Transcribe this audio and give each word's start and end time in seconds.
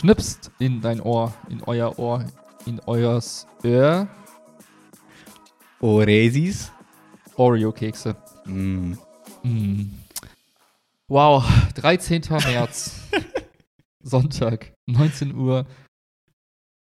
geschnipst 0.00 0.50
in 0.58 0.80
dein 0.80 0.98
Ohr, 1.02 1.34
in 1.50 1.62
euer 1.64 1.98
Ohr, 1.98 2.24
in 2.64 2.80
euers 2.86 3.46
Ohr. 3.62 4.08
Oresis. 5.78 6.72
Oreo-Kekse. 7.36 8.16
Mm. 8.46 8.94
Mm. 9.42 9.90
Wow, 11.06 11.44
13. 11.74 12.22
März. 12.30 13.10
Sonntag, 14.02 14.72
19 14.86 15.34
Uhr 15.34 15.66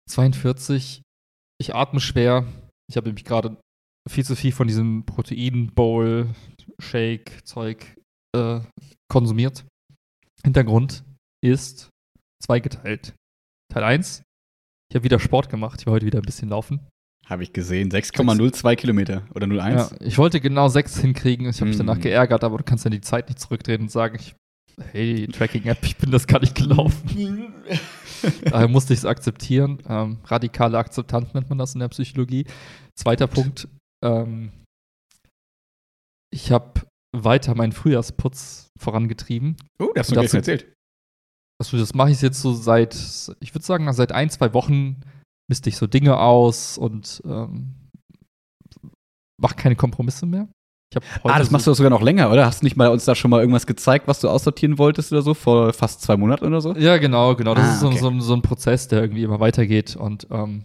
42. 0.08 1.02
Ich 1.60 1.74
atme 1.74 2.00
schwer. 2.00 2.46
Ich 2.88 2.98
habe 2.98 3.08
nämlich 3.08 3.26
gerade 3.26 3.58
viel 4.08 4.26
zu 4.26 4.36
viel 4.36 4.52
von 4.52 4.68
diesem 4.68 5.08
Protein-Bowl-Shake-Zeug 5.08 7.96
äh, 8.36 8.60
konsumiert. 9.10 9.66
Hintergrund 10.44 11.04
ist 11.44 11.90
zweigeteilt. 12.44 13.14
Teil 13.74 13.84
1. 13.84 14.24
Ich 14.90 14.96
habe 14.96 15.04
wieder 15.04 15.20
Sport 15.20 15.50
gemacht. 15.50 15.82
Ich 15.82 15.86
war 15.88 15.94
heute 15.94 16.06
wieder 16.06 16.20
ein 16.20 16.26
bisschen 16.26 16.50
laufen. 16.50 16.88
Habe 17.26 17.44
ich 17.44 17.52
gesehen. 17.52 17.92
6,02 17.92 18.76
Kilometer 18.78 19.28
oder 19.36 19.48
0,1. 19.48 19.76
Ja, 19.76 19.90
ich 20.00 20.18
wollte 20.18 20.40
genau 20.40 20.70
6 20.70 21.00
hinkriegen. 21.00 21.50
Ich 21.50 21.58
habe 21.60 21.68
mich 21.70 21.76
Mm. 21.78 21.86
danach 21.86 22.00
geärgert, 22.00 22.44
aber 22.44 22.58
du 22.58 22.64
kannst 22.64 22.86
ja 22.86 22.90
die 22.90 23.02
Zeit 23.02 23.28
nicht 23.28 23.40
zurückdrehen 23.40 23.82
und 23.82 23.92
sagen, 23.92 24.16
ich, 24.18 24.36
hey, 24.94 25.28
Tracking-App, 25.28 25.80
ich 25.84 25.98
bin 25.98 26.12
das 26.12 26.26
gar 26.28 26.40
nicht 26.40 26.56
gelaufen. 26.56 27.54
Daher 28.46 28.68
musste 28.70 28.94
ich 28.94 29.00
es 29.00 29.06
akzeptieren. 29.06 29.80
Ähm, 29.90 30.20
radikale 30.24 30.78
Akzeptanz 30.78 31.34
nennt 31.34 31.50
man 31.50 31.58
das 31.58 31.74
in 31.74 31.80
der 31.82 31.90
Psychologie. 31.90 32.46
Zweiter 32.96 33.28
Punkt. 33.28 33.68
Ähm, 34.04 34.52
ich 36.32 36.52
habe 36.52 36.82
weiter 37.16 37.56
meinen 37.56 37.72
Frühjahrsputz 37.74 38.70
vorangetrieben. 38.80 39.58
Oh, 39.80 39.90
das 39.96 40.08
hast 40.08 40.12
du 40.12 40.16
dazu- 40.22 40.38
erzählt. 40.38 40.74
Also 41.60 41.78
das 41.78 41.94
mache 41.96 42.12
ich 42.12 42.22
jetzt 42.22 42.42
so 42.42 42.54
seit, 42.54 42.96
ich 43.40 43.54
würde 43.56 43.66
sagen, 43.66 43.92
seit 43.94 44.12
ein, 44.12 44.30
zwei 44.30 44.54
Wochen 44.54 45.02
misste 45.50 45.70
ich 45.70 45.78
so 45.78 45.88
Dinge 45.88 46.20
aus 46.20 46.78
und 46.78 47.22
ähm, 47.26 47.76
mache 49.42 49.56
keine 49.56 49.76
Kompromisse 49.76 50.26
mehr. 50.26 50.48
Ah, 51.24 51.38
das 51.38 51.48
so- 51.48 51.52
machst 51.52 51.68
du 51.68 51.74
sogar 51.74 51.90
noch 51.90 52.02
länger, 52.02 52.32
oder? 52.32 52.46
Hast 52.46 52.62
du 52.62 52.66
nicht 52.66 52.78
mal 52.78 52.88
uns 52.90 53.06
da 53.06 53.14
schon 53.14 53.30
mal 53.30 53.42
irgendwas 53.42 53.68
gezeigt, 53.68 54.08
was 54.08 54.22
du 54.22 54.30
aussortieren 54.30 54.78
wolltest 54.78 55.12
oder 55.12 55.22
so, 55.22 55.34
vor 55.34 55.74
fast 55.74 56.02
zwei 56.02 56.16
Monaten 56.16 56.46
oder 56.46 56.62
so? 56.62 56.74
Ja, 56.76 56.98
genau, 56.98 57.36
genau. 57.36 57.54
Das 57.56 57.66
Ah, 57.68 57.74
ist 57.74 57.80
so, 57.82 57.88
okay. 57.88 57.98
so, 58.00 58.08
ein- 58.10 58.22
so 58.22 58.34
ein 58.34 58.42
Prozess, 58.42 58.88
der 58.88 59.02
irgendwie 59.02 59.24
immer 59.24 59.40
weitergeht. 59.42 59.96
Und 59.98 60.28
ähm, 60.32 60.64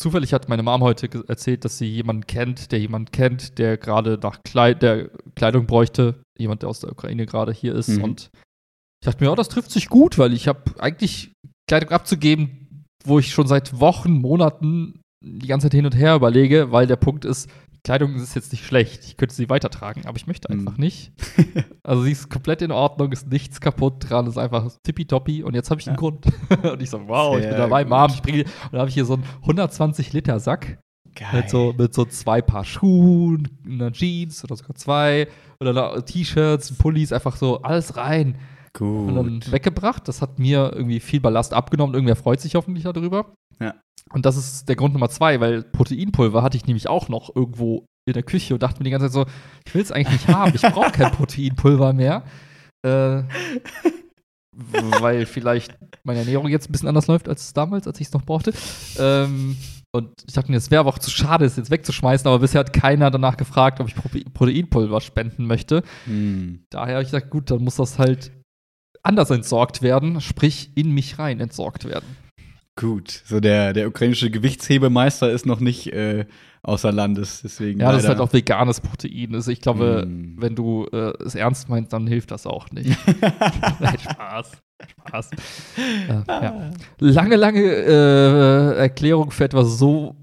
zufällig 0.00 0.32
hat 0.32 0.48
meine 0.48 0.64
Mom 0.64 0.82
heute 0.82 1.08
erzählt, 1.28 1.64
dass 1.64 1.78
sie 1.78 1.86
jemanden 1.86 2.26
kennt, 2.26 2.72
der 2.72 2.80
jemanden 2.80 3.12
kennt, 3.12 3.58
der 3.58 3.76
gerade 3.76 4.18
nach 4.20 4.42
Kleid 4.42 4.82
der 4.82 5.10
Kleidung 5.36 5.66
bräuchte. 5.66 6.20
Jemand, 6.36 6.62
der 6.62 6.68
aus 6.70 6.80
der 6.80 6.90
Ukraine 6.90 7.24
gerade 7.26 7.52
hier 7.52 7.74
ist. 7.76 7.88
Mhm. 7.88 8.04
Und 8.04 8.30
ich 9.02 9.06
dachte 9.06 9.24
mir, 9.24 9.30
ja, 9.30 9.34
das 9.36 9.48
trifft 9.48 9.72
sich 9.72 9.88
gut, 9.88 10.16
weil 10.16 10.32
ich 10.32 10.46
habe 10.46 10.60
eigentlich 10.78 11.32
Kleidung 11.68 11.90
abzugeben, 11.90 12.84
wo 13.04 13.18
ich 13.18 13.32
schon 13.32 13.48
seit 13.48 13.80
Wochen, 13.80 14.12
Monaten 14.12 15.00
die 15.24 15.48
ganze 15.48 15.66
Zeit 15.66 15.74
hin 15.74 15.86
und 15.86 15.96
her 15.96 16.14
überlege, 16.14 16.70
weil 16.70 16.86
der 16.86 16.94
Punkt 16.96 17.24
ist, 17.24 17.50
Kleidung 17.84 18.14
ist 18.14 18.36
jetzt 18.36 18.52
nicht 18.52 18.64
schlecht. 18.64 19.04
Ich 19.04 19.16
könnte 19.16 19.34
sie 19.34 19.48
weitertragen, 19.50 20.06
aber 20.06 20.16
ich 20.16 20.28
möchte 20.28 20.48
einfach 20.50 20.76
Mhm. 20.78 20.84
nicht. 20.84 21.12
Also 21.84 22.02
sie 22.04 22.12
ist 22.12 22.30
komplett 22.30 22.62
in 22.62 22.70
Ordnung, 22.70 23.10
ist 23.10 23.26
nichts 23.26 23.60
kaputt 23.60 24.08
dran, 24.08 24.28
ist 24.28 24.38
einfach 24.38 24.70
tippitoppi 24.84 25.42
und 25.42 25.54
jetzt 25.54 25.68
habe 25.72 25.80
ich 25.80 25.88
einen 25.88 25.96
Ja. 25.96 25.98
Grund. 26.00 26.24
und 26.62 26.80
ich 26.80 26.90
so, 26.90 27.08
wow, 27.08 27.36
ich 27.36 27.42
Sehr 27.42 27.50
bin 27.50 27.58
dabei, 27.58 27.82
gut. 27.82 27.90
Mom, 27.90 28.10
ich 28.14 28.22
bringe, 28.22 28.44
und 28.44 28.50
dann 28.70 28.78
habe 28.82 28.88
ich 28.88 28.94
hier 28.94 29.04
so 29.04 29.14
einen 29.14 29.24
120 29.40 30.12
Liter 30.12 30.38
Sack 30.38 30.78
Geil. 31.16 31.28
mit 31.40 31.50
so, 31.50 31.74
mit 31.76 31.92
so 31.92 32.04
zwei 32.04 32.40
Paar 32.40 32.64
Schuhen, 32.64 33.48
einer 33.66 33.90
Jeans 33.90 34.44
oder 34.44 34.54
sogar 34.54 34.76
zwei 34.76 35.26
oder 35.60 36.04
T-Shirts, 36.04 36.72
Pullis, 36.78 37.12
einfach 37.12 37.34
so 37.34 37.62
alles 37.62 37.96
rein 37.96 38.36
Gut. 38.74 39.52
weggebracht. 39.52 40.08
Das 40.08 40.22
hat 40.22 40.38
mir 40.38 40.72
irgendwie 40.74 41.00
viel 41.00 41.20
Ballast 41.20 41.52
abgenommen. 41.52 41.94
Irgendwer 41.94 42.16
freut 42.16 42.40
sich 42.40 42.54
hoffentlich 42.54 42.84
darüber. 42.84 43.34
Ja. 43.60 43.74
Und 44.12 44.26
das 44.26 44.36
ist 44.36 44.68
der 44.68 44.76
Grund 44.76 44.94
Nummer 44.94 45.10
zwei, 45.10 45.40
weil 45.40 45.62
Proteinpulver 45.62 46.42
hatte 46.42 46.56
ich 46.56 46.66
nämlich 46.66 46.88
auch 46.88 47.08
noch 47.08 47.34
irgendwo 47.34 47.86
in 48.06 48.14
der 48.14 48.22
Küche 48.22 48.54
und 48.54 48.62
dachte 48.62 48.80
mir 48.80 48.84
die 48.84 48.90
ganze 48.90 49.06
Zeit 49.06 49.12
so, 49.12 49.26
ich 49.66 49.74
will 49.74 49.82
es 49.82 49.92
eigentlich 49.92 50.26
nicht 50.26 50.28
haben. 50.28 50.52
Ich 50.54 50.62
brauche 50.62 50.90
kein 50.90 51.12
Proteinpulver 51.12 51.92
mehr. 51.92 52.24
Äh, 52.84 53.22
weil 55.00 55.26
vielleicht 55.26 55.78
meine 56.02 56.20
Ernährung 56.20 56.48
jetzt 56.48 56.68
ein 56.68 56.72
bisschen 56.72 56.88
anders 56.88 57.06
läuft 57.06 57.28
als 57.28 57.52
damals, 57.52 57.86
als 57.86 58.00
ich 58.00 58.08
es 58.08 58.12
noch 58.12 58.24
brauchte. 58.24 58.52
Ähm, 58.98 59.56
und 59.94 60.10
ich 60.26 60.34
dachte 60.34 60.50
mir, 60.50 60.56
es 60.56 60.70
wäre 60.70 60.80
aber 60.80 60.90
auch 60.90 60.98
zu 60.98 61.10
schade, 61.10 61.44
es 61.44 61.56
jetzt 61.56 61.70
wegzuschmeißen, 61.70 62.26
aber 62.26 62.38
bisher 62.38 62.60
hat 62.60 62.72
keiner 62.72 63.10
danach 63.10 63.36
gefragt, 63.36 63.80
ob 63.80 63.88
ich 63.88 63.94
Pro 63.94 64.08
Proteinpulver 64.32 65.00
spenden 65.00 65.46
möchte. 65.46 65.82
Hm. 66.06 66.64
Daher 66.70 66.94
habe 66.94 67.02
ich 67.02 67.08
gesagt, 67.10 67.30
gut, 67.30 67.50
dann 67.50 67.62
muss 67.62 67.76
das 67.76 67.98
halt 67.98 68.32
anders 69.02 69.30
entsorgt 69.30 69.82
werden, 69.82 70.20
sprich 70.20 70.70
in 70.74 70.90
mich 70.92 71.18
rein 71.18 71.40
entsorgt 71.40 71.84
werden. 71.84 72.16
Gut. 72.76 73.22
So 73.26 73.38
der, 73.40 73.72
der 73.74 73.86
ukrainische 73.88 74.30
Gewichtshebemeister 74.30 75.30
ist 75.30 75.44
noch 75.44 75.60
nicht 75.60 75.92
äh, 75.92 76.24
außer 76.62 76.90
Landes, 76.90 77.40
deswegen. 77.42 77.80
Ja, 77.80 77.92
das 77.92 78.02
ist 78.04 78.08
halt 78.08 78.18
leider- 78.18 78.28
auch 78.28 78.32
veganes 78.32 78.80
Protein. 78.80 79.34
Also 79.34 79.50
ich 79.50 79.60
glaube, 79.60 80.06
Mm. 80.06 80.36
wenn 80.40 80.54
du 80.54 80.86
äh, 80.90 81.12
es 81.22 81.34
ernst 81.34 81.68
meinst, 81.68 81.92
dann 81.92 82.06
hilft 82.06 82.30
das 82.30 82.46
auch 82.46 82.70
nicht. 82.70 82.96
Nein, 83.80 83.98
Spaß. 83.98 84.52
Spaß. 85.06 85.30
Äh, 86.08 86.22
ja. 86.28 86.70
Lange, 86.98 87.36
lange 87.36 87.60
äh, 87.62 88.76
Erklärung 88.78 89.30
für 89.32 89.44
etwas 89.44 89.78
so 89.78 90.16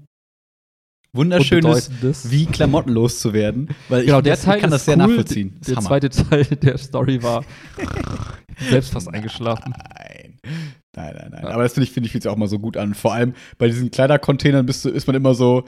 Wunderschönes, 1.12 1.90
wie 2.30 2.46
Klamotten 2.46 2.90
loszuwerden. 2.90 3.68
Weil 3.88 4.04
Genau, 4.04 4.18
ich 4.18 4.24
der 4.24 4.34
das, 4.36 4.42
Teil 4.44 4.60
kann 4.60 4.70
das 4.70 4.84
sehr 4.84 4.94
cool. 4.96 5.06
nachvollziehen. 5.08 5.56
Das 5.58 5.60
ist 5.60 5.68
Der 5.68 5.76
Hammer. 5.76 5.86
zweite 5.88 6.10
Teil 6.10 6.44
der 6.44 6.78
Story 6.78 7.22
war 7.22 7.44
selbst 8.70 8.92
fast 8.92 9.08
eingeschlafen. 9.12 9.72
Nein. 9.76 10.38
Nein, 10.96 11.14
nein, 11.16 11.28
nein. 11.32 11.42
Ja. 11.44 11.50
Aber 11.50 11.62
das 11.62 11.74
finde 11.74 11.84
ich, 11.86 11.92
finde 11.92 12.06
ich, 12.06 12.12
fühlt 12.12 12.22
sich 12.24 12.30
auch 12.32 12.36
mal 12.36 12.48
so 12.48 12.58
gut 12.58 12.76
an. 12.76 12.94
Vor 12.94 13.12
allem 13.14 13.34
bei 13.58 13.66
diesen 13.68 13.90
Kleidercontainern 13.90 14.66
bist 14.66 14.84
du, 14.84 14.88
ist 14.90 15.06
man 15.06 15.16
immer 15.16 15.34
so, 15.34 15.64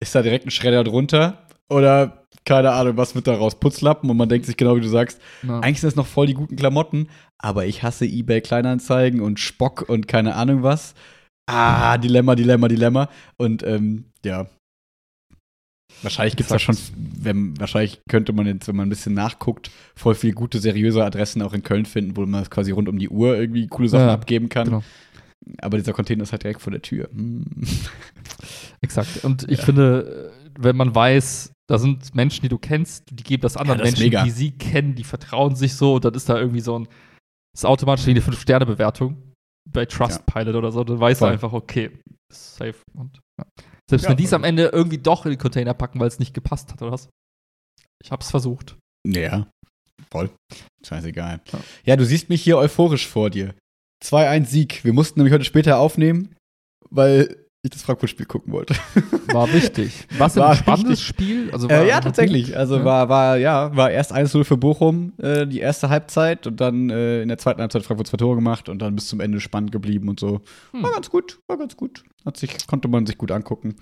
ist 0.00 0.14
da 0.14 0.22
direkt 0.22 0.46
ein 0.46 0.50
Schredder 0.50 0.84
drunter? 0.84 1.46
Oder, 1.70 2.26
keine 2.44 2.72
Ahnung, 2.72 2.96
was 2.98 3.14
wird 3.14 3.26
daraus? 3.26 3.58
Putzlappen? 3.58 4.10
Und 4.10 4.16
man 4.18 4.28
denkt 4.28 4.46
sich 4.46 4.56
genau, 4.58 4.76
wie 4.76 4.80
du 4.82 4.88
sagst, 4.88 5.20
Ja. 5.46 5.60
eigentlich 5.60 5.80
sind 5.80 5.88
das 5.88 5.96
noch 5.96 6.06
voll 6.06 6.26
die 6.26 6.34
guten 6.34 6.56
Klamotten, 6.56 7.08
aber 7.38 7.64
ich 7.66 7.82
hasse 7.82 8.04
eBay 8.04 8.40
Kleinanzeigen 8.42 9.20
und 9.20 9.40
Spock 9.40 9.88
und 9.88 10.06
keine 10.06 10.34
Ahnung 10.34 10.62
was. 10.62 10.94
Ah, 11.48 11.96
Dilemma, 11.98 12.34
Dilemma, 12.34 12.68
Dilemma. 12.68 13.08
Und 13.36 13.62
ähm, 13.62 14.04
ja. 14.24 14.46
Wahrscheinlich 16.02 16.36
gibt 16.36 16.50
es 16.50 16.52
da 16.52 16.58
schon, 16.58 16.76
wenn, 16.96 17.58
wahrscheinlich 17.60 18.00
könnte 18.08 18.32
man 18.32 18.46
jetzt, 18.46 18.66
wenn 18.68 18.76
man 18.76 18.86
ein 18.86 18.90
bisschen 18.90 19.14
nachguckt, 19.14 19.70
voll 19.94 20.14
viele 20.14 20.32
gute, 20.34 20.58
seriöse 20.58 21.04
Adressen 21.04 21.42
auch 21.42 21.52
in 21.54 21.62
Köln 21.62 21.86
finden, 21.86 22.16
wo 22.16 22.26
man 22.26 22.48
quasi 22.50 22.72
rund 22.72 22.88
um 22.88 22.98
die 22.98 23.08
Uhr 23.08 23.36
irgendwie 23.36 23.66
coole 23.68 23.88
Sachen 23.88 24.06
Ja, 24.08 24.14
abgeben 24.14 24.48
kann. 24.48 24.66
genau. 24.66 24.82
Aber 25.60 25.76
dieser 25.76 25.92
Container 25.92 26.22
ist 26.22 26.32
halt 26.32 26.44
direkt 26.44 26.60
vor 26.60 26.70
der 26.70 26.82
Tür. 26.82 27.08
Hm. 27.12 27.44
Exakt. 28.80 29.24
Und 29.24 29.44
ich 29.50 29.58
Ja. 29.58 29.64
finde, 29.64 30.32
wenn 30.58 30.76
man 30.76 30.94
weiß, 30.94 31.52
da 31.68 31.78
sind 31.78 32.14
Menschen, 32.14 32.42
die 32.42 32.48
du 32.48 32.58
kennst, 32.58 33.04
die 33.10 33.22
geben 33.22 33.42
das 33.42 33.56
anderen 33.56 33.78
das 33.80 33.92
ist 33.92 33.98
Menschen, 34.00 34.24
die 34.24 34.30
sie 34.30 34.50
kennen, 34.52 34.94
die 34.94 35.04
vertrauen 35.04 35.54
sich 35.56 35.74
so 35.74 35.94
und 35.94 36.04
dann 36.04 36.14
ist 36.14 36.28
da 36.28 36.38
irgendwie 36.38 36.60
so 36.60 36.78
ein, 36.78 36.84
das 37.54 37.62
ist 37.62 37.64
automatisch 37.64 38.06
wie 38.06 38.10
eine 38.10 38.20
5-Sterne-Bewertung 38.20 39.16
bei 39.70 39.86
Trustpilot 39.86 40.54
oder 40.56 40.72
so, 40.72 40.84
dann 40.84 40.98
weißt 41.00 41.20
Voll. 41.20 41.28
du 41.28 41.32
einfach, 41.34 41.52
okay, 41.52 41.90
safe. 42.32 42.74
Und, 42.94 43.20
ja. 43.38 43.44
Selbst 43.88 44.04
Ja, 44.04 44.10
wenn 44.10 44.16
die 44.16 44.24
es 44.24 44.32
am 44.32 44.44
Ende 44.44 44.68
irgendwie 44.68 44.98
doch 44.98 45.24
in 45.26 45.32
den 45.32 45.38
Container 45.38 45.74
packen, 45.74 46.00
weil 46.00 46.08
es 46.08 46.18
nicht 46.18 46.34
gepasst 46.34 46.72
hat 46.72 46.80
oder 46.82 46.92
was. 46.92 47.08
Ich 48.02 48.10
hab's 48.10 48.30
versucht. 48.30 48.76
Ja, 49.06 49.48
voll. 50.10 50.30
Scheißegal. 50.86 51.40
Ja. 51.52 51.60
Ja. 51.84 51.96
du 51.96 52.04
siehst 52.04 52.28
mich 52.28 52.42
hier 52.42 52.58
euphorisch 52.58 53.06
vor 53.06 53.30
dir. 53.30 53.54
2-1 54.04 54.46
Sieg. 54.46 54.84
Wir 54.84 54.92
mussten 54.92 55.20
nämlich 55.20 55.32
heute 55.32 55.44
später 55.44 55.78
aufnehmen, 55.78 56.34
weil 56.90 57.41
ich 57.64 57.70
das 57.70 57.82
Frankfurt-Spiel 57.82 58.26
gucken 58.26 58.52
wollte. 58.52 58.74
War 59.32 59.52
wichtig. 59.52 60.06
Was 60.18 60.34
War 60.36 60.50
ein 60.50 60.56
spannendes 60.56 60.98
wichtig. 60.98 61.06
Spiel? 61.06 61.50
Also 61.52 61.68
Äh, 61.68 61.88
ja, 61.88 62.00
tatsächlich. 62.00 62.46
gut? 62.46 62.56
Also 62.56 62.78
Ja. 62.78 62.84
war, 62.84 63.08
war, 63.08 63.36
ja, 63.36 63.74
war 63.76 63.90
erst 63.90 64.12
1-0 64.12 64.42
für 64.42 64.56
Bochum, 64.56 65.12
äh, 65.18 65.46
die 65.46 65.60
erste 65.60 65.88
Halbzeit 65.88 66.48
und 66.48 66.60
dann 66.60 66.90
äh, 66.90 67.22
in 67.22 67.28
der 67.28 67.38
zweiten 67.38 67.60
Halbzeit 67.60 67.84
Frankfurt 67.84 68.08
zwei 68.08 68.16
Tore 68.16 68.34
gemacht 68.34 68.68
und 68.68 68.80
dann 68.80 68.96
bis 68.96 69.06
zum 69.06 69.20
Ende 69.20 69.40
spannend 69.40 69.70
geblieben 69.70 70.08
und 70.08 70.18
so. 70.18 70.40
Hm. 70.72 70.82
War 70.82 70.90
ganz 70.90 71.08
gut, 71.08 71.38
war 71.46 71.56
ganz 71.56 71.76
gut. 71.76 72.02
Hat 72.26 72.36
sich, 72.36 72.66
konnte 72.66 72.88
man 72.88 73.06
sich 73.06 73.16
gut 73.16 73.30
angucken. 73.30 73.76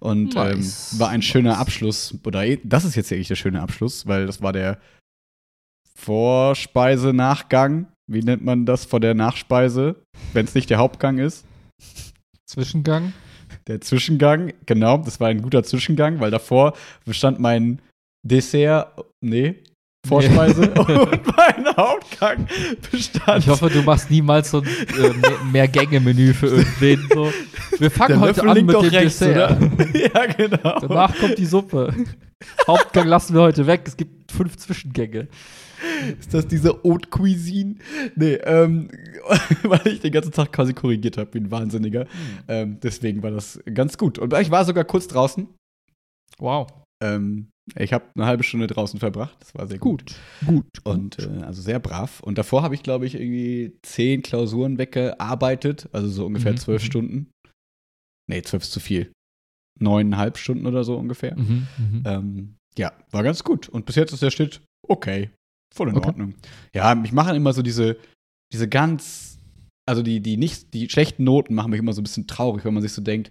Und 0.00 0.34
Nice. 0.34 0.92
ähm, 0.94 0.98
war 1.00 1.10
ein 1.10 1.20
schöner 1.20 1.50
Nice. 1.50 1.60
Abschluss. 1.60 2.14
Oder 2.24 2.56
das 2.64 2.86
ist 2.86 2.94
jetzt 2.94 3.12
eigentlich 3.12 3.28
der 3.28 3.36
schöne 3.36 3.60
Abschluss, 3.60 4.06
weil 4.06 4.24
das 4.26 4.40
war 4.40 4.54
der 4.54 4.78
Vorspeise-Nachgang. 5.94 7.88
Wie 8.10 8.22
nennt 8.22 8.44
man 8.44 8.64
das 8.64 8.84
vor 8.86 9.00
der 9.00 9.14
Nachspeise, 9.14 9.96
wenn 10.32 10.46
es 10.46 10.54
nicht 10.54 10.70
der 10.70 10.78
Hauptgang 10.78 11.18
ist? 11.18 11.44
Zwischengang. 12.46 13.12
Der 13.66 13.80
Zwischengang, 13.80 14.52
genau, 14.66 14.98
das 14.98 15.20
war 15.20 15.28
ein 15.28 15.42
guter 15.42 15.62
Zwischengang, 15.62 16.20
weil 16.20 16.30
davor 16.30 16.74
bestand 17.04 17.38
mein 17.40 17.80
Dessert, 18.24 18.92
nee, 19.20 19.56
Vorspeise 20.06 20.70
und 20.74 21.36
mein 21.36 21.76
Hauptgang 21.76 22.46
bestand. 22.90 23.38
Ich 23.38 23.48
hoffe, 23.48 23.68
du 23.70 23.82
machst 23.82 24.08
niemals 24.10 24.50
so 24.52 24.60
ein 24.60 24.66
äh, 24.66 25.08
mehr- 25.12 25.44
Mehr-Gänge-Menü 25.52 26.32
für 26.32 26.46
irgendwen. 26.46 27.08
So. 27.12 27.32
Wir 27.78 27.90
fangen 27.90 28.20
heute 28.20 28.42
an 28.42 28.64
mit 28.64 28.74
dem 28.74 28.80
rechts, 28.82 29.18
Dessert. 29.18 29.60
oder? 29.60 29.98
ja, 30.14 30.26
genau. 30.26 30.78
Danach 30.80 31.16
kommt 31.18 31.38
die 31.38 31.46
Suppe. 31.46 31.92
Hauptgang 32.68 33.08
lassen 33.08 33.34
wir 33.34 33.42
heute 33.42 33.66
weg. 33.66 33.82
Es 33.86 33.96
gibt 33.96 34.30
fünf 34.30 34.56
Zwischengänge. 34.56 35.26
Ist 36.20 36.32
das 36.32 36.46
diese 36.46 36.82
Haute 36.82 37.08
Cuisine? 37.08 37.76
Nee, 38.14 38.34
ähm, 38.44 38.88
weil 39.62 39.86
ich 39.86 40.00
den 40.00 40.12
ganzen 40.12 40.32
Tag 40.32 40.52
quasi 40.52 40.72
korrigiert 40.72 41.16
habe, 41.18 41.32
wie 41.34 41.38
ein 41.38 41.50
Wahnsinniger. 41.50 42.06
Ähm, 42.48 42.78
deswegen 42.82 43.22
war 43.22 43.30
das 43.30 43.60
ganz 43.72 43.98
gut. 43.98 44.18
Und 44.18 44.32
ich 44.34 44.50
war 44.50 44.64
sogar 44.64 44.84
kurz 44.84 45.08
draußen. 45.08 45.48
Wow. 46.38 46.68
Ähm, 47.02 47.48
ich 47.74 47.92
habe 47.92 48.04
eine 48.14 48.26
halbe 48.26 48.44
Stunde 48.44 48.68
draußen 48.68 49.00
verbracht. 49.00 49.36
Das 49.40 49.54
war 49.54 49.66
sehr 49.66 49.78
gut. 49.78 50.14
Gut. 50.46 50.66
Und 50.84 51.18
äh, 51.18 51.42
also 51.42 51.60
sehr 51.62 51.80
brav. 51.80 52.20
Und 52.20 52.38
davor 52.38 52.62
habe 52.62 52.74
ich, 52.74 52.82
glaube 52.82 53.06
ich, 53.06 53.16
irgendwie 53.16 53.76
zehn 53.82 54.22
Klausuren 54.22 54.78
weggearbeitet. 54.78 55.88
Also 55.92 56.08
so 56.08 56.26
ungefähr 56.26 56.52
Mhm, 56.52 56.58
zwölf 56.58 56.82
mhm. 56.82 56.86
Stunden. 56.86 57.30
Nee, 58.28 58.42
zwölf 58.42 58.62
ist 58.62 58.72
zu 58.72 58.80
viel. 58.80 59.10
Neuneinhalb 59.78 60.38
Stunden 60.38 60.66
oder 60.66 60.84
so 60.84 60.96
ungefähr. 60.96 61.36
Mhm, 61.36 61.66
mhm. 61.78 62.02
Ähm, 62.06 62.56
ja, 62.78 62.92
war 63.10 63.22
ganz 63.22 63.42
gut. 63.42 63.68
Und 63.68 63.84
bis 63.84 63.96
jetzt 63.96 64.12
ist 64.12 64.22
der 64.22 64.30
Schnitt 64.30 64.62
okay. 64.86 65.30
Voll 65.76 65.90
in 65.90 65.96
Okay. 65.96 66.08
Ordnung. 66.08 66.34
Ja, 66.74 66.94
mich 66.94 67.12
machen 67.12 67.36
immer 67.36 67.52
so 67.52 67.62
diese, 67.62 67.98
diese 68.52 68.68
ganz, 68.68 69.38
also 69.86 70.02
die, 70.02 70.20
die 70.20 70.36
nicht, 70.38 70.72
die 70.72 70.88
schlechten 70.88 71.24
Noten 71.24 71.54
machen 71.54 71.70
mich 71.70 71.80
immer 71.80 71.92
so 71.92 72.00
ein 72.00 72.04
bisschen 72.04 72.26
traurig, 72.26 72.64
wenn 72.64 72.74
man 72.74 72.82
sich 72.82 72.92
so 72.92 73.02
denkt, 73.02 73.30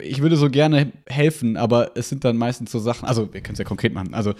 ich 0.00 0.20
würde 0.22 0.36
so 0.36 0.48
gerne 0.48 0.92
helfen, 1.06 1.56
aber 1.56 1.96
es 1.96 2.08
sind 2.08 2.24
dann 2.24 2.36
meistens 2.36 2.70
so 2.72 2.78
Sachen, 2.78 3.06
also 3.06 3.32
wir 3.34 3.40
können 3.42 3.54
es 3.54 3.58
ja 3.58 3.64
konkret 3.64 3.92
machen. 3.92 4.14
Also, 4.14 4.34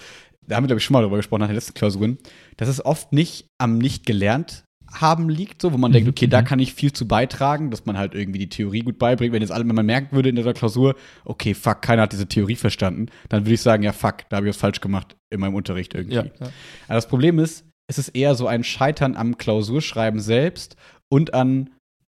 da 0.46 0.56
haben 0.56 0.64
wir, 0.64 0.68
glaube 0.68 0.78
ich, 0.78 0.84
schon 0.84 0.94
mal 0.94 1.02
drüber 1.02 1.16
gesprochen 1.16 1.40
nach 1.40 1.48
den 1.48 1.54
letzten 1.54 1.74
Klausuren, 1.74 2.18
dass 2.56 2.68
es 2.68 2.84
oft 2.84 3.12
nicht 3.12 3.46
am 3.58 3.78
nicht 3.78 4.06
gelernt 4.06 4.64
haben 4.92 5.28
liegt, 5.28 5.62
so, 5.62 5.72
wo 5.72 5.78
man 5.78 5.90
Mhm, 5.90 5.94
denkt, 5.94 6.08
okay, 6.10 6.26
da 6.26 6.40
mhm. 6.42 6.44
kann 6.46 6.58
ich 6.58 6.74
viel 6.74 6.92
zu 6.92 7.08
beitragen, 7.08 7.70
dass 7.70 7.86
man 7.86 7.96
halt 7.98 8.14
irgendwie 8.14 8.38
die 8.38 8.48
Theorie 8.48 8.80
gut 8.80 8.98
beibringt. 8.98 9.32
Wenn 9.32 9.42
jetzt 9.42 9.50
alle, 9.50 9.66
wenn 9.66 9.74
man 9.74 9.86
merken 9.86 10.14
würde 10.14 10.28
in 10.28 10.36
der 10.36 10.52
Klausur, 10.54 10.94
okay, 11.24 11.54
fuck, 11.54 11.82
keiner 11.82 12.02
hat 12.02 12.12
diese 12.12 12.26
Theorie 12.28 12.56
verstanden, 12.56 13.06
dann 13.28 13.44
würde 13.44 13.54
ich 13.54 13.60
sagen, 13.62 13.82
ja, 13.82 13.92
fuck, 13.92 14.28
da 14.28 14.36
habe 14.36 14.46
ich 14.46 14.50
was 14.54 14.60
falsch 14.60 14.80
gemacht 14.80 15.16
in 15.30 15.40
meinem 15.40 15.54
Unterricht 15.54 15.94
irgendwie. 15.94 16.16
Ja, 16.16 16.24
ja. 16.24 16.52
Aber 16.86 16.94
das 16.94 17.08
Problem 17.08 17.38
ist, 17.38 17.64
es 17.88 17.98
ist 17.98 18.10
eher 18.10 18.34
so 18.34 18.46
ein 18.46 18.64
Scheitern 18.64 19.16
am 19.16 19.38
Klausurschreiben 19.38 20.20
selbst 20.20 20.76
und 21.10 21.34
an 21.34 21.70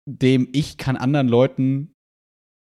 dem 0.07 0.50
ich 0.54 0.77
kann 0.77 0.98
anderen 0.98 1.27
Leuten 1.27 1.94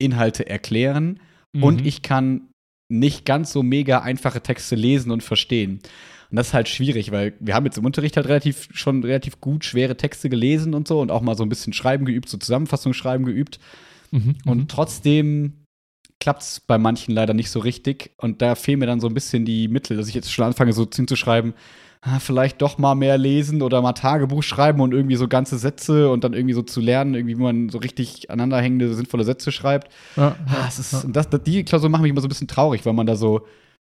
Inhalte 0.01 0.49
erklären 0.49 1.21
und 1.55 1.81
Mhm. 1.81 1.87
ich 1.87 2.03
kann 2.03 2.49
nicht 2.91 3.25
ganz 3.25 3.53
so 3.53 3.63
mega 3.63 4.01
einfache 4.01 4.41
Texte 4.43 4.75
lesen 4.75 5.11
und 5.11 5.23
verstehen. 5.23 5.81
Und 6.31 6.37
das 6.37 6.49
ist 6.49 6.55
halt 6.55 6.69
schwierig, 6.69 7.11
weil 7.11 7.35
wir 7.41 7.55
haben 7.55 7.65
jetzt 7.65 7.79
im 7.79 7.85
Unterricht 7.87 8.17
halt 8.17 8.29
relativ 8.29 8.69
schon 8.73 9.03
relativ 9.03 9.41
gut 9.41 9.65
schwere 9.65 9.97
Texte 9.97 10.29
gelesen 10.29 10.75
und 10.75 10.87
so 10.87 11.01
und 11.01 11.11
auch 11.11 11.23
mal 11.23 11.37
so 11.37 11.43
ein 11.43 11.49
bisschen 11.49 11.73
Schreiben 11.73 12.05
geübt, 12.05 12.29
so 12.29 12.37
Zusammenfassungsschreiben 12.37 13.25
geübt. 13.25 13.59
Mhm, 14.11 14.37
Und 14.45 14.59
mhm. 14.59 14.69
trotzdem 14.69 15.53
klappt 16.21 16.43
es 16.43 16.61
bei 16.61 16.79
manchen 16.79 17.15
leider 17.15 17.33
nicht 17.35 17.51
so 17.51 17.61
richtig. 17.61 18.11
Und 18.19 18.43
da 18.43 18.55
fehlen 18.55 18.81
mir 18.81 18.87
dann 18.87 19.01
so 19.01 19.07
ein 19.07 19.15
bisschen 19.15 19.45
die 19.45 19.69
Mittel, 19.69 19.97
dass 19.97 20.09
ich 20.09 20.15
jetzt 20.15 20.33
schon 20.33 20.45
anfange, 20.45 20.73
so 20.73 20.87
hinzuschreiben, 20.93 21.55
ah, 22.03 22.19
vielleicht 22.19 22.61
doch 22.63 22.79
mal 22.79 22.95
mehr 22.95 23.19
lesen 23.19 23.63
oder 23.63 23.81
mal 23.83 23.93
Tagebuch 23.93 24.43
schreiben 24.43 24.81
und 24.81 24.93
irgendwie 24.93 25.17
so 25.17 25.29
ganze 25.29 25.59
Sätze 25.59 26.11
und 26.11 26.25
dann 26.25 26.33
irgendwie 26.35 26.55
so 26.55 26.63
zu 26.63 26.81
lernen, 26.81 27.15
irgendwie, 27.15 27.39
wie 27.39 27.43
man 27.43 27.69
so 27.69 27.79
richtig 27.79 28.31
aneinanderhängende, 28.31 28.95
sinnvolle 28.95 29.25
Sätze 29.25 29.53
schreibt. 29.53 29.93
ja, 30.17 30.37
Ah, 30.47 30.67
es 30.69 30.79
ist, 30.79 31.05
und 31.05 31.15
das, 31.17 31.29
das, 31.31 31.43
die 31.43 31.65
Klausur 31.65 31.89
macht 31.89 32.03
mich 32.03 32.11
immer 32.11 32.21
so 32.21 32.27
ein 32.27 32.31
bisschen 32.31 32.49
traurig, 32.49 32.85
weil 32.85 32.93
man 32.93 33.07
da 33.07 33.17
so, 33.17 33.47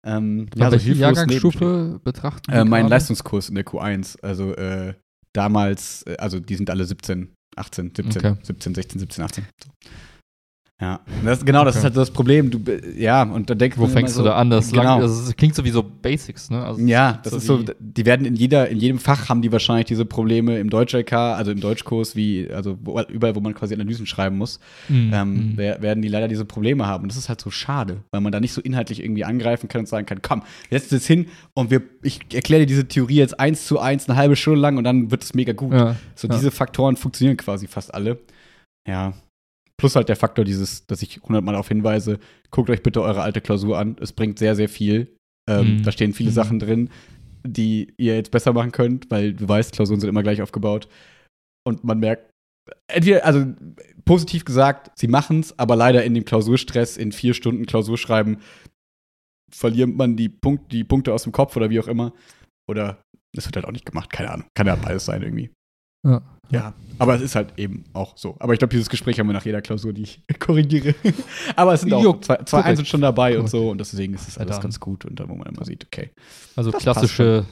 ähm, 0.04 0.46
ja, 0.54 0.66
so 0.66 0.72
welche 0.72 0.92
Jahrgangsstufe 0.92 2.00
betrachten? 2.02 2.50
Äh, 2.50 2.58
wir 2.58 2.64
mein? 2.64 2.88
Leistungskurs 2.88 3.48
in 3.48 3.54
der 3.54 3.64
Q1, 3.64 4.20
also 4.22 4.54
äh, 4.54 4.94
damals, 5.32 6.02
äh, 6.06 6.16
also 6.18 6.40
die 6.40 6.56
sind 6.56 6.70
alle 6.70 6.84
17, 6.84 7.34
18, 7.56 7.92
17, 7.94 8.26
Okay. 8.26 8.40
17, 8.42 8.74
16, 8.74 9.00
17, 9.00 9.24
18. 9.24 9.44
So. 9.62 9.70
Ja, 10.80 11.00
das, 11.22 11.44
genau, 11.44 11.62
das 11.66 11.74
Okay. 11.74 11.78
ist 11.80 11.84
halt 11.84 11.96
das 11.98 12.10
Problem. 12.10 12.50
Du, 12.50 12.58
ja, 12.96 13.22
und 13.22 13.50
da 13.50 13.54
denkt 13.54 13.76
Wo 13.76 13.86
fängst 13.86 14.14
immer 14.14 14.24
du 14.24 14.30
da 14.30 14.36
an? 14.36 14.48
Das, 14.48 14.72
lang, 14.72 14.86
Genau. 14.86 15.00
das 15.02 15.36
klingt 15.36 15.54
so 15.54 15.62
wie 15.66 15.70
so 15.70 15.82
Basics, 15.82 16.48
ne? 16.48 16.64
Also, 16.64 16.80
ja, 16.80 17.20
das 17.22 17.34
ist 17.34 17.44
so, 17.44 17.62
die 17.78 18.06
werden 18.06 18.24
in 18.24 18.34
jeder, 18.34 18.66
in 18.70 18.78
jedem 18.78 18.98
Fach 18.98 19.28
haben 19.28 19.42
die 19.42 19.52
wahrscheinlich 19.52 19.84
diese 19.88 20.06
Probleme 20.06 20.58
im 20.58 20.70
Deutsch-LK, 20.70 21.12
also 21.12 21.50
im 21.50 21.60
Deutschkurs, 21.60 22.16
wie, 22.16 22.48
also 22.50 22.78
überall, 23.10 23.36
wo 23.36 23.40
man 23.40 23.52
quasi 23.52 23.74
Analysen 23.74 24.06
schreiben 24.06 24.38
muss, 24.38 24.58
Mhm, 24.88 25.10
ähm, 25.12 25.34
mhm. 25.34 25.52
wer- 25.56 25.82
werden 25.82 26.00
die 26.00 26.08
leider 26.08 26.28
diese 26.28 26.46
Probleme 26.46 26.86
haben. 26.86 27.02
Und 27.02 27.10
das 27.12 27.18
ist 27.18 27.28
halt 27.28 27.42
so 27.42 27.50
schade, 27.50 27.98
weil 28.10 28.22
man 28.22 28.32
da 28.32 28.40
nicht 28.40 28.54
so 28.54 28.62
inhaltlich 28.62 29.04
irgendwie 29.04 29.24
angreifen 29.26 29.68
kann 29.68 29.80
und 29.80 29.86
sagen 29.86 30.06
kann, 30.06 30.22
komm, 30.22 30.42
setzen 30.70 30.94
jetzt 30.94 31.06
hin 31.06 31.26
und 31.52 31.70
wir, 31.70 31.82
ich 32.02 32.20
erkläre 32.32 32.62
dir 32.62 32.66
diese 32.66 32.88
Theorie 32.88 33.16
jetzt 33.16 33.38
eins 33.38 33.66
zu 33.66 33.80
eins 33.80 34.08
eine 34.08 34.16
halbe 34.16 34.34
Stunde 34.34 34.60
lang 34.60 34.78
und 34.78 34.84
dann 34.84 35.10
wird 35.10 35.24
es 35.24 35.34
mega 35.34 35.52
gut. 35.52 35.74
Ja, 35.74 35.96
So 36.14 36.26
ja. 36.26 36.34
diese 36.34 36.50
Faktoren 36.50 36.96
funktionieren 36.96 37.36
quasi 37.36 37.66
fast 37.66 37.92
alle. 37.92 38.18
Ja. 38.88 39.12
Plus 39.80 39.96
halt 39.96 40.08
der 40.10 40.16
Faktor 40.16 40.44
dieses, 40.44 40.86
dass 40.86 41.00
ich 41.02 41.20
hundertmal 41.22 41.54
darauf 41.54 41.68
hinweise, 41.68 42.18
guckt 42.50 42.68
euch 42.68 42.82
bitte 42.82 43.00
eure 43.02 43.22
alte 43.22 43.40
Klausur 43.40 43.78
an. 43.78 43.96
Es 44.00 44.12
bringt 44.12 44.38
sehr, 44.38 44.54
sehr 44.54 44.68
viel. 44.68 45.16
Ähm, 45.48 45.78
Mhm. 45.78 45.82
Da 45.82 45.90
stehen 45.90 46.12
viele 46.12 46.30
Mhm. 46.30 46.34
Sachen 46.34 46.58
drin, 46.58 46.90
die 47.46 47.94
ihr 47.96 48.14
jetzt 48.14 48.30
besser 48.30 48.52
machen 48.52 48.72
könnt, 48.72 49.10
weil 49.10 49.32
du 49.32 49.48
weißt, 49.48 49.72
Klausuren 49.72 49.98
sind 50.00 50.10
immer 50.10 50.22
gleich 50.22 50.42
aufgebaut. 50.42 50.86
Und 51.66 51.82
man 51.82 51.98
merkt, 51.98 52.30
entweder, 52.92 53.24
also 53.24 53.46
positiv 54.04 54.44
gesagt, 54.44 54.90
sie 54.98 55.08
machen 55.08 55.40
es, 55.40 55.58
aber 55.58 55.76
leider 55.76 56.04
in 56.04 56.12
dem 56.14 56.26
Klausurstress, 56.26 56.98
in 56.98 57.10
vier 57.12 57.32
Stunden 57.32 57.64
Klausurschreiben, 57.64 58.38
verliert 59.50 59.88
man 59.96 60.16
die, 60.16 60.28
Punkt, 60.28 60.70
die 60.72 60.84
Punkte 60.84 61.12
aus 61.14 61.22
dem 61.24 61.32
Kopf 61.32 61.56
oder 61.56 61.70
wie 61.70 61.80
auch 61.80 61.88
immer. 61.88 62.12
Oder 62.68 63.02
es 63.36 63.46
wird 63.46 63.56
halt 63.56 63.64
auch 63.66 63.72
nicht 63.72 63.86
gemacht, 63.86 64.10
keine 64.12 64.30
Ahnung. 64.30 64.46
Kann 64.54 64.66
ja 64.66 64.76
beides 64.76 65.06
sein 65.06 65.22
irgendwie. 65.22 65.50
Ja. 66.06 66.22
Ja, 66.52 66.74
aber 66.98 67.14
es 67.14 67.22
ist 67.22 67.36
halt 67.36 67.52
eben 67.58 67.84
auch 67.92 68.16
so. 68.16 68.34
Aber 68.40 68.52
ich 68.52 68.58
glaube, 68.58 68.72
dieses 68.72 68.88
Gespräch 68.90 69.20
haben 69.20 69.28
wir 69.28 69.34
nach 69.34 69.44
jeder 69.44 69.62
Klausur, 69.62 69.92
die 69.92 70.02
ich 70.02 70.22
korrigiere. 70.40 70.94
aber 71.54 71.74
es 71.74 71.82
sind 71.82 71.92
auch 71.92 72.02
Jo, 72.02 72.14
zwei, 72.20 72.38
zwei. 72.44 72.62
Einsen 72.62 72.84
schon 72.86 73.00
dabei 73.02 73.30
und 73.32 73.36
Korrekt. 73.36 73.50
so 73.50 73.70
und 73.70 73.78
deswegen 73.78 74.14
ist 74.14 74.26
es 74.26 74.34
Ja, 74.34 74.40
alles 74.42 74.56
dann. 74.56 74.62
ganz 74.64 74.80
gut 74.80 75.04
und 75.04 75.20
dann, 75.20 75.28
wo 75.28 75.36
man 75.36 75.46
immer 75.46 75.64
sieht, 75.64 75.84
okay. 75.86 76.10
Also 76.56 76.72
klassische 76.72 77.46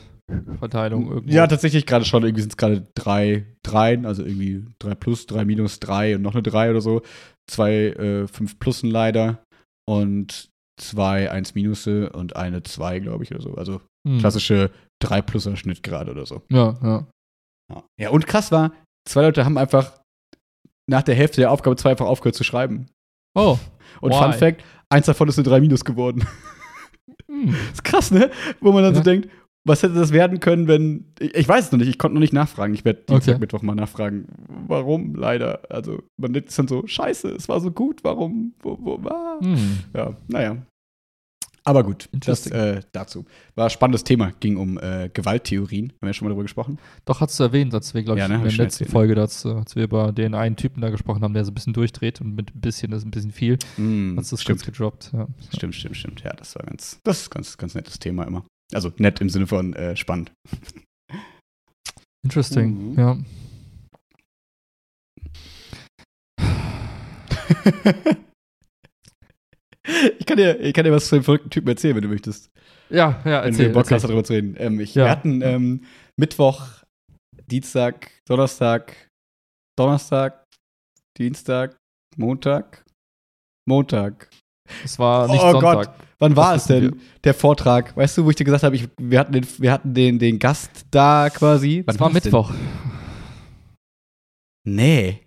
Verteilung 0.59 1.09
irgendwie. 1.11 1.33
Ja, 1.35 1.47
tatsächlich 1.47 1.87
gerade 1.87 2.05
schon, 2.05 2.23
irgendwie 2.25 2.41
sind 2.43 2.53
es 2.53 2.57
gerade 2.57 2.87
drei 2.95 3.47
Dreien, 3.63 4.05
also 4.05 4.25
irgendwie 4.25 4.65
drei 4.81 4.95
plus, 4.95 5.27
drei 5.27 5.45
minus, 5.45 5.79
drei 5.81 6.17
und 6.17 6.23
noch 6.23 6.35
eine 6.35 6.43
drei 6.43 6.71
oder 6.71 6.81
so. 6.81 7.03
Zwei 7.49 7.73
äh, 7.91 8.27
fünf 8.27 8.59
Plussen 8.59 8.91
leider 8.91 9.45
und 9.89 10.49
zwei 10.81 11.31
eins 11.31 11.55
Minusse 11.55 12.11
und 12.11 12.37
eine 12.37 12.63
zwei, 12.65 12.99
glaube 13.01 13.25
ich, 13.25 13.31
oder 13.33 13.43
so. 13.43 13.55
Also 13.55 13.81
Mhm. 14.07 14.19
klassische 14.19 14.71
drei 15.03 15.21
Pluser 15.23 15.57
Schnitt 15.57 15.83
gerade 15.83 16.11
oder 16.13 16.25
so. 16.25 16.43
Ja, 16.51 16.77
ja. 16.83 17.07
Ja. 17.73 17.85
ja, 18.01 18.11
und 18.11 18.27
krass 18.27 18.51
war, 18.53 18.73
zwei 19.09 19.23
Leute 19.23 19.45
haben 19.45 19.59
einfach 19.59 19.99
nach 20.89 21.03
der 21.03 21.15
Hälfte 21.15 21.41
der 21.41 21.51
Aufgabe 21.53 21.77
zwei 21.77 21.91
einfach 21.91 22.07
aufgehört 22.07 22.35
zu 22.37 22.45
schreiben. 22.45 22.87
Oh. 23.35 23.59
Und 24.01 24.13
Why? 24.13 24.19
Fun 24.19 24.33
Fact, 24.33 24.65
eins 24.91 25.07
davon 25.07 25.29
ist 25.29 25.39
eine 25.39 25.49
3 25.49 25.61
Minus 25.61 25.85
geworden. 25.85 26.27
Hm. 27.27 27.55
ist 27.73 27.85
krass, 27.85 28.11
ne? 28.11 28.31
Wo 28.61 28.73
man 28.73 28.83
dann 28.83 28.95
so 28.95 29.01
Ja. 29.01 29.05
denkt, 29.05 29.29
was 29.67 29.83
hätte 29.83 29.95
das 29.95 30.13
werden 30.13 30.41
können, 30.41 30.67
wenn. 30.67 31.13
Ich, 31.19 31.35
ich 31.35 31.49
weiß 31.49 31.67
es 31.67 31.73
noch 31.73 31.79
nicht, 31.79 31.89
ich 31.89 31.99
konnte 31.99 32.15
noch 32.15 32.21
nicht 32.21 32.33
nachfragen. 32.33 32.73
Ich 32.73 32.85
werde 32.87 33.03
Dienstag, 33.07 33.33
Okay. 33.35 33.41
Mittwoch 33.41 33.61
mal 33.63 33.75
nachfragen. 33.75 34.27
Warum 34.67 35.15
leider? 35.15 35.61
Also, 35.69 36.03
man 36.17 36.35
ist 36.35 36.59
dann 36.59 36.69
so, 36.69 36.87
scheiße, 36.87 37.29
es 37.33 37.49
war 37.51 37.61
so 37.61 37.71
gut, 37.71 38.03
warum? 38.03 38.55
Wo, 38.61 38.79
wo 38.81 39.05
war? 39.05 39.41
Hm. 39.41 39.79
Ja, 39.95 40.15
naja. 40.29 40.57
Aber 41.65 41.85
gut, 41.85 42.09
das 42.13 42.47
äh, 42.47 42.81
dazu. 42.93 43.27
War 43.55 43.65
ein 43.67 43.71
spannendes 43.71 44.03
Thema, 44.05 44.33
ging 44.41 44.57
um 44.57 44.79
äh, 44.79 45.11
Gewalttheorien. 45.13 45.89
Haben 45.91 45.97
wir 46.01 46.09
ja 46.09 46.13
schon 46.15 46.27
mal 46.27 46.31
darüber 46.31 46.45
gesprochen. 46.45 46.79
Doch, 47.05 47.21
hast 47.21 47.39
du 47.39 47.45
erwähnt, 47.45 47.75
als 47.75 47.93
wir, 47.93 48.03
glaube 48.03 48.19
ich, 48.19 48.23
Ja, 48.23 48.29
ne, 48.29 48.37
in 48.37 48.41
der 48.43 48.51
letzten 48.53 48.85
erzählt, 48.85 48.89
ne? 48.89 48.93
Folge, 48.93 49.15
äh, 49.15 49.21
als 49.21 49.77
wir 49.77 49.83
über 49.85 50.13
den 50.13 50.35
einen 50.35 50.57
Typen 50.57 50.81
da 50.81 50.89
gesprochen 50.91 51.23
haben, 51.23 51.35
der 51.35 51.45
so 51.45 51.51
ein 51.51 51.55
bisschen 51.55 51.75
durchdreht 51.75 52.21
und 52.23 52.35
mit 52.35 52.55
ein 52.55 52.61
bisschen 52.61 52.93
ist 52.93 53.05
ein 53.05 53.11
bisschen 53.11 53.33
viel, 53.33 53.59
Mm, 53.77 54.17
hast 54.17 54.31
du 54.33 54.37
es 54.37 54.43
stimmt. 54.43 54.61
kurz 54.61 54.67
gedroppt. 54.67 55.11
Ja. 55.13 55.27
Stimmt, 55.55 55.75
stimmt, 55.75 55.97
stimmt. 55.97 56.23
Ja, 56.25 56.33
das 56.33 56.55
war 56.55 56.65
ganz, 56.65 56.99
das 57.05 57.21
ist 57.23 57.31
ganz, 57.31 57.57
ganz 57.59 57.75
nettes 57.75 57.99
Thema 57.99 58.25
immer. 58.25 58.45
Also 58.73 58.91
nett 58.99 59.21
im 59.21 59.29
Sinne 59.29 59.47
von 59.47 59.75
äh, 59.75 59.95
spannend. 59.97 60.33
Interesting, 62.25 62.93
Mhm. 62.93 62.99
ja. 62.99 63.17
ich, 70.19 70.27
kann 70.27 70.37
dir, 70.37 70.59
ich 70.61 70.73
kann 70.75 70.85
dir 70.85 70.93
was 70.93 71.09
zu 71.09 71.17
dem 71.17 71.25
verrückten 71.25 71.51
Typen 71.51 71.69
erzählen, 71.69 71.97
wenn 71.97 72.03
du 72.03 72.09
möchtest. 72.09 72.51
Ja, 72.91 73.21
ja, 73.25 73.43
Wenn 73.43 73.51
erzähl. 73.53 73.69
du 73.69 73.73
Bock 73.75 73.91
hast, 73.91 74.03
darüber 74.03 74.25
zu 74.25 74.33
reden. 74.33 74.55
Ähm, 74.59 74.81
ich, 74.81 74.95
Ja. 74.95 75.05
Wir 75.05 75.11
hatten 75.11 75.43
ähm, 75.43 75.85
Mittwoch, 76.17 76.67
Dienstag, 77.51 78.11
Donnerstag, 78.27 79.09
Donnerstag, 79.79 80.45
Dienstag, 81.19 81.77
Montag, 82.17 82.85
Montag. 83.69 84.31
Es 84.85 84.99
war 84.99 85.29
nicht 85.29 85.43
Oh 85.43 85.53
Sonntag. 85.53 85.95
Wann 86.21 86.35
war 86.37 86.55
es 86.57 86.65
denn, 86.65 86.85
wissen 86.85 87.01
der 87.25 87.35
Vortrag? 87.35 87.97
Weißt 87.97 88.19
du, 88.19 88.25
wo 88.25 88.31
ich 88.31 88.37
dir 88.37 88.45
gesagt 88.45 88.65
habe, 88.65 88.75
ich, 88.75 88.89
wir 88.99 89.21
hatten, 89.21 89.33
den, 89.33 89.47
wir 89.59 89.71
hatten 89.73 89.95
den, 89.95 90.19
den 90.19 90.39
Gast 90.39 90.87
da 90.91 91.31
quasi? 91.31 91.83
Wann 91.87 91.95
Es 91.95 92.01
war 92.01 92.13
war's 92.13 92.23
denn? 92.23 92.33
Mittwoch. 92.33 92.53
Nee. 94.65 95.27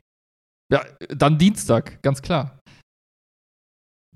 Ja, 0.72 0.84
dann 1.10 1.38
Dienstag, 1.38 2.02
ganz 2.02 2.22
klar. 2.22 2.60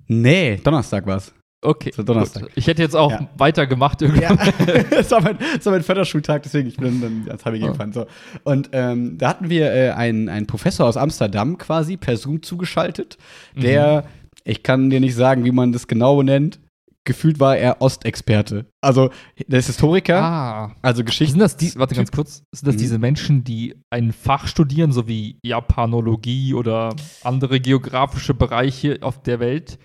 Nee, 0.08 0.58
Donnerstag 0.64 1.06
war's. 1.08 1.34
Okay. 1.62 1.92
So 1.96 2.04
Donnerstag. 2.04 2.44
Gut. 2.44 2.52
Ich 2.56 2.68
hätte 2.68 2.82
jetzt 2.84 2.96
auch 2.96 3.10
Ja. 3.12 3.28
weitergemacht 3.38 4.00
irgendwann. 4.04 4.38
Ja, 4.68 4.84
das 4.92 5.10
war 5.10 5.22
mein, 5.22 5.38
das 5.56 5.66
war 5.66 5.74
mein 5.74 5.84
Förderschultag, 5.84 6.44
deswegen 6.44 6.68
ich 6.68 6.78
bin 6.78 7.02
dann 7.02 7.24
ans 7.28 7.44
HBG 7.44 7.58
Ja. 7.66 7.68
gefahren. 7.72 7.92
So. 7.92 8.06
Und 8.44 8.70
ähm, 8.74 9.18
da 9.18 9.30
hatten 9.30 9.50
wir 9.50 9.74
äh, 9.74 9.90
einen, 9.92 10.30
einen 10.30 10.46
Professor 10.46 10.86
aus 10.88 10.96
Amsterdam 10.98 11.58
quasi 11.58 11.98
per 11.98 12.18
Zoom 12.18 12.44
zugeschaltet, 12.44 13.18
der, 13.56 14.06
ich 14.44 14.62
kann 14.62 14.92
dir 14.92 15.00
nicht 15.00 15.16
sagen, 15.16 15.44
wie 15.44 15.52
man 15.52 15.72
das 15.72 15.88
genau 15.88 16.22
nennt, 16.22 16.60
gefühlt 17.04 17.40
war 17.40 17.58
er 17.58 17.82
Ostexperte. 17.82 18.66
Also, 18.82 19.10
der 19.48 19.60
ist 19.60 19.68
Historiker, 19.68 20.22
Ah. 20.22 20.76
also 20.84 21.04
Geschichte. 21.04 21.32
Sind 21.32 21.40
das 21.40 21.56
die, 21.58 21.74
warte 21.78 21.96
ganz 21.96 22.12
kurz, 22.12 22.44
sind 22.52 22.68
das 22.68 22.76
Mhm. 22.76 22.80
diese 22.80 23.00
Menschen, 23.00 23.44
die 23.44 23.76
ein 23.92 24.12
Fach 24.12 24.46
studieren, 24.48 24.92
so 24.92 25.08
wie 25.08 25.40
Japanologie 25.44 26.54
oder 26.54 26.96
andere 27.24 27.60
geografische 27.60 28.34
Bereiche 28.36 29.00
auf 29.02 29.22
der 29.24 29.40
Welt 29.40 29.80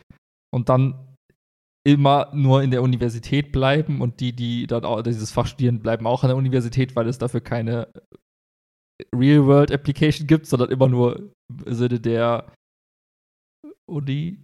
und 0.52 0.68
dann 0.68 1.16
immer 1.86 2.30
nur 2.34 2.62
in 2.62 2.70
der 2.70 2.82
Universität 2.82 3.52
bleiben 3.52 4.00
und 4.00 4.20
die, 4.20 4.34
die 4.34 4.66
dann 4.66 4.84
auch 4.84 5.02
dieses 5.02 5.30
Fach 5.30 5.46
studieren, 5.46 5.80
bleiben 5.80 6.06
auch 6.06 6.22
an 6.22 6.28
der 6.28 6.36
Universität, 6.36 6.94
weil 6.94 7.08
es 7.08 7.18
dafür 7.18 7.40
keine 7.40 7.88
Real-World-Application 9.14 10.26
gibt, 10.26 10.46
sondern 10.46 10.70
immer 10.70 10.88
nur 10.88 11.32
im 11.64 11.74
Sinne 11.74 12.00
der 12.00 12.52
Uni. 13.86 14.42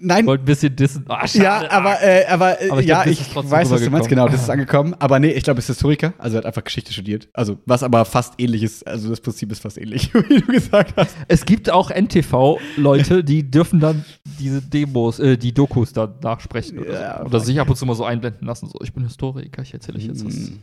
Nein, 0.00 0.20
Ich 0.20 0.26
wollte 0.26 0.42
ein 0.44 0.46
bisschen 0.46 0.74
dissen. 0.74 1.04
Schade. 1.06 1.38
Ja, 1.38 1.70
aber, 1.70 2.02
äh, 2.02 2.24
aber, 2.26 2.60
äh, 2.62 2.70
Aber 2.70 2.80
ich 2.80 2.86
ja, 2.86 3.02
glaub, 3.02 3.12
ich 3.12 3.34
weiß, 3.34 3.70
was 3.70 3.82
du 3.82 3.90
meinst, 3.90 4.08
genau, 4.08 4.26
das 4.26 4.42
ist 4.42 4.50
angekommen. 4.50 4.94
Aber 4.98 5.18
nee, 5.18 5.30
ich 5.30 5.44
glaube, 5.44 5.58
er 5.58 5.60
ist 5.60 5.66
Historiker, 5.66 6.14
also 6.16 6.36
er 6.36 6.38
hat 6.38 6.46
einfach 6.46 6.64
Geschichte 6.64 6.92
studiert. 6.94 7.28
Also, 7.34 7.58
was 7.66 7.82
aber 7.82 8.04
fast 8.06 8.34
ähnlich 8.38 8.62
ist, 8.62 8.86
also 8.86 9.10
das 9.10 9.20
Prinzip 9.20 9.52
ist 9.52 9.60
fast 9.60 9.76
ähnlich, 9.76 10.12
wie 10.28 10.40
du 10.40 10.46
gesagt 10.46 10.94
hast. 10.96 11.14
Es 11.28 11.44
gibt 11.44 11.70
auch 11.70 11.90
NTV-Leute, 11.90 13.22
die 13.24 13.50
dürfen 13.50 13.80
dann 13.80 14.04
diese 14.38 14.62
Demos, 14.62 15.18
äh, 15.18 15.36
die 15.36 15.52
Dokus 15.52 15.92
da 15.92 16.12
nachsprechen 16.22 16.78
oder, 16.78 16.92
Ja, 17.00 17.18
so. 17.20 17.26
oder 17.26 17.40
sich 17.40 17.60
ab 17.60 17.68
und 17.68 17.76
zu 17.76 17.84
mal 17.84 17.94
so 17.94 18.04
einblenden 18.04 18.46
lassen. 18.46 18.68
So, 18.68 18.78
ich 18.82 18.94
bin 18.94 19.04
Historiker, 19.04 19.60
ich 19.62 19.74
erzähle 19.74 19.98
euch 19.98 20.06
jetzt 20.06 20.24
was. 20.24 20.34
Mm. 20.34 20.58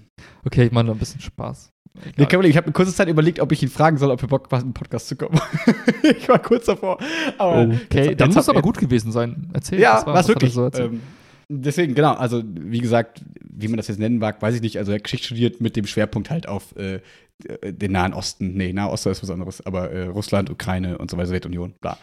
Okay, 0.45 0.65
ich 0.65 0.71
meine 0.71 0.91
ein 0.91 0.97
bisschen 0.97 1.21
Spaß. 1.21 1.71
Nee, 2.17 2.25
Problem. 2.25 2.49
Ich 2.49 2.57
habe 2.57 2.65
eine 2.65 2.73
kurze 2.73 2.93
Zeit 2.93 3.07
überlegt, 3.07 3.39
ob 3.39 3.51
ich 3.51 3.61
ihn 3.61 3.69
fragen 3.69 3.97
soll, 3.97 4.09
ob 4.09 4.21
er 4.21 4.27
Bock 4.27 4.51
hat, 4.51 4.63
im 4.63 4.73
Podcast 4.73 5.07
zu 5.09 5.15
kommen. 5.15 5.39
ich 6.01 6.27
war 6.27 6.39
kurz 6.39 6.65
davor. 6.65 6.97
Okay, 7.37 8.15
dann 8.15 8.33
muss 8.33 8.49
aber 8.49 8.63
gut 8.63 8.79
gewesen 8.79 9.02
sein. 9.11 9.49
Erzähl. 9.53 9.79
Ja, 9.79 9.95
was 9.97 10.05
war- 10.05 10.13
was 10.15 10.27
wirklich. 10.27 10.53
so 10.53 10.69
ähm, 10.73 11.01
deswegen, 11.49 11.93
genau, 11.95 12.13
also 12.13 12.41
wie 12.45 12.79
gesagt, 12.79 13.21
wie 13.43 13.67
man 13.67 13.77
das 13.77 13.87
jetzt 13.87 13.99
nennen 13.99 14.17
mag, 14.19 14.41
weiß 14.41 14.55
ich 14.55 14.61
nicht. 14.61 14.77
Also 14.77 14.91
er 14.91 14.95
hat 14.95 15.03
Geschichte 15.03 15.27
studiert 15.27 15.61
mit 15.61 15.75
dem 15.75 15.85
Schwerpunkt 15.85 16.29
halt 16.29 16.47
auf 16.47 16.75
äh, 16.75 16.99
den 17.65 17.91
Nahen 17.91 18.13
Osten. 18.13 18.53
Nee, 18.55 18.73
Nahe 18.73 18.89
Osten 18.89 19.09
ist 19.09 19.23
was 19.23 19.29
anderes, 19.29 19.65
aber 19.65 19.91
äh, 19.91 20.05
Russland, 20.05 20.49
Ukraine 20.49 20.97
und 20.97 21.11
so 21.11 21.17
weiter, 21.17 21.27
Sowjetunion, 21.27 21.73
bla. 21.81 21.97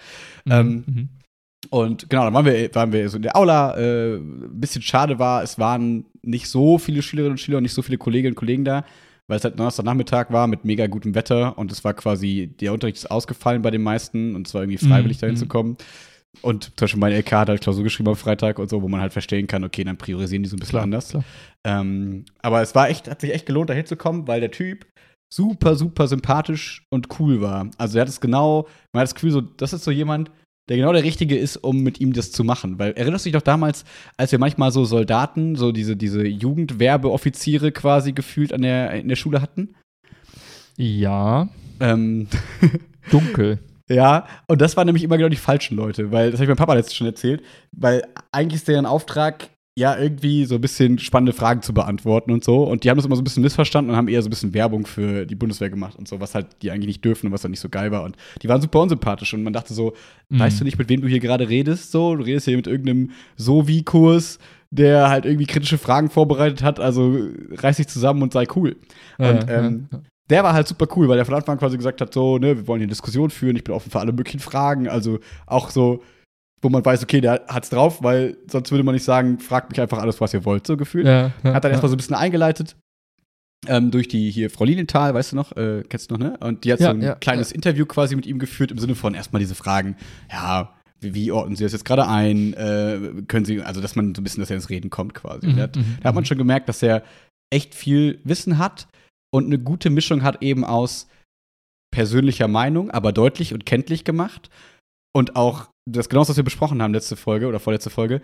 ähm, 0.49 0.85
Mhm, 0.87 0.95
mhm. 0.95 1.09
Und 1.69 2.09
genau, 2.09 2.25
dann 2.25 2.33
waren 2.33 2.47
wir, 2.47 2.75
waren 2.75 2.91
wir 2.93 3.07
so 3.11 3.17
in 3.17 3.23
der 3.23 3.37
Aula. 3.37 3.77
Äh, 3.77 4.17
ein 4.17 4.59
bisschen 4.61 4.81
schade 4.81 5.19
war, 5.19 5.43
es 5.43 5.59
waren 5.59 6.07
nicht 6.23 6.49
so 6.49 6.79
viele 6.79 7.03
Schülerinnen 7.03 7.33
und 7.33 7.39
Schüler 7.39 7.59
und 7.59 7.65
nicht 7.65 7.75
so 7.75 7.83
viele 7.83 7.99
Kolleginnen 7.99 8.33
und 8.33 8.39
Kollegen 8.39 8.65
da, 8.65 8.85
weil 9.29 9.37
es 9.37 9.45
halt 9.45 9.59
Donnerstagnachmittag 9.59 10.31
war 10.31 10.47
mit 10.47 10.65
mega 10.65 10.87
gutem 10.87 11.15
Wetter 11.15 11.59
und 11.59 11.71
es 11.71 11.85
war 11.85 11.93
quasi, 11.93 12.51
der 12.61 12.73
Unterricht 12.73 12.97
ist 12.97 13.11
ausgefallen 13.11 13.61
bei 13.61 13.71
den 13.71 13.83
meisten 13.83 14.35
und 14.35 14.47
es 14.49 14.55
war 14.55 14.63
irgendwie 14.63 14.79
freiwillig 14.79 15.19
Mhm, 15.19 15.21
dahin 15.21 15.35
mhm. 15.35 15.39
zu 15.39 15.47
kommen. 15.49 15.77
Und 16.43 16.65
zum 16.65 16.73
Beispiel 16.77 17.01
meine 17.01 17.17
LK 17.19 17.33
hat 17.33 17.49
halt 17.49 17.61
Klausur 17.61 17.85
geschrieben 17.85 18.09
am 18.09 18.17
Freitag 18.17 18.59
und 18.59 18.71
so, 18.71 18.83
wo 18.83 18.89
man 18.89 19.01
halt 19.01 19.13
verstehen 19.13 19.47
kann, 19.47 19.65
okay, 19.65 19.85
dann 19.85 19.97
priorisieren 19.99 20.43
die 20.43 20.49
so 20.49 20.57
ein 20.57 20.61
bisschen 20.61 20.71
Klar, 20.73 20.85
anders. 20.85 21.09
klar. 21.11 21.25
Ähm, 21.67 22.25
aber 22.41 22.63
es 22.63 22.75
war 22.75 22.89
echt, 22.89 23.11
hat 23.11 23.21
sich 23.21 23.35
echt 23.35 23.47
gelohnt, 23.47 23.69
da 23.69 23.75
hinzukommen, 23.75 24.27
weil 24.29 24.41
der 24.41 24.51
Typ 24.51 24.87
super, 25.33 25.75
super 25.77 26.07
sympathisch 26.09 26.85
und 26.91 27.21
cool 27.21 27.41
war. 27.41 27.71
Also 27.79 27.99
er 27.99 28.03
hat 28.03 28.09
es 28.09 28.21
genau, 28.21 28.69
man 28.93 29.01
hat 29.01 29.09
das 29.09 29.15
Gefühl, 29.15 29.33
so, 29.33 29.41
das 29.41 29.73
ist 29.73 29.85
so 29.85 29.91
jemand, 29.91 30.31
der 30.69 30.77
genau 30.77 30.93
der 30.93 31.03
Richtige 31.05 31.37
ist, 31.37 31.57
um 31.57 31.83
mit 31.83 32.01
ihm 32.01 32.13
das 32.13 32.31
zu 32.33 32.45
machen. 32.45 32.79
Weil 32.79 32.93
erinnerst 32.93 33.25
du 33.27 33.29
dich 33.31 33.37
doch 33.37 33.43
damals, 33.43 33.85
als 34.17 34.31
wir 34.33 34.39
manchmal 34.39 34.71
so 34.71 34.85
Soldaten, 34.85 35.57
so 35.57 35.73
diese, 35.73 35.97
diese 35.97 36.25
Jugendwerbeoffiziere 36.27 37.73
quasi 37.73 38.13
gefühlt 38.13 38.53
an 38.53 38.63
der, 38.63 38.93
in 38.93 39.09
der 39.09 39.17
Schule 39.17 39.43
hatten? 39.43 39.75
Ja, 40.77 41.49
Ähm, 41.81 42.29
dunkel. 43.11 43.59
Ja, 43.91 44.27
und 44.47 44.61
das 44.61 44.77
waren 44.77 44.87
nämlich 44.87 45.03
immer 45.03 45.17
genau 45.17 45.29
die 45.29 45.37
falschen 45.37 45.77
Leute, 45.77 46.13
weil 46.13 46.31
das 46.31 46.39
habe 46.39 46.45
ich 46.45 46.49
meinem 46.49 46.57
Papa 46.59 46.75
letztens 46.75 46.95
schon 46.97 47.07
erzählt, 47.09 47.43
weil 47.73 48.05
eigentlich 48.31 48.61
ist 48.61 48.69
deren 48.69 48.87
Auftrag, 48.87 49.49
ja, 49.77 49.97
irgendwie 49.97 50.45
so 50.45 50.57
ein 50.57 50.61
bisschen 50.61 50.99
spannende 50.99 51.33
Fragen 51.33 51.63
zu 51.63 51.73
beantworten 51.73 52.33
und 52.33 52.45
so. 52.45 52.65
Und 52.65 52.85
die 52.85 52.91
haben 52.91 52.99
das 52.99 53.07
immer 53.07 53.17
so 53.17 53.23
ein 53.23 53.25
bisschen 53.25 53.43
missverstanden 53.43 53.91
und 53.91 53.97
haben 53.97 54.09
eher 54.09 54.21
so 54.21 54.29
ein 54.29 54.31
bisschen 54.31 54.53
Werbung 54.53 54.85
für 54.87 55.25
die 55.27 55.35
Bundeswehr 55.35 55.71
gemacht 55.71 55.97
und 55.97 56.07
so, 56.07 56.21
was 56.21 56.35
halt 56.35 56.47
die 56.63 56.71
eigentlich 56.71 56.89
nicht 56.89 57.05
dürfen 57.05 57.27
und 57.27 57.33
was 57.33 57.43
dann 57.43 57.51
nicht 57.51 57.61
so 57.61 57.69
geil 57.69 57.91
war. 57.91 58.03
Und 58.03 58.17
die 58.43 58.49
waren 58.49 58.61
super 58.61 58.81
unsympathisch 58.81 59.33
und 59.33 59.43
man 59.43 59.53
dachte 59.53 59.73
so, 59.75 59.95
weißt 60.29 60.61
du 60.61 60.65
Mhm. 60.65 60.67
nicht, 60.67 60.79
mit 60.79 60.89
wem 60.89 61.01
du 61.01 61.09
hier 61.09 61.21
gerade 61.21 61.49
redest? 61.49 61.93
So, 61.93 62.15
du 62.15 62.23
redest 62.25 62.47
hier 62.47 62.57
mit 62.57 62.67
irgendeinem 62.67 63.11
So-Wie-Kurs, 63.37 64.39
der 64.71 65.09
halt 65.09 65.25
irgendwie 65.25 65.47
kritische 65.47 65.79
Fragen 65.79 66.11
vorbereitet 66.11 66.63
hat, 66.63 66.79
also 66.79 67.17
reiß 67.53 67.79
dich 67.79 67.89
zusammen 67.89 68.23
und 68.23 68.33
sei 68.33 68.47
cool. 68.55 68.77
Ja, 69.19 69.31
und 69.31 69.47
ähm, 69.49 69.89
ja. 69.93 70.01
Der 70.31 70.45
war 70.45 70.53
halt 70.53 70.69
super 70.69 70.87
cool, 70.97 71.09
weil 71.09 71.17
der 71.17 71.27
von 71.27 71.35
Anfang 71.35 71.55
an 71.55 71.59
quasi 71.59 71.77
gesagt 71.77 72.01
hat, 72.01 72.15
so, 72.15 72.39
ne, 72.39 72.57
wir 72.57 72.67
wollen 72.67 72.81
hier 72.81 72.87
eine 72.87 72.93
Diskussion 72.93 73.31
führen, 73.31 73.57
ich 73.57 73.65
bin 73.65 73.75
offen 73.75 73.91
für 73.91 74.01
alle 74.01 74.13
möglichen 74.13 74.41
Fragen, 74.41 74.89
also 74.89 75.19
auch 75.47 75.71
so, 75.71 76.03
wo 76.63 76.69
man 76.69 76.85
weiß, 76.85 77.03
okay, 77.03 77.21
der 77.21 77.43
hat's 77.49 77.71
drauf, 77.71 78.03
weil 78.03 78.37
sonst 78.51 78.71
würde 78.71 78.85
man 78.85 78.95
nicht 78.95 79.05
sagen, 79.05 79.39
fragt 79.39 79.71
mich 79.71 79.81
einfach 79.81 79.99
alles, 79.99 80.21
was 80.21 80.33
ihr 80.33 80.45
wollt, 80.45 80.67
so 80.67 80.77
gefühlt. 80.77 81.07
Ja, 81.07 81.33
ja, 81.43 81.55
Hat 81.55 81.65
dann 81.65 81.71
ja. 81.71 81.75
erstmal 81.75 81.89
so 81.89 81.95
ein 81.95 81.99
bisschen 81.99 82.17
eingeleitet. 82.17 82.77
Ähm, 83.67 83.91
durch 83.91 84.09
die 84.09 84.31
hier 84.31 84.49
Frau 84.49 84.65
Lilienthal, 84.65 85.13
weißt 85.13 85.33
du 85.33 85.37
noch, 85.37 85.55
äh, 85.55 85.83
kennst 85.87 86.11
du 86.11 86.15
noch, 86.15 86.21
ne? 86.21 86.39
Und 86.41 86.65
die 86.65 86.73
hat 86.73 86.79
so 86.79 86.87
ein 86.87 87.21
kleines 87.21 87.53
Interview 87.53 87.85
quasi 87.85 88.17
mit 88.17 88.25
ihm 88.25 88.39
geführt, 88.39 88.71
im 88.71 88.79
Sinne 88.79 88.95
von 88.95 89.13
erstmal 89.13 89.41
diese 89.41 89.55
Fragen, 89.55 89.97
ja, 90.33 90.73
wie, 91.01 91.15
wie 91.15 91.33
ordnen 91.33 91.57
Sie 91.57 91.65
das 91.65 91.73
jetzt 91.73 91.85
gerade 91.85 92.07
ein? 92.07 92.55
Äh, 92.55 93.23
können 93.29 93.45
Sie, 93.45 93.61
also 93.61 93.83
dass 93.83 93.97
man 93.97 94.15
so 94.15 94.21
ein 94.21 94.25
bisschen, 94.25 94.41
dass 94.41 94.51
er 94.51 94.57
ins 94.57 94.71
Reden 94.71 94.89
kommt 94.89 95.13
quasi. 95.13 95.47
Und 95.47 95.57
Mhm, 95.57 95.61
hat, 95.61 95.77
mhm, 95.77 95.99
da 96.01 96.09
hat 96.09 96.15
man 96.15 96.23
mhm. 96.23 96.27
schon 96.27 96.39
gemerkt, 96.39 96.69
dass 96.71 96.83
er 96.83 97.03
echt 97.51 97.75
viel 97.75 98.21
Wissen 98.25 98.59
hat 98.59 98.87
und 99.33 99.47
eine 99.47 99.59
gute 99.59 99.91
Mischung 99.91 100.23
hat 100.23 100.43
eben 100.43 100.65
aus 100.65 101.09
persönlicher 101.93 102.49
Meinung, 102.49 102.91
aber 102.91 103.13
deutlich 103.13 103.53
und 103.53 103.67
kenntlich 103.67 104.05
gemacht. 104.05 104.51
Und 105.13 105.37
auch 105.37 105.69
das 105.91 106.09
genau, 106.09 106.27
was 106.27 106.37
wir 106.37 106.45
besprochen 106.45 106.83
haben, 106.83 106.95
letzte 106.95 107.17
Folge 107.17 107.49
oder 107.49 107.59
vorletzte 107.59 107.91
Folge, 107.91 108.23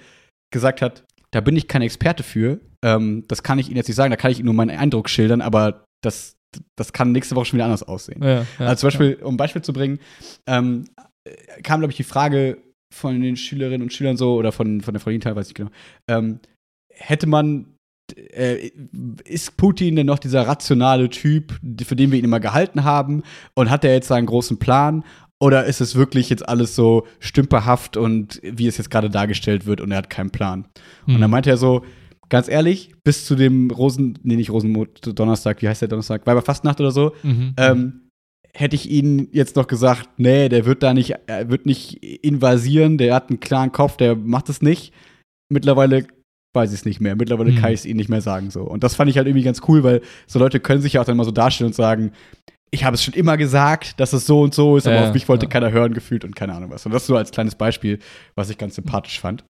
gesagt 0.52 0.82
hat, 0.82 1.04
da 1.32 1.40
bin 1.40 1.56
ich 1.56 1.68
kein 1.68 1.82
Experte 1.82 2.22
für. 2.22 2.60
Ähm, 2.84 3.24
das 3.28 3.42
kann 3.42 3.58
ich 3.58 3.68
Ihnen 3.68 3.76
jetzt 3.76 3.88
nicht 3.88 3.96
sagen, 3.96 4.10
da 4.10 4.16
kann 4.16 4.30
ich 4.30 4.38
Ihnen 4.38 4.46
nur 4.46 4.54
meinen 4.54 4.76
Eindruck 4.76 5.10
schildern, 5.10 5.40
aber 5.40 5.84
das, 6.02 6.36
das 6.76 6.92
kann 6.92 7.12
nächste 7.12 7.34
Woche 7.34 7.46
schon 7.46 7.56
wieder 7.56 7.64
anders 7.64 7.82
aussehen. 7.82 8.22
Ja, 8.22 8.42
ja, 8.42 8.46
Also 8.58 8.82
zum 8.82 8.86
Beispiel, 8.88 9.14
um 9.22 9.34
ein 9.34 9.36
Beispiel 9.36 9.62
zu 9.62 9.72
bringen, 9.72 9.98
ähm, 10.46 10.88
äh, 11.24 11.62
kam, 11.62 11.80
glaube 11.80 11.90
ich, 11.90 11.96
die 11.96 12.04
Frage 12.04 12.58
von 12.94 13.20
den 13.20 13.36
Schülerinnen 13.36 13.82
und 13.82 13.92
Schülern 13.92 14.16
so, 14.16 14.36
oder 14.36 14.52
von, 14.52 14.80
von 14.80 14.94
der 14.94 15.00
Frau 15.00 15.10
Lienthal, 15.10 15.34
weiß 15.34 15.48
ich 15.48 15.54
genau, 15.54 15.70
ähm, 16.08 16.38
hätte 16.92 17.26
man, 17.26 17.75
äh, 18.12 18.70
ist 19.24 19.56
Putin 19.56 19.96
denn 19.96 20.06
noch 20.06 20.18
dieser 20.18 20.46
rationale 20.46 21.08
Typ, 21.10 21.58
für 21.84 21.96
den 21.96 22.10
wir 22.12 22.18
ihn 22.18 22.24
immer 22.24 22.40
gehalten 22.40 22.84
haben, 22.84 23.22
und 23.54 23.70
hat 23.70 23.84
er 23.84 23.92
jetzt 23.94 24.08
seinen 24.08 24.26
großen 24.26 24.58
Plan? 24.58 25.04
Oder 25.38 25.66
ist 25.66 25.80
es 25.82 25.96
wirklich 25.96 26.30
jetzt 26.30 26.48
alles 26.48 26.74
so 26.74 27.06
stümperhaft 27.20 27.96
und 27.96 28.40
wie 28.42 28.66
es 28.66 28.78
jetzt 28.78 28.90
gerade 28.90 29.10
dargestellt 29.10 29.66
wird 29.66 29.80
und 29.82 29.90
er 29.90 29.98
hat 29.98 30.10
keinen 30.10 30.30
Plan? 30.30 30.66
Und 31.06 31.16
Mhm. 31.16 31.20
dann 31.20 31.30
meinte 31.30 31.50
er 31.50 31.58
so, 31.58 31.84
ganz 32.30 32.48
ehrlich, 32.48 32.92
bis 33.04 33.26
zu 33.26 33.34
dem 33.36 33.70
Rosen, 33.70 34.18
nee, 34.22 34.36
nicht 34.36 34.50
Rosenmond, 34.50 35.18
Donnerstag, 35.18 35.60
wie 35.62 35.68
heißt 35.68 35.82
der 35.82 35.88
Donnerstag? 35.88 36.26
Weiberfastnacht 36.26 36.80
oder 36.80 36.90
so, 36.90 37.12
Mhm. 37.22 37.54
ähm, 37.58 38.00
hätte 38.54 38.74
ich 38.76 38.90
ihnen 38.90 39.28
jetzt 39.32 39.56
noch 39.56 39.66
gesagt, 39.66 40.08
nee, 40.16 40.48
der 40.48 40.64
wird 40.64 40.82
da 40.82 40.94
nicht, 40.94 41.14
er 41.26 41.50
wird 41.50 41.66
nicht 41.66 42.02
invasieren, 42.02 42.96
der 42.96 43.14
hat 43.14 43.28
einen 43.28 43.38
klaren 43.38 43.70
Kopf, 43.72 43.98
der 43.98 44.16
macht 44.16 44.48
es 44.48 44.62
nicht. 44.62 44.94
Mittlerweile 45.50 46.06
weiß 46.56 46.70
ich 46.72 46.80
es 46.80 46.84
nicht 46.84 47.00
mehr. 47.00 47.14
Mittlerweile 47.14 47.52
Mhm. 47.52 47.60
kann 47.60 47.70
ich 47.72 47.80
es 47.80 47.86
ihnen 47.86 47.98
nicht 47.98 48.08
mehr 48.10 48.20
sagen 48.20 48.50
so. 48.50 48.62
Und 48.62 48.82
das 48.82 48.96
fand 48.96 49.08
ich 49.08 49.16
halt 49.16 49.28
irgendwie 49.28 49.44
ganz 49.44 49.60
cool, 49.68 49.84
weil 49.84 50.00
so 50.26 50.40
Leute 50.40 50.58
können 50.58 50.82
sich 50.82 50.94
ja 50.94 51.02
auch 51.02 51.04
dann 51.06 51.16
mal 51.16 51.22
so 51.24 51.30
darstellen 51.30 51.68
und 51.68 51.74
sagen, 51.74 52.10
ich 52.72 52.82
habe 52.82 52.94
es 52.94 53.04
schon 53.04 53.14
immer 53.14 53.36
gesagt, 53.36 54.00
dass 54.00 54.12
es 54.12 54.26
so 54.26 54.40
und 54.40 54.52
so 54.52 54.76
ist, 54.76 54.88
aber 54.88 54.96
Ja, 54.96 55.06
auf 55.08 55.14
mich 55.14 55.28
wollte 55.28 55.46
ja. 55.46 55.50
keiner 55.50 55.70
hören 55.70 55.94
gefühlt 55.94 56.24
und 56.24 56.34
keine 56.34 56.52
Ahnung 56.54 56.70
was. 56.70 56.84
Und 56.84 56.90
das 56.92 57.06
so 57.06 57.16
als 57.16 57.30
kleines 57.30 57.54
Beispiel, 57.54 58.00
was 58.34 58.50
ich 58.50 58.58
ganz 58.58 58.74
sympathisch 58.74 59.20
fand. 59.20 59.44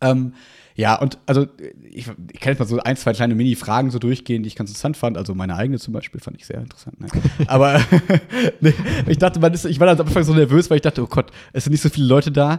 Ähm, 0.00 0.32
ja, 0.74 0.96
und 0.96 1.18
also 1.26 1.46
ich, 1.88 2.08
ich 2.32 2.40
kann 2.40 2.52
jetzt 2.52 2.58
mal 2.58 2.64
so 2.66 2.80
ein, 2.80 2.96
zwei 2.96 3.12
kleine 3.12 3.34
Mini-Fragen 3.36 3.90
so 3.90 4.00
durchgehen, 4.00 4.42
die 4.42 4.48
ich 4.48 4.56
ganz 4.56 4.70
interessant 4.70 4.96
fand. 4.96 5.16
Also 5.16 5.34
meine 5.34 5.54
eigene 5.54 5.78
zum 5.78 5.94
Beispiel 5.94 6.20
fand 6.20 6.36
ich 6.36 6.46
sehr 6.46 6.58
interessant. 6.58 7.00
Ne? 7.00 7.06
Aber 7.46 7.80
nee, 8.60 8.74
ich 9.06 9.18
dachte, 9.18 9.38
man 9.38 9.52
ist, 9.54 9.64
ich 9.66 9.78
war 9.78 9.86
dann 9.86 10.00
am 10.00 10.06
Anfang 10.06 10.24
so 10.24 10.34
nervös, 10.34 10.68
weil 10.70 10.76
ich 10.76 10.82
dachte, 10.82 11.02
oh 11.02 11.06
Gott, 11.06 11.30
es 11.52 11.64
sind 11.64 11.70
nicht 11.72 11.82
so 11.82 11.90
viele 11.90 12.06
Leute 12.06 12.32
da. 12.32 12.58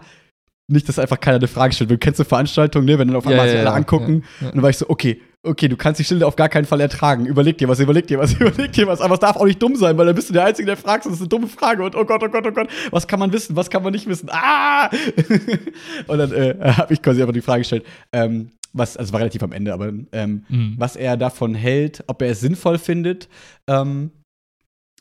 Nicht, 0.67 0.89
dass 0.89 0.98
einfach 0.98 1.19
keiner 1.19 1.38
eine 1.38 1.48
Frage 1.48 1.74
stellt. 1.74 1.91
Du 1.91 1.98
kennst 1.98 2.17
so 2.17 2.24
Veranstaltungen, 2.24 2.86
ne, 2.86 2.98
wenn 2.98 3.07
dann 3.07 3.17
auf 3.17 3.27
einmal 3.27 3.45
Ja, 3.45 3.51
sich 3.51 3.60
alle 3.60 3.72
angucken. 3.74 4.24
Und 4.41 4.55
dann 4.55 4.62
war 4.63 4.69
ich 4.72 4.77
so, 4.77 4.89
okay, 4.89 5.22
okay, 5.43 5.67
du 5.67 5.77
kannst 5.77 6.00
die 6.00 6.03
Stille 6.03 6.25
auf 6.25 6.36
gar 6.36 6.50
keinen 6.50 6.65
Fall 6.65 6.81
ertragen. 6.81 7.27
Überleg 7.27 7.60
dir 7.60 7.67
was, 7.69 7.79
überleg 7.79 8.07
dir 8.07 8.17
was, 8.17 8.34
überleg 8.39 8.72
dir 8.72 8.88
was. 8.88 9.00
Aber 9.00 9.13
es 9.13 9.19
darf 9.19 9.36
auch 9.36 9.45
nicht 9.45 9.62
dumm 9.62 9.75
sein, 9.75 9.95
weil 9.98 10.07
dann 10.07 10.15
bist 10.15 10.29
du 10.29 10.34
der 10.34 10.45
Einzige, 10.45 10.65
der 10.65 10.77
fragst 10.77 11.05
und 11.05 11.12
das 11.12 11.19
ist 11.19 11.24
eine 11.24 11.29
dumme 11.29 11.48
Frage. 11.48 11.84
Und 11.84 11.95
oh 11.95 12.03
Gott, 12.03 12.24
oh 12.24 12.29
Gott, 12.29 12.45
oh 12.48 12.51
Gott, 12.51 12.67
was 12.89 13.05
kann 13.07 13.19
man 13.19 13.31
wissen, 13.31 13.55
was 13.55 13.69
kann 13.69 13.84
man 13.84 13.91
nicht 13.93 14.07
wissen? 14.07 14.27
Ah! 14.31 14.89
und 16.07 16.17
dann 16.17 16.31
äh, 16.31 16.55
habe 16.77 16.93
ich 16.93 17.01
quasi 17.01 17.22
einfach 17.22 17.34
die 17.34 17.41
Frage 17.41 17.60
gestellt, 17.62 17.86
ähm, 18.12 18.50
was, 18.74 18.98
also 18.98 19.10
es 19.10 19.13
war 19.13 19.19
relativ 19.19 19.43
am 19.43 19.51
Ende, 19.51 19.72
aber 19.74 19.91
ähm, 20.12 20.45
Mhm. 20.50 20.75
was 20.77 20.95
er 20.95 21.15
davon 21.15 21.55
hält, 21.55 22.03
ob 22.07 22.22
er 22.22 22.29
es 22.31 22.39
sinnvoll 22.41 22.77
findet, 22.77 23.29
ähm, 23.67 24.12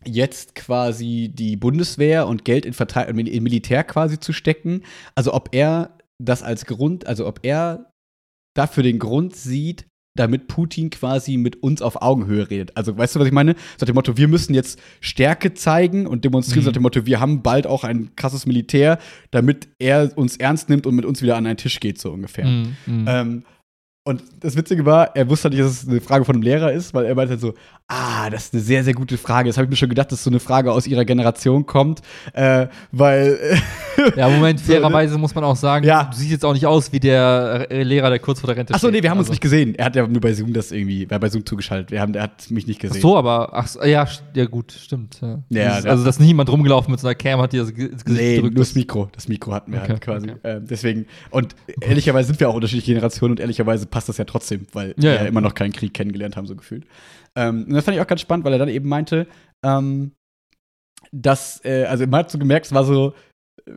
jetzt 0.07 0.55
quasi 0.55 1.31
die 1.33 1.57
Bundeswehr 1.57 2.27
und 2.27 2.45
Geld 2.45 2.67
in, 2.67 2.73
Verteil 2.73 3.09
in 3.19 3.43
Militär 3.43 3.85
quasi 3.85 4.19
zu 4.19 4.33
stecken. 4.33 4.83
Also 5.15 5.35
ob 5.35 5.51
er 5.53 5.99
das 6.23 6.43
als 6.43 6.67
Grund, 6.67 7.07
also 7.07 7.27
ob 7.27 7.41
er 7.43 7.91
dafür 8.57 8.83
den 8.83 8.99
Grund 8.99 9.35
sieht, 9.35 9.87
damit 10.17 10.47
Putin 10.47 10.91
quasi 10.91 11.37
mit 11.37 11.63
uns 11.63 11.83
auf 11.83 12.01
Augenhöhe 12.01 12.49
redet. 12.49 12.77
Also, 12.77 12.97
weißt 12.97 13.17
du, 13.17 13.21
was 13.21 13.27
ich 13.27 13.33
meine? 13.33 13.57
So 13.79 13.85
dem 13.85 13.97
Motto, 13.97 14.17
wir 14.17 14.29
müssen 14.29 14.55
jetzt 14.55 14.81
Stärke 15.01 15.55
zeigen 15.55 16.07
und 16.07 16.25
demonstrieren, 16.25 16.63
Mhm. 16.63 16.67
so 16.67 16.71
dem 16.71 16.83
Motto, 16.83 17.05
wir 17.05 17.19
haben 17.19 17.43
bald 17.43 17.67
auch 17.67 17.83
ein 17.83 18.15
krasses 18.15 18.47
Militär, 18.47 18.99
damit 19.33 19.69
er 19.81 20.13
uns 20.17 20.37
ernst 20.37 20.69
nimmt 20.69 20.87
und 20.87 20.95
mit 20.95 21.05
uns 21.05 21.21
wieder 21.21 21.37
an 21.37 21.47
einen 21.47 21.57
Tisch 21.57 21.81
geht, 21.81 22.01
so 22.01 22.13
ungefähr. 22.13 22.47
Mhm, 22.47 22.77
mhm. 22.87 23.05
Ähm, 23.09 23.45
und 24.07 24.23
das 24.39 24.55
Witzige 24.55 24.85
war, 24.85 25.17
er 25.17 25.29
wusste 25.29 25.49
nicht, 25.51 25.63
dass 25.63 25.83
es 25.83 25.89
eine 25.89 26.01
Frage 26.01 26.25
von 26.25 26.37
einem 26.37 26.43
Lehrer 26.43 26.73
ist, 26.73 26.95
weil 26.95 27.07
er 27.07 27.15
meinte 27.15 27.39
so, 27.39 27.55
ah, 27.89 28.31
das 28.31 28.47
ist 28.47 28.55
eine 28.55 28.63
sehr, 28.63 28.83
sehr 28.83 28.95
gute 28.95 29.19
Frage. 29.19 29.49
Das 29.49 29.57
habe 29.59 29.67
ich 29.67 29.71
mir 29.71 29.77
schon 29.77 29.89
gedacht, 29.91 30.11
dass 30.11 30.25
so 30.25 30.31
eine 30.31 30.41
Frage 30.41 30.73
aus 30.73 30.87
ihrer 30.87 31.05
Generation 31.05 31.67
kommt, 31.67 32.01
äh, 32.33 32.67
weil 32.93 33.39
Ja, 34.17 34.29
Moment, 34.29 34.59
ne? 34.67 34.75
fairerweise 34.75 35.19
muss 35.19 35.35
man 35.35 35.45
auch 35.45 35.55
sagen, 35.57 35.85
Ja. 35.87 36.05
du 36.05 36.17
siehst 36.17 36.31
jetzt 36.31 36.45
auch 36.45 36.55
nicht 36.55 36.67
aus 36.67 36.93
wie 36.93 36.99
der 37.01 37.67
äh, 37.71 37.83
Lehrer, 37.83 38.09
der 38.09 38.19
kurz 38.19 38.41
vor 38.41 38.49
der 38.49 38.57
Rente 38.57 38.73
Achso, 38.75 38.87
nee, 38.87 38.95
steht. 38.95 39.03
wir 39.05 39.11
haben 39.11 39.19
uns 39.19 39.27
Also- 39.27 39.33
nicht 39.33 39.43
gesehen. 39.43 39.75
Er 39.75 39.85
hat 39.85 39.97
ja 39.97 40.07
nur 40.07 40.21
bei 40.21 40.33
Zoom 40.33 40.53
das 40.55 40.73
irgendwie, 40.73 41.09
war 41.11 41.21
bei 41.21 41.29
Zoom 41.29 41.45
zugeschaltet. 41.45 41.91
Wir 41.91 42.01
haben, 42.01 42.13
der 42.15 42.23
hat 42.23 42.51
mich 42.51 42.67
nicht 42.67 42.79
Ach 42.79 42.89
gesehen. 42.89 43.03
so, 43.03 43.17
aber, 43.19 43.51
ach 43.53 43.69
so, 43.69 43.85
ja, 43.85 44.09
ja, 44.35 44.45
gut, 44.47 44.73
stimmt. 44.73 45.19
Ja. 45.21 45.39
Ja, 45.51 45.79
ja. 45.81 45.91
also, 45.91 46.05
dass 46.05 46.19
niemand 46.19 46.51
rumgelaufen 46.51 46.91
mit 46.91 47.01
so 47.01 47.07
einer 47.07 47.15
Cam 47.15 47.41
hat, 47.41 47.53
die 47.53 47.59
das 47.59 47.73
Gesicht 47.75 48.07
Nee, 48.09 48.41
nur 48.41 48.51
das. 48.51 48.75
Mikro. 48.75 49.09
Das 49.13 49.29
Mikro 49.29 49.53
hatten 49.53 49.73
wir 49.73 49.81
Okay, 49.83 49.89
halt 49.93 50.01
quasi. 50.01 50.31
okay. 50.31 50.39
Ähm, 50.43 50.65
deswegen, 50.69 51.07
und 51.31 51.55
ehrlicherweise 51.83 52.29
sind 52.29 52.41
wir 52.41 52.49
auch 52.49 52.55
unterschiedliche 52.55 52.93
Generationen 52.95 53.33
und 53.33 53.41
ehrlicherweise 53.41 53.87
passt 53.87 54.09
das 54.09 54.17
ja 54.17 54.25
trotzdem, 54.25 54.67
weil 54.73 54.95
Ja, 54.97 55.03
wir 55.03 55.15
ja 55.15 55.21
immer 55.27 55.43
noch 55.43 55.55
keinen 55.55 55.73
Krieg 55.73 55.93
kennengelernt 55.95 56.37
haben, 56.37 56.47
so 56.47 56.57
gefühlt. 56.57 56.85
Ähm, 57.37 57.65
und 57.65 57.75
das 57.75 57.85
fand 57.85 57.97
ich 57.97 58.03
auch 58.03 58.07
ganz 58.07 58.21
spannend, 58.21 58.45
weil 58.45 58.53
er 58.53 58.59
dann 58.59 58.69
eben 58.69 58.89
meinte, 58.89 59.27
ähm, 59.65 60.13
dass, 61.13 61.65
äh, 61.65 61.85
also 61.85 62.07
man 62.07 62.21
hat 62.21 62.31
so 62.31 62.39
gemerkt, 62.39 62.67
es 62.67 62.73
war 62.73 62.85
so, 62.85 63.15
äh, 63.67 63.73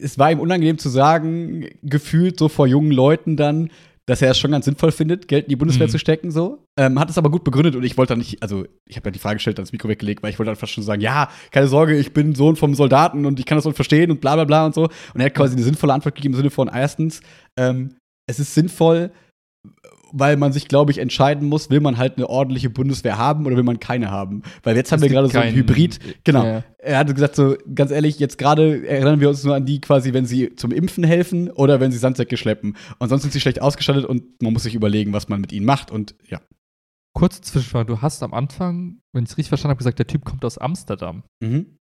es 0.00 0.18
war 0.18 0.30
ihm 0.30 0.40
unangenehm 0.40 0.78
zu 0.78 0.88
sagen, 0.88 1.68
gefühlt 1.82 2.38
so 2.38 2.48
vor 2.48 2.66
jungen 2.66 2.92
Leuten 2.92 3.36
dann, 3.36 3.70
dass 4.06 4.22
er 4.22 4.32
es 4.32 4.38
schon 4.38 4.50
ganz 4.50 4.64
sinnvoll 4.64 4.90
findet, 4.90 5.28
Geld 5.28 5.44
in 5.44 5.50
die 5.50 5.56
Bundeswehr 5.56 5.86
Mhm. 5.86 5.90
zu 5.92 5.98
stecken, 5.98 6.30
so. 6.32 6.64
Ähm, 6.76 6.98
hat 6.98 7.10
es 7.10 7.18
aber 7.18 7.30
gut 7.30 7.44
begründet 7.44 7.76
und 7.76 7.84
ich 7.84 7.96
wollte 7.96 8.12
dann 8.12 8.18
nicht, 8.18 8.42
also 8.42 8.64
ich 8.88 8.96
habe 8.96 9.08
ja 9.08 9.12
die 9.12 9.18
Frage 9.20 9.36
gestellt, 9.36 9.58
dann 9.58 9.64
das 9.64 9.72
Mikro 9.72 9.88
weggelegt, 9.88 10.22
weil 10.22 10.30
ich 10.30 10.38
wollte 10.38 10.50
einfach 10.50 10.66
schon 10.66 10.82
sagen, 10.82 11.00
ja, 11.00 11.28
keine 11.52 11.68
Sorge, 11.68 11.96
ich 11.96 12.12
bin 12.12 12.34
Sohn 12.34 12.56
vom 12.56 12.74
Soldaten 12.74 13.24
und 13.24 13.38
ich 13.38 13.46
kann 13.46 13.56
das 13.56 13.66
und 13.66 13.74
verstehen 13.74 14.10
und 14.10 14.20
bla 14.20 14.34
bla 14.34 14.44
bla 14.44 14.66
und 14.66 14.74
so. 14.74 14.84
Und 15.14 15.20
er 15.20 15.26
hat 15.26 15.34
quasi 15.34 15.54
eine 15.54 15.62
sinnvolle 15.62 15.92
Antwort 15.92 16.16
gegeben 16.16 16.34
im 16.34 16.38
Sinne 16.38 16.50
von, 16.50 16.68
erstens, 16.68 17.20
ähm, 17.56 17.94
es 18.28 18.40
ist 18.40 18.52
sinnvoll, 18.54 19.12
weil 20.12 20.36
man 20.36 20.52
sich, 20.52 20.68
glaube 20.68 20.90
ich, 20.92 20.98
entscheiden 20.98 21.48
muss, 21.48 21.70
will 21.70 21.80
man 21.80 21.96
halt 21.98 22.16
eine 22.16 22.28
ordentliche 22.28 22.70
Bundeswehr 22.70 23.18
haben 23.18 23.46
oder 23.46 23.56
will 23.56 23.62
man 23.62 23.80
keine 23.80 24.10
haben? 24.10 24.42
Weil 24.62 24.76
jetzt 24.76 24.92
haben 24.92 25.02
wir 25.02 25.08
gerade 25.08 25.28
so 25.28 25.38
ein 25.38 25.54
Hybrid. 25.54 25.98
Genau. 26.24 26.44
Ja. 26.44 26.64
Er 26.78 26.98
hatte 26.98 27.14
gesagt, 27.14 27.36
so 27.36 27.56
ganz 27.74 27.90
ehrlich, 27.90 28.18
jetzt 28.18 28.38
gerade 28.38 28.86
erinnern 28.86 29.20
wir 29.20 29.28
uns 29.28 29.44
nur 29.44 29.54
an 29.54 29.66
die 29.66 29.80
quasi, 29.80 30.12
wenn 30.12 30.26
sie 30.26 30.54
zum 30.56 30.72
Impfen 30.72 31.04
helfen 31.04 31.50
oder 31.50 31.80
wenn 31.80 31.92
sie 31.92 31.98
Sandsäcke 31.98 32.36
schleppen. 32.36 32.76
Und 32.98 33.08
sonst 33.08 33.22
sind 33.22 33.32
sie 33.32 33.40
schlecht 33.40 33.60
ausgestattet 33.62 34.04
und 34.04 34.42
man 34.42 34.52
muss 34.52 34.62
sich 34.62 34.74
überlegen, 34.74 35.12
was 35.12 35.28
man 35.28 35.40
mit 35.40 35.52
ihnen 35.52 35.66
macht. 35.66 35.90
Und 35.90 36.14
ja. 36.28 36.40
Kurze 37.12 37.40
Zwischenfrage, 37.42 37.92
du 37.92 38.02
hast 38.02 38.22
am 38.22 38.32
Anfang, 38.32 39.00
wenn 39.12 39.24
ich 39.24 39.30
es 39.30 39.36
richtig 39.36 39.48
verstanden 39.48 39.72
habe, 39.72 39.78
gesagt, 39.78 39.98
der 39.98 40.06
Typ 40.06 40.24
kommt 40.24 40.44
aus 40.44 40.58
Amsterdam. 40.58 41.24
Mhm. 41.42 41.76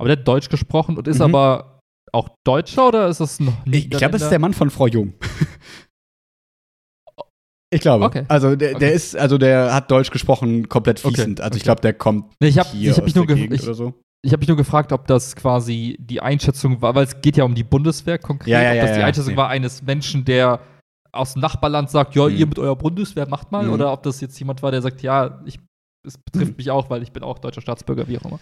Aber 0.00 0.08
der 0.08 0.18
hat 0.18 0.26
Deutsch 0.28 0.48
gesprochen 0.48 0.96
und 0.98 1.06
ist 1.06 1.18
Mhm. 1.18 1.24
aber 1.34 1.80
auch 2.12 2.28
Deutscher 2.44 2.88
oder 2.88 3.08
ist 3.08 3.20
das 3.20 3.40
ein 3.40 3.52
Ich, 3.66 3.84
ich 3.84 3.90
glaube, 3.90 4.16
es 4.16 4.22
ist 4.22 4.28
der 4.30 4.38
Mann 4.38 4.54
von 4.54 4.70
Frau 4.70 4.86
Jung. 4.86 5.14
ich 7.74 7.80
glaube. 7.80 8.04
Okay. 8.04 8.24
Also 8.28 8.56
der, 8.56 8.68
der 8.70 8.76
Okay. 8.76 8.94
ist, 8.94 9.16
also 9.16 9.38
der 9.38 9.74
hat 9.74 9.90
Deutsch 9.90 10.10
gesprochen, 10.10 10.68
komplett 10.68 11.04
Okay, 11.04 11.14
fließend. 11.14 11.40
Also 11.40 11.56
ich 11.56 11.62
okay. 11.62 11.64
glaube, 11.66 11.80
der 11.82 11.92
kommt 11.94 12.32
Nee, 12.40 12.48
ich 12.48 12.58
habe 12.58 12.68
hier 12.70 12.90
ich 12.92 12.96
hab 12.96 13.04
mich, 13.04 13.14
nur 13.14 13.26
der 13.26 13.36
ge- 13.36 13.44
Gegend 13.44 13.60
ich, 13.60 13.66
oder 13.66 13.74
so. 13.74 13.94
ich 14.22 14.32
hab 14.32 14.40
mich 14.40 14.48
nur 14.48 14.56
gefragt, 14.56 14.92
ob 14.92 15.06
das 15.06 15.36
quasi 15.36 15.96
die 16.00 16.20
Einschätzung 16.20 16.80
war, 16.82 16.94
weil 16.94 17.04
es 17.04 17.20
geht 17.20 17.36
ja 17.36 17.44
um 17.44 17.54
die 17.54 17.64
Bundeswehr 17.64 18.18
konkret, 18.18 18.48
Ja, 18.52 18.62
ja, 18.62 18.70
ob 18.70 18.76
ja, 18.76 18.82
das 18.86 18.92
die 18.94 19.00
ja, 19.00 19.06
Einschätzung 19.06 19.32
nee. 19.32 19.38
war 19.38 19.48
eines 19.48 19.82
Menschen, 19.82 20.24
der 20.24 20.60
aus 21.12 21.34
dem 21.34 21.42
Nachbarland 21.42 21.90
sagt, 21.90 22.14
ja, 22.16 22.26
Mhm. 22.28 22.36
ihr 22.36 22.46
mit 22.46 22.58
eurer 22.58 22.76
Bundeswehr 22.76 23.28
macht 23.28 23.52
mal, 23.52 23.64
Mhm. 23.66 23.72
oder 23.72 23.92
ob 23.92 24.02
das 24.02 24.20
jetzt 24.20 24.38
jemand 24.38 24.62
war, 24.62 24.70
der 24.72 24.82
sagt, 24.82 25.02
ja, 25.02 25.40
ich, 25.44 25.58
es 26.06 26.18
betrifft 26.18 26.52
Mhm. 26.52 26.56
mich 26.58 26.70
auch, 26.70 26.90
weil 26.90 27.02
ich 27.02 27.12
bin 27.12 27.22
auch 27.22 27.38
deutscher 27.38 27.60
Staatsbürger, 27.60 28.06
wie 28.08 28.18
auch 28.18 28.24
immer. 28.24 28.38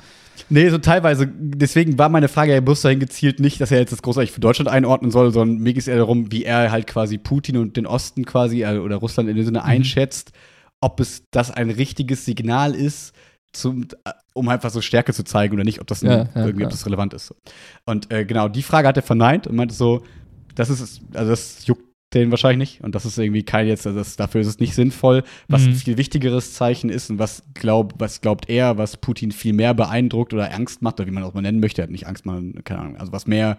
Nee, 0.49 0.69
so 0.71 0.79
teilweise. 0.79 1.27
Deswegen 1.33 1.99
war 1.99 2.09
meine 2.09 2.29
Frage 2.29 2.53
ja 2.53 2.61
bloß 2.61 2.83
dahin 2.83 3.01
gezielt 3.01 3.41
nicht, 3.41 3.61
dass 3.61 3.71
er 3.71 3.79
jetzt 3.81 3.93
das 3.93 4.03
großartig 4.03 4.33
für 4.33 4.41
Deutschland 4.41 4.69
einordnen 4.69 5.11
soll, 5.11 5.33
sondern 5.33 5.59
mir 5.59 5.73
geht 5.73 5.83
es 5.83 5.89
eher 5.89 5.99
darum, 5.99 6.33
wie 6.33 6.45
er 6.45 6.71
halt 6.71 6.87
quasi 6.87 7.19
Putin 7.19 7.57
und 7.57 7.77
den 7.77 7.87
Osten 7.87 8.25
quasi 8.25 8.63
äh, 8.63 8.79
oder 8.79 8.97
Russland 8.97 9.29
in 9.29 9.37
dem 9.37 9.45
Sinne 9.45 9.61
Mhm. 9.61 9.65
einschätzt, 9.67 10.33
ob 10.81 10.99
es 11.01 11.25
das 11.31 11.51
ein 11.51 11.71
richtiges 11.71 12.25
Signal 12.25 12.75
ist, 12.75 13.15
zum, 13.53 13.83
äh, 14.05 14.11
um 14.35 14.49
einfach 14.49 14.71
so 14.71 14.81
Stärke 14.81 15.13
zu 15.13 15.25
zeigen 15.25 15.55
oder 15.55 15.65
nicht, 15.65 15.81
ob 15.81 15.87
das 15.87 16.01
Ja, 16.03 16.11
ja, 16.35 16.45
irgendwie 16.47 16.65
ob 16.65 16.71
das 16.71 16.87
relevant 16.87 17.15
ist. 17.15 17.35
Und 17.85 18.11
äh, 18.13 18.25
genau, 18.25 18.49
die 18.49 18.63
Frage 18.63 18.89
hat 18.89 18.97
er 18.97 19.03
verneint 19.03 19.47
und 19.47 19.55
meinte 19.57 19.75
so, 19.75 20.03
das 20.55 20.71
ist 20.71 20.81
es, 20.81 21.01
also 21.15 21.31
das 21.31 21.67
juckt 21.67 21.85
den 22.15 22.31
wahrscheinlich 22.31 22.59
nicht 22.75 22.85
und 22.85 22.95
das 22.95 23.05
ist 23.05 23.19
irgendwie 23.19 23.43
kein 23.43 23.67
jetzt, 23.67 23.87
also 23.87 23.99
das, 23.99 24.17
dafür 24.17 24.41
ist 24.41 24.47
es 24.47 24.59
nicht 24.61 24.75
sinnvoll. 24.75 25.23
Was 25.49 25.63
ein 25.63 25.71
Mhm. 25.71 25.75
viel 25.77 25.97
wichtigeres 25.97 26.53
Zeichen 26.55 26.91
ist 26.91 27.11
und 27.11 27.19
was, 27.19 27.43
glaub, 27.55 27.95
was 27.99 28.21
glaubt 28.21 28.49
er, 28.49 28.79
was 28.79 28.97
Putin 28.97 29.33
viel 29.33 29.53
mehr 29.53 29.75
beeindruckt 29.75 30.33
oder 30.35 30.53
Angst 30.55 30.83
macht, 30.83 31.01
oder 31.01 31.07
wie 31.09 31.13
man 31.13 31.23
auch 31.23 31.35
mal 31.35 31.41
nennen 31.43 31.61
möchte, 31.61 31.83
er 31.83 31.85
hat 31.85 31.91
nicht 31.91 32.07
Angst 32.07 32.27
machen, 32.27 32.63
keine 32.65 32.81
Ahnung, 32.81 32.97
also 32.97 33.13
was 33.13 33.27
mehr 33.27 33.59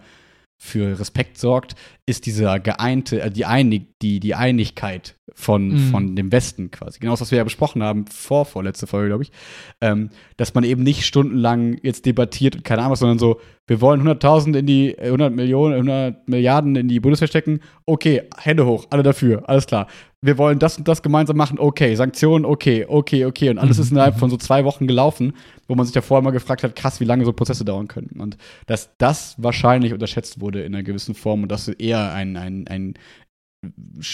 für 0.56 0.98
Respekt 0.98 1.36
sorgt, 1.36 1.74
ist 2.06 2.26
dieser 2.26 2.60
geeinte, 2.60 3.20
äh, 3.22 3.30
die, 3.30 3.44
Einig, 3.46 3.98
die, 4.02 4.20
die 4.20 4.34
Einigkeit 4.34 5.16
von, 5.32 5.68
Mhm. 5.68 5.78
von 5.90 6.16
dem 6.16 6.30
Westen 6.32 6.70
quasi. 6.70 7.00
Genau 7.00 7.12
das, 7.12 7.20
was 7.22 7.30
wir 7.30 7.38
ja 7.38 7.44
besprochen 7.44 7.82
haben, 7.82 8.06
vor 8.06 8.44
vorletzte 8.44 8.86
Folge, 8.86 9.08
glaube 9.08 9.24
ich. 9.24 9.32
Ähm, 9.80 10.10
dass 10.36 10.54
man 10.54 10.64
eben 10.64 10.82
nicht 10.82 11.04
stundenlang 11.06 11.78
jetzt 11.82 12.06
debattiert 12.06 12.56
und 12.56 12.64
keine 12.64 12.82
Ahnung 12.82 12.92
was, 12.92 13.00
sondern 13.00 13.18
so, 13.18 13.40
wir 13.66 13.80
wollen 13.80 14.02
100.000 14.02 14.54
in 14.58 14.66
die, 14.66 14.90
äh, 14.98 15.06
100 15.08 15.34
Millionen, 15.34 15.74
100 15.74 16.28
Milliarden 16.28 16.76
in 16.76 16.88
die 16.88 17.00
Bundeswehr 17.00 17.28
stecken. 17.28 17.60
Okay, 17.86 18.22
Hände 18.36 18.66
hoch, 18.66 18.86
alle 18.90 19.02
dafür, 19.02 19.48
alles 19.48 19.66
klar. 19.66 19.86
Wir 20.20 20.38
wollen 20.38 20.58
das 20.58 20.78
und 20.78 20.88
das 20.88 21.02
gemeinsam 21.02 21.36
machen, 21.36 21.58
okay. 21.58 21.94
Sanktionen, 21.96 22.44
okay, 22.46 22.86
okay, 22.88 23.24
okay. 23.26 23.50
Und 23.50 23.58
alles 23.58 23.78
Mhm, 23.78 23.82
ist 23.82 23.90
innerhalb 23.90 24.14
mhm. 24.14 24.20
von 24.20 24.30
so 24.30 24.36
zwei 24.36 24.64
Wochen 24.64 24.86
gelaufen, 24.86 25.32
wo 25.68 25.74
man 25.74 25.84
sich 25.84 25.94
ja 25.94 26.00
vorher 26.02 26.22
mal 26.22 26.30
gefragt 26.30 26.62
hat, 26.62 26.76
krass, 26.76 27.00
wie 27.00 27.04
lange 27.04 27.24
so 27.24 27.32
Prozesse 27.32 27.64
dauern 27.64 27.88
können. 27.88 28.20
Und 28.20 28.36
dass 28.66 28.90
das 28.98 29.34
wahrscheinlich 29.38 29.92
unterschätzt 29.92 30.40
wurde 30.40 30.62
in 30.62 30.74
einer 30.74 30.82
gewissen 30.82 31.14
Form 31.14 31.42
und 31.42 31.52
dass 31.52 31.68
eher 31.68 31.93
ein, 31.98 32.36
ein, 32.36 32.66
ein 32.68 32.94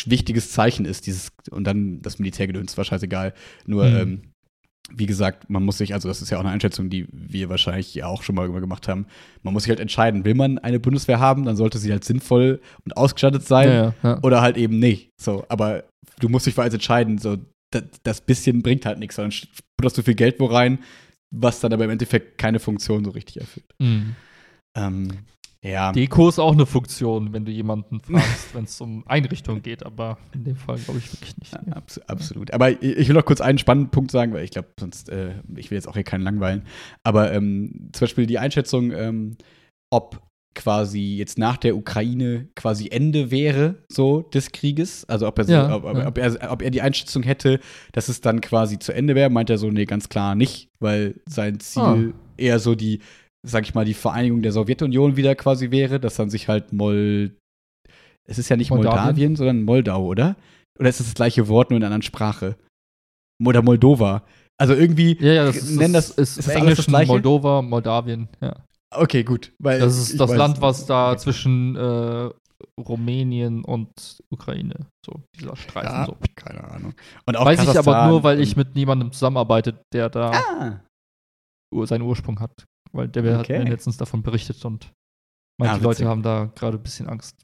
wichtiges 0.06 0.52
Zeichen 0.52 0.84
ist, 0.84 1.06
dieses, 1.06 1.32
und 1.50 1.64
dann 1.64 2.02
das 2.02 2.18
Militärgedöns 2.18 2.76
war 2.76 2.84
scheißegal. 2.84 3.34
Nur, 3.66 3.84
Mhm. 3.86 3.96
ähm, 3.96 4.22
wie 4.92 5.06
gesagt, 5.06 5.48
man 5.50 5.62
muss 5.64 5.78
sich, 5.78 5.94
also 5.94 6.08
das 6.08 6.20
ist 6.20 6.30
ja 6.30 6.38
auch 6.38 6.42
eine 6.42 6.50
Einschätzung, 6.50 6.90
die 6.90 7.06
wir 7.12 7.48
wahrscheinlich 7.48 7.94
ja 7.94 8.06
auch 8.06 8.22
schon 8.24 8.34
mal 8.34 8.50
gemacht 8.50 8.88
haben. 8.88 9.06
Man 9.42 9.54
muss 9.54 9.62
sich 9.64 9.70
halt 9.70 9.78
entscheiden, 9.80 10.24
will 10.24 10.34
man 10.34 10.58
eine 10.58 10.80
Bundeswehr 10.80 11.20
haben, 11.20 11.44
dann 11.44 11.54
sollte 11.56 11.78
sie 11.78 11.92
halt 11.92 12.04
sinnvoll 12.04 12.60
und 12.84 12.96
ausgestattet 12.96 13.46
sein 13.46 13.68
Ja, 13.68 13.74
ja, 13.74 13.94
ja. 14.02 14.18
oder 14.22 14.40
halt 14.40 14.56
eben 14.56 14.78
nicht. 14.80 15.10
So, 15.20 15.44
aber 15.48 15.84
du 16.18 16.28
musst 16.28 16.46
dich 16.46 16.54
für 16.54 16.62
eins 16.62 16.74
entscheiden, 16.74 17.18
so, 17.18 17.36
das, 17.72 17.84
das 18.02 18.20
bisschen 18.20 18.62
bringt 18.62 18.84
halt 18.84 18.98
nichts, 18.98 19.14
sondern 19.16 19.36
putterst 19.76 19.98
du 19.98 20.02
viel 20.02 20.14
Geld 20.14 20.40
wo 20.40 20.46
rein, 20.46 20.80
was 21.32 21.60
dann 21.60 21.72
aber 21.72 21.84
im 21.84 21.90
Endeffekt 21.90 22.38
keine 22.38 22.58
Funktion 22.58 23.04
so 23.04 23.12
richtig 23.12 23.36
erfüllt. 23.40 23.72
Mhm. 23.78 24.16
Ähm, 24.76 25.08
ja. 25.62 25.92
Deko 25.92 26.28
ist 26.28 26.38
auch 26.38 26.52
eine 26.52 26.66
Funktion, 26.66 27.32
wenn 27.32 27.44
du 27.44 27.52
jemanden 27.52 28.00
fragst, 28.00 28.54
wenn 28.54 28.64
es 28.64 28.80
um 28.80 29.04
Einrichtungen 29.06 29.62
geht, 29.62 29.84
aber 29.84 30.18
in 30.32 30.44
dem 30.44 30.56
Fall 30.56 30.78
glaube 30.78 30.98
ich 31.00 31.12
wirklich 31.12 31.36
nicht. 31.38 31.52
Ja, 31.52 31.60
abs 31.74 31.98
absolut. 32.06 32.52
Aber 32.52 32.70
ich, 32.70 32.82
ich 32.82 33.08
will 33.08 33.14
noch 33.14 33.24
kurz 33.24 33.40
einen 33.40 33.58
spannenden 33.58 33.90
Punkt 33.90 34.10
sagen, 34.10 34.32
weil 34.32 34.44
ich 34.44 34.50
glaube, 34.50 34.68
sonst, 34.78 35.08
äh, 35.10 35.34
ich 35.56 35.70
will 35.70 35.76
jetzt 35.76 35.88
auch 35.88 35.94
hier 35.94 36.04
keinen 36.04 36.22
langweilen. 36.22 36.64
Aber 37.04 37.32
ähm, 37.32 37.90
zum 37.92 38.04
Beispiel 38.06 38.26
die 38.26 38.38
Einschätzung, 38.38 38.90
ähm, 38.92 39.36
ob 39.90 40.22
quasi 40.54 41.16
jetzt 41.16 41.38
nach 41.38 41.56
der 41.58 41.76
Ukraine 41.76 42.48
quasi 42.56 42.88
Ende 42.90 43.30
wäre, 43.30 43.76
so 43.88 44.22
des 44.22 44.50
Krieges. 44.50 45.04
Also 45.08 45.28
ob 45.28 45.38
er, 45.38 45.44
so, 45.44 45.52
Ja, 45.52 45.74
ob, 45.76 45.84
ob, 45.84 45.96
ja. 45.96 46.08
ob, 46.08 46.18
er, 46.18 46.50
ob 46.52 46.62
er 46.62 46.70
die 46.70 46.82
Einschätzung 46.82 47.22
hätte, 47.22 47.60
dass 47.92 48.08
es 48.08 48.20
dann 48.20 48.40
quasi 48.40 48.78
zu 48.78 48.92
Ende 48.92 49.14
wäre, 49.14 49.30
meint 49.30 49.48
er 49.48 49.58
so, 49.58 49.70
nee, 49.70 49.84
ganz 49.84 50.08
klar 50.08 50.34
nicht, 50.34 50.68
weil 50.80 51.20
sein 51.26 51.60
Ziel 51.60 52.14
Ah. 52.14 52.20
eher 52.36 52.58
so 52.58 52.74
die, 52.74 53.00
sag 53.46 53.64
ich 53.64 53.74
mal, 53.74 53.84
die 53.84 53.94
Vereinigung 53.94 54.42
der 54.42 54.52
Sowjetunion 54.52 55.16
wieder 55.16 55.34
quasi 55.34 55.70
wäre, 55.70 55.98
dass 56.00 56.16
dann 56.16 56.30
sich 56.30 56.48
halt 56.48 56.72
Mold 56.72 57.36
es 58.28 58.38
ist 58.38 58.48
ja 58.48 58.56
nicht 58.56 58.70
Moldawien? 58.70 59.04
Moldawien, 59.04 59.36
sondern 59.36 59.62
Moldau, 59.62 60.04
oder? 60.04 60.36
Oder 60.78 60.88
ist 60.88 61.00
das 61.00 61.08
das 61.08 61.14
gleiche 61.14 61.48
Wort 61.48 61.70
nur 61.70 61.78
in 61.78 61.82
einer 61.82 61.86
anderen 61.94 62.02
Sprache? 62.02 62.56
Oder 63.44 63.62
Moldova. 63.62 64.22
Also 64.56 64.74
irgendwie 64.74 65.16
Ja, 65.20 65.32
ja, 65.32 65.44
das 65.46 65.56
ist, 65.56 65.76
nennen 65.76 65.94
das, 65.94 66.10
ist, 66.10 66.38
ist 66.38 66.48
das 66.48 66.56
alles 66.56 66.76
das 66.76 66.86
Gleiche? 66.86 67.10
Moldova, 67.10 67.62
Moldawien, 67.62 68.28
ja. 68.40 68.54
Okay, 68.94 69.24
gut. 69.24 69.52
Weil 69.58 69.80
Das 69.80 69.96
ist 69.98 70.20
das 70.20 70.30
weiß- 70.30 70.36
Land, 70.36 70.60
was 70.60 70.86
da 70.86 71.16
zwischen 71.16 71.74
äh, 71.76 72.30
Rumänien 72.78 73.64
und 73.64 73.90
Ukraine, 74.30 74.86
so 75.04 75.22
dieser 75.38 75.56
Streifen 75.56 75.90
Ja, 75.90 76.06
so. 76.06 76.16
keine 76.36 76.62
Ahnung. 76.64 76.94
Und 77.26 77.36
auch 77.36 77.46
Weiß 77.46 77.60
ich 77.62 77.68
aber 77.68 77.74
Kasachstan 77.74 78.10
nur, 78.10 78.22
weil 78.22 78.40
ich 78.40 78.54
mit 78.56 78.74
niemandem 78.76 79.12
zusammenarbeite, 79.12 79.80
der 79.92 80.08
da 80.10 80.30
Ah, 80.30 80.80
seinen 81.86 82.02
Ursprung 82.02 82.38
hat. 82.40 82.64
Weil 82.92 83.08
der 83.08 83.38
hat 83.38 83.40
Okay. 83.46 83.62
mir 83.62 83.70
letztens 83.70 83.96
davon 83.96 84.22
berichtet 84.22 84.64
und 84.64 84.92
manche 85.58 85.76
Ah, 85.76 85.78
Leute 85.78 86.06
haben 86.06 86.22
da 86.22 86.50
gerade 86.54 86.78
ein 86.78 86.82
bisschen 86.82 87.08
Angst. 87.08 87.36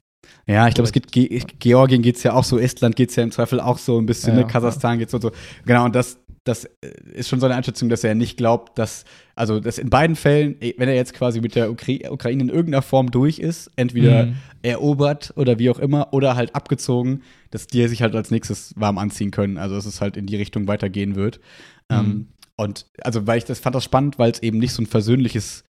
Ja, 0.45 0.67
ich 0.67 0.73
glaube, 0.73 0.87
es 0.87 0.91
geht 0.91 1.11
Ge 1.11 1.41
Georgien 1.59 2.01
geht's 2.01 2.23
ja 2.23 2.33
auch 2.33 2.43
so, 2.43 2.59
Estland 2.59 2.95
geht's 2.95 3.15
ja 3.15 3.23
im 3.23 3.31
Zweifel 3.31 3.59
auch 3.61 3.77
so 3.77 3.99
ein 3.99 4.05
bisschen, 4.05 4.35
Ja, 4.35 4.41
ne? 4.43 4.47
Kasachstan 4.47 4.99
geht's 4.99 5.13
und 5.13 5.21
so. 5.21 5.31
Genau, 5.65 5.85
und 5.85 5.95
das, 5.95 6.19
das 6.43 6.65
äh, 6.65 6.91
ist 7.13 7.29
schon 7.29 7.39
seine 7.39 7.55
Einschätzung, 7.55 7.87
dass 7.87 8.03
er 8.03 8.13
nicht 8.15 8.35
glaubt, 8.35 8.77
dass, 8.77 9.05
also 9.35 9.59
dass 9.61 9.77
in 9.77 9.89
beiden 9.89 10.15
Fällen, 10.17 10.55
eh, 10.61 10.73
wenn 10.77 10.89
er 10.89 10.95
jetzt 10.95 11.13
quasi 11.13 11.39
mit 11.39 11.55
der 11.55 11.71
Ukra 11.71 12.11
Ukraine 12.11 12.43
in 12.43 12.49
irgendeiner 12.49 12.81
Form 12.81 13.09
durch 13.11 13.39
ist, 13.39 13.71
entweder 13.77 14.27
mhm. 14.27 14.35
erobert 14.63 15.31
oder 15.37 15.59
wie 15.59 15.69
auch 15.69 15.79
immer, 15.79 16.13
oder 16.13 16.35
halt 16.35 16.55
abgezogen, 16.55 17.21
dass 17.51 17.67
die 17.67 17.87
sich 17.87 18.01
halt 18.01 18.15
als 18.15 18.31
nächstes 18.31 18.73
warm 18.75 18.97
anziehen 18.97 19.31
können. 19.31 19.57
Also 19.57 19.75
dass 19.75 19.85
es 19.85 20.01
halt 20.01 20.17
in 20.17 20.25
die 20.25 20.35
Richtung 20.35 20.67
weitergehen 20.67 21.15
wird. 21.15 21.39
Mhm. 21.89 21.97
Ähm, 21.97 22.27
und 22.59 22.87
also, 23.01 23.27
weil 23.27 23.37
ich 23.37 23.45
das 23.45 23.59
fand 23.59 23.75
das 23.75 23.83
spannend, 23.83 24.19
weil 24.19 24.31
es 24.31 24.41
eben 24.41 24.57
nicht 24.57 24.73
so 24.73 24.81
ein 24.81 24.87
versöhnliches, 24.87 25.63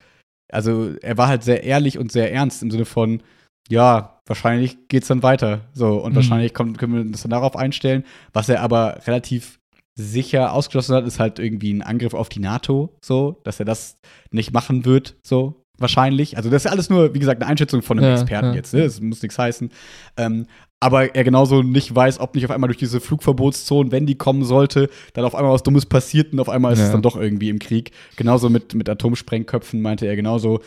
also 0.52 0.96
er 1.02 1.18
war 1.18 1.28
halt 1.28 1.44
sehr 1.44 1.64
ehrlich 1.64 1.98
und 1.98 2.12
sehr 2.12 2.32
ernst 2.32 2.64
im 2.64 2.72
Sinne 2.72 2.86
von, 2.86 3.22
ja, 3.70 4.22
wahrscheinlich 4.26 4.88
geht's 4.88 5.08
dann 5.08 5.24
weiter. 5.24 5.62
So, 5.74 5.98
und 5.98 6.14
mhm. 6.14 6.16
wahrscheinlich 6.18 6.54
kommt, 6.54 6.78
können 6.78 6.94
wir 6.94 7.02
uns 7.02 7.22
dann 7.22 7.32
darauf 7.32 7.56
einstellen. 7.56 8.06
Was 8.34 8.50
er 8.50 8.62
aber 8.62 9.02
relativ 9.06 9.60
sicher 9.96 10.54
ausgeschlossen 10.54 10.96
hat, 10.96 11.06
ist 11.06 11.20
halt 11.20 11.40
irgendwie 11.40 11.74
ein 11.74 11.82
Angriff 11.82 12.14
auf 12.14 12.30
die 12.30 12.40
NATO, 12.40 12.96
so, 13.04 13.42
dass 13.44 13.60
er 13.60 13.66
das 13.66 13.98
nicht 14.32 14.54
machen 14.54 14.86
wird, 14.86 15.16
so 15.26 15.64
wahrscheinlich. 15.78 16.38
Also 16.38 16.50
das 16.50 16.66
ist 16.66 16.72
alles 16.72 16.90
nur, 16.90 17.14
wie 17.14 17.20
gesagt, 17.20 17.42
eine 17.42 17.50
Einschätzung 17.50 17.82
von 17.82 17.98
einem 17.98 18.08
ja, 18.08 18.22
Experten 18.22 18.50
ja. 18.50 18.54
jetzt. 18.54 18.74
Ne? 18.74 18.84
Das 18.84 19.02
muss 19.02 19.22
nichts 19.22 19.38
heißen. 19.38 19.72
Ähm, 20.18 20.48
aber 20.80 21.16
er 21.16 21.24
genauso 21.24 21.64
nicht 21.64 21.94
weiß, 21.94 22.20
ob 22.20 22.36
nicht 22.36 22.46
auf 22.46 22.52
einmal 22.52 22.68
durch 22.68 22.78
diese 22.78 23.00
Flugverbotszonen, 23.00 23.92
wenn 23.92 24.06
die 24.06 24.16
kommen 24.16 24.44
sollte, 24.44 24.90
dann 25.14 25.26
auf 25.26 25.34
einmal 25.34 25.54
was 25.54 25.64
Dummes 25.64 25.88
passiert 25.88 26.34
und 26.34 26.40
auf 26.40 26.50
einmal 26.50 26.74
ist 26.74 26.80
ja. 26.80 26.86
es 26.86 26.92
dann 26.92 27.02
doch 27.02 27.16
irgendwie 27.16 27.50
im 27.50 27.60
Krieg. 27.60 27.92
Genauso 28.16 28.50
mit, 28.50 28.76
mit 28.76 28.88
Atomsprengköpfen 28.88 29.82
meinte 29.82 30.06
er 30.06 30.16
genauso. 30.16 30.62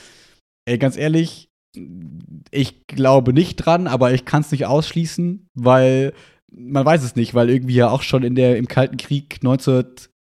Ey, 0.64 0.78
ganz 0.78 0.96
ehrlich, 0.96 1.48
ich 2.50 2.86
glaube 2.88 3.32
nicht 3.32 3.56
dran, 3.56 3.86
aber 3.86 4.12
ich 4.12 4.24
kann 4.24 4.42
es 4.42 4.50
nicht 4.50 4.66
ausschließen, 4.66 5.48
weil 5.54 6.12
man 6.52 6.84
weiß 6.84 7.04
es 7.04 7.14
nicht, 7.14 7.34
weil 7.34 7.48
irgendwie 7.48 7.76
ja 7.76 7.90
auch 7.90 8.02
schon 8.02 8.24
in 8.24 8.34
der, 8.34 8.56
im 8.56 8.66
Kalten 8.66 8.96
Krieg 8.96 9.42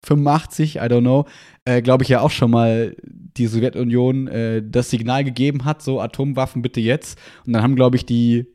1985, 0.09 0.77
I 0.77 0.79
don't 0.79 1.01
know, 1.01 1.25
äh, 1.65 1.81
glaube 1.81 2.03
ich 2.03 2.09
ja 2.09 2.21
auch 2.21 2.31
schon 2.31 2.51
mal 2.51 2.95
die 3.03 3.47
Sowjetunion 3.47 4.27
äh, 4.27 4.63
das 4.63 4.89
Signal 4.89 5.23
gegeben 5.23 5.65
hat, 5.65 5.81
so 5.81 5.99
Atomwaffen 5.99 6.61
bitte 6.61 6.79
jetzt. 6.79 7.19
Und 7.45 7.53
dann 7.53 7.63
haben, 7.63 7.75
glaube 7.75 7.97
ich, 7.97 8.05
die 8.05 8.45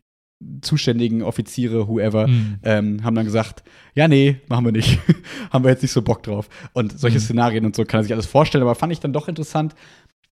zuständigen 0.63 1.23
Offiziere, 1.23 1.87
whoever, 1.87 2.27
mhm. 2.27 2.59
ähm, 2.63 3.05
haben 3.05 3.15
dann 3.15 3.27
gesagt, 3.27 3.63
ja, 3.95 4.09
nee, 4.09 4.41
machen 4.49 4.65
wir 4.65 4.73
nicht. 4.73 4.99
haben 5.51 5.65
wir 5.65 5.71
jetzt 5.71 5.83
nicht 5.83 5.93
so 5.93 6.03
Bock 6.03 6.23
drauf. 6.23 6.49
Und 6.73 6.99
solche 6.99 7.19
mhm. 7.19 7.23
Szenarien 7.23 7.67
und 7.67 7.77
so 7.77 7.85
kann 7.85 8.01
er 8.01 8.05
sich 8.05 8.13
alles 8.13 8.27
vorstellen, 8.27 8.63
aber 8.63 8.75
fand 8.75 8.93
ich 8.93 9.01
dann 9.01 9.13
doch 9.13 9.29
interessant, 9.29 9.75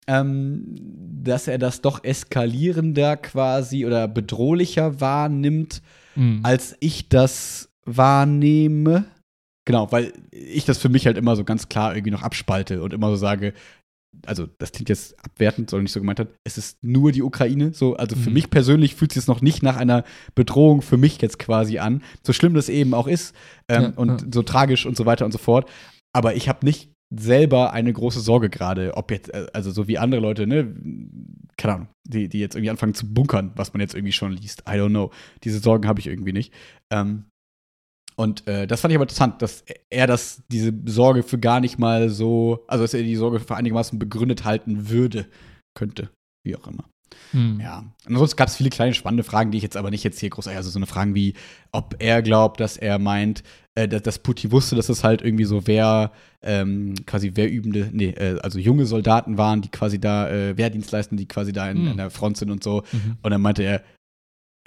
ähm, 0.07 0.77
dass 1.23 1.49
er 1.49 1.59
das 1.59 1.81
doch 1.81 2.05
eskalierender 2.05 3.17
quasi 3.17 3.85
oder 3.85 4.07
bedrohlicher 4.07 5.01
wahrnimmt, 5.01 5.83
mhm. 6.15 6.41
als 6.45 6.77
ich 6.79 7.09
das 7.09 7.71
wahrnehme. 7.85 9.07
Genau, 9.67 9.91
weil 9.91 10.13
ich 10.31 10.65
das 10.65 10.79
für 10.79 10.89
mich 10.89 11.07
halt 11.07 11.19
immer 11.19 11.37
so 11.37 11.45
ganz 11.45 11.69
klar 11.69 11.95
irgendwie 11.95 12.13
noch 12.13 12.23
abspalte 12.23 12.83
und 12.83 12.93
immer 12.93 13.11
so 13.11 13.17
sage, 13.17 13.53
also 14.25 14.47
das 14.59 14.73
klingt 14.73 14.89
jetzt 14.89 15.23
abwertend, 15.23 15.69
soll 15.69 15.83
nicht 15.83 15.93
so 15.93 16.01
gemeint 16.01 16.21
hat, 16.21 16.29
es 16.45 16.57
ist 16.57 16.83
nur 16.83 17.13
die 17.13 17.23
Ukraine. 17.23 17.75
So, 17.75 17.97
also 17.97 18.17
für 18.17 18.31
mhm. 18.31 18.35
mich 18.35 18.51
persönlich 18.51 18.95
fühlt 18.95 19.13
sich 19.13 19.23
es 19.23 19.27
noch 19.27 19.43
nicht 19.43 19.63
nach 19.63 19.77
einer 19.77 20.05
Bedrohung 20.35 20.83
für 20.83 20.97
mich 20.97 21.21
jetzt 21.21 21.39
quasi 21.39 21.79
an. 21.79 22.03
So 22.25 22.33
schlimm 22.33 22.55
das 22.55 22.69
eben 22.69 22.95
auch 22.95 23.09
ist 23.09 23.35
ähm, 23.69 23.83
ja, 23.83 23.93
und 23.97 24.23
ja. 24.23 24.29
so 24.33 24.43
tragisch 24.43 24.87
und 24.87 24.97
so 24.97 25.05
weiter 25.05 25.25
und 25.25 25.33
so 25.33 25.39
fort. 25.39 25.69
Aber 26.15 26.35
ich 26.35 26.49
habe 26.49 26.65
nicht 26.65 26.91
selber 27.15 27.73
eine 27.73 27.93
große 27.93 28.21
Sorge 28.21 28.51
gerade, 28.51 28.97
ob 28.97 29.11
jetzt, 29.11 29.33
äh, 29.35 29.47
also 29.53 29.71
so 29.71 29.89
wie 29.89 29.99
andere 29.99 30.21
Leute, 30.21 30.47
ne, 30.47 30.75
keine 31.57 31.75
Ahnung, 31.75 31.89
die, 32.07 32.29
die 32.29 32.39
jetzt 32.39 32.55
irgendwie 32.55 32.71
anfangen 32.71 32.95
zu 32.95 33.13
bunkern, 33.13 33.53
was 33.57 33.73
man 33.73 33.81
jetzt 33.81 33.95
irgendwie 33.95 34.13
schon 34.13 34.33
liest. 34.33 34.63
I 34.69 34.73
don't 34.73 34.91
know. 34.91 35.11
Diese 35.45 35.59
Sorgen 35.59 35.89
habe 35.89 36.01
ich 36.01 36.07
irgendwie 36.07 36.33
nicht. 36.33 36.53
Ähm, 36.93 37.25
und 38.17 38.47
äh, 38.47 38.67
das 38.67 38.81
fand 38.81 38.93
ich 38.93 38.97
aber 38.97 39.05
interessant, 39.05 39.43
dass 39.43 39.63
er 39.91 40.07
das, 40.07 40.43
diese 40.51 40.73
Sorge 40.87 41.23
für 41.23 41.39
gar 41.39 41.61
nicht 41.61 41.79
mal 41.79 42.09
so, 42.09 42.65
also 42.67 42.83
dass 42.85 42.95
er 42.95 43.03
die 43.03 43.17
Sorge 43.17 43.41
für 43.41 43.57
einigermaßen 43.57 43.99
begründet 43.99 44.45
halten 44.45 44.89
würde, 44.89 45.27
könnte, 45.75 46.11
wie 46.45 46.57
auch 46.57 46.67
immer. 46.67 46.85
Hm. 47.33 47.61
Ja. 47.61 47.79
Und 48.07 48.15
ansonsten 48.15 48.37
gab 48.37 48.49
es 48.49 48.57
viele 48.57 48.71
kleine 48.71 48.95
spannende 48.95 49.23
Fragen, 49.23 49.51
die 49.51 49.59
ich 49.59 49.63
jetzt 49.63 49.77
aber 49.77 49.91
nicht 49.91 50.03
jetzt 50.03 50.19
hier 50.19 50.31
groß, 50.31 50.49
also 50.49 50.71
so 50.71 50.79
eine 50.79 50.87
Fragen 50.87 51.15
wie, 51.15 51.35
ob 51.73 51.97
er 51.99 52.23
glaubt, 52.23 52.59
dass 52.61 52.79
er 52.79 52.99
meint, 52.99 53.43
äh, 53.75 53.87
dass, 53.87 54.03
dass 54.03 54.19
Putin 54.19 54.51
wusste, 54.51 54.77
dass 54.77 54.89
es 54.89 55.05
halt 55.05 55.21
irgendwie 55.21 55.45
so 55.45 55.67
wer, 55.67 56.13
ähm, 56.43 56.95
quasi 57.07 57.33
Wehrübende, 57.35 57.91
nee, 57.93 58.11
äh, 58.11 58.39
also 58.41 58.59
junge 58.59 58.87
Soldaten 58.87 59.37
waren, 59.37 59.61
die 59.61 59.71
quasi 59.71 60.01
da 60.01 60.31
äh, 60.31 60.57
Wehrdienst 60.57 60.91
leisten, 60.91 61.17
die 61.19 61.29
quasi 61.29 61.53
da 61.53 61.69
in, 61.71 61.79
hm. 61.79 61.91
in 61.93 61.97
der 61.99 62.11
Front 62.11 62.39
sind 62.39 62.51
und 62.51 62.65
so. 62.65 62.83
Mhm. 62.93 63.19
Und 63.23 63.31
dann 63.31 63.43
meinte 63.43 63.63
er, 63.63 63.83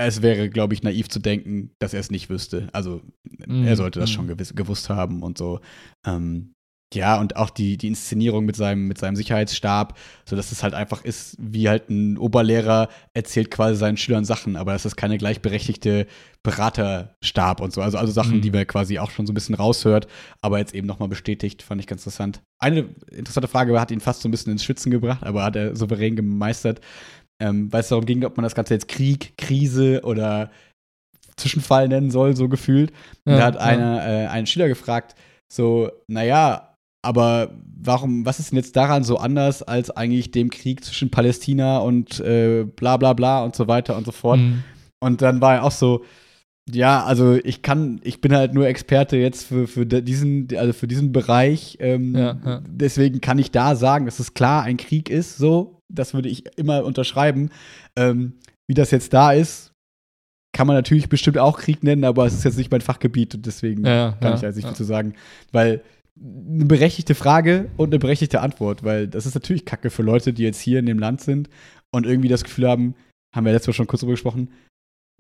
es 0.07 0.21
wäre, 0.21 0.49
glaube 0.49 0.73
ich, 0.73 0.83
naiv 0.83 1.09
zu 1.09 1.19
denken, 1.19 1.71
dass 1.79 1.93
er 1.93 1.99
es 1.99 2.11
nicht 2.11 2.29
wüsste. 2.29 2.69
Also 2.73 3.01
mm, 3.47 3.65
er 3.65 3.75
sollte 3.75 3.99
das 3.99 4.09
schon 4.09 4.27
gewiss, 4.27 4.55
gewusst 4.55 4.89
haben 4.89 5.23
und 5.23 5.37
so. 5.37 5.59
Ähm, 6.05 6.53
ja, 6.93 7.19
und 7.19 7.35
auch 7.35 7.51
die, 7.51 7.77
die 7.77 7.87
Inszenierung 7.87 8.45
mit 8.45 8.55
seinem, 8.55 8.87
mit 8.87 8.97
seinem 8.97 9.15
Sicherheitsstab, 9.15 9.95
so 10.25 10.35
dass 10.35 10.51
es 10.51 10.63
halt 10.63 10.73
einfach 10.73 11.03
ist, 11.05 11.35
wie 11.39 11.69
halt 11.69 11.89
ein 11.89 12.17
Oberlehrer 12.17 12.89
erzählt 13.13 13.51
quasi 13.51 13.77
seinen 13.77 13.97
Schülern 13.97 14.25
Sachen, 14.25 14.55
aber 14.55 14.73
es 14.73 14.85
ist 14.85 14.95
keine 14.95 15.19
gleichberechtigte 15.19 16.07
Beraterstab 16.41 17.61
und 17.61 17.73
so. 17.73 17.81
Also, 17.81 17.99
also 17.99 18.11
Sachen, 18.11 18.37
mhm. 18.37 18.41
die 18.41 18.49
man 18.49 18.65
quasi 18.65 18.97
auch 18.97 19.11
schon 19.11 19.27
so 19.27 19.33
ein 19.33 19.35
bisschen 19.35 19.53
raushört, 19.53 20.07
aber 20.41 20.57
jetzt 20.57 20.73
eben 20.73 20.87
nochmal 20.87 21.09
bestätigt, 21.09 21.61
fand 21.61 21.79
ich 21.79 21.85
ganz 21.85 22.01
interessant. 22.01 22.41
Eine 22.57 22.89
interessante 23.11 23.47
Frage 23.47 23.79
hat 23.79 23.91
ihn 23.91 23.99
fast 23.99 24.21
so 24.21 24.27
ein 24.27 24.31
bisschen 24.31 24.51
ins 24.51 24.63
Schwitzen 24.63 24.91
gebracht, 24.91 25.23
aber 25.23 25.43
hat 25.43 25.55
er 25.55 25.75
souverän 25.75 26.15
gemeistert 26.15 26.81
ähm, 27.39 27.71
weil 27.71 27.81
es 27.81 27.89
darum 27.89 28.05
ging, 28.05 28.23
ob 28.25 28.37
man 28.37 28.43
das 28.43 28.55
Ganze 28.55 28.73
jetzt 28.73 28.87
Krieg, 28.87 29.37
Krise 29.37 30.01
oder 30.03 30.51
Zwischenfall 31.37 31.87
nennen 31.87 32.11
soll, 32.11 32.35
so 32.35 32.49
gefühlt. 32.49 32.91
Ja, 33.25 33.37
da 33.37 33.45
hat 33.45 33.55
ja. 33.55 33.61
einer, 33.61 34.07
äh, 34.07 34.27
einen 34.27 34.47
Schüler 34.47 34.67
gefragt, 34.67 35.15
so, 35.51 35.89
naja, 36.07 36.75
aber 37.01 37.51
warum, 37.81 38.25
was 38.25 38.39
ist 38.39 38.51
denn 38.51 38.57
jetzt 38.57 38.75
daran 38.75 39.03
so 39.03 39.17
anders 39.17 39.63
als 39.63 39.89
eigentlich 39.89 40.31
dem 40.31 40.49
Krieg 40.49 40.83
zwischen 40.83 41.09
Palästina 41.09 41.79
und 41.79 42.19
äh, 42.19 42.65
bla 42.65 42.97
bla 42.97 43.13
bla 43.13 43.43
und 43.43 43.55
so 43.55 43.67
weiter 43.67 43.95
und 43.95 44.05
so 44.05 44.11
fort? 44.11 44.39
Mhm. 44.39 44.63
Und 44.99 45.21
dann 45.21 45.39
war 45.39 45.55
er 45.55 45.63
auch 45.63 45.71
so, 45.71 46.03
ja, 46.69 47.03
also 47.05 47.35
ich 47.35 47.61
kann, 47.61 48.01
ich 48.03 48.19
bin 48.19 48.35
halt 48.35 48.53
nur 48.53 48.67
Experte 48.67 49.15
jetzt 49.15 49.47
für, 49.47 49.65
für 49.65 49.85
diesen, 49.85 50.49
also 50.55 50.73
für 50.73 50.87
diesen 50.87 51.13
Bereich. 51.13 51.77
Ähm, 51.79 52.15
ja. 52.15 52.61
Deswegen 52.67 53.21
kann 53.21 53.39
ich 53.39 53.51
da 53.51 53.75
sagen, 53.75 54.05
dass 54.05 54.19
es 54.19 54.33
klar 54.33 54.63
ein 54.63 54.77
Krieg 54.77 55.09
ist, 55.09 55.37
so 55.37 55.78
das 55.91 56.13
würde 56.13 56.29
ich 56.29 56.45
immer 56.57 56.85
unterschreiben. 56.85 57.49
Ähm, 57.97 58.33
wie 58.67 58.75
das 58.75 58.91
jetzt 58.91 59.13
da 59.13 59.33
ist, 59.33 59.71
kann 60.55 60.67
man 60.67 60.75
natürlich 60.75 61.09
bestimmt 61.09 61.37
auch 61.37 61.59
Krieg 61.59 61.83
nennen, 61.83 62.03
aber 62.03 62.25
es 62.25 62.33
ist 62.33 62.43
jetzt 62.43 62.57
nicht 62.57 62.71
mein 62.71 62.81
Fachgebiet 62.81 63.35
und 63.35 63.45
deswegen 63.45 63.85
ja, 63.85 64.17
kann 64.19 64.31
ja, 64.31 64.35
ich 64.35 64.41
da 64.41 64.47
nicht 64.47 64.59
ja. 64.63 64.67
viel 64.69 64.77
zu 64.77 64.83
sagen. 64.83 65.13
Weil 65.51 65.83
eine 66.19 66.65
berechtigte 66.65 67.15
Frage 67.15 67.69
und 67.77 67.89
eine 67.89 67.99
berechtigte 67.99 68.41
Antwort, 68.41 68.83
weil 68.83 69.07
das 69.07 69.25
ist 69.25 69.35
natürlich 69.35 69.65
Kacke 69.65 69.89
für 69.89 70.03
Leute, 70.03 70.33
die 70.33 70.43
jetzt 70.43 70.59
hier 70.59 70.79
in 70.79 70.85
dem 70.85 70.99
Land 70.99 71.21
sind 71.21 71.49
und 71.91 72.05
irgendwie 72.05 72.27
das 72.27 72.43
Gefühl 72.43 72.67
haben, 72.67 72.95
haben 73.33 73.45
wir 73.45 73.53
letztes 73.53 73.67
Mal 73.67 73.73
schon 73.73 73.87
kurz 73.87 74.01
drüber 74.01 74.13
gesprochen, 74.13 74.49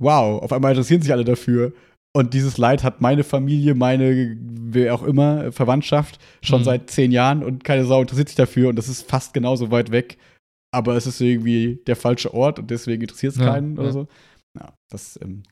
wow, 0.01 0.41
auf 0.41 0.51
einmal 0.51 0.71
interessieren 0.71 1.01
sich 1.01 1.11
alle 1.11 1.25
dafür. 1.25 1.73
Und 2.11 2.33
dieses 2.33 2.57
Leid 2.57 2.83
hat 2.83 3.01
meine 3.01 3.23
Familie, 3.23 3.75
meine, 3.75 4.35
wer 4.41 4.95
auch 4.95 5.03
immer, 5.03 5.51
Verwandtschaft 5.51 6.19
schon 6.41 6.61
mhm. 6.61 6.65
seit 6.65 6.89
zehn 6.89 7.11
Jahren 7.11 7.43
und 7.43 7.63
keine 7.63 7.85
Sau 7.85 8.01
interessiert 8.01 8.29
sich 8.29 8.35
dafür 8.35 8.69
und 8.69 8.77
das 8.77 8.89
ist 8.89 9.07
fast 9.07 9.33
genauso 9.33 9.69
weit 9.69 9.91
weg 9.91 10.17
aber 10.71 10.95
es 10.95 11.07
ist 11.07 11.19
irgendwie 11.19 11.81
der 11.87 11.95
falsche 11.95 12.33
Ort 12.33 12.59
und 12.59 12.69
deswegen 12.69 13.01
interessiert 13.01 13.33
es 13.33 13.39
keinen 13.39 13.75
ja, 13.75 13.81
oder 13.81 13.91
so. 13.91 14.07
Ja, 14.57 14.73
das, 14.89 15.19
ähm, 15.21 15.43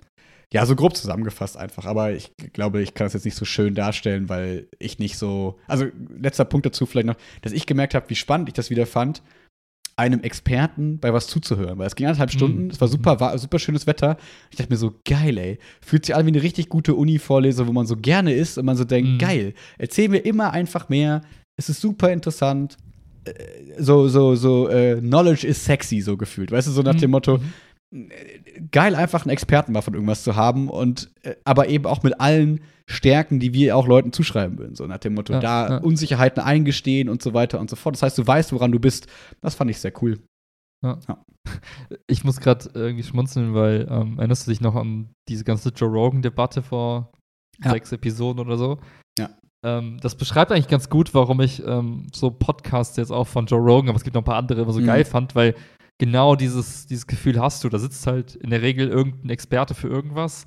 ja, 0.54 0.66
so 0.66 0.76
grob 0.76 0.96
zusammengefasst 0.96 1.58
einfach. 1.58 1.86
Aber 1.86 2.12
ich 2.12 2.32
glaube, 2.54 2.82
ich 2.82 2.94
kann 2.94 3.06
das 3.06 3.14
jetzt 3.14 3.26
nicht 3.26 3.36
so 3.36 3.46
schön 3.46 3.76
darstellen, 3.76 4.30
weil 4.30 4.68
ich 4.80 5.00
nicht 5.00 5.18
so. 5.18 5.60
Also, 5.68 5.88
letzter 6.18 6.46
Punkt 6.46 6.66
dazu 6.66 6.86
vielleicht 6.86 7.08
noch, 7.08 7.18
dass 7.42 7.52
ich 7.52 7.66
gemerkt 7.66 7.96
habe, 7.96 8.10
wie 8.10 8.16
spannend 8.16 8.48
ich 8.48 8.54
das 8.54 8.70
wieder 8.70 8.86
fand, 8.86 9.22
einem 9.98 10.22
Experten 10.22 11.00
bei 11.00 11.12
was 11.12 11.28
zuzuhören. 11.28 11.80
Weil 11.80 11.88
es 11.88 11.96
ging 11.96 12.06
anderthalb 12.06 12.32
mhm. 12.34 12.38
Stunden, 12.38 12.70
es 12.70 12.80
war 12.80 12.88
super, 12.88 13.20
war 13.20 13.38
super 13.38 13.60
schönes 13.60 13.88
Wetter. 13.88 14.18
Ich 14.52 14.58
dachte 14.58 14.72
mir 14.72 14.78
so, 14.78 14.96
geil, 15.04 15.38
ey. 15.38 15.60
Fühlt 15.82 16.06
sich 16.06 16.16
an 16.16 16.26
wie 16.26 16.30
eine 16.30 16.44
richtig 16.44 16.70
gute 16.70 16.96
Uni-Vorlesung, 16.96 17.68
wo 17.68 17.74
man 17.74 17.88
so 17.88 17.98
gerne 17.98 18.34
ist 18.34 18.58
und 18.58 18.66
man 18.66 18.78
so 18.78 18.86
denkt, 18.86 19.10
mhm. 19.10 19.18
geil, 19.18 19.54
erzähl 19.78 20.08
mir 20.08 20.20
immer 20.20 20.52
einfach 20.52 20.88
mehr. 20.88 21.24
Es 21.60 21.70
ist 21.70 21.82
super 21.82 22.12
interessant 22.14 22.78
so, 23.78 24.08
so, 24.08 24.36
so, 24.36 24.70
äh, 24.70 25.00
Knowledge 25.00 25.46
is 25.46 25.64
sexy, 25.64 26.02
so 26.02 26.18
gefühlt. 26.18 26.52
Weißt 26.52 26.68
du, 26.68 26.72
so 26.72 26.82
nach 26.82 26.96
dem 26.96 27.12
Motto, 27.12 27.40
mhm. 27.92 28.10
geil, 28.72 28.96
einfach 28.96 29.24
einen 29.24 29.32
Experten 29.32 29.72
mal 29.72 29.82
von 29.82 29.94
irgendwas 29.94 30.24
zu 30.24 30.36
haben 30.36 30.70
und 30.70 31.12
äh, 31.24 31.36
aber 31.44 31.70
eben 31.70 31.86
auch 31.86 32.04
mit 32.04 32.20
allen 32.20 32.62
Stärken, 32.90 33.40
die 33.40 33.54
wir 33.54 33.76
auch 33.76 33.88
Leuten 33.88 34.14
zuschreiben 34.14 34.58
würden. 34.58 34.76
So 34.76 34.88
nach 34.88 35.00
dem 35.00 35.14
Motto, 35.14 35.34
ja, 35.34 35.40
da 35.40 35.70
ja. 35.70 35.78
Unsicherheiten 35.78 36.42
eingestehen 36.42 37.10
und 37.10 37.22
so 37.22 37.34
weiter 37.34 37.60
und 37.60 37.70
so 37.70 37.76
fort. 37.76 37.96
Das 37.96 38.04
heißt, 38.04 38.18
du 38.18 38.26
weißt, 38.26 38.54
woran 38.54 38.72
du 38.72 38.80
bist. 38.80 39.08
Das 39.42 39.56
fand 39.56 39.70
ich 39.70 39.80
sehr 39.80 39.94
cool. 40.02 40.20
Ja. 40.84 40.98
Ich 42.08 42.26
muss 42.26 42.42
gerade 42.42 42.70
irgendwie 42.74 43.04
schmunzeln, 43.04 43.54
weil 43.54 43.88
ähm, 43.90 44.18
erinnerst 44.18 44.46
du 44.46 44.52
dich 44.52 44.60
noch 44.60 44.76
an 44.76 45.14
diese 45.30 45.46
ganze 45.46 45.70
Joe 45.70 45.88
Rogan-Debatte 45.88 46.62
vor 46.62 47.14
sechs 47.64 47.94
Episoden 47.94 48.46
oder 48.46 48.58
so? 48.58 48.80
Ja. 49.18 49.30
Ähm, 49.66 50.00
das 50.02 50.16
beschreibt 50.16 50.52
eigentlich 50.52 50.68
ganz 50.68 50.90
gut, 50.90 51.14
warum 51.14 51.42
ich 51.42 51.66
ähm, 51.66 52.08
so 52.14 52.30
Podcasts 52.32 52.98
jetzt 52.98 53.12
auch 53.12 53.28
von 53.28 53.46
Joe 53.46 53.60
Rogan, 53.60 53.90
aber 53.90 53.98
es 53.98 54.04
gibt 54.04 54.14
noch 54.14 54.22
ein 54.22 54.26
paar 54.26 54.38
andere, 54.38 54.62
immer 54.62 54.74
so 54.74 54.80
mhm. 54.80 54.86
geil 54.86 55.06
fand, 55.06 55.36
weil 55.36 55.56
genau 55.98 56.36
dieses, 56.36 56.86
dieses 56.86 57.08
Gefühl 57.08 57.40
hast 57.40 57.64
du. 57.64 57.70
Da 57.70 57.80
sitzt 57.80 58.06
halt 58.08 58.36
in 58.36 58.50
der 58.52 58.62
Regel 58.62 58.88
irgendein 58.88 59.30
Experte 59.30 59.74
für 59.74 59.88
irgendwas. 59.88 60.46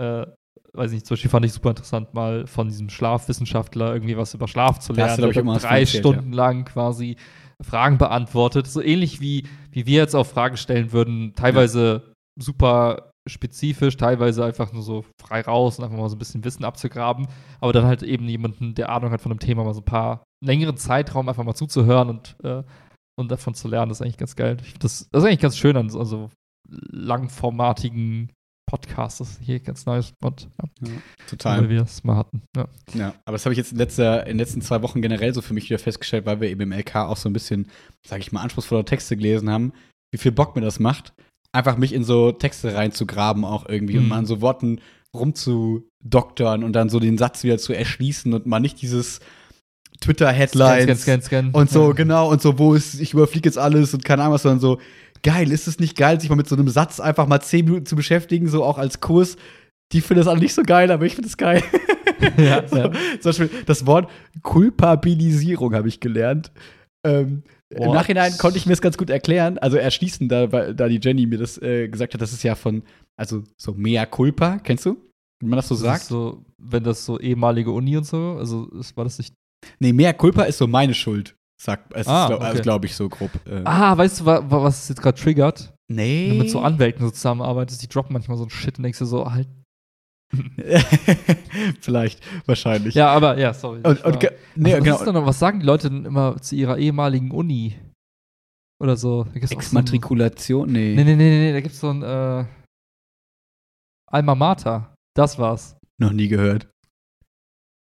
Äh, 0.00 0.26
weiß 0.72 0.92
nicht, 0.92 1.06
zum 1.06 1.14
Beispiel 1.14 1.30
fand 1.30 1.44
ich 1.44 1.52
super 1.52 1.70
interessant, 1.70 2.14
mal 2.14 2.46
von 2.46 2.68
diesem 2.68 2.88
Schlafwissenschaftler 2.88 3.92
irgendwie 3.92 4.16
was 4.16 4.34
über 4.34 4.48
Schlaf 4.48 4.78
zu 4.78 4.92
lernen. 4.92 5.16
glaub 5.16 5.30
ich, 5.30 5.46
was 5.46 5.62
drei 5.62 5.80
erzählt, 5.80 6.00
Stunden 6.00 6.32
lang 6.32 6.64
quasi 6.64 7.16
Fragen 7.60 7.98
beantwortet. 7.98 8.66
So 8.66 8.80
ähnlich 8.80 9.20
wie, 9.20 9.46
wie 9.72 9.86
wir 9.86 9.98
jetzt 10.00 10.14
auch 10.14 10.26
Fragen 10.26 10.56
stellen 10.56 10.92
würden, 10.92 11.34
teilweise 11.34 12.12
super 12.40 13.10
spezifisch, 13.26 13.96
teilweise 13.96 14.44
einfach 14.44 14.72
nur 14.72 14.82
so 14.82 15.04
frei 15.20 15.40
raus 15.42 15.78
und 15.78 15.84
einfach 15.84 15.98
mal 15.98 16.08
so 16.08 16.16
ein 16.16 16.18
bisschen 16.18 16.44
Wissen 16.44 16.64
abzugraben, 16.64 17.26
aber 17.60 17.72
dann 17.72 17.84
halt 17.84 18.02
eben 18.02 18.28
jemanden, 18.28 18.74
der 18.74 18.90
Ahnung 18.90 19.10
hat 19.10 19.20
von 19.20 19.32
einem 19.32 19.40
Thema, 19.40 19.64
mal 19.64 19.74
so 19.74 19.80
ein 19.80 19.84
paar 19.84 20.24
längeren 20.44 20.76
Zeitraum 20.76 21.28
einfach 21.28 21.44
mal 21.44 21.54
zuzuhören 21.54 22.08
und, 22.08 22.36
äh, 22.42 22.62
und 23.18 23.30
davon 23.30 23.54
zu 23.54 23.68
lernen, 23.68 23.88
das 23.88 23.98
ist 23.98 24.02
eigentlich 24.02 24.18
ganz 24.18 24.36
geil. 24.36 24.56
Das, 24.78 25.08
das 25.10 25.22
ist 25.22 25.26
eigentlich 25.26 25.40
ganz 25.40 25.56
schön 25.56 25.76
an 25.76 25.90
so 25.90 25.98
also 25.98 26.30
langformatigen 26.68 28.30
Podcasts. 28.68 29.18
Das 29.18 29.30
ist 29.30 29.40
hier 29.42 29.60
ganz 29.60 29.86
neues 29.86 30.12
Mod, 30.22 30.48
ja, 30.60 30.88
Total. 31.28 31.62
weil 31.62 31.68
wir 31.70 31.80
das 31.80 32.04
mal 32.04 32.16
hatten. 32.16 32.42
Ja. 32.56 32.68
Ja, 32.94 33.14
aber 33.24 33.32
das 33.32 33.44
habe 33.44 33.54
ich 33.54 33.58
jetzt 33.58 33.72
in, 33.72 33.78
letzter, 33.78 34.22
in 34.22 34.32
den 34.32 34.38
letzten 34.38 34.60
zwei 34.60 34.82
Wochen 34.82 35.02
generell 35.02 35.34
so 35.34 35.42
für 35.42 35.54
mich 35.54 35.64
wieder 35.64 35.78
festgestellt, 35.78 36.26
weil 36.26 36.40
wir 36.40 36.48
eben 36.48 36.60
im 36.60 36.72
LK 36.72 36.96
auch 36.96 37.16
so 37.16 37.28
ein 37.28 37.32
bisschen, 37.32 37.68
sage 38.06 38.20
ich 38.20 38.30
mal, 38.30 38.42
anspruchsvollere 38.42 38.84
Texte 38.84 39.16
gelesen 39.16 39.50
haben, 39.50 39.72
wie 40.12 40.18
viel 40.18 40.32
Bock 40.32 40.54
mir 40.54 40.62
das 40.62 40.78
macht, 40.78 41.14
einfach 41.52 41.76
mich 41.76 41.92
in 41.92 42.04
so 42.04 42.32
Texte 42.32 42.74
reinzugraben 42.74 43.44
auch 43.44 43.68
irgendwie 43.68 43.96
und 43.98 44.04
Mhm. 44.04 44.08
mal 44.10 44.18
an 44.18 44.26
so 44.26 44.40
Worten 44.40 44.80
rumzudoktern 45.14 46.64
und 46.64 46.72
dann 46.74 46.88
so 46.90 47.00
den 47.00 47.18
Satz 47.18 47.42
wieder 47.44 47.58
zu 47.58 47.72
erschließen 47.72 48.32
und 48.34 48.46
mal 48.46 48.60
nicht 48.60 48.80
dieses 48.82 49.20
Twitter-Headlines 50.00 51.08
und 51.52 51.70
so, 51.70 51.88
Ja. 51.88 51.92
genau, 51.94 52.30
und 52.30 52.40
so, 52.40 52.58
wo 52.58 52.74
ist, 52.74 53.00
ich 53.00 53.14
überfliege 53.14 53.48
jetzt 53.48 53.58
alles 53.58 53.94
und 53.94 54.04
keine 54.04 54.22
Ahnung 54.22 54.34
was, 54.34 54.42
sondern 54.42 54.60
so, 54.60 54.78
geil, 55.24 55.50
ist 55.50 55.66
es 55.66 55.80
nicht 55.80 55.96
geil, 55.96 56.20
sich 56.20 56.30
mal 56.30 56.36
mit 56.36 56.48
so 56.48 56.54
einem 56.54 56.68
Satz 56.68 57.00
einfach 57.00 57.26
mal 57.26 57.40
zehn 57.40 57.64
Minuten 57.64 57.86
zu 57.86 57.96
beschäftigen, 57.96 58.46
so 58.48 58.62
auch 58.62 58.78
als 58.78 59.00
Kurs. 59.00 59.36
Die 59.92 60.00
finden 60.00 60.20
das 60.20 60.28
alle 60.28 60.40
nicht 60.40 60.54
so 60.54 60.62
geil, 60.62 60.90
aber 60.92 61.06
ich 61.06 61.14
finde 61.14 61.28
es 61.28 61.36
geil. 61.36 61.62
Ja, 62.36 62.66
so, 62.68 62.76
ja. 62.76 62.90
Zum 63.20 63.28
Beispiel 63.30 63.50
das 63.66 63.86
Wort 63.86 64.10
Kulpabilisierung 64.42 65.72
habe 65.74 65.86
ich 65.88 66.00
gelernt. 66.00 66.50
Ähm, 67.06 67.44
Im 67.70 67.84
What? 67.88 67.94
Nachhinein 67.94 68.32
konnte 68.38 68.56
ich 68.58 68.64
mir 68.66 68.72
das 68.72 68.80
ganz 68.80 68.96
gut 68.96 69.10
erklären, 69.10 69.58
also 69.58 69.76
erschließen, 69.76 70.28
da, 70.28 70.46
da 70.46 70.88
die 70.88 71.00
Jenny 71.02 71.26
mir 71.26 71.38
das 71.38 71.60
äh, 71.60 71.88
gesagt 71.88 72.14
hat, 72.14 72.20
das 72.22 72.32
ist 72.32 72.42
ja 72.42 72.54
von, 72.54 72.82
also 73.16 73.42
so 73.58 73.74
mea 73.74 74.06
culpa, 74.06 74.58
kennst 74.58 74.86
du? 74.86 74.96
Wie 75.40 75.46
man 75.48 75.56
das 75.58 75.68
so 75.68 75.74
Das 75.74 75.82
sagt? 75.84 76.04
so, 76.04 76.44
wenn 76.56 76.82
das 76.82 77.04
so 77.04 77.18
ehemalige 77.20 77.70
Uni 77.70 77.96
und 77.96 78.04
so, 78.04 78.36
also 78.38 78.68
ist, 78.70 78.96
war 78.96 79.04
das 79.04 79.18
nicht. 79.18 79.34
Nee, 79.80 79.92
mea 79.92 80.12
culpa 80.14 80.44
ist 80.44 80.56
so 80.58 80.66
meine 80.66 80.94
Schuld, 80.94 81.36
sagt, 81.60 81.92
es 81.94 82.06
Ah, 82.06 82.22
ist, 82.22 82.28
glaub- 82.28 82.40
okay. 82.40 82.48
also, 82.50 82.62
glaube 82.62 82.86
ich, 82.86 82.94
so 82.96 83.08
grob. 83.08 83.30
Äh, 83.46 83.60
Ah, 83.64 83.96
weißt 83.98 84.20
du, 84.20 84.24
wa, 84.24 84.50
wa, 84.50 84.62
was 84.62 84.84
es 84.84 84.88
jetzt 84.88 85.02
gerade 85.02 85.18
triggert? 85.20 85.74
nee. 85.90 86.24
Wenn 86.30 86.38
du 86.38 86.42
mit 86.44 86.50
so 86.50 86.60
Anwälten 86.60 87.02
so 87.04 87.10
zusammenarbeitest, 87.10 87.82
die 87.82 87.88
droppen 87.88 88.14
manchmal 88.14 88.38
so 88.38 88.44
ein 88.44 88.50
Shit 88.50 88.78
und 88.78 88.82
denkst 88.84 88.98
du 88.98 89.04
so, 89.04 89.30
halt. 89.30 89.48
Vielleicht, 91.80 92.22
wahrscheinlich. 92.46 92.94
Ja, 92.94 93.08
aber 93.10 93.38
ja, 93.38 93.54
sorry. 93.54 93.80
Und, 93.82 94.04
und 94.04 94.22
nee, 94.56 94.74
was, 94.74 95.00
genau. 95.00 95.20
noch, 95.20 95.26
was 95.26 95.38
sagen 95.38 95.60
die 95.60 95.66
Leute 95.66 95.88
denn 95.88 96.04
immer 96.04 96.36
zu 96.40 96.54
ihrer 96.54 96.76
ehemaligen 96.78 97.30
Uni? 97.30 97.78
Oder 98.80 98.96
so. 98.96 99.22
Auch 99.22 99.26
so 99.34 99.54
Exmatrikulation? 99.54 100.70
Nee. 100.70 100.94
Nee, 100.94 101.04
nee, 101.04 101.16
nee, 101.16 101.38
nee, 101.38 101.52
da 101.52 101.60
gibt's 101.60 101.80
so 101.80 101.90
ein 101.90 102.02
äh, 102.02 102.44
Alma 104.06 104.34
Mater. 104.34 104.94
Das 105.16 105.38
war's. 105.38 105.76
Noch 105.98 106.12
nie 106.12 106.28
gehört. 106.28 106.70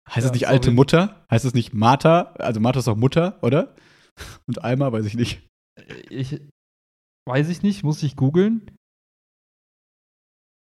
Heißt 0.09 0.24
Ja, 0.24 0.26
es 0.26 0.33
nicht 0.33 0.46
alte 0.48 0.66
sorry. 0.66 0.76
Mutter? 0.76 1.26
Heißt 1.30 1.44
es 1.44 1.54
nicht 1.54 1.72
Martha? 1.72 2.35
Also 2.38 2.61
Martha 2.61 2.80
ist 2.80 2.88
auch 2.88 2.96
Mutter, 2.96 3.42
oder? 3.42 3.74
Und 4.46 4.62
Alma, 4.62 4.92
weiß 4.92 5.07
ich 5.07 5.14
nicht. 5.14 5.48
Ich 6.11 6.40
weiß 7.26 7.48
ich 7.48 7.62
nicht, 7.62 7.83
muss 7.83 8.02
ich 8.02 8.14
googeln. 8.16 8.70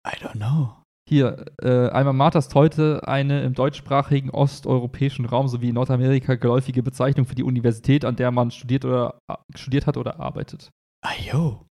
I 0.07 0.17
don't 0.17 0.33
know. 0.33 0.80
Hier, 1.11 1.45
äh, 1.61 1.69
Alma 1.69 2.13
Mater 2.13 2.39
ist 2.39 2.55
heute 2.55 3.09
eine 3.09 3.43
im 3.43 3.53
deutschsprachigen 3.53 4.31
osteuropäischen 4.31 5.25
Raum 5.25 5.49
sowie 5.49 5.71
in 5.71 5.75
Nordamerika 5.75 6.37
geläufige 6.37 6.85
Bezeichnung 6.85 7.27
für 7.27 7.35
die 7.35 7.43
Universität, 7.43 8.05
an 8.05 8.15
der 8.15 8.31
man 8.31 8.53
studiert 8.53 8.85
oder 8.85 9.19
äh, 9.29 9.35
studiert 9.57 9.89
hat 9.89 9.97
oder 9.97 10.21
arbeitet. 10.21 10.71
Ah, 11.05 11.11
yo. 11.21 11.67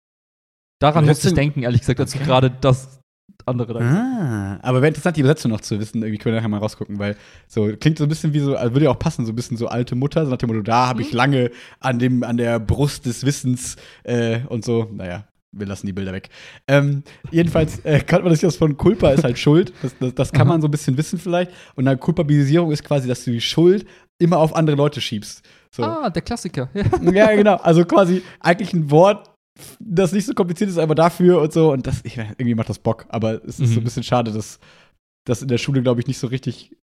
Daran 0.81 1.05
musste 1.05 1.29
ich 1.29 1.35
denken, 1.35 1.65
ehrlich 1.65 1.83
gesagt, 1.83 2.01
als 2.01 2.15
Okay. 2.15 2.25
gerade 2.25 2.51
das 2.51 2.99
andere 3.45 3.75
da 3.75 3.81
Ah, 3.81 4.59
aber 4.63 4.79
wäre 4.79 4.89
interessant, 4.89 5.19
die 5.19 5.21
Übersetzung 5.21 5.51
noch 5.51 5.61
zu 5.61 5.79
wissen. 5.79 6.03
Irgendwie 6.03 6.17
können 6.17 6.35
wir 6.35 6.41
nachher 6.41 6.49
mal 6.49 6.57
rausgucken, 6.57 6.99
weil 6.99 7.15
so 7.47 7.69
klingt 7.79 7.99
so 7.99 8.05
ein 8.05 8.09
bisschen 8.09 8.33
wie 8.33 8.41
so, 8.41 8.57
also 8.57 8.73
würde 8.75 8.87
ja 8.87 8.91
auch 8.91 8.99
passen, 8.99 9.27
so 9.27 9.33
ein 9.33 9.37
bisschen 9.37 9.59
so 9.59 9.67
alte 9.69 9.97
Mutter, 9.97 10.25
so 10.25 10.31
nach 10.31 10.39
dem 10.39 10.49
Motto, 10.49 10.63
da 10.63 10.87
habe 10.87 11.03
ich 11.03 11.13
Mhm. 11.13 11.17
lange 11.19 11.51
an, 11.81 11.99
dem, 11.99 12.23
an 12.25 12.39
der 12.39 12.59
Brust 12.59 13.05
des 13.05 13.27
Wissens 13.27 13.77
äh, 14.05 14.41
und 14.49 14.65
so. 14.65 14.89
Naja, 14.91 15.29
wir 15.59 15.67
lassen 15.67 15.87
die 15.87 15.93
Bilder 15.93 16.13
weg. 16.13 16.29
Ähm, 16.69 17.03
jedenfalls 17.31 17.79
äh, 17.85 18.01
kann 18.01 18.23
man 18.23 18.31
das 18.31 18.43
jetzt 18.43 18.57
von 18.59 18.77
Culpa 18.77 19.11
ist 19.11 19.25
halt 19.25 19.39
Schuld. 19.39 19.73
Das, 19.83 19.95
das, 19.99 20.15
das 20.15 20.33
kann 20.33 20.47
man 20.49 20.61
so 20.61 20.69
ein 20.69 20.71
bisschen 20.71 20.97
wissen 20.97 21.19
vielleicht. 21.19 21.51
Und 21.75 21.85
dann 21.87 21.99
Kulpabilisierung 21.99 22.71
ist 22.73 22.85
quasi, 22.85 23.09
dass 23.09 23.25
du 23.25 23.31
die 23.31 23.41
Schuld 23.41 23.87
immer 24.19 24.39
auf 24.39 24.55
andere 24.55 24.77
Leute 24.77 25.01
schiebst. 25.01 25.43
So. 25.75 25.83
Ah, 25.85 26.11
der 26.11 26.23
Klassiker. 26.23 26.71
Ja. 27.13 27.35
Genau. 27.35 27.57
Also 27.57 27.85
quasi 27.85 28.23
eigentlich 28.41 28.73
ein 28.73 28.91
Wort, 28.91 29.31
das 29.79 30.13
nicht 30.13 30.27
so 30.27 30.35
kompliziert 30.35 30.71
ist, 30.71 30.79
aber 30.79 30.95
dafür 30.95 31.41
und 31.41 31.53
so. 31.53 31.73
Und 31.73 31.87
das, 31.87 32.01
ich, 32.05 32.17
irgendwie 32.17 32.55
macht 32.55 32.69
das 32.69 32.79
Bock. 32.79 33.07
Aber 33.09 33.43
es 33.45 33.59
ist 33.61 33.73
so 33.73 33.81
ein 33.81 33.81
Mhm. 33.81 33.85
bisschen 33.85 34.03
schade, 34.03 34.33
dass 34.33 34.59
das 35.27 35.43
in 35.43 35.49
der 35.49 35.59
Schule, 35.59 35.83
glaube 35.83 36.01
ich, 36.01 36.07
nicht 36.07 36.19
so 36.19 36.29
richtig, 36.29 36.77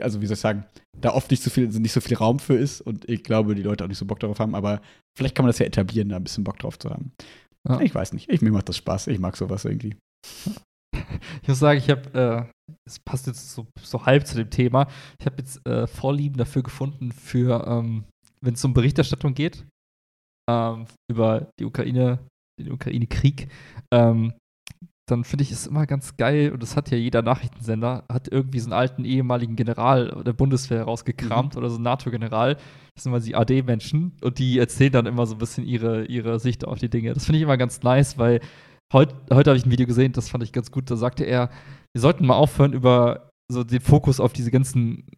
also 0.00 0.20
wie 0.20 0.26
soll 0.26 0.34
ich 0.34 0.40
sagen, 0.40 0.64
da 1.00 1.12
oft 1.12 1.30
nicht 1.30 1.42
so 1.42 1.50
viel, 1.50 1.68
nicht 1.68 1.92
so 1.92 2.00
viel 2.00 2.16
Raum 2.16 2.40
für 2.40 2.54
ist. 2.54 2.80
Und 2.80 3.08
ich 3.08 3.22
glaube, 3.22 3.54
die 3.54 3.62
Leute 3.62 3.84
auch 3.84 3.88
nicht 3.88 3.98
so 3.98 4.06
Bock 4.06 4.18
darauf 4.18 4.40
haben. 4.40 4.54
Aber 4.56 4.80
vielleicht 5.16 5.34
kann 5.36 5.44
man 5.44 5.50
das 5.50 5.60
ja 5.60 5.66
etablieren, 5.66 6.08
da 6.08 6.16
ein 6.16 6.24
bisschen 6.24 6.42
Bock 6.44 6.58
drauf 6.58 6.78
zu 6.78 6.90
haben. 6.90 7.12
Ja. 7.68 7.80
Ich 7.80 7.94
weiß 7.94 8.12
nicht. 8.12 8.28
Ich, 8.28 8.42
mir 8.42 8.52
macht 8.52 8.68
das 8.68 8.76
Spaß. 8.76 9.08
Ich 9.08 9.18
mag 9.18 9.36
sowas 9.36 9.64
irgendwie. 9.64 9.96
Ich 11.42 11.48
muss 11.48 11.58
sagen, 11.58 11.78
ich 11.78 11.90
habe, 11.90 12.48
äh, 12.68 12.74
es 12.86 12.98
passt 12.98 13.26
jetzt 13.26 13.52
so, 13.52 13.66
so 13.80 14.04
halb 14.06 14.26
zu 14.26 14.36
dem 14.36 14.50
Thema. 14.50 14.88
Ich 15.18 15.26
habe 15.26 15.36
jetzt 15.38 15.66
äh, 15.66 15.86
Vorlieben 15.86 16.36
dafür 16.36 16.62
gefunden, 16.62 17.12
für, 17.12 17.66
ähm, 17.66 18.04
wenn 18.40 18.54
es 18.54 18.64
um 18.64 18.74
Berichterstattung 18.74 19.34
geht, 19.34 19.66
ähm, 20.50 20.86
über 21.10 21.50
die 21.60 21.64
Ukraine, 21.64 22.26
den 22.60 22.72
Ukraine-Krieg, 22.72 23.48
ähm, 23.92 24.34
dann 25.08 25.24
finde 25.24 25.44
ich 25.44 25.52
es 25.52 25.66
immer 25.66 25.86
ganz 25.86 26.16
geil, 26.16 26.52
und 26.52 26.62
das 26.62 26.76
hat 26.76 26.90
ja 26.90 26.96
jeder 26.96 27.22
Nachrichtensender, 27.22 28.04
hat 28.10 28.28
irgendwie 28.28 28.58
so 28.58 28.66
einen 28.66 28.72
alten 28.72 29.04
ehemaligen 29.04 29.54
General 29.54 30.22
der 30.26 30.32
Bundeswehr 30.32 30.82
rausgekramt 30.82 31.56
oder 31.56 31.70
so 31.70 31.76
einen 31.76 31.84
NATO-General. 31.84 32.56
Das 32.94 33.04
sind 33.04 33.12
immer 33.12 33.20
die 33.20 33.36
AD-Menschen 33.36 34.16
und 34.22 34.38
die 34.38 34.58
erzählen 34.58 34.92
dann 34.92 35.06
immer 35.06 35.26
so 35.26 35.36
ein 35.36 35.38
bisschen 35.38 35.64
ihre, 35.64 36.06
ihre 36.06 36.40
Sicht 36.40 36.64
auf 36.64 36.78
die 36.78 36.90
Dinge. 36.90 37.14
Das 37.14 37.24
finde 37.24 37.38
ich 37.38 37.44
immer 37.44 37.56
ganz 37.56 37.82
nice, 37.82 38.18
weil 38.18 38.40
Heut, 38.92 39.14
heute 39.32 39.50
habe 39.50 39.58
ich 39.58 39.66
ein 39.66 39.70
Video 39.72 39.86
gesehen, 39.86 40.12
das 40.12 40.28
fand 40.28 40.44
ich 40.44 40.52
ganz 40.52 40.70
gut. 40.70 40.88
Da 40.88 40.94
sagte 40.94 41.24
er, 41.24 41.50
wir 41.92 42.00
sollten 42.00 42.24
mal 42.24 42.36
aufhören, 42.36 42.72
über 42.72 43.30
so 43.50 43.64
den 43.64 43.80
Fokus 43.80 44.20
auf 44.20 44.32
diese 44.32 44.52
ganzen 44.52 45.08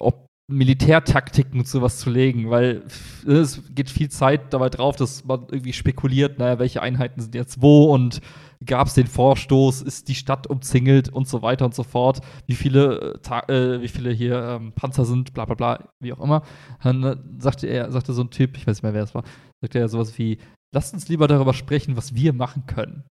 ob 0.00 0.26
Militärtaktiken 0.50 1.60
und 1.60 1.68
sowas 1.68 1.98
zu 1.98 2.10
legen, 2.10 2.50
weil 2.50 2.82
f- 2.86 3.24
es 3.24 3.62
geht 3.72 3.88
viel 3.88 4.10
Zeit 4.10 4.52
dabei 4.52 4.68
drauf, 4.68 4.96
dass 4.96 5.24
man 5.24 5.46
irgendwie 5.52 5.72
spekuliert, 5.72 6.40
naja, 6.40 6.58
welche 6.58 6.82
Einheiten 6.82 7.20
sind 7.20 7.36
jetzt 7.36 7.62
wo 7.62 7.94
und 7.94 8.20
gab 8.64 8.88
es 8.88 8.94
den 8.94 9.06
Vorstoß, 9.06 9.82
ist 9.82 10.08
die 10.08 10.14
Stadt 10.14 10.46
umzingelt 10.46 11.08
und 11.08 11.26
so 11.26 11.42
weiter 11.42 11.64
und 11.64 11.74
so 11.74 11.82
fort, 11.82 12.20
wie 12.46 12.54
viele, 12.54 13.20
äh, 13.48 13.52
äh, 13.52 13.80
wie 13.80 13.88
viele 13.88 14.10
hier 14.10 14.42
ähm, 14.42 14.72
Panzer 14.72 15.04
sind, 15.04 15.32
bla 15.32 15.46
bla 15.46 15.54
bla, 15.54 15.88
wie 16.02 16.12
auch 16.12 16.20
immer. 16.20 16.42
Dann 16.82 17.02
äh, 17.02 17.16
sagte 17.38 17.66
er, 17.66 17.90
sagte 17.90 18.12
so 18.12 18.22
ein 18.22 18.30
Typ, 18.30 18.56
ich 18.56 18.66
weiß 18.66 18.76
nicht 18.76 18.82
mehr, 18.82 18.94
wer 18.94 19.04
es 19.04 19.14
war, 19.14 19.24
sagte 19.62 19.78
er 19.78 19.88
sowas 19.88 20.18
wie, 20.18 20.38
lasst 20.74 20.92
uns 20.92 21.08
lieber 21.08 21.26
darüber 21.26 21.54
sprechen, 21.54 21.96
was 21.96 22.14
wir 22.14 22.32
machen 22.32 22.66
können. 22.66 23.04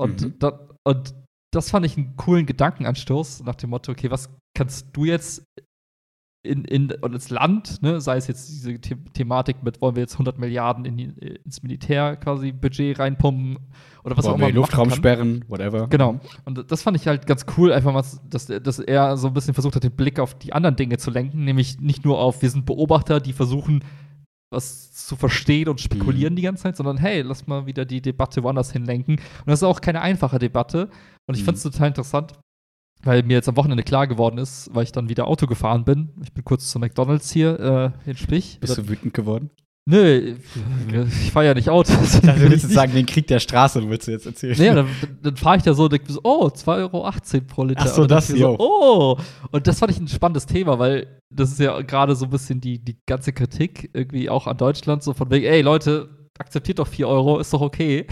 Und, 0.00 0.22
Mhm. 0.22 0.38
da, 0.38 0.68
und 0.86 1.14
das 1.52 1.70
fand 1.70 1.84
ich 1.84 1.96
einen 1.96 2.16
coolen 2.16 2.46
Gedankenanstoß 2.46 3.42
nach 3.44 3.56
dem 3.56 3.70
Motto, 3.70 3.90
okay, 3.92 4.10
was 4.10 4.30
kannst 4.56 4.88
du 4.92 5.04
jetzt 5.04 5.44
in, 6.48 6.64
in, 6.64 6.90
und 7.00 7.12
als 7.14 7.30
Land, 7.30 7.82
ne, 7.82 8.00
sei 8.00 8.16
es 8.16 8.26
jetzt 8.26 8.48
diese 8.48 8.70
The 8.70 8.96
Thematik 9.12 9.62
mit, 9.62 9.80
wollen 9.80 9.94
wir 9.96 10.00
jetzt 10.02 10.14
100 10.14 10.38
Milliarden 10.38 10.84
in 10.84 10.96
die, 10.96 11.04
ins 11.44 11.62
Militär 11.62 12.16
quasi 12.16 12.52
Budget 12.52 12.98
reinpumpen 12.98 13.58
oder 14.04 14.16
was 14.16 14.24
Wollen 14.24 14.34
auch 14.34 14.38
immer. 14.48 14.50
Luftraum 14.50 14.90
sperren, 14.90 15.44
whatever. 15.48 15.86
Genau. 15.88 16.18
Und 16.44 16.70
das 16.70 16.82
fand 16.82 16.96
ich 16.96 17.06
halt 17.06 17.26
ganz 17.26 17.44
cool, 17.56 17.72
einfach 17.72 17.92
mal, 17.92 18.02
dass, 18.28 18.46
dass 18.46 18.78
er 18.78 19.16
so 19.16 19.28
ein 19.28 19.34
bisschen 19.34 19.54
versucht 19.54 19.76
hat, 19.76 19.84
den 19.84 19.92
Blick 19.92 20.18
auf 20.18 20.34
die 20.34 20.52
anderen 20.52 20.76
Dinge 20.76 20.98
zu 20.98 21.10
lenken, 21.10 21.44
nämlich 21.44 21.78
nicht 21.80 22.04
nur 22.04 22.18
auf, 22.18 22.42
wir 22.42 22.50
sind 22.50 22.66
Beobachter, 22.66 23.20
die 23.20 23.32
versuchen, 23.32 23.84
was 24.50 24.92
zu 24.92 25.14
verstehen 25.16 25.68
und 25.68 25.80
spekulieren 25.80 26.32
Mhm. 26.32 26.36
die 26.36 26.42
ganze 26.42 26.62
Zeit, 26.62 26.76
sondern 26.76 26.96
hey, 26.96 27.20
lass 27.22 27.46
mal 27.46 27.66
wieder 27.66 27.84
die 27.84 28.00
Debatte 28.00 28.42
woanders 28.42 28.72
hinlenken. 28.72 29.16
Und 29.16 29.46
das 29.46 29.60
ist 29.60 29.64
auch 29.64 29.80
keine 29.82 30.00
einfache 30.00 30.38
Debatte. 30.38 30.88
Und 31.26 31.34
ich 31.34 31.42
Mhm. 31.42 31.46
fand 31.46 31.56
es 31.58 31.62
total 31.64 31.88
interessant, 31.88 32.32
weil 33.02 33.22
mir 33.22 33.34
jetzt 33.34 33.48
am 33.48 33.56
Wochenende 33.56 33.82
klar 33.82 34.06
geworden 34.06 34.38
ist, 34.38 34.70
weil 34.74 34.84
ich 34.84 34.92
dann 34.92 35.08
wieder 35.08 35.26
Auto 35.28 35.46
gefahren 35.46 35.84
bin. 35.84 36.10
Ich 36.22 36.32
bin 36.32 36.44
kurz 36.44 36.68
zu 36.70 36.78
McDonalds 36.78 37.30
hier 37.30 37.94
äh, 38.06 38.10
in 38.10 38.16
Spich. 38.16 38.58
Bist 38.60 38.76
du 38.78 38.88
wütend 38.88 39.14
geworden? 39.14 39.50
Nö, 39.90 40.34
ich 41.22 41.32
fahre 41.32 41.46
ja 41.46 41.54
nicht 41.54 41.70
Auto. 41.70 41.94
Ich 42.04 42.20
dachte, 42.20 42.40
du 42.40 42.50
willst 42.50 42.64
jetzt 42.64 42.74
sagen, 42.74 42.92
den 42.92 43.06
Krieg 43.06 43.26
der 43.26 43.40
Straße, 43.40 43.88
willst 43.88 44.06
du 44.06 44.10
jetzt 44.12 44.26
erzählen. 44.26 44.54
Nee, 44.58 44.74
dann, 44.74 44.86
dann 45.22 45.36
fahre 45.36 45.56
ich 45.56 45.62
da 45.62 45.72
so 45.72 45.84
und 45.84 45.92
denke 45.92 46.08
mir 46.08 46.12
so, 46.12 46.20
oh, 46.24 46.48
2,18 46.48 46.68
Euro 46.82 47.10
pro 47.46 47.64
Liter. 47.64 47.80
Ach 47.84 47.86
so, 47.86 48.06
das, 48.06 48.28
jo. 48.28 48.36
so, 48.36 48.56
Oh, 48.58 49.18
und 49.50 49.66
das 49.66 49.78
fand 49.78 49.90
ich 49.92 49.98
ein 49.98 50.06
spannendes 50.08 50.44
Thema, 50.44 50.78
weil 50.78 51.20
das 51.30 51.52
ist 51.52 51.60
ja 51.60 51.80
gerade 51.80 52.14
so 52.16 52.26
ein 52.26 52.30
bisschen 52.30 52.60
die, 52.60 52.84
die 52.84 52.98
ganze 53.06 53.32
Kritik 53.32 53.88
irgendwie 53.94 54.28
auch 54.28 54.46
an 54.46 54.58
Deutschland, 54.58 55.02
so 55.02 55.14
von 55.14 55.30
wegen, 55.30 55.46
ey 55.46 55.62
Leute, 55.62 56.10
akzeptiert 56.38 56.80
doch 56.80 56.86
4 56.86 57.08
Euro, 57.08 57.38
ist 57.38 57.54
doch 57.54 57.62
okay. 57.62 58.06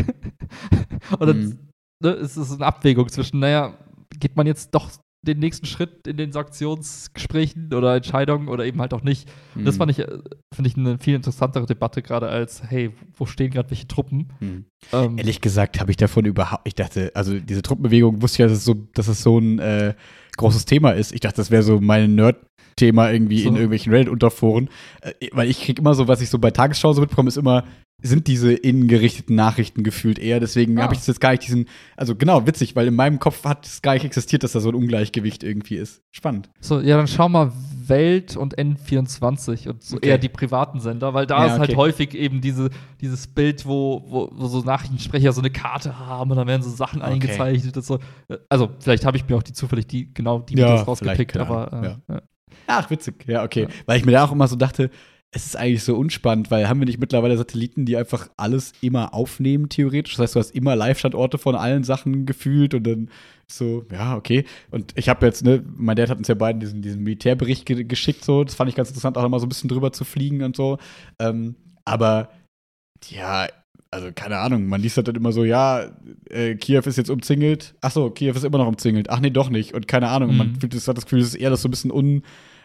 und 1.19 1.27
dann 1.27 1.41
Mhm. 1.41 1.59
ne, 2.03 2.11
ist 2.13 2.37
es 2.39 2.53
eine 2.53 2.65
Abwägung 2.65 3.09
zwischen, 3.11 3.39
naja, 3.41 3.75
geht 4.19 4.37
man 4.37 4.47
jetzt 4.47 4.75
doch 4.75 4.91
den 5.23 5.39
nächsten 5.41 5.67
Schritt 5.67 6.07
in 6.07 6.17
den 6.17 6.31
Sanktionsgesprächen 6.31 7.73
oder 7.75 7.97
Entscheidungen 7.97 8.49
oder 8.49 8.65
eben 8.65 8.81
halt 8.81 8.95
auch 8.95 9.03
nicht. 9.03 9.29
Mhm. 9.55 9.65
Das 9.65 9.77
fand 9.77 9.91
ich, 9.91 9.99
äh, 9.99 10.07
finde 10.55 10.71
ich, 10.71 10.77
eine 10.77 10.99
viel 10.99 11.15
interessantere 11.15 11.67
Debatte 11.67 12.03
gerade 12.03 12.29
als, 12.29 12.63
hey, 12.63 12.93
wo 13.15 13.27
stehen 13.27 13.51
gerade 13.51 13.71
welche 13.71 13.89
Truppen? 13.89 14.33
Mhm. 14.41 14.65
Ähm, 14.93 15.19
Ehrlich 15.19 15.41
gesagt 15.41 15.81
habe 15.81 15.91
ich 15.91 15.97
davon 15.97 16.25
überhaupt, 16.25 16.63
ich 16.67 16.75
dachte, 16.75 17.11
also 17.15 17.39
diese 17.41 17.63
Truppenbewegung 17.63 18.23
wusste 18.23 18.37
ich 18.37 18.39
ja, 18.41 18.47
dass 18.47 18.59
es 18.59 18.65
so, 18.65 18.75
dass 18.95 19.09
es 19.09 19.23
so 19.23 19.39
ein 19.39 19.59
äh, 19.59 19.95
großes 20.37 20.65
Thema 20.65 20.93
ist. 20.93 21.13
Ich 21.13 21.21
dachte, 21.21 21.37
das 21.37 21.51
wäre 21.51 21.63
so 21.63 21.81
mein 21.81 22.15
Nerd- 22.15 22.45
Thema 22.77 23.11
irgendwie 23.11 23.43
so. 23.43 23.49
in 23.49 23.57
irgendwelchen 23.57 23.93
Reddit-Unterforen. 23.93 24.69
Äh, 25.01 25.29
weil 25.33 25.51
ich 25.51 25.63
kriege 25.63 25.81
immer 25.81 25.95
so, 25.95 26.09
was 26.09 26.21
ich 26.21 26.31
so 26.31 26.39
bei 26.39 26.51
Tagesschau 26.51 26.93
so 26.93 27.01
mitbekomme, 27.01 27.29
ist 27.29 27.39
immer, 27.39 27.65
sind 28.03 28.27
diese 28.27 28.53
innengerichteten 28.53 29.35
Nachrichten 29.35 29.83
gefühlt 29.83 30.19
eher. 30.19 30.39
Deswegen 30.39 30.79
ah. 30.79 30.83
habe 30.83 30.95
ich 30.95 31.01
das 31.01 31.07
jetzt 31.07 31.21
gar 31.21 31.31
nicht 31.31 31.47
diesen, 31.47 31.67
also 31.97 32.15
genau, 32.15 32.47
witzig, 32.47 32.77
weil 32.77 32.87
in 32.87 32.95
meinem 32.95 33.19
Kopf 33.19 33.45
hat 33.45 33.65
es 33.67 33.81
gar 33.81 33.95
nicht 33.95 34.05
existiert, 34.05 34.43
dass 34.43 34.53
da 34.53 34.61
so 34.61 34.69
ein 34.69 34.75
Ungleichgewicht 34.75 35.43
irgendwie 35.43 35.77
ist. 35.77 36.03
Spannend. 36.11 36.51
So, 36.61 36.81
ja, 36.81 36.97
dann 36.97 37.09
schau 37.09 37.29
mal 37.29 37.53
Welt 37.87 38.37
und 38.37 38.59
N24 38.59 39.69
und 39.69 39.83
so 39.83 39.97
okay. 39.97 40.09
eher 40.09 40.19
die 40.19 40.29
privaten 40.29 40.81
Sender, 40.81 41.15
weil 41.15 41.27
da 41.27 41.47
ja, 41.47 41.53
ist 41.55 41.59
halt 41.59 41.71
okay. 41.71 41.79
häufig 41.79 42.15
eben 42.15 42.41
diese, 42.41 42.71
dieses 43.01 43.27
Bild, 43.27 43.65
wo, 43.65 44.05
wo, 44.07 44.31
wo, 44.33 44.47
so 44.47 44.61
Nachrichtensprecher 44.61 45.33
so 45.33 45.41
eine 45.41 45.51
Karte 45.51 45.99
haben 45.99 46.31
und 46.31 46.37
dann 46.37 46.47
werden 46.47 46.63
so 46.63 46.71
Sachen 46.71 47.01
okay. 47.01 47.13
eingezeichnet 47.13 47.77
und 47.77 47.85
so. 47.85 47.99
Also, 48.49 48.71
vielleicht 48.81 49.07
habe 49.07 49.17
ich 49.17 49.27
mir 49.27 49.37
auch 49.37 49.43
die 49.43 49.53
zufällig 49.53 49.87
die, 49.87 50.13
genau 50.13 50.41
die 50.41 50.57
ja, 50.57 50.75
rausgepickt, 50.75 51.37
aber 51.37 51.99
äh, 52.09 52.13
ja. 52.13 52.23
Ach, 52.67 52.91
witzig. 52.91 53.25
Ja, 53.27 53.45
okay. 53.45 53.69
Weil 53.87 53.99
ich 53.99 54.05
mir 54.05 54.13
da 54.13 54.25
auch 54.25 54.33
immer 54.33 54.49
so 54.49 54.57
dachte, 54.57 54.91
es 55.33 55.45
ist 55.45 55.57
eigentlich 55.57 55.83
so 55.83 55.97
unspannend, 55.97 56.51
weil 56.51 56.69
haben 56.69 56.81
wir 56.81 56.87
nicht 56.87 57.01
mittlerweile 57.01 57.37
Satelliten, 57.37 57.85
die 57.85 57.97
einfach 57.97 58.29
alles 58.37 58.73
immer 58.81 59.13
aufnehmen, 59.13 59.69
theoretisch? 59.69 60.15
Das 60.15 60.23
heißt, 60.23 60.35
du 60.35 60.41
hast 60.41 60.55
immer 60.55 60.77
Live-Standorte 60.77 61.37
von 61.37 61.55
allen 61.55 61.85
Sachen 61.85 62.27
gefühlt 62.27 62.75
und 62.75 62.85
dann 62.85 63.11
so, 63.47 63.85
ja, 63.93 64.17
okay. 64.17 64.45
Und 64.71 64.93
ich 64.97 65.09
habe 65.09 65.27
jetzt, 65.27 65.45
ne, 65.45 65.63
mein 65.77 65.97
Dad 65.97 66.11
hat 66.11 66.19
uns 66.19 66.29
ja 66.29 66.35
beiden 66.35 66.61
diesen, 66.61 66.81
diesen 66.81 67.03
Militärbericht 67.03 67.67
ge 67.67 67.85
geschickt, 67.85 68.25
so. 68.25 68.45
Das 68.45 68.55
fand 68.55 68.71
ich 68.71 68.77
ganz 68.77 68.89
interessant, 68.89 69.19
auch 69.19 69.23
nochmal 69.23 69.41
so 69.41 69.47
ein 69.47 69.51
bisschen 69.51 69.69
drüber 69.69 69.93
zu 69.93 70.05
fliegen 70.05 70.43
und 70.43 70.57
so. 70.57 70.79
Ähm, 71.19 71.57
aber, 71.85 72.31
ja, 73.09 73.47
also 73.91 74.11
keine 74.15 74.39
Ahnung, 74.39 74.67
man 74.67 74.81
liest 74.81 74.97
halt 74.97 75.09
dann 75.09 75.15
immer 75.17 75.33
so, 75.33 75.45
ja, 75.45 75.91
äh, 76.31 76.55
Kiew 76.55 76.83
ist 76.87 76.97
jetzt 76.97 77.11
umzingelt. 77.11 77.75
Ach 77.81 77.91
so, 77.91 78.11
Kiew 78.11 78.33
ist 78.33 78.45
immer 78.45 78.59
noch 78.59 78.69
umzingelt. 78.69 79.11
Ach 79.11 79.21
nee, 79.21 79.31
doch 79.31 79.51
nicht. 79.51 79.75
Und 79.75 79.87
keine 79.87 80.09
Ahnung, 80.09 80.33
mhm. 80.33 80.37
man 80.37 80.57
fühlt, 80.57 80.75
das 80.75 80.89
hat 80.89 80.97
das 80.97 81.05
Gefühl, 81.05 81.21
es 81.21 81.29
ist 81.29 81.35
eher 81.35 81.51
das 81.51 81.63
so 81.63 81.69
ein 81.69 81.71
bisschen 81.71 81.93
un, 81.93 82.23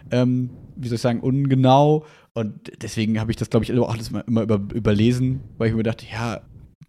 ähm, 0.10 0.50
wie 0.76 0.88
soll 0.88 0.96
ich 0.96 1.02
sagen, 1.02 1.20
ungenau. 1.20 2.06
Und 2.34 2.72
deswegen 2.82 3.20
habe 3.20 3.32
ich 3.32 3.38
das, 3.38 3.50
glaube 3.50 3.66
ich, 3.66 3.78
auch 3.78 3.94
alles 3.94 4.10
immer 4.10 4.42
über, 4.42 4.62
überlesen, 4.74 5.42
weil 5.58 5.70
ich 5.70 5.76
mir 5.76 5.84
dachte, 5.84 6.06
ja, 6.12 6.42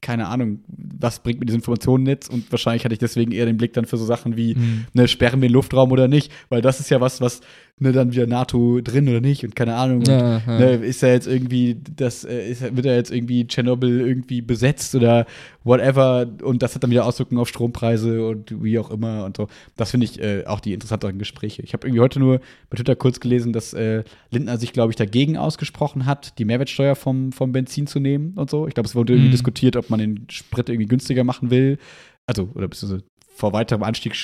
keine 0.02 0.26
Ahnung, 0.26 0.60
was 0.66 1.20
bringt 1.20 1.40
mir 1.40 1.46
diese 1.46 1.56
Informationen 1.56 2.06
jetzt? 2.06 2.28
Und 2.28 2.50
wahrscheinlich 2.50 2.84
hatte 2.84 2.92
ich 2.92 2.98
deswegen 2.98 3.32
eher 3.32 3.46
den 3.46 3.56
Blick 3.56 3.72
dann 3.72 3.86
für 3.86 3.96
so 3.96 4.04
Sachen 4.04 4.36
wie, 4.36 4.56
mhm. 4.56 4.86
ne, 4.92 5.08
sperren 5.08 5.40
wir 5.40 5.48
den 5.48 5.54
Luftraum 5.54 5.92
oder 5.92 6.08
nicht? 6.08 6.30
Weil 6.48 6.60
das 6.60 6.80
ist 6.80 6.90
ja 6.90 7.00
was, 7.00 7.20
was, 7.20 7.40
ne, 7.80 7.92
dann 7.92 8.12
wieder 8.12 8.26
NATO 8.26 8.80
drin 8.80 9.08
oder 9.08 9.20
nicht 9.20 9.44
und 9.44 9.56
keine 9.56 9.74
Ahnung. 9.74 10.02
Ja, 10.02 10.36
und, 10.36 10.42
ja. 10.46 10.58
Ne, 10.58 10.72
ist 10.74 11.02
er 11.02 11.12
jetzt 11.12 11.26
irgendwie, 11.26 11.76
das, 11.96 12.24
äh, 12.24 12.50
ist, 12.50 12.62
wird 12.76 12.86
er 12.86 12.96
jetzt 12.96 13.10
irgendwie 13.10 13.46
Tschernobyl 13.46 14.00
irgendwie 14.00 14.40
besetzt 14.40 14.94
oder 14.94 15.26
whatever? 15.64 16.26
Und 16.42 16.62
das 16.62 16.74
hat 16.74 16.82
dann 16.82 16.90
wieder 16.90 17.04
Auswirkungen 17.04 17.40
auf 17.40 17.48
Strompreise 17.48 18.26
und 18.26 18.62
wie 18.62 18.78
auch 18.78 18.90
immer 18.90 19.24
und 19.24 19.36
so. 19.36 19.48
Das 19.76 19.90
finde 19.90 20.06
ich 20.06 20.20
äh, 20.20 20.44
auch 20.46 20.60
die 20.60 20.72
interessanteren 20.72 21.18
Gespräche. 21.18 21.62
Ich 21.62 21.72
habe 21.72 21.86
irgendwie 21.86 22.00
heute 22.00 22.20
nur 22.20 22.40
bei 22.70 22.76
Twitter 22.76 22.96
kurz 22.96 23.20
gelesen, 23.20 23.52
dass 23.52 23.72
äh, 23.74 24.04
Lindner 24.30 24.58
sich, 24.58 24.72
glaube 24.72 24.92
ich, 24.92 24.96
dagegen 24.96 25.36
ausgesprochen 25.36 26.06
hat, 26.06 26.38
die 26.38 26.44
Mehrwertsteuer 26.44 26.94
vom, 26.94 27.32
vom 27.32 27.52
Benzin 27.52 27.86
zu 27.86 28.00
nehmen 28.00 28.34
und 28.36 28.50
so. 28.50 28.66
Ich 28.66 28.74
glaube, 28.74 28.88
es 28.88 28.94
wurde 28.94 29.14
irgendwie 29.14 29.28
mhm. 29.28 29.32
diskutiert, 29.32 29.76
ob 29.76 29.90
man 29.90 30.00
den 30.00 30.26
Sprit 30.30 30.68
irgendwie 30.68 30.88
günstiger 30.88 31.24
machen 31.24 31.50
will. 31.50 31.78
Also, 32.26 32.50
oder 32.54 32.68
beziehungsweise 32.68 33.04
vor 33.34 33.52
weiterem 33.52 33.82
Anstieg 33.82 34.14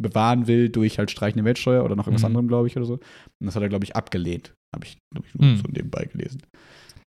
bewahren 0.00 0.46
will 0.46 0.68
durch 0.68 0.98
halt 0.98 1.10
streichende 1.10 1.42
Mehrwertsteuer 1.42 1.84
oder 1.84 1.96
noch 1.96 2.06
irgendwas 2.06 2.22
mhm. 2.22 2.26
anderem, 2.26 2.48
glaube 2.48 2.66
ich, 2.66 2.76
oder 2.76 2.86
so. 2.86 2.94
Und 2.94 3.46
das 3.46 3.56
hat 3.56 3.62
er, 3.62 3.68
glaube 3.68 3.84
ich, 3.84 3.96
abgelehnt. 3.96 4.54
Habe 4.74 4.86
ich, 4.86 4.98
glaub 5.12 5.26
ich, 5.26 5.34
nur 5.34 5.50
mhm. 5.50 5.56
so 5.56 5.64
nebenbei 5.68 6.04
gelesen. 6.04 6.42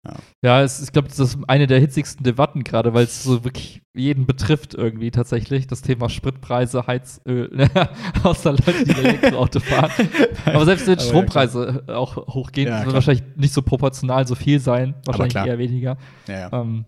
Ja, 0.06 0.16
ja 0.42 0.62
es, 0.64 0.82
ich 0.82 0.92
glaube, 0.92 1.08
das 1.08 1.20
ist 1.20 1.38
eine 1.48 1.66
der 1.66 1.80
hitzigsten 1.80 2.24
Debatten 2.24 2.64
gerade, 2.64 2.94
weil 2.94 3.06
es 3.06 3.24
so 3.24 3.44
wirklich 3.44 3.82
jeden 3.94 4.26
betrifft 4.26 4.74
irgendwie 4.74 5.12
tatsächlich. 5.12 5.68
Das 5.68 5.82
Thema 5.82 6.10
Spritpreise, 6.10 6.88
Heizöl, 6.88 7.70
außer 8.24 8.52
Leute, 8.52 8.84
die 8.86 8.92
Elektroauto 8.92 9.60
fahren. 9.60 9.92
Aber 10.46 10.66
selbst 10.66 10.88
wenn 10.88 11.00
Strompreise 11.00 11.84
auch 11.88 12.18
hochgehen, 12.18 12.68
ja, 12.68 12.84
wird 12.84 12.94
wahrscheinlich 12.94 13.24
nicht 13.36 13.54
so 13.54 13.62
proportional 13.62 14.28
so 14.28 14.36
viel 14.36 14.60
sein. 14.60 14.96
Wahrscheinlich 15.06 15.36
eher 15.36 15.58
weniger. 15.58 15.98
Ja, 16.28 16.52
ähm, 16.52 16.86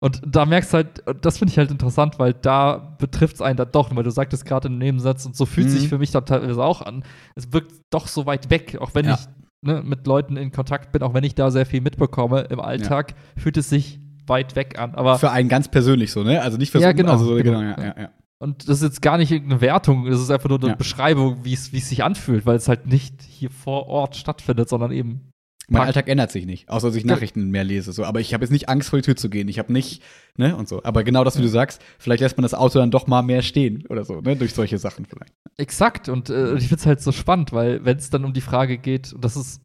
und 0.00 0.22
da 0.24 0.46
merkst 0.46 0.72
du 0.72 0.76
halt, 0.76 1.02
das 1.22 1.38
finde 1.38 1.52
ich 1.52 1.58
halt 1.58 1.70
interessant, 1.70 2.18
weil 2.18 2.32
da 2.32 2.96
betrifft 2.98 3.36
es 3.36 3.42
einen 3.42 3.56
dann 3.56 3.72
doch, 3.72 3.94
weil 3.94 4.04
du 4.04 4.10
sagtest 4.10 4.44
gerade 4.44 4.68
im 4.68 4.78
Nebensatz, 4.78 5.26
und 5.26 5.34
so 5.34 5.44
fühlt 5.44 5.66
mhm. 5.66 5.72
sich 5.72 5.88
für 5.88 5.98
mich 5.98 6.12
dann 6.12 6.24
teilweise 6.24 6.62
auch 6.62 6.82
an. 6.82 7.02
Es 7.34 7.52
wirkt 7.52 7.72
doch 7.90 8.06
so 8.06 8.24
weit 8.24 8.50
weg, 8.50 8.78
auch 8.80 8.94
wenn 8.94 9.06
ja. 9.06 9.14
ich 9.14 9.20
ne, 9.62 9.82
mit 9.82 10.06
Leuten 10.06 10.36
in 10.36 10.52
Kontakt 10.52 10.92
bin, 10.92 11.02
auch 11.02 11.14
wenn 11.14 11.24
ich 11.24 11.34
da 11.34 11.50
sehr 11.50 11.66
viel 11.66 11.80
mitbekomme 11.80 12.42
im 12.42 12.60
Alltag, 12.60 13.12
ja. 13.12 13.42
fühlt 13.42 13.56
es 13.56 13.70
sich 13.70 14.00
weit 14.26 14.54
weg 14.54 14.78
an. 14.78 14.94
Aber 14.94 15.18
für 15.18 15.32
einen 15.32 15.48
ganz 15.48 15.68
persönlich 15.68 16.12
so, 16.12 16.22
ne? 16.22 16.42
Also 16.42 16.58
nicht 16.58 16.70
für 16.70 16.78
ja, 16.78 16.92
genau, 16.92 17.12
also, 17.12 17.34
genau, 17.34 17.58
genau 17.58 17.62
ja, 17.62 17.94
ja, 17.98 18.10
Und 18.38 18.68
das 18.68 18.76
ist 18.76 18.82
jetzt 18.84 19.02
gar 19.02 19.18
nicht 19.18 19.32
irgendeine 19.32 19.60
Wertung, 19.60 20.04
das 20.04 20.20
ist 20.20 20.30
einfach 20.30 20.48
nur 20.48 20.62
eine 20.62 20.76
Beschreibung, 20.76 21.44
wie 21.44 21.54
es 21.54 21.70
sich 21.72 22.04
anfühlt, 22.04 22.46
weil 22.46 22.56
es 22.56 22.68
halt 22.68 22.86
nicht 22.86 23.20
hier 23.22 23.50
vor 23.50 23.88
Ort 23.88 24.14
stattfindet, 24.14 24.68
sondern 24.68 24.92
eben 24.92 25.32
mein 25.70 25.82
Alltag 25.82 26.08
ändert 26.08 26.32
sich 26.32 26.46
nicht, 26.46 26.70
außer 26.70 26.88
dass 26.88 26.96
ich 26.96 27.04
Nachrichten 27.04 27.50
mehr 27.50 27.64
lese. 27.64 27.92
So. 27.92 28.04
Aber 28.04 28.20
ich 28.20 28.32
habe 28.32 28.42
jetzt 28.42 28.50
nicht 28.50 28.70
Angst, 28.70 28.88
vor 28.88 28.98
die 28.98 29.04
Tür 29.04 29.16
zu 29.16 29.28
gehen. 29.28 29.48
Ich 29.48 29.58
habe 29.58 29.70
nicht, 29.72 30.02
ne, 30.36 30.56
und 30.56 30.66
so. 30.66 30.82
Aber 30.82 31.04
genau 31.04 31.24
das, 31.24 31.36
wie 31.38 31.42
du 31.42 31.48
sagst, 31.48 31.82
vielleicht 31.98 32.22
lässt 32.22 32.38
man 32.38 32.42
das 32.42 32.54
Auto 32.54 32.78
dann 32.78 32.90
doch 32.90 33.06
mal 33.06 33.20
mehr 33.22 33.42
stehen 33.42 33.84
oder 33.88 34.04
so, 34.04 34.22
ne, 34.22 34.34
durch 34.34 34.54
solche 34.54 34.78
Sachen 34.78 35.04
vielleicht. 35.04 35.34
Exakt. 35.58 36.08
Und 36.08 36.30
äh, 36.30 36.54
ich 36.54 36.68
finde 36.68 36.80
es 36.80 36.86
halt 36.86 37.02
so 37.02 37.12
spannend, 37.12 37.52
weil 37.52 37.84
wenn 37.84 37.98
es 37.98 38.08
dann 38.08 38.24
um 38.24 38.32
die 38.32 38.40
Frage 38.40 38.78
geht, 38.78 39.12
und 39.12 39.22
das 39.22 39.36
ist, 39.36 39.60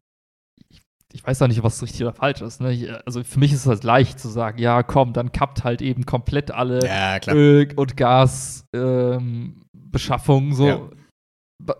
ich, 0.68 0.82
ich 1.12 1.26
weiß 1.26 1.40
auch 1.40 1.48
nicht, 1.48 1.62
was 1.62 1.82
richtig 1.82 2.02
oder 2.02 2.12
falsch 2.12 2.42
ist, 2.42 2.60
ne? 2.60 2.72
Ich, 2.72 2.92
also 3.06 3.24
für 3.24 3.38
mich 3.38 3.52
ist 3.52 3.60
es 3.60 3.66
halt 3.66 3.82
leicht 3.82 4.20
zu 4.20 4.28
sagen, 4.28 4.58
ja, 4.58 4.82
komm, 4.82 5.14
dann 5.14 5.32
kappt 5.32 5.64
halt 5.64 5.80
eben 5.80 6.04
komplett 6.04 6.50
alle 6.50 6.84
ja, 6.84 7.18
Öl- 7.28 7.72
und 7.76 7.96
Gasbeschaffungen 7.96 10.50
ähm, 10.50 10.54
so. 10.54 10.68
Ja. 10.68 10.90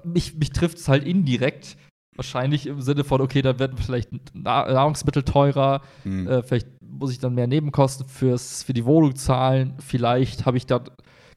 Mich, 0.02 0.36
mich 0.36 0.50
trifft 0.50 0.78
es 0.78 0.88
halt 0.88 1.04
indirekt 1.04 1.76
Wahrscheinlich 2.16 2.66
im 2.66 2.80
Sinne 2.80 3.04
von, 3.04 3.20
okay, 3.20 3.42
dann 3.42 3.58
werden 3.58 3.76
vielleicht 3.76 4.10
Nahrungsmittel 4.34 5.22
teurer, 5.22 5.80
mhm. 6.04 6.28
äh, 6.28 6.42
vielleicht 6.42 6.68
muss 6.80 7.10
ich 7.10 7.18
dann 7.18 7.34
mehr 7.34 7.46
Nebenkosten 7.46 8.06
fürs, 8.06 8.62
für 8.62 8.72
die 8.72 8.84
Wohnung 8.84 9.16
zahlen, 9.16 9.74
vielleicht 9.80 10.46
habe 10.46 10.56
ich 10.56 10.66
dann 10.66 10.84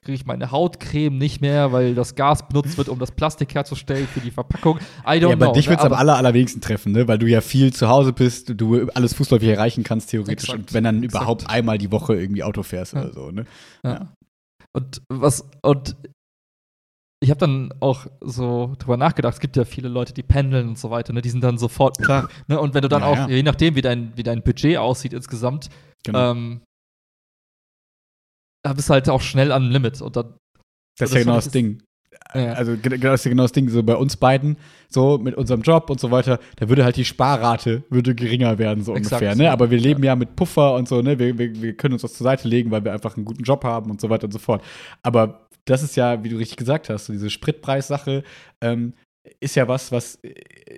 kriege 0.08 0.16
ich 0.16 0.26
meine 0.26 0.52
Hautcreme 0.52 1.18
nicht 1.18 1.42
mehr, 1.42 1.74
weil 1.74 1.94
das 1.94 2.16
Gas 2.16 2.48
benutzt 2.48 2.78
wird, 2.78 2.88
um 2.88 2.98
das 2.98 3.12
Plastik 3.12 3.54
herzustellen 3.54 4.08
für 4.08 4.22
die 4.22 4.32
Verpackung. 4.32 4.78
I 4.78 5.10
don't 5.10 5.20
ja, 5.20 5.28
aber 5.28 5.36
know, 5.48 5.52
dich 5.52 5.68
wird 5.68 5.80
es 5.80 5.84
ne? 5.84 5.92
am 5.92 5.98
aller, 5.98 6.16
allerwenigsten 6.16 6.62
treffen, 6.62 6.94
ne? 6.94 7.10
weil 7.10 7.18
du 7.18 7.28
ja 7.28 7.42
viel 7.42 7.74
zu 7.74 7.90
Hause 7.90 8.14
bist, 8.14 8.54
du 8.56 8.88
alles 8.94 9.14
fußläufig 9.14 9.50
erreichen 9.50 9.84
kannst, 9.84 10.12
theoretisch. 10.12 10.46
Exakt, 10.46 10.60
und 10.60 10.74
wenn 10.74 10.86
dann 10.86 11.04
exakt. 11.04 11.24
überhaupt 11.24 11.50
einmal 11.50 11.78
die 11.78 11.92
Woche 11.92 12.16
irgendwie 12.16 12.44
Auto 12.44 12.64
fährst 12.64 12.94
ja. 12.94 13.02
oder 13.02 13.14
so. 13.14 13.32
Ne? 13.32 13.46
Ja. 13.84 14.08
Und 14.72 15.02
was, 15.10 15.44
und 15.62 15.98
ich 17.20 17.32
habe 17.32 17.40
dann 17.40 17.74
auch 17.80 18.06
so 18.22 18.76
drüber 18.78 18.98
nachgedacht, 18.98 19.34
es 19.34 19.40
gibt 19.40 19.56
ja 19.56 19.66
viele 19.66 19.90
Leute, 19.90 20.14
die 20.14 20.24
pendeln 20.24 20.70
und 20.70 20.78
so 20.78 20.92
weiter, 20.92 21.14
ne? 21.14 21.22
die 21.22 21.30
sind 21.30 21.44
dann 21.44 21.58
sofort 21.58 21.98
klar. 21.98 22.30
Ne? 22.48 22.60
Und 22.60 22.74
wenn 22.74 22.84
du 22.84 22.90
dann 22.90 23.02
ja, 23.02 23.08
auch, 23.08 23.16
ja. 23.16 23.28
je 23.28 23.44
nachdem, 23.44 23.76
wie 23.76 23.82
dein, 23.82 24.16
wie 24.16 24.24
dein 24.24 24.44
Budget 24.44 24.78
aussieht 24.78 25.14
insgesamt, 25.14 25.70
genau. 26.04 26.32
ähm, 26.32 26.62
da 28.64 28.74
bist 28.74 28.90
du 28.90 28.94
halt 28.94 29.10
auch 29.10 29.22
schnell 29.22 29.52
am 29.52 29.70
Limit. 29.70 30.02
Und 30.02 30.16
dann, 30.16 30.36
das 30.98 31.10
ist 31.10 31.16
ja 31.16 31.22
genau 31.22 31.36
das 31.36 31.50
Ding. 31.50 31.82
Ja. 32.34 32.54
Also 32.54 32.76
genau 32.82 32.98
das 32.98 33.22
ist 33.22 33.26
ja 33.26 33.30
genau 33.30 33.44
das 33.44 33.52
Ding, 33.52 33.70
so 33.70 33.82
bei 33.82 33.96
uns 33.96 34.18
beiden, 34.18 34.58
so 34.90 35.18
mit 35.18 35.36
unserem 35.36 35.62
Job 35.62 35.90
und 35.90 36.00
so 36.00 36.12
weiter, 36.12 36.40
da 36.58 36.68
würde 36.68 36.84
halt 36.84 36.98
die 36.98 37.06
Sparrate 37.06 37.84
würde 37.90 38.16
geringer 38.16 38.58
werden, 38.58 38.84
so 38.84 38.96
Exakt, 38.96 39.22
ungefähr, 39.22 39.36
ne? 39.36 39.52
Aber 39.52 39.72
wir 39.72 39.80
leben 39.80 40.04
ja. 40.04 40.12
ja 40.12 40.16
mit 40.16 40.36
Puffer 40.36 40.76
und 40.76 40.88
so, 40.88 41.02
ne? 41.02 41.18
Wir, 41.20 41.38
wir, 41.38 41.62
wir 41.62 41.74
können 41.76 41.94
uns 41.94 42.02
das 42.02 42.14
zur 42.14 42.26
Seite 42.26 42.48
legen, 42.48 42.70
weil 42.70 42.84
wir 42.84 42.92
einfach 42.92 43.16
einen 43.16 43.26
guten 43.26 43.44
Job 43.44 43.64
haben 43.64 43.90
und 43.90 44.02
so 44.02 44.10
weiter 44.10 44.26
und 44.26 44.32
so 44.32 44.40
fort. 44.40 44.64
Aber 45.04 45.47
das 45.70 45.84
ist 45.84 45.96
ja, 45.96 46.24
wie 46.24 46.30
du 46.30 46.38
richtig 46.38 46.58
gesagt 46.58 46.90
hast, 46.90 47.06
so 47.06 47.14
diese 47.14 47.30
Spritpreissache 47.30 48.24
ähm, 48.62 48.94
ist 49.40 49.56
ja 49.56 49.68
was, 49.68 49.92
was, 49.92 50.16
äh, 50.24 50.34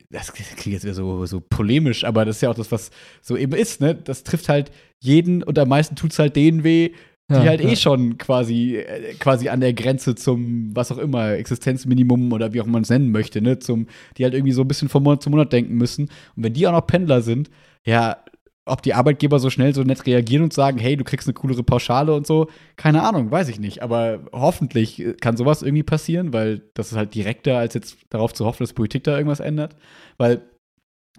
das 0.10 0.34
klingt 0.34 0.66
jetzt 0.66 0.84
wieder 0.84 0.94
so, 0.94 1.26
so 1.26 1.40
polemisch, 1.40 2.04
aber 2.04 2.26
das 2.26 2.38
ist 2.38 2.42
ja 2.42 2.50
auch 2.50 2.56
das, 2.56 2.72
was 2.72 2.92
so 3.22 3.38
eben 3.38 3.54
ist, 3.54 3.82
ne? 3.82 3.96
Das 3.96 4.24
trifft 4.24 4.50
halt 4.50 4.72
jeden 5.00 5.44
und 5.44 5.58
am 5.58 5.70
meisten 5.70 5.96
tut 5.96 6.12
es 6.12 6.20
halt 6.20 6.36
denen 6.36 6.64
weh, 6.64 6.92
die 7.30 7.36
ja, 7.36 7.44
halt 7.44 7.62
eh 7.62 7.70
ja. 7.70 7.76
schon 7.76 8.18
quasi, 8.18 8.78
äh, 8.78 9.14
quasi 9.20 9.50
an 9.50 9.60
der 9.62 9.74
Grenze 9.74 10.16
zum, 10.16 10.76
was 10.76 10.92
auch 10.92 10.98
immer, 10.98 11.34
Existenzminimum 11.34 12.34
oder 12.34 12.54
wie 12.54 12.62
auch 12.62 12.66
man 12.66 12.82
es 12.82 12.90
nennen 12.90 13.12
möchte, 13.12 13.42
ne? 13.42 13.60
Zum, 13.60 13.88
die 14.18 14.24
halt 14.24 14.34
irgendwie 14.34 14.54
so 14.54 14.62
ein 14.62 14.68
bisschen 14.68 14.90
von 14.90 15.04
Monat 15.04 15.22
zu 15.22 15.30
Monat 15.30 15.54
denken 15.54 15.76
müssen. 15.76 16.10
Und 16.36 16.44
wenn 16.44 16.54
die 16.54 16.66
auch 16.66 16.72
noch 16.72 16.88
Pendler 16.88 17.22
sind, 17.22 17.52
ja, 17.86 18.18
ob 18.70 18.82
die 18.82 18.94
Arbeitgeber 18.94 19.40
so 19.40 19.50
schnell 19.50 19.74
so 19.74 19.84
nett 19.84 20.06
reagieren 20.06 20.44
und 20.44 20.54
sagen, 20.54 20.78
hey, 20.78 20.96
du 20.96 21.04
kriegst 21.04 21.28
eine 21.28 21.34
coolere 21.34 21.64
Pauschale 21.64 22.14
und 22.14 22.28
so, 22.28 22.48
keine 22.76 23.04
Ahnung, 23.04 23.32
weiß 23.32 23.50
ich 23.50 23.60
nicht. 23.60 23.84
Aber 23.84 24.22
hoffentlich 24.32 25.04
kann 25.22 25.38
sowas 25.38 25.62
irgendwie 25.62 25.84
passieren, 25.84 26.34
weil 26.34 26.62
das 26.74 26.92
ist 26.92 26.98
halt 26.98 27.16
direkter, 27.16 27.58
als 27.58 27.74
jetzt 27.74 27.98
darauf 28.10 28.34
zu 28.34 28.46
hoffen, 28.46 28.64
dass 28.64 28.74
Politik 28.74 29.04
da 29.04 29.18
irgendwas 29.18 29.40
ändert. 29.40 29.76
Weil 30.18 30.42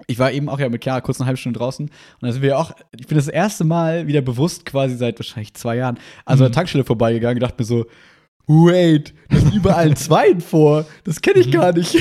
ich 0.07 0.19
war 0.19 0.33
eben 0.33 0.49
auch 0.49 0.59
ja 0.59 0.69
mit 0.69 0.83
Chiara 0.83 1.01
kurz 1.01 1.21
eine 1.21 1.27
halbe 1.27 1.37
Stunde 1.37 1.59
draußen 1.59 1.87
und 1.87 1.93
da 2.27 2.33
sind 2.33 2.43
wir 2.43 2.59
auch, 2.59 2.73
ich 2.99 3.07
bin 3.07 3.17
das 3.17 3.29
erste 3.29 3.65
Mal 3.65 4.07
wieder 4.07 4.23
bewusst 4.23 4.65
quasi 4.65 4.97
seit 4.97 5.19
wahrscheinlich 5.19 5.55
zwei 5.55 5.77
Jahren 5.77 5.99
an 6.25 6.39
so 6.39 6.45
einer 6.45 6.51
mhm. 6.51 6.55
Tankstelle 6.55 6.85
vorbeigegangen 6.85 7.37
und 7.37 7.43
dachte 7.43 7.57
mir 7.59 7.67
so, 7.67 7.85
wait, 8.51 9.15
da 9.29 9.37
ist 9.37 9.55
überall 9.55 9.89
ein 9.91 9.97
Zweien 9.97 10.41
vor. 10.41 10.85
Das 11.05 11.23
kenne 11.23 11.41
ich 11.41 11.53
gar 11.53 11.73
nicht. 11.73 11.97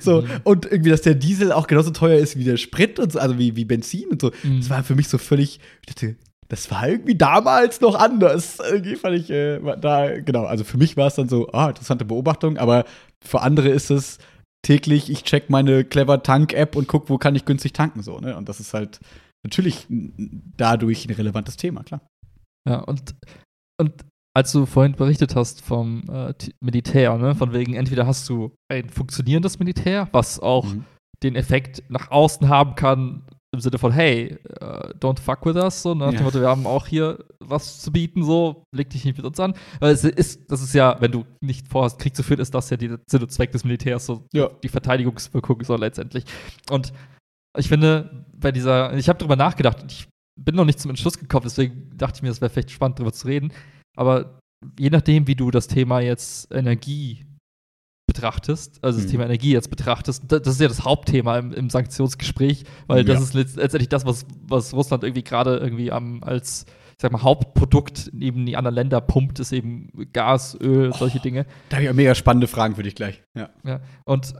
so, 0.00 0.24
und 0.44 0.66
irgendwie, 0.66 0.90
dass 0.90 1.02
der 1.02 1.16
Diesel 1.16 1.52
auch 1.52 1.66
genauso 1.66 1.90
teuer 1.90 2.18
ist 2.18 2.38
wie 2.38 2.44
der 2.44 2.56
Sprit 2.56 2.98
und 2.98 3.12
so, 3.12 3.18
also 3.18 3.38
wie, 3.38 3.56
wie 3.56 3.64
Benzin 3.64 4.08
und 4.08 4.20
so. 4.20 4.30
Mhm. 4.42 4.60
Das 4.60 4.70
war 4.70 4.84
für 4.84 4.94
mich 4.94 5.08
so 5.08 5.18
völlig, 5.18 5.58
ich 5.80 5.86
dachte, 5.86 6.16
das 6.48 6.70
war 6.70 6.88
irgendwie 6.88 7.16
damals 7.16 7.80
noch 7.80 7.96
anders. 7.96 8.58
Irgendwie 8.60 8.96
fand 8.96 9.16
ich 9.16 9.30
äh, 9.30 9.60
da, 9.80 10.20
genau, 10.20 10.44
also 10.44 10.64
für 10.64 10.78
mich 10.78 10.96
war 10.96 11.08
es 11.08 11.14
dann 11.14 11.28
so, 11.28 11.50
ah, 11.52 11.70
interessante 11.70 12.04
Beobachtung, 12.04 12.56
aber 12.56 12.84
für 13.24 13.40
andere 13.40 13.68
ist 13.68 13.90
es 13.90 14.18
täglich, 14.62 15.10
ich 15.10 15.24
check 15.24 15.50
meine 15.50 15.84
Clever 15.84 16.22
Tank-App 16.22 16.76
und 16.76 16.86
guck, 16.86 17.08
wo 17.08 17.18
kann 17.18 17.34
ich 17.34 17.44
günstig 17.44 17.72
tanken, 17.72 18.02
so, 18.02 18.18
ne? 18.18 18.36
Und 18.36 18.48
das 18.48 18.60
ist 18.60 18.74
halt 18.74 19.00
natürlich 19.42 19.86
dadurch 19.88 21.06
ein 21.06 21.14
relevantes 21.14 21.56
Thema, 21.56 21.82
klar. 21.82 22.06
Ja, 22.68 22.80
und, 22.80 23.14
und 23.80 23.92
als 24.36 24.52
du 24.52 24.66
vorhin 24.66 24.92
berichtet 24.94 25.34
hast 25.36 25.60
vom 25.62 26.04
äh, 26.08 26.32
Militär, 26.60 27.16
ne, 27.18 27.34
von 27.34 27.52
wegen, 27.52 27.74
entweder 27.74 28.06
hast 28.06 28.28
du 28.28 28.52
ein 28.70 28.88
funktionierendes 28.88 29.58
Militär, 29.58 30.08
was 30.12 30.38
auch 30.40 30.64
Mhm. 30.66 30.84
den 31.22 31.36
Effekt 31.36 31.82
nach 31.90 32.10
außen 32.10 32.48
haben 32.48 32.74
kann, 32.76 33.22
im 33.52 33.60
Sinne 33.60 33.78
von, 33.78 33.90
hey, 33.90 34.38
äh, 34.60 34.94
don't 35.00 35.18
fuck 35.20 35.44
with 35.44 35.56
us, 35.56 35.82
so, 35.82 35.94
ne, 35.94 36.14
Ja. 36.14 36.32
wir 36.32 36.48
haben 36.48 36.66
auch 36.66 36.86
hier 36.86 37.24
was 37.40 37.80
zu 37.80 37.90
bieten, 37.90 38.22
so, 38.22 38.62
leg 38.72 38.88
dich 38.90 39.04
nicht 39.04 39.16
mit 39.16 39.26
uns 39.26 39.40
an. 39.40 39.54
Weil 39.80 39.92
es 39.92 40.04
ist, 40.04 40.48
das 40.52 40.62
ist 40.62 40.72
ja, 40.74 40.96
wenn 41.00 41.10
du 41.10 41.24
nicht 41.40 41.66
vorhast, 41.66 41.98
Krieg 41.98 42.14
zu 42.14 42.22
führen, 42.22 42.38
ist 42.40 42.54
das 42.54 42.70
ja 42.70 42.76
der 42.76 43.00
Sinn 43.10 43.22
und 43.22 43.32
Zweck 43.32 43.50
des 43.50 43.64
Militärs, 43.64 44.06
so 44.06 44.24
Ja. 44.32 44.48
die 44.62 44.68
Verteidigungswirkung 44.68 45.64
so 45.64 45.74
letztendlich. 45.74 46.24
Und 46.70 46.92
ich 47.58 47.66
finde, 47.68 48.24
bei 48.36 48.52
dieser, 48.52 48.94
ich 48.94 49.08
habe 49.08 49.18
drüber 49.18 49.34
nachgedacht, 49.34 49.84
ich 49.88 50.06
bin 50.40 50.54
noch 50.54 50.64
nicht 50.64 50.78
zum 50.78 50.90
Entschluss 50.90 51.18
gekommen, 51.18 51.42
deswegen 51.44 51.90
dachte 51.96 52.18
ich 52.18 52.22
mir, 52.22 52.30
es 52.30 52.40
wäre 52.40 52.50
vielleicht 52.50 52.70
spannend, 52.70 53.00
drüber 53.00 53.12
zu 53.12 53.26
reden. 53.26 53.52
Aber 53.96 54.38
je 54.78 54.90
nachdem, 54.90 55.26
wie 55.26 55.34
du 55.36 55.50
das 55.50 55.66
Thema 55.68 56.00
jetzt 56.00 56.52
Energie 56.52 57.24
betrachtest, 58.08 58.82
also 58.82 58.98
das 58.98 59.06
Mhm. 59.06 59.10
Thema 59.12 59.24
Energie 59.26 59.52
jetzt 59.52 59.70
betrachtest, 59.70 60.24
da- 60.30 60.38
das 60.40 60.54
ist 60.54 60.60
ja 60.60 60.68
das 60.68 60.84
Hauptthema 60.84 61.38
im, 61.38 61.52
im 61.52 61.70
Sanktionsgespräch, 61.70 62.64
weil 62.88 63.04
das 63.04 63.18
Ja. 63.18 63.22
ist 63.22 63.34
letzt- 63.34 63.56
letztendlich 63.56 63.88
das, 63.88 64.04
was, 64.04 64.26
was 64.42 64.74
Russland 64.74 65.04
irgendwie 65.04 65.22
gerade 65.22 65.58
irgendwie 65.58 65.92
am, 65.92 66.22
als, 66.24 66.64
ich 66.66 67.02
sag 67.02 67.12
mal, 67.12 67.22
Hauptprodukt 67.22 68.10
neben 68.12 68.44
die 68.46 68.56
anderen 68.56 68.74
Länder 68.74 69.00
pumpt, 69.00 69.38
ist 69.38 69.52
eben 69.52 69.90
Gas, 70.12 70.56
Öl, 70.60 70.92
solche 70.92 71.20
Dinge. 71.20 71.46
Da 71.68 71.76
habe 71.76 71.84
ich 71.84 71.90
auch 71.90 71.94
mega 71.94 72.14
spannende 72.16 72.48
Fragen 72.48 72.74
für 72.74 72.82
dich 72.82 72.96
gleich. 72.96 73.22
Ja. 73.38 73.50
Ja, 73.64 73.80
und, 74.04 74.34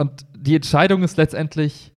und 0.00 0.26
die 0.36 0.56
Entscheidung 0.56 1.02
ist 1.02 1.16
letztendlich, 1.18 1.92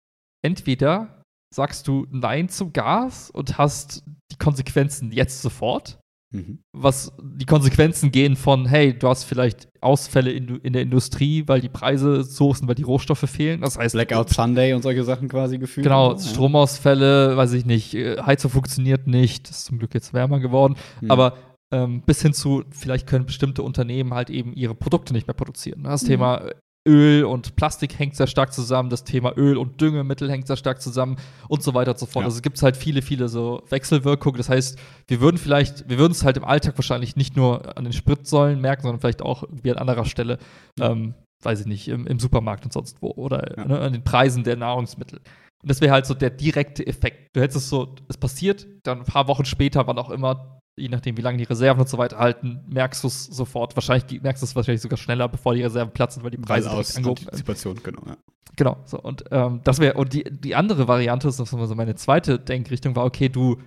entweder 0.46 1.22
sagst 1.56 1.88
du 1.88 2.06
Nein 2.12 2.50
zum 2.50 2.74
Gas 2.74 3.32
und 3.32 3.58
hast 3.58 4.04
die 4.34 4.38
Konsequenzen 4.38 5.14
jetzt 5.14 5.42
sofort, 5.42 5.97
Mhm. 6.30 6.60
was 6.74 7.14
die 7.22 7.46
Konsequenzen 7.46 8.12
gehen 8.12 8.36
von, 8.36 8.66
hey, 8.66 8.98
du 8.98 9.08
hast 9.08 9.24
vielleicht 9.24 9.70
Ausfälle 9.80 10.32
in, 10.32 10.58
in 10.58 10.74
der 10.74 10.82
Industrie, 10.82 11.44
weil 11.48 11.62
die 11.62 11.70
Preise 11.70 12.24
so 12.24 12.54
sind, 12.54 12.68
weil 12.68 12.76
die 12.76 12.84
Rohstoffe 12.84 13.30
fehlen. 13.30 13.62
Das 13.62 13.78
heißt, 13.78 13.96
Blackout 13.96 14.30
Sunday 14.30 14.74
und 14.74 14.82
solche 14.82 15.04
Sachen 15.06 15.30
quasi 15.30 15.58
gefühlt. 15.58 15.86
Genau, 15.86 16.12
Ja. 16.14 16.20
Stromausfälle, 16.20 17.38
weiß 17.38 17.54
ich 17.54 17.66
nicht, 17.66 17.94
äh, 17.94 18.18
Heizung 18.22 18.52
funktioniert 18.52 19.08
nicht, 19.08 19.50
ist 19.50 19.66
zum 19.66 19.80
Glück 19.80 19.94
jetzt 19.94 20.14
wärmer 20.14 20.40
geworden, 20.40 20.76
Mhm. 21.02 21.12
aber 21.12 21.34
ähm, 21.72 22.02
bis 22.06 22.22
hin 22.22 22.34
zu, 22.34 22.64
vielleicht 22.72 23.08
können 23.08 23.26
bestimmte 23.26 23.62
Unternehmen 23.64 24.14
halt 24.14 24.30
eben 24.30 24.54
ihre 24.54 24.74
Produkte 24.76 25.14
nicht 25.14 25.28
mehr 25.28 25.34
produzieren. 25.34 25.84
Das 25.84 26.04
Mhm. 26.04 26.08
Thema 26.08 26.50
Öl 26.88 27.26
und 27.26 27.56
Plastik 27.56 28.00
hängt 28.00 28.16
sehr 28.16 28.28
stark 28.28 28.54
zusammen, 28.54 28.90
das 28.90 29.04
Thema 29.04 29.38
Öl 29.38 29.58
und 29.58 29.80
Düngemittel 29.82 30.32
hängt 30.32 30.48
sehr 30.48 30.56
stark 30.58 30.82
zusammen 30.82 31.18
und 31.50 31.62
so 31.62 31.74
weiter 31.74 31.92
und 31.92 32.00
so 32.00 32.06
fort. 32.06 32.24
Ja. 32.24 32.28
Also 32.28 32.38
es 32.38 32.42
gibt 32.42 32.62
halt 32.64 32.78
viele, 32.78 33.02
viele 33.02 33.28
so 33.28 33.62
Wechselwirkungen. 33.70 34.38
Das 34.38 34.50
heißt, 34.50 34.80
wir 35.08 35.22
würden 35.22 35.38
vielleicht, 35.38 35.90
wir 35.90 36.00
würden 36.00 36.14
es 36.14 36.24
halt 36.24 36.38
im 36.38 36.46
Alltag 36.46 36.78
wahrscheinlich 36.78 37.16
nicht 37.16 37.36
nur 37.36 37.78
an 37.78 37.84
den 37.84 37.94
Spritsäulen 37.94 38.60
merken, 38.62 38.84
sondern 38.84 39.00
vielleicht 39.02 39.22
auch 39.22 39.44
irgendwie 39.44 39.72
an 39.72 39.78
anderer 39.78 40.06
Stelle, 40.06 40.40
ähm, 40.80 41.14
weiß 41.44 41.60
ich 41.62 41.66
nicht, 41.68 41.88
im, 41.90 42.08
im 42.08 42.20
Supermarkt 42.20 42.66
und 42.66 42.74
sonst 42.74 43.02
wo 43.02 43.12
oder 43.12 43.58
Ja. 43.58 43.66
ne, 43.66 43.80
an 43.80 43.94
den 43.94 44.04
Preisen 44.04 44.44
der 44.44 44.56
Nahrungsmittel. 44.56 45.20
Und 45.62 45.72
das 45.72 45.82
wäre 45.82 45.92
halt 45.92 46.06
so 46.06 46.14
der 46.14 46.30
direkte 46.30 46.86
Effekt. 46.86 47.36
Du 47.36 47.42
hättest 47.42 47.58
es 47.58 47.70
so, 47.70 47.96
es 48.08 48.18
passiert, 48.18 48.68
dann 48.84 49.00
ein 49.00 49.06
paar 49.06 49.28
Wochen 49.28 49.46
später, 49.46 49.86
wann 49.88 49.98
auch 49.98 50.10
immer, 50.10 50.57
je 50.78 50.90
nachdem, 50.90 51.18
wie 51.18 51.22
lange 51.22 51.38
die 51.38 51.44
Reserven 51.44 51.82
und 51.82 51.90
so 51.90 51.98
weiter 51.98 52.20
halten, 52.20 52.62
merkst 52.70 53.04
du 53.04 53.08
es 53.08 53.26
sofort. 53.26 53.76
Wahrscheinlich 53.76 54.22
merkst 54.22 54.44
du 54.44 54.46
es 54.46 54.56
wahrscheinlich 54.56 54.82
sogar 54.82 54.98
schneller, 54.98 55.28
bevor 55.28 55.56
die 55.56 55.64
Reserven 55.64 55.92
platzen, 55.92 56.24
weil 56.24 56.32
die 56.32 56.38
Weil 56.38 56.46
Preise 56.46 56.70
direkt 56.70 56.90
aus 56.90 56.96
angehoben. 56.96 57.26
Antizipation, 57.26 57.80
genau. 57.84 58.02
Ja. 58.06 58.18
Genau. 58.56 58.78
So, 58.86 59.00
und 59.00 59.26
ähm, 59.32 59.62
das 59.64 59.80
wäre, 59.80 59.96
und 59.96 60.14
die, 60.14 60.24
die 60.24 60.56
andere 60.56 60.88
Variante, 60.88 61.28
das 61.28 61.40
ist 61.40 61.50
so 61.50 61.76
meine 61.76 61.96
zweite 61.96 62.40
Denkrichtung, 62.40 62.96
war, 62.96 63.06
okay, 63.06 63.30
du 63.30 63.58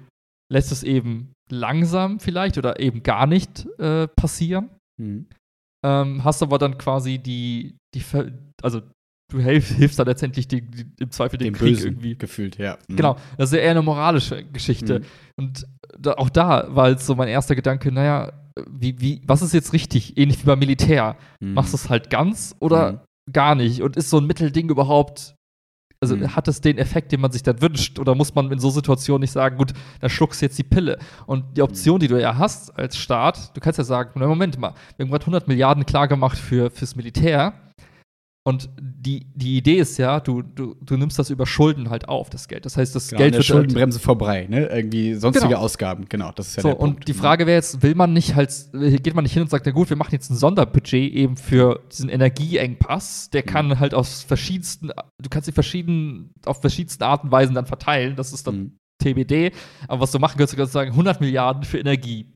lässt 0.52 0.72
es 0.72 0.82
eben 0.82 1.32
langsam 1.50 2.20
vielleicht 2.20 2.58
oder 2.58 2.80
eben 2.80 3.02
gar 3.02 3.26
nicht 3.26 3.66
äh, 3.78 4.08
passieren. 4.08 4.70
Mhm. 5.00 5.26
Ähm, 5.84 6.24
hast 6.24 6.42
aber 6.42 6.58
dann 6.58 6.76
quasi 6.78 7.18
die, 7.18 7.76
die 7.94 8.02
also 8.62 8.82
du 9.30 9.38
hilf, 9.40 9.68
hilfst 9.70 9.98
dann 9.98 10.06
letztendlich 10.06 10.48
die, 10.48 10.61
die, 10.62 10.86
im 10.98 11.11
Zweifel 11.11 11.38
dem 11.38 11.52
Den 11.52 11.54
Krieg 11.54 11.74
Bösen 11.76 11.88
irgendwie. 11.92 12.16
gefühlt, 12.16 12.58
ja. 12.58 12.78
Mhm. 12.88 12.96
Genau, 12.96 13.16
das 13.38 13.50
ist 13.50 13.56
ja 13.56 13.62
eher 13.62 13.70
eine 13.70 13.82
moralische 13.82 14.44
Geschichte. 14.44 15.00
Mhm. 15.00 15.04
Und 15.36 15.66
da, 16.01 16.12
auch 16.14 16.30
da 16.30 16.66
war 16.70 16.88
jetzt 16.90 17.07
so 17.07 17.14
mein 17.14 17.28
erster 17.28 17.55
Gedanke, 17.55 17.92
naja, 17.92 18.32
wie, 18.68 19.01
wie, 19.01 19.22
was 19.26 19.42
ist 19.42 19.55
jetzt 19.55 19.72
richtig? 19.72 20.16
Ähnlich 20.18 20.42
wie 20.42 20.46
beim 20.46 20.59
Militär. 20.59 21.16
Mhm. 21.40 21.55
Machst 21.55 21.72
du 21.72 21.76
es 21.76 21.88
halt 21.88 22.11
ganz 22.11 22.55
oder 22.59 22.92
Mhm. 22.92 22.98
gar 23.32 23.55
nicht? 23.55 23.82
Und 23.82 23.96
ist 23.96 24.11
so 24.11 24.18
ein 24.18 24.26
Mittelding 24.26 24.68
überhaupt, 24.70 25.34
also 26.03 26.16
Mhm. 26.16 26.34
hat 26.34 26.48
es 26.48 26.61
den 26.61 26.78
Effekt, 26.78 27.12
den 27.12 27.20
man 27.20 27.30
sich 27.32 27.42
dann 27.42 27.61
wünscht? 27.62 27.98
Oder 27.98 28.14
muss 28.14 28.34
man 28.34 28.51
in 28.51 28.59
so 28.59 28.70
Situationen 28.70 29.20
nicht 29.20 29.32
sagen, 29.32 29.57
gut, 29.59 29.72
dann 30.01 30.11
schluckst 30.11 30.40
du 30.40 30.46
jetzt 30.46 30.59
die 30.59 30.64
Pille? 30.64 30.98
Und 31.26 31.57
die 31.57 31.62
Option, 31.62 32.01
die 32.01 32.09
du 32.09 32.20
ja 32.20 32.36
hast 32.38 32.76
als 32.78 32.96
Staat, 32.96 33.57
du 33.57 33.61
kannst 33.61 33.78
ja 33.78 33.84
sagen, 33.84 34.11
na, 34.16 34.26
Moment 34.26 34.59
mal, 34.59 34.74
wir 34.96 35.05
haben 35.05 35.11
gerade 35.11 35.24
100 35.26 35.46
Milliarden 35.48 35.86
klar 35.86 36.09
gemacht 36.09 36.38
für, 36.38 36.70
fürs 36.70 36.96
Militär. 36.96 37.53
Und 38.51 38.68
die, 38.78 39.26
die 39.34 39.57
Idee 39.57 39.76
ist 39.78 39.96
ja, 39.96 40.20
du, 40.20 40.42
du, 40.42 40.74
du 40.82 40.96
nimmst 40.98 41.18
das 41.18 41.30
über 41.30 41.46
Schulden 41.46 41.88
halt 41.88 42.09
auf, 42.09 42.28
das 42.28 42.46
Geld. 42.48 42.66
Das 42.66 42.76
heißt, 42.76 42.94
das 42.94 43.09
Genau, 43.09 43.18
Geld 43.18 43.32
wird 43.32 43.40
halt- 43.42 43.46
Schuldenbremse 43.46 43.98
vorbei, 43.98 44.46
ne? 44.51 44.66
Irgendwie 44.66 45.14
sonstige 45.14 45.48
Genau. 45.48 45.61
Ausgaben, 45.61 46.05
genau. 46.09 46.32
Das 46.34 46.48
ist 46.48 46.57
ja 46.57 46.62
so, 46.62 46.68
der 46.68 46.80
und 46.80 46.90
Punkt. 46.96 47.09
die 47.09 47.14
Frage 47.14 47.46
wäre 47.46 47.57
jetzt, 47.57 47.82
will 47.82 47.94
man 47.94 48.12
nicht 48.12 48.34
halt, 48.34 48.53
geht 48.72 49.14
man 49.14 49.22
nicht 49.24 49.32
hin 49.32 49.42
und 49.42 49.48
sagt, 49.51 49.64
na 49.64 49.72
gut, 49.72 49.88
wir 49.88 49.96
machen 49.96 50.11
jetzt 50.12 50.30
ein 50.30 50.36
Sonderbudget 50.36 51.12
eben 51.14 51.36
für 51.36 51.80
diesen 51.90 52.11
Energieengpass, 52.11 53.30
der 53.30 53.42
kann 53.42 53.78
halt 53.80 53.94
aus 53.94 54.22
verschiedensten, 54.22 54.90
du 55.22 55.28
kannst 55.30 55.48
die 55.48 55.53
verschieden, 55.53 56.32
auf 56.44 56.61
verschiedensten 56.61 57.03
Arten 57.05 57.28
und 57.28 57.32
Weisen 57.32 57.55
dann 57.55 57.66
verteilen, 57.66 58.16
das 58.16 58.32
ist 58.32 58.46
dann 58.46 58.57
Mhm. 58.59 58.72
TBD, 59.03 59.53
aber 59.88 60.03
was 60.03 60.11
du 60.11 60.18
machen 60.18 60.36
kannst, 60.36 60.53
du 60.53 60.59
kannst 60.59 60.74
sagen, 60.74 60.90
100 60.90 61.22
Milliarden 61.22 61.62
für 61.64 61.78
Energie. 61.78 62.26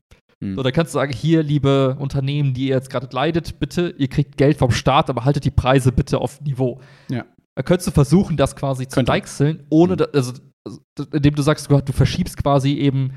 Mhm. 0.43 0.55
So, 0.55 0.63
da 0.63 0.71
kannst 0.71 0.93
du 0.93 0.99
sagen, 0.99 1.13
hier, 1.13 1.43
liebe 1.43 1.95
Unternehmen, 1.99 2.53
die 2.53 2.67
ihr 2.67 2.75
jetzt 2.75 2.89
gerade 2.89 3.07
leidet, 3.11 3.59
bitte, 3.59 3.95
ihr 3.97 4.07
kriegt 4.07 4.37
Geld 4.37 4.57
vom 4.57 4.71
Staat, 4.71 5.09
aber 5.09 5.25
haltet 5.25 5.45
die 5.45 5.51
Preise 5.51 5.91
bitte 5.91 6.19
auf 6.19 6.41
Niveau. 6.41 6.81
Ja. 7.09 7.25
Da 7.55 7.63
könntest 7.63 7.87
du 7.87 7.91
versuchen, 7.91 8.35
das 8.35 8.55
quasi 8.55 8.87
zu 8.87 8.95
Könnte. 8.95 9.11
deichseln, 9.13 9.65
ohne, 9.69 9.93
Mhm. 9.93 9.97
da, 9.97 10.05
also, 10.13 10.33
indem 11.13 11.35
du 11.35 11.41
sagst, 11.41 11.69
du, 11.71 11.93
verschiebst 11.93 12.37
quasi 12.41 12.73
eben 12.73 13.13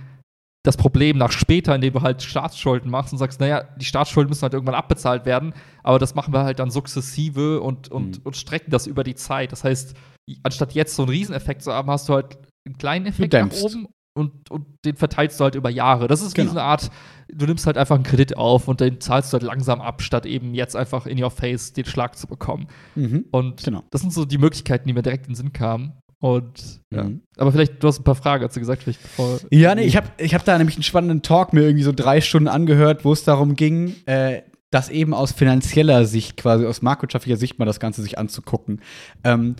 das 0.64 0.76
Problem 0.76 1.16
nach 1.16 1.32
später, 1.32 1.74
indem 1.74 1.94
du 1.94 2.02
halt 2.02 2.22
Staatsschulden 2.22 2.90
machst 2.90 3.12
und 3.12 3.18
sagst, 3.18 3.40
naja, 3.40 3.62
die 3.80 3.84
Staatsschulden 3.84 4.28
müssen 4.28 4.42
halt 4.42 4.52
irgendwann 4.54 4.74
abbezahlt 4.74 5.24
werden, 5.24 5.54
aber 5.82 5.98
das 5.98 6.14
machen 6.14 6.34
wir 6.34 6.42
halt 6.44 6.58
dann 6.58 6.70
sukzessive 6.70 7.60
und, 7.62 7.88
und, 7.90 8.18
Mhm. 8.18 8.22
und 8.24 8.36
strecken 8.36 8.70
das 8.70 8.86
über 8.86 9.02
die 9.02 9.14
Zeit. 9.14 9.50
Das 9.52 9.64
heißt, 9.64 9.94
anstatt 10.42 10.74
jetzt 10.74 10.94
so 10.94 11.02
einen 11.02 11.10
Rieseneffekt 11.10 11.62
zu 11.62 11.72
haben, 11.72 11.90
hast 11.90 12.08
du 12.08 12.14
halt 12.14 12.36
einen 12.66 12.76
kleinen 12.76 13.06
Effekt 13.06 13.32
nach 13.32 13.50
oben 13.62 13.88
und, 14.14 14.50
und 14.50 14.66
den 14.84 14.96
verteilst 14.96 15.38
du 15.38 15.44
halt 15.44 15.54
über 15.54 15.70
Jahre. 15.70 16.08
Das 16.08 16.22
ist 16.22 16.32
wie 16.36 16.40
Genau. 16.40 16.52
so 16.52 16.58
eine 16.58 16.66
Art, 16.66 16.90
du 17.32 17.46
nimmst 17.46 17.66
halt 17.66 17.78
einfach 17.78 17.94
einen 17.94 18.04
Kredit 18.04 18.36
auf 18.36 18.66
und 18.68 18.80
den 18.80 19.00
zahlst 19.00 19.32
du 19.32 19.34
halt 19.34 19.44
langsam 19.44 19.80
ab, 19.80 20.02
statt 20.02 20.26
eben 20.26 20.54
jetzt 20.54 20.74
einfach 20.76 21.06
in 21.06 21.22
your 21.22 21.30
face 21.30 21.72
den 21.72 21.84
Schlag 21.84 22.16
zu 22.16 22.26
bekommen. 22.26 22.66
Mhm. 22.96 23.26
Und 23.30 23.62
Genau. 23.64 23.82
das 23.90 24.00
sind 24.00 24.12
so 24.12 24.24
die 24.24 24.38
Möglichkeiten, 24.38 24.88
die 24.88 24.92
mir 24.94 25.02
direkt 25.02 25.26
in 25.26 25.32
den 25.32 25.36
Sinn 25.36 25.52
kamen. 25.52 25.92
Und 26.20 26.80
ja. 26.92 27.04
Mhm. 27.04 27.20
Aber 27.36 27.52
vielleicht, 27.52 27.80
du 27.80 27.86
hast 27.86 28.00
ein 28.00 28.04
paar 28.04 28.16
Fragen 28.16 28.42
dazu 28.42 28.58
gesagt, 28.58 28.82
vielleicht 28.82 29.02
bevor. 29.02 29.38
Ja, 29.52 29.74
nee, 29.76 29.82
ich 29.84 29.96
habe 29.96 30.08
ich 30.18 30.34
hab 30.34 30.44
da 30.44 30.58
nämlich 30.58 30.74
einen 30.76 30.82
spannenden 30.82 31.22
Talk 31.22 31.52
mir 31.52 31.62
irgendwie 31.62 31.84
so 31.84 31.92
drei 31.92 32.20
Stunden 32.20 32.48
angehört, 32.48 33.04
wo 33.04 33.12
es 33.12 33.22
darum 33.22 33.54
ging, 33.54 33.94
äh, 34.06 34.42
das 34.70 34.88
eben 34.90 35.14
aus 35.14 35.30
finanzieller 35.32 36.04
Sicht, 36.06 36.36
quasi 36.36 36.66
aus 36.66 36.82
marktwirtschaftlicher 36.82 37.36
Sicht 37.38 37.58
mal 37.60 37.64
das 37.66 37.78
Ganze 37.78 38.02
sich 38.02 38.18
anzugucken. 38.18 38.80
Ähm, 39.22 39.54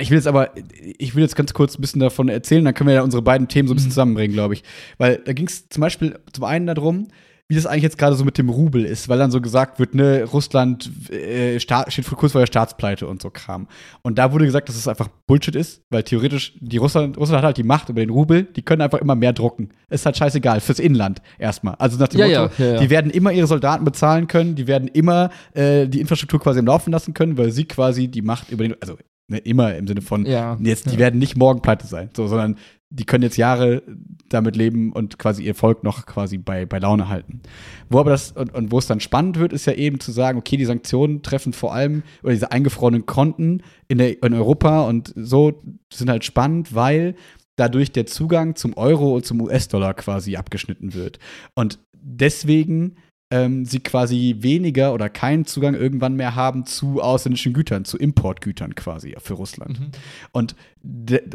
ich 0.00 0.10
will 0.10 0.16
jetzt 0.18 0.26
aber, 0.26 0.50
ich 0.98 1.14
will 1.14 1.22
jetzt 1.22 1.36
ganz 1.36 1.54
kurz 1.54 1.78
ein 1.78 1.80
bisschen 1.80 2.00
davon 2.00 2.28
erzählen, 2.28 2.64
dann 2.64 2.74
können 2.74 2.88
wir 2.88 2.94
ja 2.94 3.02
unsere 3.02 3.22
beiden 3.22 3.48
Themen 3.48 3.68
so 3.68 3.74
ein 3.74 3.76
bisschen 3.76 3.88
Mhm. 3.88 3.92
zusammenbringen, 3.92 4.34
glaube 4.34 4.54
ich. 4.54 4.62
Weil 4.98 5.18
da 5.24 5.32
ging 5.32 5.46
es 5.46 5.68
zum 5.68 5.80
Beispiel 5.80 6.18
zum 6.32 6.44
einen 6.44 6.66
darum, 6.66 7.08
wie 7.50 7.54
das 7.54 7.64
eigentlich 7.64 7.84
jetzt 7.84 7.96
gerade 7.96 8.14
so 8.14 8.26
mit 8.26 8.36
dem 8.36 8.50
Rubel 8.50 8.84
ist, 8.84 9.08
weil 9.08 9.16
dann 9.16 9.30
so 9.30 9.40
gesagt 9.40 9.78
wird, 9.78 9.94
ne, 9.94 10.24
Russland 10.24 10.90
äh, 11.10 11.58
steht 11.58 12.04
kurz 12.14 12.32
vor 12.32 12.42
der 12.42 12.46
Staatspleite 12.46 13.06
und 13.06 13.22
so 13.22 13.30
Kram. 13.30 13.68
Und 14.02 14.18
da 14.18 14.32
wurde 14.32 14.44
gesagt, 14.44 14.68
dass 14.68 14.76
es 14.76 14.86
einfach 14.86 15.08
Bullshit 15.26 15.56
ist, 15.56 15.80
weil 15.88 16.02
theoretisch, 16.02 16.52
die 16.60 16.76
Russland, 16.76 17.16
Russland 17.16 17.38
hat 17.38 17.46
halt 17.46 17.56
die 17.56 17.62
Macht 17.62 17.88
über 17.88 18.00
den 18.00 18.10
Rubel, 18.10 18.42
die 18.42 18.60
können 18.60 18.82
einfach 18.82 18.98
immer 18.98 19.14
mehr 19.14 19.32
drucken. 19.32 19.70
Ist 19.88 20.04
halt 20.04 20.18
scheißegal, 20.18 20.60
fürs 20.60 20.78
Inland 20.78 21.22
erstmal. 21.38 21.74
Also 21.76 21.96
nach 21.96 22.08
dem 22.08 22.20
Ja, 22.20 22.42
Motto, 22.42 22.52
ja, 22.62 22.72
ja, 22.74 22.80
die 22.80 22.90
werden 22.90 23.10
immer 23.10 23.32
ihre 23.32 23.46
Soldaten 23.46 23.86
bezahlen 23.86 24.26
können, 24.28 24.54
die 24.54 24.66
werden 24.66 24.88
immer 24.88 25.30
äh, 25.54 25.88
die 25.88 26.00
Infrastruktur 26.02 26.40
quasi 26.40 26.58
am 26.58 26.66
Laufen 26.66 26.92
lassen 26.92 27.14
können, 27.14 27.38
weil 27.38 27.50
sie 27.50 27.64
quasi 27.64 28.08
die 28.08 28.20
Macht 28.20 28.50
über 28.50 28.64
den, 28.64 28.74
also 28.82 28.98
ne, 29.28 29.38
immer 29.38 29.76
im 29.76 29.86
Sinne 29.86 30.00
von, 30.00 30.26
Ja. 30.26 30.56
jetzt, 30.60 30.86
die 30.86 30.94
ja. 30.94 30.98
werden 30.98 31.18
nicht 31.18 31.36
morgen 31.36 31.62
pleite 31.62 31.86
sein, 31.86 32.10
so, 32.16 32.26
sondern 32.26 32.56
die 32.90 33.04
können 33.04 33.22
jetzt 33.22 33.36
Jahre 33.36 33.82
damit 34.30 34.56
leben 34.56 34.92
und 34.92 35.18
quasi 35.18 35.42
ihr 35.42 35.54
Volk 35.54 35.84
noch 35.84 36.06
quasi 36.06 36.38
bei, 36.38 36.64
bei 36.64 36.78
Laune 36.78 37.08
halten. 37.08 37.42
Wo 37.90 37.98
aber 38.00 38.10
das, 38.10 38.32
und, 38.32 38.54
und 38.54 38.72
wo 38.72 38.78
es 38.78 38.86
dann 38.86 39.00
spannend 39.00 39.38
wird, 39.38 39.52
ist 39.52 39.66
ja 39.66 39.74
eben 39.74 40.00
zu 40.00 40.10
sagen, 40.10 40.38
okay, 40.38 40.56
die 40.56 40.64
Sanktionen 40.64 41.22
treffen 41.22 41.52
vor 41.52 41.74
allem, 41.74 42.02
oder 42.22 42.32
diese 42.32 42.50
eingefrorenen 42.50 43.04
Konten 43.04 43.62
in, 43.88 43.98
der, 43.98 44.22
in 44.22 44.32
Europa 44.32 44.86
und 44.88 45.12
so 45.16 45.62
sind 45.92 46.08
halt 46.08 46.24
spannend, 46.24 46.74
weil 46.74 47.14
dadurch 47.56 47.92
der 47.92 48.06
Zugang 48.06 48.56
zum 48.56 48.74
Euro 48.74 49.14
und 49.16 49.26
zum 49.26 49.42
US-Dollar 49.42 49.92
quasi 49.94 50.36
abgeschnitten 50.36 50.94
wird. 50.94 51.18
Und 51.54 51.78
deswegen 51.92 52.96
ähm, 53.30 53.64
sie 53.64 53.80
quasi 53.80 54.36
weniger 54.40 54.94
oder 54.94 55.08
keinen 55.08 55.44
Zugang 55.44 55.74
irgendwann 55.74 56.16
mehr 56.16 56.34
haben 56.34 56.64
zu 56.64 57.02
ausländischen 57.02 57.52
Gütern, 57.52 57.84
zu 57.84 57.98
Importgütern 57.98 58.74
quasi 58.74 59.14
für 59.18 59.34
Russland. 59.34 59.80
Mhm. 59.80 59.90
Und 60.32 60.56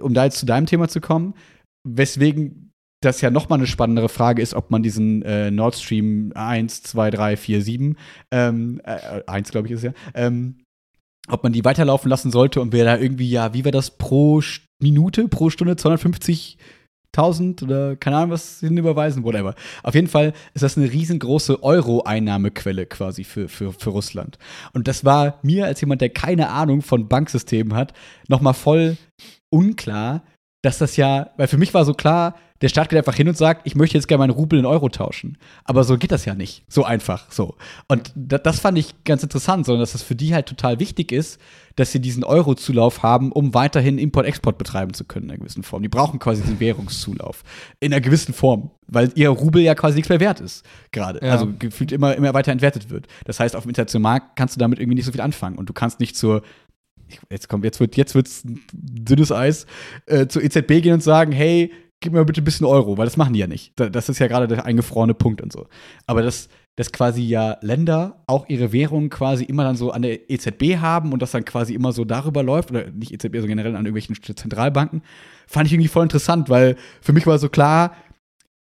um 0.01 0.13
da 0.13 0.25
jetzt 0.25 0.39
zu 0.39 0.45
deinem 0.45 0.65
Thema 0.65 0.87
zu 0.87 1.01
kommen, 1.01 1.35
weswegen 1.87 2.71
das 3.01 3.21
ja 3.21 3.29
nochmal 3.29 3.59
eine 3.59 3.67
spannendere 3.67 4.09
Frage 4.09 4.41
ist, 4.41 4.53
ob 4.53 4.71
man 4.71 4.81
diesen 4.81 5.21
äh, 5.23 5.51
Nord 5.51 5.75
Stream 5.75 6.31
1, 6.35 6.83
2, 6.83 7.11
3, 7.11 7.37
4, 7.37 7.61
7, 7.61 7.97
ähm, 8.31 8.81
äh, 8.83 9.21
1 9.27 9.51
glaube 9.51 9.67
ich 9.67 9.73
ist 9.73 9.83
ja, 9.83 9.93
ähm, 10.13 10.63
ob 11.27 11.43
man 11.43 11.53
die 11.53 11.65
weiterlaufen 11.65 12.09
lassen 12.09 12.31
sollte 12.31 12.61
und 12.61 12.73
wer 12.73 12.85
da 12.85 12.97
irgendwie, 12.97 13.29
ja, 13.29 13.53
wie 13.53 13.65
war 13.65 13.71
das 13.71 13.91
pro 13.97 14.41
Minute, 14.81 15.27
pro 15.27 15.49
Stunde 15.49 15.75
250 15.75 16.57
1000 17.15 17.63
oder 17.63 17.95
keine 17.95 18.17
Ahnung, 18.17 18.31
was 18.31 18.59
sie 18.59 18.67
überweisen, 18.67 19.23
whatever. 19.23 19.55
Auf 19.83 19.95
jeden 19.95 20.07
Fall 20.07 20.33
ist 20.53 20.63
das 20.63 20.77
eine 20.77 20.91
riesengroße 20.91 21.63
Euro-Einnahmequelle 21.63 22.85
quasi 22.87 23.23
für, 23.23 23.47
für, 23.47 23.71
für 23.73 23.91
Russland. 23.91 24.37
Und 24.73 24.87
das 24.87 25.05
war 25.05 25.39
mir 25.43 25.65
als 25.67 25.79
jemand, 25.81 26.01
der 26.01 26.09
keine 26.09 26.49
Ahnung 26.49 26.81
von 26.81 27.07
Banksystemen 27.07 27.75
hat, 27.75 27.93
nochmal 28.27 28.53
voll 28.53 28.97
unklar, 29.49 30.23
dass 30.63 30.79
das 30.79 30.95
ja, 30.95 31.29
weil 31.37 31.47
für 31.47 31.57
mich 31.57 31.73
war 31.73 31.85
so 31.85 31.93
klar, 31.93 32.35
der 32.61 32.69
Staat 32.69 32.87
geht 32.87 32.97
einfach 32.97 33.15
hin 33.15 33.27
und 33.27 33.37
sagt, 33.37 33.67
ich 33.67 33.75
möchte 33.75 33.97
jetzt 33.97 34.07
gerne 34.07 34.19
meinen 34.19 34.29
Rubel 34.29 34.57
in 34.57 34.65
Euro 34.65 34.87
tauschen. 34.87 35.37
Aber 35.65 35.83
so 35.83 35.97
geht 35.97 36.13
das 36.13 36.23
ja 36.23 36.33
nicht. 36.33 36.63
So 36.69 36.85
einfach, 36.85 37.29
so. 37.29 37.55
Und 37.89 38.13
das 38.15 38.61
fand 38.61 38.77
ich 38.77 39.03
ganz 39.03 39.21
interessant, 39.21 39.65
sondern 39.65 39.81
dass 39.81 39.91
das 39.91 40.01
für 40.01 40.15
die 40.15 40.33
halt 40.33 40.45
total 40.45 40.79
wichtig 40.79 41.11
ist, 41.11 41.41
dass 41.75 41.91
sie 41.91 41.99
diesen 41.99 42.23
Euro-Zulauf 42.23 43.03
haben, 43.03 43.33
um 43.33 43.53
weiterhin 43.53 43.97
Import-Export 43.97 44.57
betreiben 44.57 44.93
zu 44.93 45.03
können 45.03 45.25
in 45.25 45.31
einer 45.31 45.39
gewissen 45.39 45.63
Form. 45.63 45.81
Die 45.81 45.89
brauchen 45.89 46.19
quasi 46.19 46.41
diesen 46.41 46.61
Währungszulauf. 46.61 47.43
In 47.81 47.91
einer 47.91 47.99
gewissen 47.99 48.33
Form. 48.33 48.71
Weil 48.87 49.11
ihr 49.15 49.29
Rubel 49.29 49.61
ja 49.61 49.75
quasi 49.75 49.95
nichts 49.95 50.09
mehr 50.09 50.19
wert 50.21 50.39
ist, 50.39 50.63
gerade. 50.91 51.19
Ja. 51.25 51.33
Also 51.33 51.51
gefühlt 51.59 51.91
immer, 51.91 52.15
immer 52.15 52.33
weiter 52.33 52.53
entwertet 52.53 52.89
wird. 52.89 53.07
Das 53.25 53.41
heißt, 53.41 53.57
auf 53.57 53.63
dem 53.63 53.69
internationalen 53.69 54.03
Markt 54.03 54.35
kannst 54.37 54.55
du 54.55 54.59
damit 54.59 54.79
irgendwie 54.79 54.95
nicht 54.95 55.05
so 55.05 55.11
viel 55.11 55.21
anfangen. 55.21 55.57
Und 55.57 55.67
du 55.67 55.73
kannst 55.73 55.99
nicht 55.99 56.15
zur 56.15 56.43
jetzt 57.29 57.49
kommt, 57.49 57.65
jetzt 57.65 57.79
wird 57.79 57.97
jetzt 57.97 58.15
wird's 58.15 58.43
dünnes 58.71 59.31
Eis, 59.31 59.65
äh, 60.05 60.27
zur 60.27 60.43
EZB 60.43 60.81
gehen 60.81 60.93
und 60.93 61.03
sagen, 61.03 61.31
hey, 61.31 61.71
gib 62.03 62.13
mir 62.13 62.25
bitte 62.25 62.41
ein 62.41 62.43
bisschen 62.43 62.67
Euro, 62.67 62.97
weil 62.97 63.05
das 63.05 63.17
machen 63.17 63.33
die 63.33 63.39
ja 63.39 63.47
nicht. 63.47 63.73
Das 63.75 64.09
ist 64.09 64.19
ja 64.19 64.27
gerade 64.27 64.47
der 64.47 64.65
eingefrorene 64.65 65.13
Punkt 65.13 65.41
und 65.41 65.51
so. 65.53 65.67
Aber 66.05 66.21
dass, 66.21 66.49
dass 66.75 66.91
quasi 66.91 67.21
ja 67.21 67.57
Länder 67.61 68.23
auch 68.27 68.47
ihre 68.49 68.73
Währung 68.73 69.09
quasi 69.09 69.45
immer 69.45 69.63
dann 69.63 69.77
so 69.77 69.91
an 69.91 70.01
der 70.01 70.29
EZB 70.29 70.77
haben 70.79 71.13
und 71.13 71.21
das 71.21 71.31
dann 71.31 71.45
quasi 71.45 71.73
immer 71.73 71.93
so 71.93 72.03
darüber 72.03 72.43
läuft, 72.43 72.71
oder 72.71 72.91
nicht 72.91 73.13
EZB, 73.13 73.35
sondern 73.35 73.49
generell 73.49 73.75
an 73.75 73.85
irgendwelchen 73.85 74.35
Zentralbanken, 74.35 75.01
fand 75.47 75.67
ich 75.67 75.73
irgendwie 75.73 75.87
voll 75.87 76.03
interessant, 76.03 76.49
weil 76.49 76.75
für 77.01 77.13
mich 77.13 77.25
war 77.25 77.39
so 77.39 77.47
klar, 77.47 77.95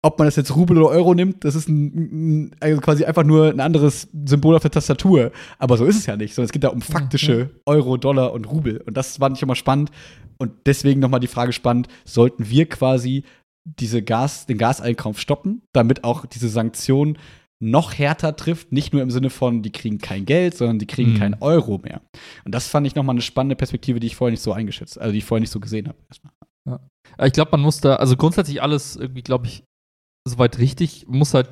ob 0.05 0.19
man 0.19 0.27
das 0.27 0.37
jetzt 0.37 0.55
Rubel 0.57 0.79
oder 0.79 0.89
Euro 0.89 1.15
nimmt, 1.15 1.45
das 1.45 1.55
ist 1.55 1.69
ein, 1.69 2.55
also 2.59 2.81
quasi 2.81 3.05
einfach 3.05 3.23
nur 3.23 3.51
ein 3.51 3.61
anderes 3.61 4.09
Symbol 4.25 4.57
auf 4.57 4.63
der 4.63 4.73
Tastatur. 4.73 5.31
Aber 5.59 5.77
so 5.77 5.85
ist 5.85 5.97
es 5.97 6.07
ja 6.07 6.17
nicht, 6.17 6.35
sondern 6.35 6.47
es 6.47 6.53
geht 6.53 6.65
da 6.65 6.69
um 6.69 6.83
faktische 6.83 7.51
Euro, 7.67 7.97
Dollar 7.97 8.33
und 8.33 8.47
Rubel. 8.47 8.79
Und 8.79 8.97
das 8.97 9.19
fand 9.19 9.37
ich 9.37 9.43
immer 9.43 9.55
spannend. 9.55 9.93
Und 10.39 10.53
deswegen 10.67 11.01
nochmal 11.01 11.21
die 11.21 11.29
Frage 11.29 11.53
spannend, 11.53 11.87
sollten 12.05 12.51
wir 12.51 12.69
quasi 12.69 13.23
diese 13.65 14.03
Gas, 14.03 14.47
den 14.47 14.59
Gaseinkauf 14.59 15.21
stoppen, 15.21 15.63
damit 15.73 16.03
auch 16.03 16.27
diese 16.27 16.49
Sanktion 16.49 17.17
noch 17.61 17.97
härter 17.97 18.35
trifft, 18.35 18.73
nicht 18.73 18.93
nur 18.93 19.03
im 19.03 19.11
Sinne 19.13 19.31
von, 19.31 19.63
die 19.63 19.71
kriegen 19.71 19.99
kein 19.99 20.27
Geld, 20.27 20.57
sondern 20.57 20.81
die 20.81 20.87
kriegen 20.89 21.13
mhm. 21.13 21.19
keinen 21.19 21.35
Euro 21.41 21.79
mehr. 21.79 22.01
Und 22.45 22.53
das 22.53 22.67
fand 22.67 22.89
ich 22.89 22.97
nochmal 22.97 23.15
eine 23.15 23.23
spannende 23.23 23.55
Perspektive, 23.55 24.01
die 24.01 24.09
ich 24.09 24.17
vorher 24.17 24.33
nicht 24.33 24.43
so 24.43 24.53
eingeschätzt, 24.53 25.01
also 25.01 25.13
die 25.13 25.19
ich 25.19 25.25
vorher 25.25 25.43
nicht 25.43 25.53
so 25.53 25.61
gesehen 25.61 25.87
habe. 25.87 25.99
Ja. 26.69 26.81
Ich 27.25 27.33
glaube, 27.33 27.53
man 27.53 27.61
muss 27.61 27.81
da, 27.81 27.97
also 27.97 28.17
grundsätzlich 28.17 28.61
alles 28.61 28.97
irgendwie, 28.97 29.23
glaube 29.23 29.47
ich, 29.47 29.63
soweit 30.29 30.59
richtig, 30.59 31.07
muss 31.09 31.35
halt 31.35 31.49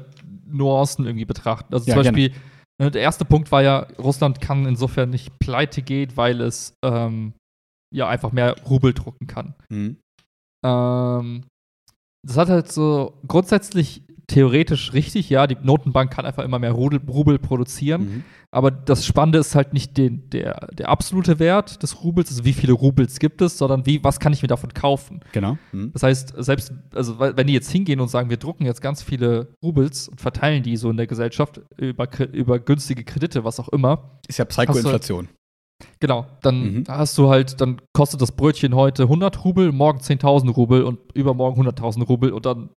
Nuancen 0.47 1.07
irgendwie 1.07 1.25
betrachten. 1.25 1.73
Also 1.73 1.87
ja, 1.87 1.95
zum 1.95 2.05
Beispiel, 2.05 2.31
gerne. 2.31 2.45
Ne, 2.81 2.91
der 2.91 3.03
erste 3.03 3.27
Punkt 3.27 3.53
war 3.53 3.62
ja, 3.62 3.81
Russland 3.99 4.41
kann 4.41 4.64
insofern 4.64 5.11
nicht 5.11 5.39
pleite 5.39 5.83
gehen, 5.83 6.16
weil 6.16 6.41
es 6.41 6.75
ähm, 6.83 7.35
ja 7.95 8.09
einfach 8.09 8.33
mehr 8.33 8.57
Rubel 8.64 8.95
drucken 8.95 9.27
kann. 9.27 9.55
Mhm. 9.68 9.99
Ähm, 10.64 11.45
das 12.27 12.37
hat 12.37 12.49
halt 12.49 12.73
so 12.73 13.18
grundsätzlich 13.27 14.03
theoretisch 14.31 14.93
richtig, 14.93 15.28
ja, 15.28 15.47
die 15.47 15.57
Notenbank 15.61 16.12
kann 16.12 16.24
einfach 16.24 16.45
immer 16.45 16.59
mehr 16.59 16.72
Rubel, 16.72 17.01
Rubel 17.09 17.39
produzieren. 17.39 18.01
Mhm. 18.03 18.24
Aber 18.53 18.70
das 18.70 19.05
Spannende 19.05 19.39
ist 19.39 19.55
halt 19.55 19.72
nicht 19.72 19.97
den, 19.97 20.28
der, 20.31 20.68
der 20.72 20.89
absolute 20.89 21.39
Wert 21.39 21.83
des 21.83 22.03
Rubels, 22.03 22.31
also 22.31 22.45
wie 22.45 22.53
viele 22.53 22.72
Rubels 22.72 23.18
gibt 23.18 23.43
es, 23.43 23.59
sondern 23.59 23.87
wie, 23.87 24.03
was 24.03 24.20
kann 24.20 24.33
ich 24.33 24.43
mir 24.43 24.49
davon 24.49 24.72
kaufen. 24.72 25.20
Genau. 25.33 25.59
Mhm. 25.72 25.93
Das 25.93 26.03
heißt, 26.03 26.35
selbst, 26.39 26.72
also 26.95 27.18
wenn 27.18 27.47
die 27.47 27.53
jetzt 27.53 27.70
hingehen 27.70 28.01
und 28.01 28.09
sagen, 28.09 28.31
wir 28.31 28.37
drucken 28.37 28.66
jetzt 28.66 28.81
ganz 28.81 29.03
viele 29.03 29.55
Rubels 29.62 30.09
und 30.09 30.20
verteilen 30.20 30.62
die 30.62 30.76
so 30.76 30.91
in 30.91 30.97
der 30.97 31.07
Gesellschaft 31.07 31.61
über, 31.76 32.09
über 32.33 32.59
günstige 32.59 33.05
Kredite, 33.05 33.45
was 33.45 33.61
auch 33.61 33.68
immer. 33.68 34.20
Ist 34.28 34.39
ja 34.39 34.45
Psychoinflation. 34.45 35.28
Genau, 35.99 36.26
dann 36.43 36.74
mhm. 36.74 36.85
hast 36.89 37.16
du 37.18 37.31
halt, 37.31 37.61
dann 37.61 37.81
kostet 37.93 38.20
das 38.20 38.33
Brötchen 38.33 38.74
heute 38.74 39.05
100 39.05 39.45
Rubel, 39.45 39.72
morgen 39.72 40.01
10.000 40.01 40.51
Rubel 40.53 40.83
und 40.85 40.99
übermorgen 41.14 41.62
100.000 41.62 42.05
Rubel 42.05 42.33
und 42.33 42.47
dann. 42.47 42.70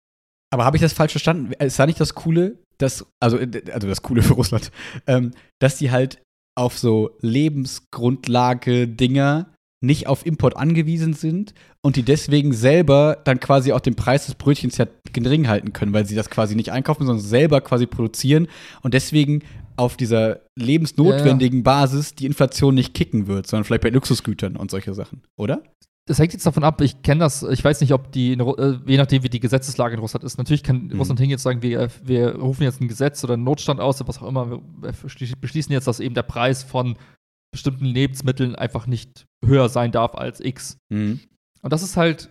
Aber 0.53 0.63
habe 0.65 0.75
ich 0.77 0.81
das 0.81 0.93
falsch 0.93 1.13
verstanden? 1.13 1.51
Ist 1.53 1.79
da 1.79 1.87
nicht 1.87 1.99
das 1.99 2.13
Coole, 2.13 2.59
dass, 2.77 3.07
also, 3.19 3.39
also 3.39 3.87
das 3.87 4.03
Coole 4.03 4.21
für 4.21 4.33
Russland, 4.33 4.71
ähm, 5.07 5.31
dass 5.59 5.77
die 5.77 5.89
halt 5.89 6.21
auf 6.55 6.77
so 6.77 7.17
Lebensgrundlage-Dinger 7.21 9.51
nicht 9.83 10.05
auf 10.07 10.27
Import 10.27 10.55
angewiesen 10.55 11.13
sind 11.13 11.55
und 11.81 11.95
die 11.95 12.03
deswegen 12.03 12.53
selber 12.53 13.17
dann 13.23 13.39
quasi 13.39 13.73
auch 13.73 13.79
den 13.79 13.95
Preis 13.95 14.27
des 14.27 14.35
Brötchens 14.35 14.77
ja 14.77 14.85
gering 15.11 15.47
halten 15.47 15.73
können, 15.73 15.91
weil 15.91 16.05
sie 16.05 16.13
das 16.15 16.29
quasi 16.29 16.55
nicht 16.55 16.71
einkaufen, 16.71 17.07
sondern 17.07 17.25
selber 17.25 17.59
quasi 17.59 17.87
produzieren 17.87 18.47
und 18.83 18.93
deswegen 18.93 19.41
auf 19.75 19.97
dieser 19.97 20.41
lebensnotwendigen 20.55 21.59
ja, 21.59 21.65
ja. 21.65 21.81
Basis 21.81 22.13
die 22.13 22.27
Inflation 22.27 22.75
nicht 22.75 22.93
kicken 22.93 23.25
wird, 23.27 23.47
sondern 23.47 23.65
vielleicht 23.65 23.81
bei 23.81 23.89
Luxusgütern 23.89 24.55
und 24.55 24.71
solche 24.71 24.93
Sachen, 24.93 25.23
oder? 25.35 25.63
Das 26.05 26.19
hängt 26.19 26.33
jetzt 26.33 26.45
davon 26.45 26.65
ab, 26.65 26.81
ich 26.81 27.01
kenne 27.01 27.21
das, 27.21 27.43
ich 27.43 27.63
weiß 27.63 27.79
nicht, 27.79 27.93
ob 27.93 28.11
die, 28.11 28.33
äh, 28.33 28.79
je 28.85 28.97
nachdem, 28.97 29.23
wie 29.23 29.29
die 29.29 29.39
Gesetzeslage 29.39 29.93
in 29.93 30.01
Russland 30.01 30.25
ist. 30.25 30.37
Natürlich 30.37 30.63
kann 30.63 30.87
mhm. 30.87 30.97
Russland 30.97 31.19
hingehen 31.19 31.37
und 31.37 31.41
sagen, 31.41 31.61
wir, 31.61 31.89
wir 32.03 32.35
rufen 32.35 32.63
jetzt 32.63 32.81
ein 32.81 32.89
Gesetz 32.89 33.23
oder 33.23 33.35
einen 33.35 33.45
Notstand 33.45 33.79
aus, 33.79 34.01
oder 34.01 34.09
was 34.09 34.21
auch 34.21 34.27
immer, 34.27 34.51
wir 34.51 34.93
beschließen 35.39 35.71
jetzt, 35.71 35.87
dass 35.87 36.01
eben 36.01 36.13
der 36.13 36.23
Preis 36.23 36.63
von 36.63 36.97
bestimmten 37.53 37.85
Lebensmitteln 37.85 38.55
einfach 38.55 38.85
nicht 38.85 39.27
höher 39.45 39.69
sein 39.69 39.91
darf 39.93 40.15
als 40.15 40.41
X. 40.41 40.77
Mhm. 40.89 41.21
Und 41.61 41.71
das 41.71 41.83
ist 41.83 41.95
halt 41.95 42.29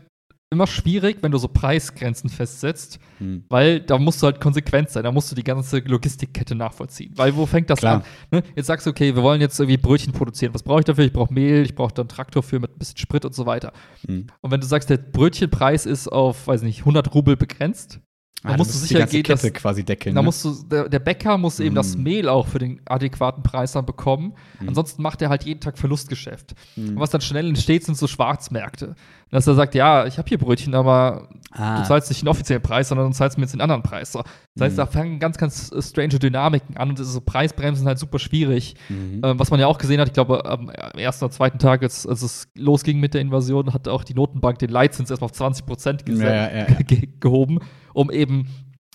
immer 0.52 0.66
schwierig, 0.66 1.18
wenn 1.22 1.32
du 1.32 1.38
so 1.38 1.48
Preisgrenzen 1.48 2.30
festsetzt, 2.30 3.00
hm. 3.18 3.44
weil 3.48 3.80
da 3.80 3.98
musst 3.98 4.22
du 4.22 4.26
halt 4.26 4.40
konsequent 4.40 4.90
sein, 4.90 5.02
da 5.02 5.10
musst 5.10 5.30
du 5.30 5.34
die 5.34 5.42
ganze 5.42 5.78
Logistikkette 5.78 6.54
nachvollziehen. 6.54 7.12
Weil 7.16 7.34
wo 7.34 7.46
fängt 7.46 7.70
das 7.70 7.80
Klar. 7.80 7.96
an? 7.96 8.02
Ne? 8.30 8.42
Jetzt 8.54 8.66
sagst 8.66 8.86
du, 8.86 8.90
okay, 8.90 9.14
wir 9.16 9.22
wollen 9.22 9.40
jetzt 9.40 9.58
irgendwie 9.58 9.78
Brötchen 9.78 10.12
produzieren. 10.12 10.54
Was 10.54 10.62
brauche 10.62 10.80
ich 10.80 10.84
dafür? 10.84 11.04
Ich 11.04 11.12
brauche 11.12 11.32
Mehl, 11.32 11.62
ich 11.62 11.74
brauche 11.74 11.94
dann 11.94 12.06
Traktor 12.06 12.42
für 12.42 12.60
mit 12.60 12.70
ein 12.70 12.78
bisschen 12.78 12.98
Sprit 12.98 13.24
und 13.24 13.34
so 13.34 13.46
weiter. 13.46 13.72
Hm. 14.06 14.26
Und 14.40 14.50
wenn 14.50 14.60
du 14.60 14.66
sagst, 14.66 14.90
der 14.90 14.98
Brötchenpreis 14.98 15.86
ist 15.86 16.08
auf, 16.08 16.46
weiß 16.46 16.62
nicht, 16.62 16.80
100 16.80 17.14
Rubel 17.14 17.36
begrenzt, 17.36 18.00
da 18.42 18.50
ah, 18.50 18.56
musst 18.56 18.74
du 18.74 18.78
sicher 18.78 19.06
gehen, 19.06 19.22
dass, 19.22 19.42
quasi 19.52 19.84
deckeln. 19.84 20.16
Da 20.16 20.20
ne? 20.20 20.24
musst 20.24 20.44
du, 20.44 20.52
der, 20.64 20.88
der, 20.88 20.98
Bäcker 20.98 21.38
muss 21.38 21.60
eben 21.60 21.76
das 21.76 21.96
mm. 21.96 22.02
Mehl 22.02 22.28
auch 22.28 22.48
für 22.48 22.58
den 22.58 22.80
adäquaten 22.86 23.44
Preis 23.44 23.70
dann 23.70 23.86
bekommen. 23.86 24.34
Mm. 24.58 24.68
Ansonsten 24.68 25.00
macht 25.00 25.22
er 25.22 25.28
halt 25.28 25.44
jeden 25.44 25.60
Tag 25.60 25.78
Verlustgeschäft. 25.78 26.54
Mm. 26.74 26.88
Und 26.88 26.98
was 26.98 27.10
dann 27.10 27.20
schnell 27.20 27.48
entsteht, 27.48 27.84
sind 27.84 27.96
so 27.96 28.08
Schwarzmärkte. 28.08 28.96
Dass 29.30 29.46
er 29.46 29.54
sagt, 29.54 29.76
ja, 29.76 30.06
ich 30.06 30.18
habe 30.18 30.28
hier 30.28 30.38
Brötchen, 30.38 30.74
aber 30.74 31.28
ah. 31.52 31.80
du 31.80 31.86
zahlst 31.86 32.10
nicht 32.10 32.22
den 32.22 32.28
offiziellen 32.28 32.62
Preis, 32.62 32.88
sondern 32.88 33.12
du 33.12 33.16
zahlst 33.16 33.38
mir 33.38 33.44
jetzt 33.44 33.52
den 33.52 33.60
anderen 33.60 33.84
Preis. 33.84 34.10
So. 34.10 34.24
Das 34.56 34.66
heißt, 34.66 34.76
mm. 34.76 34.78
da 34.78 34.86
fangen 34.86 35.18
ganz, 35.20 35.38
ganz 35.38 35.70
strange 35.78 36.18
Dynamiken 36.18 36.76
an 36.76 36.90
und 36.90 36.98
diese 36.98 37.10
so 37.10 37.20
Preisbremsen 37.20 37.86
halt 37.86 38.00
super 38.00 38.18
schwierig. 38.18 38.74
-hmm. 38.90 39.24
Ähm, 39.24 39.38
was 39.38 39.52
man 39.52 39.60
ja 39.60 39.68
auch 39.68 39.78
gesehen 39.78 40.00
hat, 40.00 40.08
ich 40.08 40.14
glaube, 40.14 40.44
am 40.44 40.68
ersten 40.68 41.24
oder 41.24 41.32
zweiten 41.32 41.60
Tag, 41.60 41.84
als, 41.84 42.08
als 42.08 42.22
es 42.22 42.48
losging 42.56 42.98
mit 42.98 43.14
der 43.14 43.20
Invasion, 43.20 43.72
hat 43.72 43.86
auch 43.86 44.02
die 44.02 44.14
Notenbank 44.14 44.58
den 44.58 44.70
Leitzins 44.70 45.10
erstmal 45.10 45.26
auf 45.26 45.32
20 45.32 45.64
Prozent 45.64 46.02
ja, 46.08 46.14
ja, 46.24 46.58
ja. 46.58 46.66
gehoben 47.20 47.60
um 47.94 48.10
eben 48.10 48.48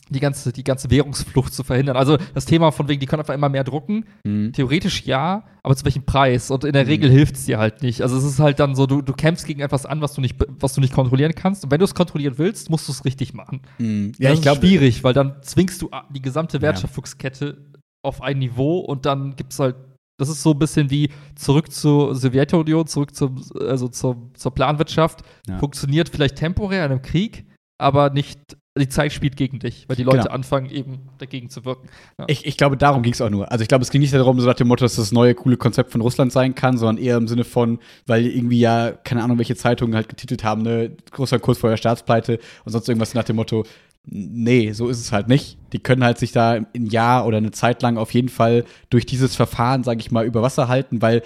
die 0.09 0.19
ganze, 0.19 0.53
die 0.53 0.63
ganze 0.63 0.89
Währungsflucht 0.89 1.53
zu 1.53 1.63
verhindern. 1.63 1.97
Also 1.97 2.17
das 2.33 2.45
Thema 2.45 2.71
von 2.71 2.87
wegen, 2.87 2.99
die 2.99 3.05
können 3.05 3.19
einfach 3.19 3.33
immer 3.33 3.49
mehr 3.49 3.65
drucken. 3.65 4.05
Mhm. 4.23 4.53
Theoretisch 4.53 5.03
ja, 5.05 5.43
aber 5.63 5.75
zu 5.75 5.83
welchem 5.83 6.05
Preis? 6.05 6.49
Und 6.49 6.63
in 6.63 6.73
der 6.73 6.83
mhm. 6.83 6.89
Regel 6.89 7.11
hilft 7.11 7.35
es 7.35 7.45
dir 7.45 7.57
halt 7.57 7.81
nicht. 7.81 8.01
Also 8.01 8.17
es 8.17 8.23
ist 8.23 8.39
halt 8.39 8.59
dann 8.59 8.75
so, 8.75 8.85
du, 8.85 9.01
du 9.01 9.13
kämpfst 9.13 9.45
gegen 9.45 9.59
etwas 9.59 9.85
an, 9.85 10.01
was 10.01 10.13
du 10.13 10.21
nicht, 10.21 10.37
was 10.47 10.73
du 10.73 10.81
nicht 10.81 10.93
kontrollieren 10.93 11.33
kannst. 11.35 11.65
Und 11.65 11.71
wenn 11.71 11.79
du 11.79 11.85
es 11.85 11.93
kontrollieren 11.93 12.37
willst, 12.37 12.69
musst 12.69 12.87
du 12.87 12.93
es 12.93 13.03
richtig 13.03 13.33
machen. 13.33 13.61
Mhm. 13.79 14.13
Ja, 14.17 14.29
das 14.29 14.39
ich 14.39 14.43
glaube 14.43 14.65
schwierig, 14.65 15.03
weil 15.03 15.13
dann 15.13 15.35
zwingst 15.41 15.81
du 15.81 15.89
die 16.09 16.21
gesamte 16.21 16.61
Wertschöpfungskette 16.61 17.45
ja. 17.45 17.79
auf 18.01 18.21
ein 18.21 18.39
Niveau 18.39 18.79
und 18.79 19.05
dann 19.05 19.35
gibt 19.35 19.51
es 19.51 19.59
halt 19.59 19.75
Das 20.17 20.29
ist 20.29 20.41
so 20.41 20.51
ein 20.51 20.59
bisschen 20.59 20.89
wie 20.89 21.09
zurück 21.35 21.71
zur 21.71 22.15
Sowjetunion, 22.15 22.87
zurück 22.87 23.13
zum, 23.13 23.41
also 23.59 23.87
zur, 23.87 24.31
zur 24.33 24.53
Planwirtschaft. 24.55 25.21
Ja. 25.47 25.59
Funktioniert 25.59 26.09
vielleicht 26.09 26.37
temporär 26.37 26.85
in 26.85 26.91
einem 26.91 27.01
Krieg, 27.01 27.45
aber 27.77 28.09
nicht, 28.09 28.57
die 28.80 28.89
Zeit 28.89 29.11
spielt 29.13 29.36
gegen 29.38 29.59
dich, 29.59 29.86
weil 29.88 29.95
die 29.95 30.03
Leute 30.03 30.17
Genau. 30.19 30.32
anfangen 30.32 30.69
eben 30.69 30.99
dagegen 31.17 31.49
zu 31.49 31.65
wirken. 31.65 31.88
Ja. 32.17 32.25
Ich, 32.28 32.45
ich 32.45 32.57
glaube, 32.57 32.78
darum 32.78 33.01
ging 33.03 33.13
es 33.13 33.21
auch 33.21 33.30
nur. 33.30 33.51
Also 33.51 33.61
ich 33.61 33.67
glaube, 33.67 33.84
es 33.84 33.89
ging 33.91 34.01
nicht 34.01 34.13
darum, 34.13 34.39
so 34.39 34.47
nach 34.47 34.55
dem 34.55 34.67
Motto, 34.67 34.84
dass 34.86 34.95
das 34.95 35.11
neue 35.11 35.36
coole 35.36 35.57
Konzept 35.57 35.91
von 35.91 36.01
Russland 36.01 36.32
sein 36.32 36.55
kann, 36.55 36.78
sondern 36.78 37.03
eher 37.03 37.17
im 37.17 37.28
Sinne 37.28 37.43
von, 37.43 37.80
weil 38.05 38.25
irgendwie 38.25 38.59
ja, 38.59 38.91
keine 38.91 39.23
Ahnung, 39.23 39.38
welche 39.38 39.55
Zeitungen 39.55 39.95
halt 39.95 40.09
getitelt 40.09 40.43
haben, 40.43 40.61
ne, 40.63 40.91
Russland 41.17 41.43
kurz 41.43 41.59
vor 41.59 41.69
der 41.69 41.78
Staatspleite 41.78 42.39
und 42.65 42.71
sonst 42.71 42.88
irgendwas 42.89 43.13
nach 43.13 43.23
dem 43.23 43.36
Motto, 43.38 43.63
nee, 44.05 44.71
so 44.71 44.88
ist 44.88 44.99
es 44.99 45.11
halt 45.11 45.28
nicht. 45.28 45.57
Die 45.73 45.80
können 45.80 46.03
halt 46.03 46.17
sich 46.17 46.32
da 46.32 46.51
ein 46.53 46.86
Jahr 46.86 47.25
oder 47.25 47.38
eine 47.38 47.51
Zeit 47.51 47.82
lang 47.82 47.97
auf 47.97 48.13
jeden 48.13 48.30
Fall 48.30 48.63
durch 48.89 49.05
dieses 49.05 49.36
Verfahren, 49.36 49.84
sage 49.84 49.99
ich 49.99 50.11
mal, 50.11 50.25
über 50.25 50.41
Wasser 50.41 50.67
halten, 50.67 51.01
weil 51.01 51.23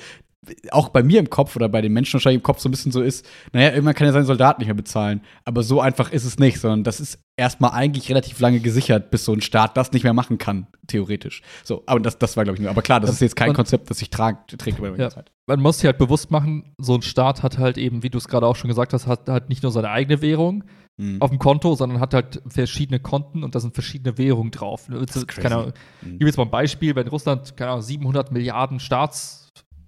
auch 0.71 0.89
bei 0.89 1.03
mir 1.03 1.19
im 1.19 1.29
Kopf 1.29 1.55
oder 1.55 1.69
bei 1.69 1.81
den 1.81 1.93
Menschen 1.93 2.13
wahrscheinlich 2.13 2.39
im 2.39 2.43
Kopf 2.43 2.59
so 2.59 2.67
ein 2.67 2.71
bisschen 2.71 2.91
so 2.91 3.01
ist, 3.01 3.27
naja, 3.53 3.69
irgendwann 3.69 3.93
kann 3.93 4.07
er 4.07 4.13
seinen 4.13 4.25
Soldaten 4.25 4.61
nicht 4.61 4.67
mehr 4.67 4.73
bezahlen. 4.75 5.21
Aber 5.45 5.61
so 5.61 5.81
einfach 5.81 6.11
ist 6.11 6.25
es 6.25 6.39
nicht, 6.39 6.59
sondern 6.59 6.83
das 6.83 6.99
ist 6.99 7.19
erstmal 7.37 7.71
eigentlich 7.71 8.09
relativ 8.09 8.39
lange 8.39 8.59
gesichert, 8.59 9.11
bis 9.11 9.23
so 9.23 9.33
ein 9.33 9.41
Staat 9.41 9.77
das 9.77 9.91
nicht 9.91 10.03
mehr 10.03 10.13
machen 10.13 10.39
kann, 10.39 10.65
theoretisch. 10.87 11.43
So, 11.63 11.83
aber 11.85 11.99
das, 11.99 12.17
das 12.17 12.37
war, 12.37 12.43
glaube 12.43 12.55
ich, 12.57 12.61
nur. 12.61 12.71
Aber 12.71 12.81
klar, 12.81 12.99
das 12.99 13.11
ist 13.11 13.19
jetzt 13.21 13.35
kein 13.35 13.49
Und- 13.49 13.55
Konzept, 13.55 13.91
das 13.91 13.99
sich 13.99 14.09
tragt, 14.09 14.57
trägt 14.57 14.79
über 14.79 14.89
die 14.89 14.99
Ja. 15.01 15.09
Zeit. 15.11 15.31
man 15.45 15.59
muss 15.59 15.77
sich 15.77 15.85
halt 15.85 15.97
bewusst 15.99 16.31
machen, 16.31 16.73
so 16.79 16.95
ein 16.95 17.01
Staat 17.03 17.43
hat 17.43 17.57
halt 17.59 17.77
eben, 17.77 18.01
wie 18.03 18.09
du 18.09 18.17
es 18.17 18.27
gerade 18.27 18.47
auch 18.47 18.55
schon 18.55 18.67
gesagt 18.69 18.93
hast, 18.93 19.05
hat 19.05 19.29
halt 19.29 19.49
nicht 19.49 19.61
nur 19.63 19.71
seine 19.71 19.89
eigene 19.89 20.21
Währung 20.23 20.63
Mhm. 20.97 21.21
auf 21.21 21.29
dem 21.29 21.39
Konto, 21.39 21.75
sondern 21.75 21.99
hat 21.99 22.13
halt 22.15 22.41
verschiedene 22.47 22.99
Konten 22.99 23.43
und 23.43 23.53
da 23.53 23.59
sind 23.59 23.73
verschiedene 23.75 24.17
Währungen 24.17 24.51
drauf. 24.51 24.87
Das 24.89 25.15
ist 25.15 25.27
crazy. 25.27 25.41
Keine 25.41 25.55
Ahnung, 25.55 25.73
Mhm. 26.01 26.13
ich 26.13 26.19
gebe 26.19 26.25
jetzt 26.25 26.37
mal 26.37 26.43
ein 26.45 26.51
Beispiel, 26.51 26.95
wenn 26.95 27.07
Russland, 27.07 27.55
keine 27.57 27.71
Ahnung, 27.71 27.81
700 27.83 28.31
Milliarden 28.31 28.79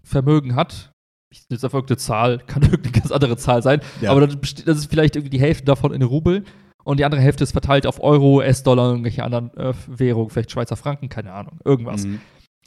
Staatsvermögen 0.07 0.55
hat, 0.55 0.91
ich 1.31 1.45
jetzt 1.49 1.63
einfach 1.63 1.77
irgendeine 1.79 1.97
Zahl, 1.97 2.37
kann 2.39 2.61
irgendeine 2.63 2.91
ganz 2.91 3.11
andere 3.11 3.37
Zahl 3.37 3.61
sein, 3.61 3.81
Ja. 4.01 4.11
aber 4.11 4.21
dann 4.27 4.39
besteht- 4.39 4.67
das 4.67 4.77
ist 4.77 4.89
vielleicht 4.89 5.15
irgendwie 5.15 5.31
die 5.35 5.39
Hälfte 5.39 5.65
davon 5.65 5.93
in 5.93 6.01
Rubel 6.03 6.43
und 6.83 6.99
die 6.99 7.05
andere 7.05 7.21
Hälfte 7.21 7.43
ist 7.43 7.51
verteilt 7.53 7.87
auf 7.87 8.01
Euro, 8.03 8.37
US-Dollar, 8.37 8.89
irgendwelche 8.89 9.23
anderen 9.23 9.55
äh, 9.57 9.73
Währungen, 9.87 10.29
vielleicht 10.29 10.51
Schweizer 10.51 10.75
Franken, 10.75 11.09
keine 11.09 11.33
Ahnung, 11.33 11.59
irgendwas. 11.65 12.05
Mhm. 12.05 12.19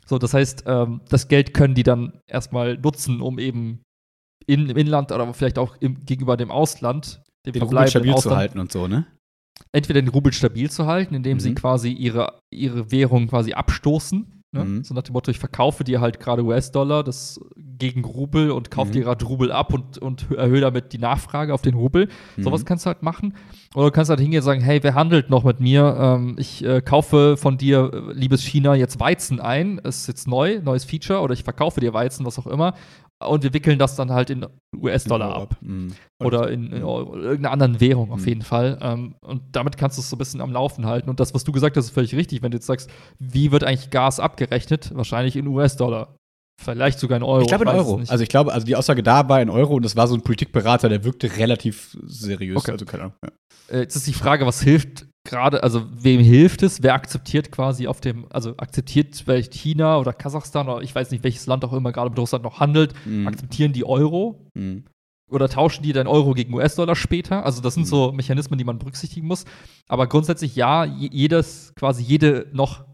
So, 0.07 0.19
das 0.19 0.35
heißt, 0.35 0.65
ähm, 0.67 1.01
das 1.09 1.29
Geld 1.29 1.53
können 1.53 1.75
die 1.75 1.83
dann 1.83 2.21
erstmal 2.27 2.79
nutzen, 2.79 3.21
um 3.21 3.39
eben 3.39 3.83
in, 4.47 4.69
im 4.71 4.77
Inland 4.77 5.11
oder 5.13 5.33
vielleicht 5.35 5.59
auch 5.59 5.77
im, 5.81 6.05
gegenüber 6.05 6.37
dem 6.37 6.51
Ausland, 6.51 7.23
dem 7.45 7.53
Den 7.53 7.63
Rubel 7.63 7.89
stabil 7.89 8.11
zu 8.13 8.17
Ausland, 8.19 8.37
halten 8.37 8.59
und 8.61 8.71
so, 8.73 8.87
ne? 8.89 9.07
entweder 9.73 10.01
den 10.01 10.09
Rubel 10.09 10.33
stabil 10.33 10.71
zu 10.71 10.87
halten, 10.87 11.15
indem 11.15 11.41
sie 11.41 11.51
Mhm. 11.51 11.55
quasi 11.57 11.91
ihre, 11.91 12.39
ihre 12.53 12.91
Währung 12.93 13.27
quasi 13.29 13.53
abstoßen. 13.55 14.36
Ne? 14.57 14.65
Mhm. 14.65 14.85
So 14.85 14.95
nach 14.95 15.03
dem 15.03 15.13
Motto, 15.13 15.31
ich 15.31 15.39
verkaufe 15.39 15.85
dir 15.85 16.01
halt 16.01 16.19
gerade 16.21 16.43
US-Dollar 16.45 17.05
das 17.05 17.41
gegen 17.79 18.05
Rubel 18.05 18.51
und 18.51 18.71
kaufe 18.71 18.89
Mhm. 18.89 18.93
dir 18.93 19.03
gerade 19.05 19.25
Rubel 19.27 19.53
ab 19.53 19.73
und, 19.75 19.99
und 19.99 20.31
erhöhe 20.31 20.61
damit 20.61 20.93
die 20.93 20.99
Nachfrage 20.99 21.53
auf 21.53 21.63
den 21.63 21.75
Rubel. 21.75 22.09
Sowas 22.39 22.63
Mhm. 22.63 22.65
kannst 22.67 22.87
du 22.87 22.89
halt 22.89 23.03
machen. 23.03 23.35
Oder 23.75 23.87
du 23.87 23.91
kannst 23.93 24.09
halt 24.11 24.21
hingehen 24.21 24.41
und 24.41 24.45
sagen, 24.45 24.61
hey, 24.63 24.83
wer 24.83 24.95
handelt 24.95 25.29
noch 25.31 25.45
mit 25.45 25.61
mir? 25.61 25.97
Ähm, 25.99 26.37
ich 26.39 26.65
äh, 26.65 26.81
kaufe 26.81 27.37
von 27.37 27.59
dir, 27.59 27.91
äh, 27.93 28.13
liebes 28.13 28.43
China, 28.43 28.75
jetzt 28.75 29.01
Weizen 29.01 29.41
ein. 29.41 29.79
Ist 29.79 30.07
jetzt 30.09 30.29
neu, 30.29 30.61
neues 30.63 30.85
Feature. 30.85 31.21
Oder 31.21 31.35
ich 31.35 31.45
verkaufe 31.45 31.81
dir 31.81 31.93
Weizen, 31.93 32.25
was 32.25 32.39
auch 32.39 32.47
immer. 32.47 32.75
Und 33.19 33.43
wir 33.45 33.55
wickeln 33.55 33.79
das 33.79 33.97
dann 33.97 34.13
halt 34.13 34.29
in 34.29 34.47
US-Dollar 34.77 35.35
ab. 35.37 35.57
Mhm. 35.63 35.89
Oder 36.23 36.51
in, 36.51 36.67
in 36.67 36.83
irgendeiner 36.83 37.51
anderen 37.51 37.81
Währung 37.81 38.13
auf 38.13 38.21
Mhm. 38.21 38.27
jeden 38.29 38.43
Fall. 38.43 38.79
Ähm, 38.83 39.15
und 39.23 39.43
damit 39.53 39.77
kannst 39.79 39.97
du 39.97 40.03
es 40.03 40.11
so 40.11 40.17
ein 40.17 40.19
bisschen 40.19 40.41
am 40.43 40.53
Laufen 40.53 40.85
halten. 40.87 41.09
Und 41.09 41.19
das, 41.19 41.33
was 41.35 41.43
du 41.45 41.51
gesagt 41.53 41.77
hast, 41.77 41.87
ist 41.87 41.91
völlig 41.95 42.15
richtig. 42.15 42.43
Wenn 42.43 42.51
du 42.51 42.59
jetzt 42.59 42.67
sagst, 42.67 42.91
wie 43.19 43.53
wird 43.53 43.65
eigentlich 43.65 43.91
Gas 43.91 44.21
abgerechnet? 44.21 44.95
Wahrscheinlich 44.95 45.37
in 45.37 45.47
US-Dollar. 45.47 46.15
Vielleicht 46.59 46.99
sogar 46.99 47.17
in 47.19 47.23
Euro. 47.23 47.43
Ich 47.43 47.49
glaube 47.49 47.65
in 47.65 47.71
Euro. 47.71 48.01
Also 48.09 48.23
ich 48.23 48.29
glaube, 48.29 48.53
also 48.53 48.67
die 48.67 48.77
Aussage 48.77 49.03
da 49.03 49.29
war 49.29 49.41
in 49.41 49.51
Euro 49.51 49.75
und 49.75 49.85
das 49.85 49.95
war 49.95 50.09
so 50.09 50.15
ein 50.15 50.23
Politikberater, 50.23 50.89
der 50.89 51.05
wirkte 51.05 51.37
relativ 51.37 51.97
seriös. 52.07 52.57
Okay. 52.63 52.73
Also 52.73 52.85
keine 52.87 53.05
Ahnung. 53.05 53.15
Ja. 53.23 53.31
Äh, 53.77 53.81
Jetzt 53.81 53.97
ist 53.97 54.07
die 54.07 54.13
Frage, 54.15 54.47
was 54.47 54.63
hilft 54.63 55.07
gerade, 55.25 55.63
also 55.63 55.83
wem 55.93 56.21
hilft 56.21 56.63
es? 56.63 56.83
Wer 56.83 56.95
akzeptiert 56.95 57.51
quasi 57.53 57.87
auf 57.89 58.01
dem, 58.01 58.27
also 58.31 58.55
akzeptiert 58.57 59.17
vielleicht 59.25 59.55
China 59.55 59.99
oder 59.99 60.13
Kasachstan 60.13 60.69
oder 60.69 60.83
ich 60.83 60.95
weiß 60.95 61.11
nicht, 61.11 61.25
welches 61.25 61.47
Land 61.47 61.65
auch 61.65 61.73
immer 61.73 61.93
gerade 61.93 62.11
mit 62.11 62.19
Russland 62.19 62.45
noch 62.45 62.59
handelt, 62.61 62.95
Mhm. 63.05 63.27
akzeptieren 63.29 63.73
die 63.73 63.85
Euro 63.85 64.47
Mhm. 64.55 64.85
oder 65.31 65.49
tauschen 65.49 65.83
die 65.83 65.93
dann 65.93 66.07
Euro 66.07 66.33
gegen 66.33 66.55
US-Dollar 66.55 66.95
später? 66.97 67.45
Also 67.45 67.61
das 67.61 67.75
sind 67.75 67.83
Mhm. 67.85 67.89
so 67.89 68.13
Mechanismen, 68.13 68.57
die 68.59 68.65
man 68.65 68.79
berücksichtigen 68.79 69.27
muss. 69.27 69.45
Aber 69.89 70.07
grundsätzlich 70.07 70.55
ja, 70.57 70.85
je- 70.85 71.11
jedes, 71.13 71.73
quasi 71.77 72.03
jede 72.05 72.47
noch, 72.53 72.85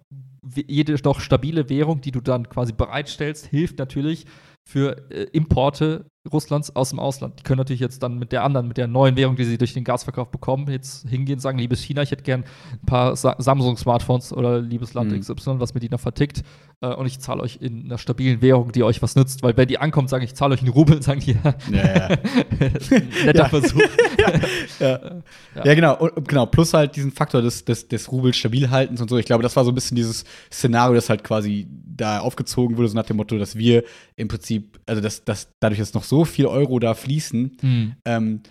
jede 0.43 0.97
noch 1.05 1.21
stabile 1.21 1.69
Währung, 1.69 2.01
die 2.01 2.11
du 2.11 2.21
dann 2.21 2.49
quasi 2.49 2.73
bereitstellst, 2.73 3.47
hilft 3.47 3.79
natürlich 3.79 4.27
für 4.65 5.11
äh, 5.11 5.25
Importe 5.33 6.11
Russlands 6.31 6.75
aus 6.77 6.91
dem 6.91 7.01
Ausland. 7.01 7.41
Die 7.41 7.43
können 7.43 7.59
natürlich 7.59 7.81
jetzt 7.81 8.03
dann 8.03 8.19
mit 8.19 8.31
der 8.31 8.45
anderen, 8.45 8.69
mit 8.69 8.77
der 8.77 8.87
neuen 8.87 9.17
Währung, 9.17 9.35
die 9.35 9.45
sie 9.45 9.59
durch 9.59 9.75
den 9.75 9.83
Gasverkauf 9.83 10.31
bekommen, 10.31 10.71
jetzt 10.71 11.09
hingehen 11.09 11.37
und 11.37 11.41
sagen, 11.41 11.59
liebes 11.59 11.83
China, 11.83 12.03
ich 12.03 12.13
hätte 12.13 12.23
gern 12.23 12.45
ein 12.73 12.87
paar 12.87 13.17
Sa 13.17 13.35
Samsung-Smartphones 13.39 14.33
oder 14.33 14.61
liebes 14.61 14.95
Land 14.95 15.11
Mhm. 15.11 15.21
XY, 15.21 15.59
was 15.59 15.75
mir 15.75 15.81
die 15.81 15.89
noch 15.89 15.99
vertickt 15.99 16.43
äh, 16.81 16.95
und 16.95 17.07
ich 17.07 17.19
zahle 17.19 17.43
euch 17.43 17.59
in 17.61 17.87
einer 17.87 17.99
stabilen 17.99 18.41
Währung, 18.41 18.71
die 18.71 18.85
euch 18.85 19.03
was 19.03 19.17
nützt, 19.17 19.43
weil 19.43 19.57
wenn 19.57 19.67
die 19.67 19.79
ankommt, 19.79 20.11
sagen, 20.11 20.23
ich 20.25 20.35
zahle 20.37 20.55
euch 20.55 20.63
in 20.63 20.69
Rubel, 20.69 21.03
sagen 21.03 21.21
die, 21.21 21.33
ja, 21.33 21.55
Ja, 21.71 22.09
ja. 22.09 22.09
netter. 23.25 23.49
Versuch. 23.49 23.81
ja. 24.79 25.01
Ja, 25.65 25.75
genau. 25.75 25.97
Und, 25.99 26.29
genau. 26.29 26.47
Plus 26.47 26.73
halt 26.73 26.95
diesen 26.95 27.11
Faktor 27.11 27.43
des, 27.43 27.65
des, 27.65 27.89
des 27.89 28.11
Rubels 28.13 28.37
stabilhaltens 28.37 29.01
und 29.01 29.11
so. 29.11 29.19
Ich 29.19 29.27
glaube, 29.27 29.43
das 29.43 29.57
war 29.57 29.65
so 29.65 29.73
ein 29.73 29.75
bisschen 29.75 29.97
dieses 29.97 30.25
Szenario, 30.53 30.95
das 30.95 31.09
halt 31.09 31.25
quasi 31.25 31.67
da 31.95 32.21
aufgezogen 32.21 32.77
wurde, 32.77 32.89
so 32.89 32.95
nach 32.95 33.07
dem 33.07 33.17
Motto, 33.17 33.37
dass 33.39 33.57
wir 33.57 33.85
im 34.17 34.29
Prinzip, 34.29 34.81
also 34.87 35.03
dass, 35.03 35.25
dass 35.25 35.49
dadurch, 35.61 35.79
dass 35.79 35.93
noch 35.95 36.05
so 36.05 36.12
viel 36.25 36.47
Euro 36.47 36.79
da 36.79 36.95
fließen, 36.95 37.57
Hm. 37.61 37.95
ähm, 38.07 38.43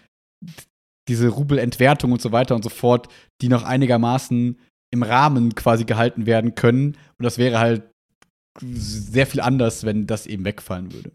diese 1.07 1.29
Rubelentwertung 1.29 2.11
und 2.11 2.21
so 2.21 2.31
weiter 2.31 2.55
und 2.55 2.63
so 2.63 2.69
fort, 2.69 3.07
die 3.41 3.49
noch 3.49 3.63
einigermaßen 3.63 4.57
im 4.93 5.03
Rahmen 5.03 5.55
quasi 5.55 5.85
gehalten 5.85 6.25
werden 6.25 6.55
können. 6.55 6.97
Und 7.17 7.23
das 7.23 7.37
wäre 7.37 7.59
halt 7.59 7.83
sehr 8.59 9.25
viel 9.27 9.39
anders, 9.39 9.85
wenn 9.85 10.07
das 10.07 10.27
eben 10.27 10.43
wegfallen 10.45 10.91
würde. 10.91 11.11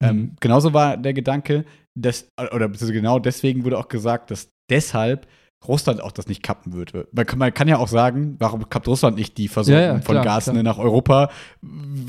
Mhm. 0.00 0.08
Ähm, 0.08 0.36
genauso 0.40 0.72
war 0.72 0.96
der 0.96 1.12
Gedanke, 1.12 1.64
dass, 1.98 2.28
oder 2.52 2.68
genau 2.68 3.18
deswegen 3.18 3.64
wurde 3.64 3.78
auch 3.78 3.88
gesagt, 3.88 4.30
dass 4.30 4.48
deshalb 4.70 5.26
Russland 5.66 6.00
auch 6.00 6.12
das 6.12 6.28
nicht 6.28 6.42
kappen 6.42 6.72
würde. 6.72 7.08
Man 7.12 7.26
kann, 7.26 7.38
man 7.38 7.52
kann 7.52 7.68
ja 7.68 7.78
auch 7.78 7.88
sagen, 7.88 8.36
warum 8.38 8.68
kappt 8.68 8.86
Russland 8.88 9.16
nicht 9.16 9.36
die 9.38 9.48
Versorgung 9.48 9.82
Ja, 9.82 9.94
ja, 9.94 10.00
von 10.00 10.22
Gas 10.22 10.46
nach 10.46 10.78
Europa? 10.78 11.30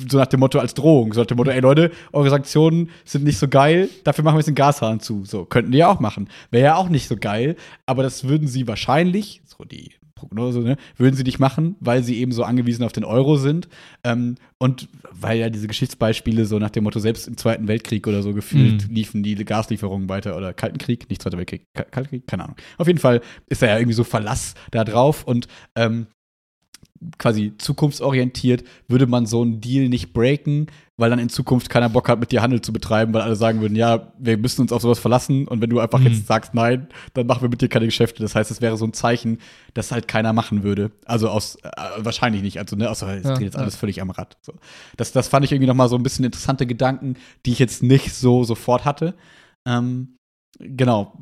So 0.10 0.18
nach 0.18 0.28
dem 0.28 0.40
Motto 0.40 0.60
als 0.60 0.74
Drohung. 0.74 1.14
So 1.14 1.22
nach 1.22 1.28
dem 1.28 1.38
Motto, 1.38 1.52
ey 1.52 1.60
Leute, 1.60 1.92
eure 2.12 2.30
Sanktionen 2.30 2.90
sind 3.04 3.24
nicht 3.24 3.40
so 3.40 3.48
geil, 3.48 3.90
dafür 4.04 4.24
machen 4.24 4.36
wir 4.36 4.40
jetzt 4.40 4.48
den 4.48 4.56
Gashahn 4.56 5.00
zu. 5.00 5.26
So, 5.26 5.46
könnten 5.46 5.72
die 5.72 5.80
ja 5.80 5.90
auch 5.90 6.00
machen. 6.00 6.30
Wäre 6.52 6.66
ja 6.66 6.76
auch 6.76 6.90
nicht 6.90 7.08
so 7.08 7.16
geil, 7.18 7.56
aber 7.86 8.04
das 8.04 8.28
würden 8.28 8.48
sie 8.48 8.68
wahrscheinlich, 8.68 9.42
so 9.46 9.64
die 9.64 9.92
Prognose, 10.18 10.60
ne, 10.62 10.78
würden 10.98 11.16
sie 11.16 11.24
nicht 11.24 11.40
machen, 11.40 11.76
weil 11.80 12.04
sie 12.04 12.18
eben 12.18 12.32
so 12.32 12.44
angewiesen 12.44 12.84
auf 12.84 12.92
den 12.92 13.04
Euro 13.06 13.38
sind. 13.38 13.68
Ähm, 14.04 14.36
und 14.60 14.88
weil 15.12 15.38
ja 15.40 15.50
diese 15.50 15.68
Geschichtsbeispiele 15.68 16.46
so 16.46 16.60
nach 16.60 16.70
dem 16.72 16.84
Motto, 16.84 17.00
selbst 17.00 17.28
im 17.28 17.38
Zweiten 17.38 17.68
Weltkrieg 17.68 18.08
oder 18.08 18.22
so 18.24 18.34
gefühlt 18.34 18.88
Mhm. 18.90 18.94
liefen 18.96 19.24
die 19.24 19.36
Gaslieferungen 19.36 20.10
weiter 20.10 20.36
oder 20.36 20.54
Kalten 20.54 20.78
Krieg, 20.80 21.10
nicht 21.10 21.22
Zweiter 21.22 21.38
Weltkrieg, 21.38 21.64
Ka- 21.76 21.84
Kalten 21.84 22.10
Krieg, 22.10 22.28
keine 22.28 22.44
Ahnung. 22.44 22.58
Auf 22.78 22.88
jeden 22.88 23.00
Fall 23.00 23.22
ist 23.48 23.62
da 23.62 23.68
ja 23.68 23.78
irgendwie 23.78 23.94
so 23.94 24.04
Verlass 24.04 24.56
da 24.72 24.84
drauf 24.84 25.24
und 25.26 25.48
ähm, 25.76 26.08
quasi 27.20 27.54
zukunftsorientiert 27.58 28.64
würde 28.88 29.06
man 29.08 29.26
so 29.28 29.42
einen 29.44 29.62
Deal 29.62 29.88
nicht 29.90 30.14
breaken, 30.14 30.68
weil 31.00 31.10
dann 31.12 31.20
in 31.20 31.30
Zukunft 31.30 31.70
keiner 31.70 31.90
Bock 31.90 32.10
hat, 32.10 32.20
mit 32.20 32.32
dir 32.32 32.42
Handel 32.42 32.60
zu 32.62 32.74
betreiben, 32.74 33.14
weil 33.14 33.22
alle 33.22 33.36
sagen 33.36 33.62
würden, 33.62 33.76
ja, 33.76 34.12
wir 34.18 34.36
müssen 34.38 34.62
uns 34.62 34.72
auf 34.72 34.82
sowas 34.82 34.98
verlassen 34.98 35.48
und 35.48 35.62
wenn 35.62 35.70
du 35.70 35.80
einfach 35.80 36.00
Mhm. 36.00 36.08
jetzt 36.08 36.26
sagst 36.28 36.56
nein, 36.56 36.88
dann 37.14 37.28
machen 37.28 37.44
wir 37.44 37.50
mit 37.50 37.62
dir 37.62 37.70
keine 37.70 37.86
Geschäfte. 37.86 38.24
Das 38.24 38.34
heißt, 38.34 38.50
es 38.50 38.62
wäre 38.62 38.78
so 38.78 38.86
ein 38.86 38.94
Zeichen, 38.94 39.38
das 39.76 39.92
halt 39.92 40.08
keiner 40.08 40.34
machen 40.34 40.64
würde. 40.64 40.92
Also 41.06 41.30
aus 41.30 41.56
äh, 41.64 41.70
wahrscheinlich 42.00 42.42
nicht, 42.42 42.58
also 42.58 42.76
ne, 42.76 42.90
außer 42.90 43.16
es 43.16 43.24
Ja, 43.26 43.34
dreht 43.36 43.44
jetzt 43.46 43.54
ja. 43.54 43.62
alles 43.62 43.76
völlig 43.76 44.02
am 44.02 44.10
Rad. 44.10 44.38
So. 44.42 44.54
Das, 44.98 45.12
das 45.12 45.28
fand 45.28 45.46
ich 45.46 45.52
irgendwie 45.52 45.68
noch 45.68 45.76
mal 45.76 45.88
so 45.88 45.96
ein 45.96 46.04
bisschen 46.04 46.26
interessante 46.26 46.66
Gedanken, 46.66 47.16
die 47.46 47.52
ich 47.52 47.60
jetzt 47.60 47.84
nicht 47.84 48.14
so 48.14 48.44
sofort 48.44 48.84
hatte. 48.84 49.14
Ähm, 49.68 50.18
genau. 50.60 51.14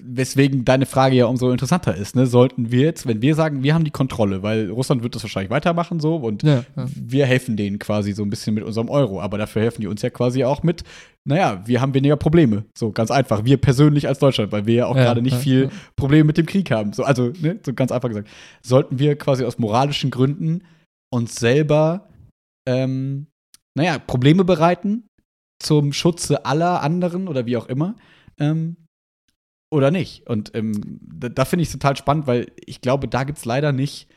Weswegen 0.00 0.64
deine 0.64 0.86
Frage 0.86 1.16
ja 1.16 1.26
umso 1.26 1.50
interessanter 1.50 1.94
ist, 1.96 2.16
ne? 2.16 2.26
Sollten 2.26 2.70
wir 2.70 2.80
jetzt, 2.82 3.06
wenn 3.06 3.22
wir 3.22 3.34
sagen, 3.34 3.62
wir 3.62 3.74
haben 3.74 3.84
die 3.84 3.90
Kontrolle, 3.90 4.42
weil 4.42 4.70
Russland 4.70 5.02
wird 5.02 5.14
das 5.14 5.22
wahrscheinlich 5.22 5.50
weitermachen 5.50 6.00
so 6.00 6.16
und 6.16 6.42
Ja, 6.42 6.64
ja. 6.76 6.86
wir 6.94 7.26
helfen 7.26 7.56
denen 7.56 7.78
quasi 7.78 8.12
so 8.12 8.22
ein 8.22 8.30
bisschen 8.30 8.54
mit 8.54 8.64
unserem 8.64 8.88
Euro, 8.88 9.20
aber 9.20 9.38
dafür 9.38 9.62
helfen 9.62 9.80
die 9.80 9.86
uns 9.86 10.02
ja 10.02 10.10
quasi 10.10 10.44
auch 10.44 10.62
mit, 10.62 10.84
naja, 11.24 11.62
wir 11.66 11.80
haben 11.80 11.94
weniger 11.94 12.16
Probleme. 12.16 12.64
So 12.76 12.92
ganz 12.92 13.10
einfach. 13.10 13.44
Wir 13.44 13.56
persönlich 13.56 14.08
als 14.08 14.18
Deutschland, 14.18 14.52
weil 14.52 14.66
wir 14.66 14.74
ja 14.74 14.86
auch 14.86 14.96
Ja, 14.96 15.04
gerade 15.04 15.22
nicht 15.22 15.36
viel. 15.36 15.70
Probleme 15.96 16.24
mit 16.24 16.36
dem 16.36 16.46
Krieg 16.46 16.70
haben. 16.70 16.92
So, 16.92 17.04
also, 17.04 17.32
ne, 17.40 17.60
so 17.64 17.72
ganz 17.74 17.92
einfach 17.92 18.08
gesagt. 18.08 18.28
Sollten 18.62 18.98
wir 18.98 19.16
quasi 19.16 19.44
aus 19.44 19.58
moralischen 19.58 20.10
Gründen 20.10 20.64
uns 21.12 21.36
selber, 21.36 22.08
ähm, 22.68 23.26
naja, 23.76 23.98
Probleme 23.98 24.44
bereiten 24.44 25.04
zum 25.62 25.92
Schutze 25.92 26.44
aller 26.44 26.82
anderen 26.82 27.28
oder 27.28 27.46
wie 27.46 27.56
auch 27.56 27.66
immer, 27.66 27.94
ähm, 28.40 28.76
oder 29.72 29.90
nicht. 29.90 30.28
Und 30.28 30.54
ähm, 30.54 31.00
da, 31.00 31.28
da 31.28 31.44
finde 31.44 31.62
ich 31.62 31.68
es 31.68 31.72
total 31.72 31.96
spannend, 31.96 32.26
weil 32.26 32.52
ich 32.64 32.80
glaube, 32.80 33.08
da 33.08 33.24
gibt 33.24 33.38
es 33.38 33.44
leider 33.44 33.72
nicht 33.72 34.08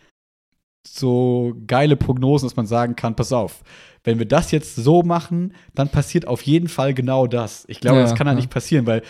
so 0.88 1.56
geile 1.66 1.95
Prognosen, 1.95 2.47
dass 2.47 2.56
man 2.56 2.68
sagen 2.68 2.95
kann, 2.95 3.16
pass 3.16 3.34
auf, 3.34 3.64
wenn 4.03 4.20
wir 4.20 4.28
das 4.28 4.51
jetzt 4.51 4.76
so 4.76 5.01
machen, 5.01 5.53
dann 5.74 5.89
passiert 5.89 6.28
auf 6.28 6.43
jeden 6.43 6.68
Fall 6.68 6.93
genau 6.93 7.26
das. 7.26 7.66
Ich 7.68 7.80
glaube, 7.80 7.97
Ja, 7.97 8.03
das 8.03 8.14
kann 8.14 8.28
ja. 8.28 8.36
nicht 8.36 8.51
passieren, 8.51 8.86
weil, 8.86 9.01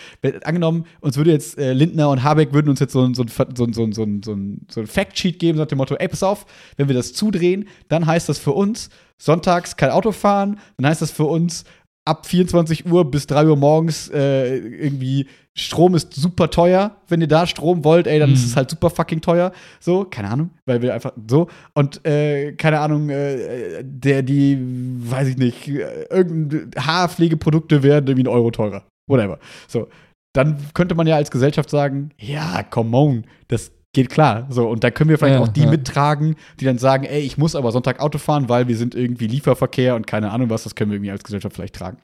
angenommen, 0.44 0.86
uns 1.00 1.18
würde 1.18 1.32
jetzt 1.32 1.58
äh, 1.58 1.74
Lindner 1.74 2.08
und 2.08 2.22
Habeck 2.22 2.54
würden 2.54 2.70
uns 2.70 2.80
jetzt 2.80 2.92
so 2.92 3.04
ein, 3.04 3.12
so 3.12 3.24
ein, 3.24 3.28
so 3.28 3.64
ein, 3.64 3.72
so 3.74 3.82
ein, 3.84 3.92
so 3.92 4.02
ein, 4.04 4.22
so 4.22 4.32
ein, 4.32 4.66
so 4.70 4.80
ein 4.80 4.86
Fact-Sheet 4.86 5.38
geben, 5.38 5.58
nach 5.58 5.66
dem 5.66 5.76
Motto, 5.76 5.96
ey, 5.96 6.08
pass 6.08 6.22
auf, 6.22 6.46
wenn 6.76 6.88
wir 6.88 6.94
das 6.94 7.12
zudrehen, 7.12 7.68
dann 7.88 8.06
heißt 8.06 8.28
das 8.28 8.38
für 8.38 8.52
uns, 8.52 8.88
sonntags 9.18 9.76
kein 9.76 9.90
Auto 9.90 10.12
fahren, 10.12 10.58
dann 10.78 10.88
heißt 10.88 11.02
das 11.02 11.10
für 11.10 11.24
uns, 11.24 11.64
ab 12.06 12.26
24 12.26 12.86
Uhr 12.90 13.10
bis 13.10 13.26
3 13.26 13.46
Uhr 13.46 13.56
morgens 13.56 14.08
äh, 14.08 14.56
irgendwie 14.56 15.26
Strom 15.58 15.94
ist 15.94 16.12
super 16.14 16.50
teuer. 16.50 16.96
Wenn 17.08 17.22
ihr 17.22 17.28
da 17.28 17.46
Strom 17.46 17.82
wollt, 17.82 18.06
ey, 18.06 18.18
dann 18.18 18.32
ist 18.32 18.40
Mhm. 18.42 18.46
es 18.46 18.56
halt 18.56 18.70
super 18.70 18.90
fucking 18.90 19.22
teuer. 19.22 19.52
So, 19.80 20.04
keine 20.04 20.28
Ahnung, 20.30 20.50
weil 20.66 20.82
wir 20.82 20.92
einfach 20.92 21.12
so. 21.30 21.48
Und 21.74 22.04
äh, 22.06 22.52
keine 22.52 22.80
Ahnung, 22.80 23.08
äh, 23.08 23.82
der, 23.82 24.22
die, 24.22 24.58
weiß 24.60 25.28
ich 25.28 25.38
nicht, 25.38 25.66
irgendeine 25.66 26.68
Haarpflegeprodukte 26.78 27.82
werden 27.82 28.06
irgendwie 28.06 28.28
einen 28.28 28.36
Euro 28.36 28.50
teurer. 28.50 28.84
Whatever. 29.08 29.38
So, 29.66 29.88
dann 30.34 30.58
könnte 30.74 30.94
man 30.94 31.06
ja 31.06 31.16
als 31.16 31.30
Gesellschaft 31.30 31.70
sagen, 31.70 32.10
ja, 32.20 32.62
come 32.62 32.94
on, 32.96 33.24
das 33.48 33.72
geht 33.96 34.10
klar. 34.10 34.46
So, 34.50 34.68
und 34.68 34.84
da 34.84 34.90
können 34.90 35.08
wir 35.08 35.16
vielleicht 35.18 35.36
Ja, 35.36 35.40
auch 35.40 35.48
die 35.48 35.62
ja. 35.62 35.70
mittragen, 35.70 36.36
die 36.60 36.66
dann 36.66 36.76
sagen, 36.78 37.04
ey, 37.04 37.20
ich 37.22 37.38
muss 37.38 37.56
aber 37.56 37.72
Sonntag 37.72 37.98
Auto 37.98 38.18
fahren, 38.18 38.48
weil 38.50 38.68
wir 38.68 38.76
sind 38.76 38.94
irgendwie 38.94 39.26
Lieferverkehr 39.26 39.96
und 39.96 40.06
keine 40.06 40.30
Ahnung 40.30 40.50
was, 40.50 40.64
das 40.64 40.74
können 40.74 40.90
wir 40.90 40.96
irgendwie 40.96 41.10
als 41.10 41.24
Gesellschaft 41.24 41.56
vielleicht 41.56 41.74
tragen. 41.74 41.96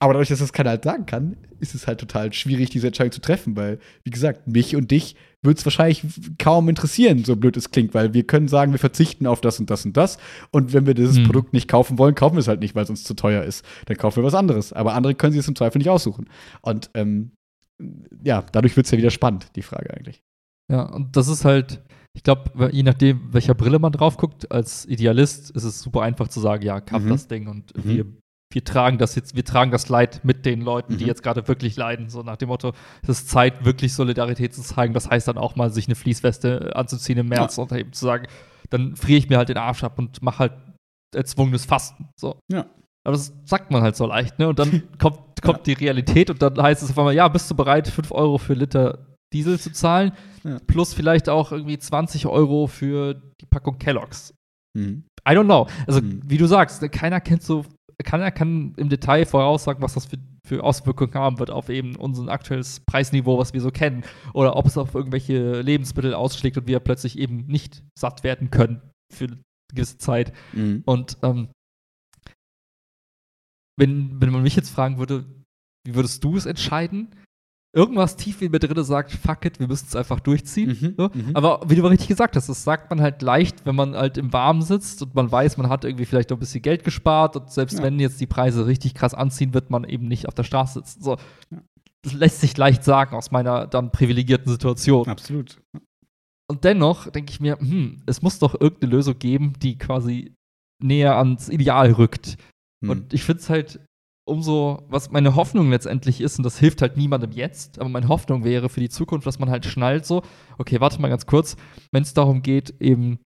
Aber 0.00 0.12
dadurch, 0.12 0.28
dass 0.28 0.40
das 0.40 0.52
keiner 0.52 0.70
halt 0.70 0.82
sagen 0.84 1.06
kann, 1.06 1.36
ist 1.60 1.74
es 1.74 1.86
halt 1.86 2.00
total 2.00 2.32
schwierig, 2.32 2.70
diese 2.70 2.88
Entscheidung 2.88 3.12
zu 3.12 3.20
treffen, 3.20 3.56
weil, 3.56 3.78
wie 4.02 4.10
gesagt, 4.10 4.46
mich 4.48 4.76
und 4.76 4.90
dich 4.90 5.14
würde 5.42 5.58
es 5.58 5.64
wahrscheinlich 5.64 6.02
kaum 6.38 6.68
interessieren, 6.68 7.24
so 7.24 7.36
blöd 7.36 7.56
es 7.56 7.70
klingt, 7.70 7.94
weil 7.94 8.12
wir 8.12 8.24
können 8.26 8.48
sagen, 8.48 8.72
wir 8.72 8.78
verzichten 8.80 9.26
auf 9.28 9.40
das 9.40 9.60
und 9.60 9.70
das 9.70 9.86
und 9.86 9.96
das. 9.96 10.18
Und 10.50 10.72
wenn 10.72 10.86
wir 10.86 10.94
dieses 10.94 11.16
Hm. 11.18 11.24
Produkt 11.24 11.52
nicht 11.52 11.68
kaufen 11.68 11.98
wollen, 11.98 12.16
kaufen 12.16 12.34
wir 12.34 12.40
es 12.40 12.48
halt 12.48 12.60
nicht, 12.60 12.74
weil 12.74 12.82
es 12.82 12.90
uns 12.90 13.04
zu 13.04 13.14
teuer 13.14 13.44
ist. 13.44 13.64
Dann 13.86 13.96
kaufen 13.96 14.16
wir 14.16 14.24
was 14.24 14.34
anderes. 14.34 14.72
Aber 14.72 14.94
andere 14.94 15.14
können 15.14 15.32
sich 15.32 15.40
es 15.40 15.48
im 15.48 15.54
Zweifel 15.54 15.78
nicht 15.78 15.88
aussuchen. 15.88 16.28
Und 16.62 16.90
ähm, 16.94 17.30
ja, 18.24 18.44
dadurch 18.52 18.76
wird 18.76 18.86
es 18.86 18.90
ja 18.90 18.98
wieder 18.98 19.10
spannend, 19.10 19.46
die 19.54 19.62
Frage 19.62 19.94
eigentlich. 19.94 20.20
Ja, 20.70 20.82
und 20.82 21.16
das 21.16 21.28
ist 21.28 21.44
halt, 21.44 21.82
ich 22.14 22.22
glaube, 22.22 22.70
je 22.72 22.82
nachdem, 22.82 23.32
welcher 23.32 23.54
Brille 23.54 23.78
man 23.78 23.92
drauf 23.92 24.16
guckt, 24.16 24.50
als 24.50 24.84
Idealist 24.86 25.50
ist 25.50 25.64
es 25.64 25.80
super 25.80 26.02
einfach 26.02 26.28
zu 26.28 26.40
sagen, 26.40 26.62
ja, 26.64 26.80
kauf 26.80 27.02
Mhm. 27.02 27.08
das 27.10 27.28
Ding 27.28 27.46
und 27.46 27.76
Mhm. 27.76 27.88
wir, 27.88 28.06
wir 28.52 28.64
tragen 28.64 28.98
das 28.98 29.14
jetzt, 29.16 29.36
wir 29.36 29.44
tragen 29.44 29.70
das 29.70 29.88
Leid 29.88 30.24
mit 30.24 30.46
den 30.46 30.60
Leuten, 30.62 30.96
die 30.96 31.04
Mhm. 31.04 31.08
jetzt 31.08 31.22
gerade 31.22 31.46
wirklich 31.48 31.76
leiden. 31.76 32.08
So 32.08 32.22
nach 32.22 32.36
dem 32.36 32.48
Motto, 32.48 32.72
es 33.02 33.08
ist 33.08 33.28
Zeit, 33.28 33.64
wirklich 33.64 33.92
Solidarität 33.92 34.54
zu 34.54 34.62
zeigen. 34.62 34.94
Das 34.94 35.10
heißt 35.10 35.28
dann 35.28 35.36
auch 35.38 35.56
mal, 35.56 35.70
sich 35.70 35.86
eine 35.86 35.94
Fließweste 35.94 36.74
anzuziehen 36.74 37.18
im 37.18 37.28
März 37.28 37.58
und 37.58 37.70
eben 37.72 37.92
zu 37.92 38.04
sagen, 38.04 38.26
dann 38.70 38.96
friere 38.96 39.18
ich 39.18 39.28
mir 39.28 39.36
halt 39.38 39.48
den 39.48 39.58
Arsch 39.58 39.84
ab 39.84 39.98
und 39.98 40.22
mache 40.22 40.38
halt 40.40 40.52
erzwungenes 41.14 41.64
Fasten. 41.64 42.08
So. 42.18 42.38
Ja. 42.50 42.66
Aber 43.04 43.12
das 43.16 43.32
sagt 43.44 43.70
man 43.70 43.82
halt 43.82 43.94
so 43.94 44.06
leicht, 44.06 44.38
ne? 44.40 44.48
Und 44.48 44.58
dann 44.58 44.82
kommt, 44.98 45.18
kommt 45.42 45.66
die 45.66 45.74
Realität 45.74 46.30
und 46.30 46.42
dann 46.42 46.60
heißt 46.60 46.82
es 46.82 46.90
auf 46.90 46.98
einmal, 46.98 47.14
ja, 47.14 47.28
bist 47.28 47.48
du 47.50 47.54
bereit, 47.54 47.86
5 47.88 48.10
Euro 48.10 48.38
für 48.38 48.54
Liter 48.54 49.06
Diesel 49.36 49.58
zu 49.60 49.72
zahlen? 49.72 50.12
Ja. 50.44 50.58
Plus 50.66 50.94
vielleicht 50.94 51.28
auch 51.28 51.52
irgendwie 51.52 51.78
20 51.78 52.26
Euro 52.26 52.66
für 52.66 53.14
die 53.14 53.46
Packung 53.46 53.78
Kelloggs. 53.78 54.34
Mhm. 54.76 55.04
I 55.28 55.32
don't 55.32 55.44
know. 55.44 55.66
Also, 55.86 56.00
Mhm. 56.00 56.22
wie 56.24 56.38
du 56.38 56.46
sagst, 56.46 56.80
keiner 56.92 57.20
kennt 57.20 57.42
so, 57.42 57.64
keiner 58.04 58.30
kann 58.30 58.74
im 58.76 58.88
Detail 58.88 59.24
voraussagen, 59.26 59.82
was 59.82 59.94
das 59.94 60.06
für, 60.06 60.18
für 60.46 60.62
Auswirkungen 60.62 61.14
haben 61.14 61.38
wird 61.38 61.50
auf 61.50 61.68
eben 61.68 61.96
unser 61.96 62.28
aktuelles 62.28 62.80
Preisniveau, 62.80 63.38
was 63.38 63.52
wir 63.52 63.60
so 63.60 63.70
kennen. 63.70 64.04
Oder 64.34 64.56
ob 64.56 64.66
es 64.66 64.78
auf 64.78 64.94
irgendwelche 64.94 65.60
Lebensmittel 65.62 66.14
ausschlägt 66.14 66.56
und 66.58 66.66
wir 66.66 66.80
plötzlich 66.80 67.18
eben 67.18 67.46
nicht 67.46 67.82
satt 67.98 68.22
werden 68.24 68.50
können 68.50 68.80
für 69.12 69.26
eine 69.26 69.38
gewisse 69.74 69.98
Zeit. 69.98 70.32
Mhm. 70.52 70.82
Und 70.86 71.18
ähm, 71.22 71.48
wenn, 73.78 74.20
wenn 74.20 74.30
man 74.30 74.42
mich 74.42 74.56
jetzt 74.56 74.70
fragen 74.70 74.98
würde, 74.98 75.26
wie 75.86 75.94
würdest 75.94 76.22
du 76.24 76.36
es 76.36 76.46
entscheiden? 76.46 77.14
Irgendwas 77.76 78.16
tief 78.16 78.40
in 78.40 78.50
mir 78.52 78.58
drin 78.58 78.82
sagt, 78.84 79.12
fuck 79.12 79.44
it, 79.44 79.60
wir 79.60 79.68
müssen 79.68 79.84
es 79.86 79.94
einfach 79.94 80.18
durchziehen. 80.20 80.70
Mhm, 80.70 80.94
So. 80.96 81.10
mhm. 81.12 81.30
Aber 81.34 81.60
wie 81.68 81.74
du 81.76 81.84
richtig 81.86 82.08
gesagt 82.08 82.34
hast, 82.34 82.48
das 82.48 82.64
sagt 82.64 82.88
man 82.88 83.02
halt 83.02 83.20
leicht, 83.20 83.66
wenn 83.66 83.76
man 83.76 83.94
halt 83.94 84.16
im 84.16 84.32
Warmen 84.32 84.62
sitzt 84.62 85.02
und 85.02 85.14
man 85.14 85.30
weiß, 85.30 85.58
man 85.58 85.68
hat 85.68 85.84
irgendwie 85.84 86.06
vielleicht 86.06 86.30
noch 86.30 86.38
ein 86.38 86.40
bisschen 86.40 86.62
Geld 86.62 86.84
gespart 86.84 87.36
und 87.36 87.50
selbst 87.50 87.76
Ja. 87.78 87.84
wenn 87.84 88.00
jetzt 88.00 88.18
die 88.20 88.26
Preise 88.26 88.66
richtig 88.66 88.94
krass 88.94 89.12
anziehen, 89.12 89.52
wird 89.52 89.68
man 89.68 89.84
eben 89.84 90.08
nicht 90.08 90.26
auf 90.26 90.34
der 90.34 90.44
Straße 90.44 90.78
sitzen. 90.80 91.02
So. 91.02 91.16
Ja. 91.50 91.62
Das 92.02 92.14
lässt 92.14 92.40
sich 92.40 92.56
leicht 92.56 92.82
sagen 92.82 93.14
aus 93.14 93.30
meiner 93.30 93.66
dann 93.66 93.92
privilegierten 93.92 94.50
Situation. 94.50 95.06
Absolut. 95.08 95.60
Und 96.48 96.64
dennoch 96.64 97.10
denke 97.10 97.30
ich 97.32 97.40
mir, 97.40 97.58
hm, 97.58 98.02
es 98.06 98.22
muss 98.22 98.38
doch 98.38 98.58
irgendeine 98.58 98.92
Lösung 98.92 99.18
geben, 99.18 99.52
die 99.60 99.76
quasi 99.76 100.32
näher 100.82 101.16
ans 101.16 101.48
Ideal 101.48 101.90
rückt. 101.92 102.36
Mhm. 102.80 102.90
Und 102.90 103.12
ich 103.12 103.22
finde 103.24 103.40
es 103.42 103.50
halt 103.50 103.80
umso, 104.26 104.82
was 104.88 105.10
meine 105.10 105.34
Hoffnung 105.36 105.70
letztendlich 105.70 106.20
ist, 106.20 106.38
und 106.38 106.42
das 106.44 106.58
hilft 106.58 106.82
halt 106.82 106.96
niemandem 106.96 107.30
jetzt, 107.32 107.78
aber 107.80 107.88
meine 107.88 108.08
Hoffnung 108.08 108.44
wäre 108.44 108.68
für 108.68 108.80
die 108.80 108.88
Zukunft, 108.88 109.26
dass 109.26 109.38
man 109.38 109.50
halt 109.50 109.64
schnallt 109.64 110.04
so, 110.04 110.22
okay, 110.58 110.80
warte 110.80 111.00
mal 111.00 111.08
ganz 111.08 111.26
kurz, 111.26 111.56
wenn 111.92 112.02
es 112.02 112.12
darum 112.14 112.42
geht, 112.42 112.74
eben 112.80 113.18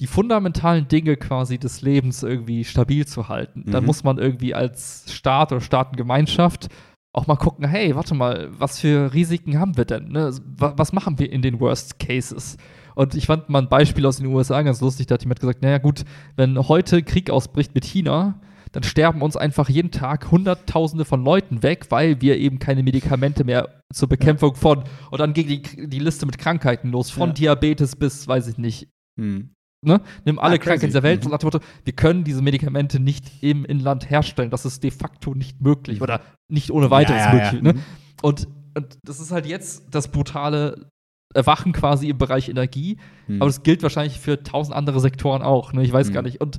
die 0.00 0.06
fundamentalen 0.06 0.88
Dinge 0.88 1.16
quasi 1.16 1.58
des 1.58 1.82
Lebens 1.82 2.22
irgendwie 2.22 2.64
stabil 2.64 3.06
zu 3.06 3.28
halten, 3.28 3.64
dann 3.70 3.82
Mhm. 3.82 3.86
muss 3.86 4.04
man 4.04 4.18
irgendwie 4.18 4.54
als 4.54 5.06
Staat 5.12 5.52
oder 5.52 5.60
Staatengemeinschaft 5.60 6.68
auch 7.12 7.26
mal 7.26 7.36
gucken, 7.36 7.66
hey, 7.66 7.94
warte 7.96 8.14
mal, 8.14 8.48
was 8.58 8.78
für 8.78 9.12
Risiken 9.12 9.58
haben 9.58 9.76
wir 9.76 9.84
denn? 9.84 10.08
Ne? 10.08 10.32
Wa- 10.56 10.74
Was 10.76 10.92
machen 10.92 11.18
wir 11.18 11.30
in 11.32 11.42
den 11.42 11.58
Worst 11.60 11.98
Cases? 11.98 12.56
Und 12.94 13.14
ich 13.14 13.26
fand 13.26 13.48
mal 13.48 13.60
ein 13.62 13.68
Beispiel 13.68 14.06
aus 14.06 14.18
den 14.18 14.26
USA 14.26 14.62
ganz 14.62 14.80
lustig, 14.80 15.06
da 15.06 15.14
hat 15.14 15.22
jemand 15.22 15.40
gesagt, 15.40 15.60
naja 15.62 15.78
gut, 15.78 16.04
wenn 16.36 16.56
heute 16.68 17.02
Krieg 17.02 17.28
ausbricht 17.30 17.74
mit 17.74 17.84
China, 17.84 18.40
dann 18.72 18.82
sterben 18.82 19.20
uns 19.22 19.36
einfach 19.36 19.68
jeden 19.68 19.90
Tag 19.90 20.30
Hunderttausende 20.30 21.04
von 21.04 21.24
Leuten 21.24 21.62
weg, 21.62 21.86
weil 21.90 22.20
wir 22.20 22.38
eben 22.38 22.58
keine 22.58 22.82
Medikamente 22.82 23.44
mehr 23.44 23.80
zur 23.92 24.08
Bekämpfung 24.08 24.54
von 24.54 24.84
und 25.10 25.18
dann 25.18 25.32
ging 25.32 25.46
die, 25.48 25.62
die 25.88 25.98
Liste 25.98 26.26
mit 26.26 26.38
Krankheiten 26.38 26.90
los, 26.90 27.10
von 27.10 27.30
Ja. 27.30 27.34
Diabetes 27.34 27.96
bis, 27.96 28.28
weiß 28.28 28.46
ich 28.48 28.58
nicht, 28.58 28.88
Mhm. 29.18 29.50
ne? 29.84 30.00
Nimm 30.24 30.38
alle 30.38 30.54
Ah. 30.54 30.58
Krankheiten 30.58 30.86
dieser 30.86 31.02
Welt 31.02 31.20
Mhm. 31.20 31.26
und 31.26 31.32
nach 31.32 31.38
dem 31.38 31.46
Motto, 31.46 31.60
wir 31.84 31.92
können 31.94 32.22
diese 32.24 32.42
Medikamente 32.42 33.00
nicht 33.00 33.42
im 33.42 33.64
Inland 33.64 34.08
herstellen. 34.08 34.50
Das 34.50 34.64
ist 34.64 34.82
de 34.84 34.90
facto 34.92 35.34
nicht 35.34 35.60
möglich 35.60 36.00
oder 36.00 36.20
nicht 36.48 36.70
ohne 36.70 36.90
weiteres 36.90 37.20
Ja, 37.20 37.34
ja, 37.34 37.38
ja. 37.38 37.42
möglich. 37.52 37.62
Ne? 37.62 37.72
Mhm. 37.74 37.80
Und, 38.22 38.46
und 38.76 38.98
das 39.04 39.18
ist 39.18 39.32
halt 39.32 39.46
jetzt 39.46 39.84
das 39.90 40.08
brutale 40.08 40.88
Erwachen 41.34 41.72
quasi 41.72 42.08
im 42.08 42.18
Bereich 42.18 42.48
Energie, 42.48 42.98
Mhm. 43.28 43.40
aber 43.42 43.46
das 43.48 43.62
gilt 43.62 43.82
wahrscheinlich 43.82 44.18
für 44.20 44.42
tausend 44.42 44.76
andere 44.76 45.00
Sektoren 45.00 45.42
auch. 45.42 45.72
Ne? 45.72 45.82
Ich 45.82 45.92
weiß 45.92 46.10
Mhm. 46.10 46.12
gar 46.14 46.22
nicht. 46.22 46.40
Und 46.40 46.58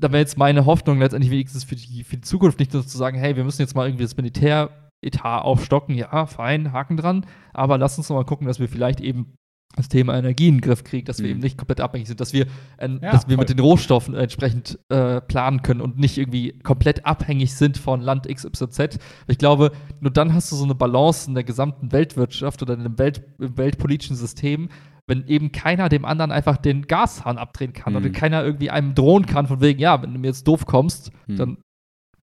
da 0.00 0.10
wäre 0.10 0.20
jetzt 0.20 0.36
meine 0.38 0.66
Hoffnung 0.66 0.98
letztendlich 0.98 1.30
wenigstens 1.30 1.64
für 1.64 1.76
die, 1.76 2.04
für 2.04 2.16
die 2.16 2.22
Zukunft 2.22 2.58
nicht 2.58 2.72
nur 2.72 2.86
zu 2.86 2.96
sagen, 2.98 3.18
hey, 3.18 3.36
wir 3.36 3.44
müssen 3.44 3.62
jetzt 3.62 3.74
mal 3.74 3.86
irgendwie 3.86 4.04
das 4.04 4.16
Militäretat 4.16 5.42
aufstocken. 5.44 5.94
Ja, 5.94 6.26
fein, 6.26 6.72
Haken 6.72 6.96
dran. 6.96 7.26
Aber 7.52 7.78
lass 7.78 7.96
uns 7.98 8.08
doch 8.08 8.14
mal 8.16 8.24
gucken, 8.24 8.46
dass 8.46 8.58
wir 8.58 8.68
vielleicht 8.68 9.00
eben 9.00 9.34
das 9.76 9.88
Thema 9.88 10.16
Energie 10.16 10.46
in 10.48 10.56
den 10.56 10.60
Griff 10.60 10.84
kriegen, 10.84 11.04
dass 11.04 11.18
wir 11.18 11.26
Mhm. 11.26 11.30
eben 11.32 11.40
nicht 11.40 11.58
komplett 11.58 11.80
abhängig 11.80 12.06
sind, 12.06 12.20
dass 12.20 12.32
wir, 12.32 12.46
äh, 12.76 12.88
Ja, 12.88 13.10
dass 13.10 13.26
wir 13.26 13.34
voll. 13.34 13.42
mit 13.42 13.48
den 13.50 13.58
Rohstoffen 13.58 14.14
entsprechend 14.14 14.78
äh, 14.88 15.20
planen 15.20 15.62
können 15.62 15.80
und 15.80 15.98
nicht 15.98 16.16
irgendwie 16.16 16.56
komplett 16.60 17.04
abhängig 17.06 17.54
sind 17.54 17.76
von 17.76 18.00
Land 18.00 18.28
XYZ. 18.32 19.00
Ich 19.26 19.36
glaube, 19.38 19.72
nur 20.00 20.12
dann 20.12 20.32
hast 20.32 20.52
du 20.52 20.56
so 20.56 20.62
eine 20.64 20.76
Balance 20.76 21.28
in 21.28 21.34
der 21.34 21.42
gesamten 21.42 21.90
Weltwirtschaft 21.90 22.62
oder 22.62 22.74
in 22.74 22.84
dem 22.84 22.98
Welt, 23.00 23.24
im 23.40 23.56
weltpolitischen 23.58 24.14
System, 24.14 24.68
wenn 25.06 25.26
eben 25.26 25.52
keiner 25.52 25.88
dem 25.88 26.04
anderen 26.04 26.32
einfach 26.32 26.56
den 26.56 26.86
Gashahn 26.86 27.38
abdrehen 27.38 27.72
kann 27.72 27.92
Mhm. 27.92 27.98
oder 27.98 28.10
keiner 28.10 28.42
irgendwie 28.44 28.70
einem 28.70 28.94
drohen 28.94 29.26
kann, 29.26 29.46
von 29.46 29.60
wegen, 29.60 29.78
ja, 29.80 30.00
wenn 30.02 30.12
du 30.14 30.18
mir 30.18 30.28
jetzt 30.28 30.48
doof 30.48 30.64
kommst, 30.66 31.10
Mhm. 31.26 31.36
dann, 31.36 31.58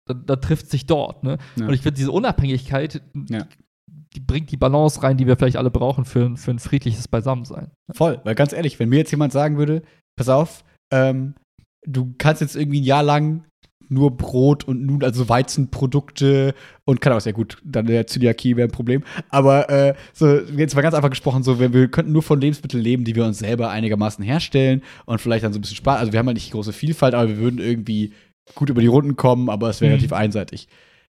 dann, 0.08 0.26
dann 0.26 0.40
trifft 0.40 0.68
sich 0.70 0.86
dort. 0.86 1.22
Ne? 1.22 1.38
Ja. 1.56 1.66
Und 1.66 1.74
ich 1.74 1.80
finde, 1.82 1.96
diese 1.96 2.10
Unabhängigkeit, 2.12 3.00
Ja. 3.30 3.46
die 4.14 4.20
bringt 4.20 4.50
die 4.50 4.56
Balance 4.56 5.02
rein, 5.02 5.16
die 5.16 5.26
wir 5.26 5.36
vielleicht 5.36 5.56
alle 5.56 5.70
brauchen 5.70 6.04
für, 6.04 6.36
für 6.36 6.50
ein 6.50 6.58
friedliches 6.58 7.08
Beisammensein. 7.08 7.70
Voll, 7.92 8.20
weil 8.24 8.34
ganz 8.34 8.52
ehrlich, 8.52 8.78
wenn 8.78 8.88
mir 8.88 8.98
jetzt 8.98 9.10
jemand 9.12 9.32
sagen 9.32 9.56
würde, 9.56 9.82
pass 10.16 10.28
auf, 10.28 10.64
ähm, 10.92 11.34
du 11.86 12.14
kannst 12.18 12.40
jetzt 12.40 12.56
irgendwie 12.56 12.80
ein 12.80 12.84
Jahr 12.84 13.02
lang 13.02 13.44
nur 13.88 14.16
Brot 14.16 14.64
und 14.64 14.84
nun 14.84 15.02
also 15.02 15.28
Weizenprodukte 15.28 16.54
und 16.84 17.00
kann 17.00 17.12
auch 17.12 17.20
sehr 17.20 17.32
gut, 17.32 17.58
dann 17.64 17.86
der 17.86 18.06
Zöliakie 18.06 18.56
wäre 18.56 18.68
ein 18.68 18.72
Problem. 18.72 19.02
Aber 19.30 19.68
äh, 19.70 19.94
so 20.12 20.38
jetzt 20.56 20.74
mal 20.74 20.82
ganz 20.82 20.94
einfach 20.94 21.10
gesprochen, 21.10 21.42
so 21.42 21.58
wir, 21.60 21.72
wir 21.72 21.88
könnten 21.88 22.12
nur 22.12 22.22
von 22.22 22.40
Lebensmitteln 22.40 22.82
leben, 22.82 23.04
die 23.04 23.14
wir 23.14 23.24
uns 23.24 23.38
selber 23.38 23.70
einigermaßen 23.70 24.24
herstellen 24.24 24.82
und 25.06 25.20
vielleicht 25.20 25.44
dann 25.44 25.52
so 25.52 25.58
ein 25.58 25.62
bisschen 25.62 25.76
sparen. 25.76 25.98
Also 25.98 26.12
wir 26.12 26.18
haben 26.18 26.26
halt 26.26 26.36
nicht 26.36 26.48
die 26.48 26.52
große 26.52 26.72
Vielfalt, 26.72 27.14
aber 27.14 27.28
wir 27.28 27.38
würden 27.38 27.58
irgendwie 27.58 28.12
gut 28.54 28.68
über 28.70 28.80
die 28.80 28.86
Runden 28.88 29.16
kommen, 29.16 29.48
aber 29.48 29.70
es 29.70 29.80
wäre 29.80 29.90
Mhm. 29.90 29.94
relativ 29.94 30.12
einseitig. 30.12 30.68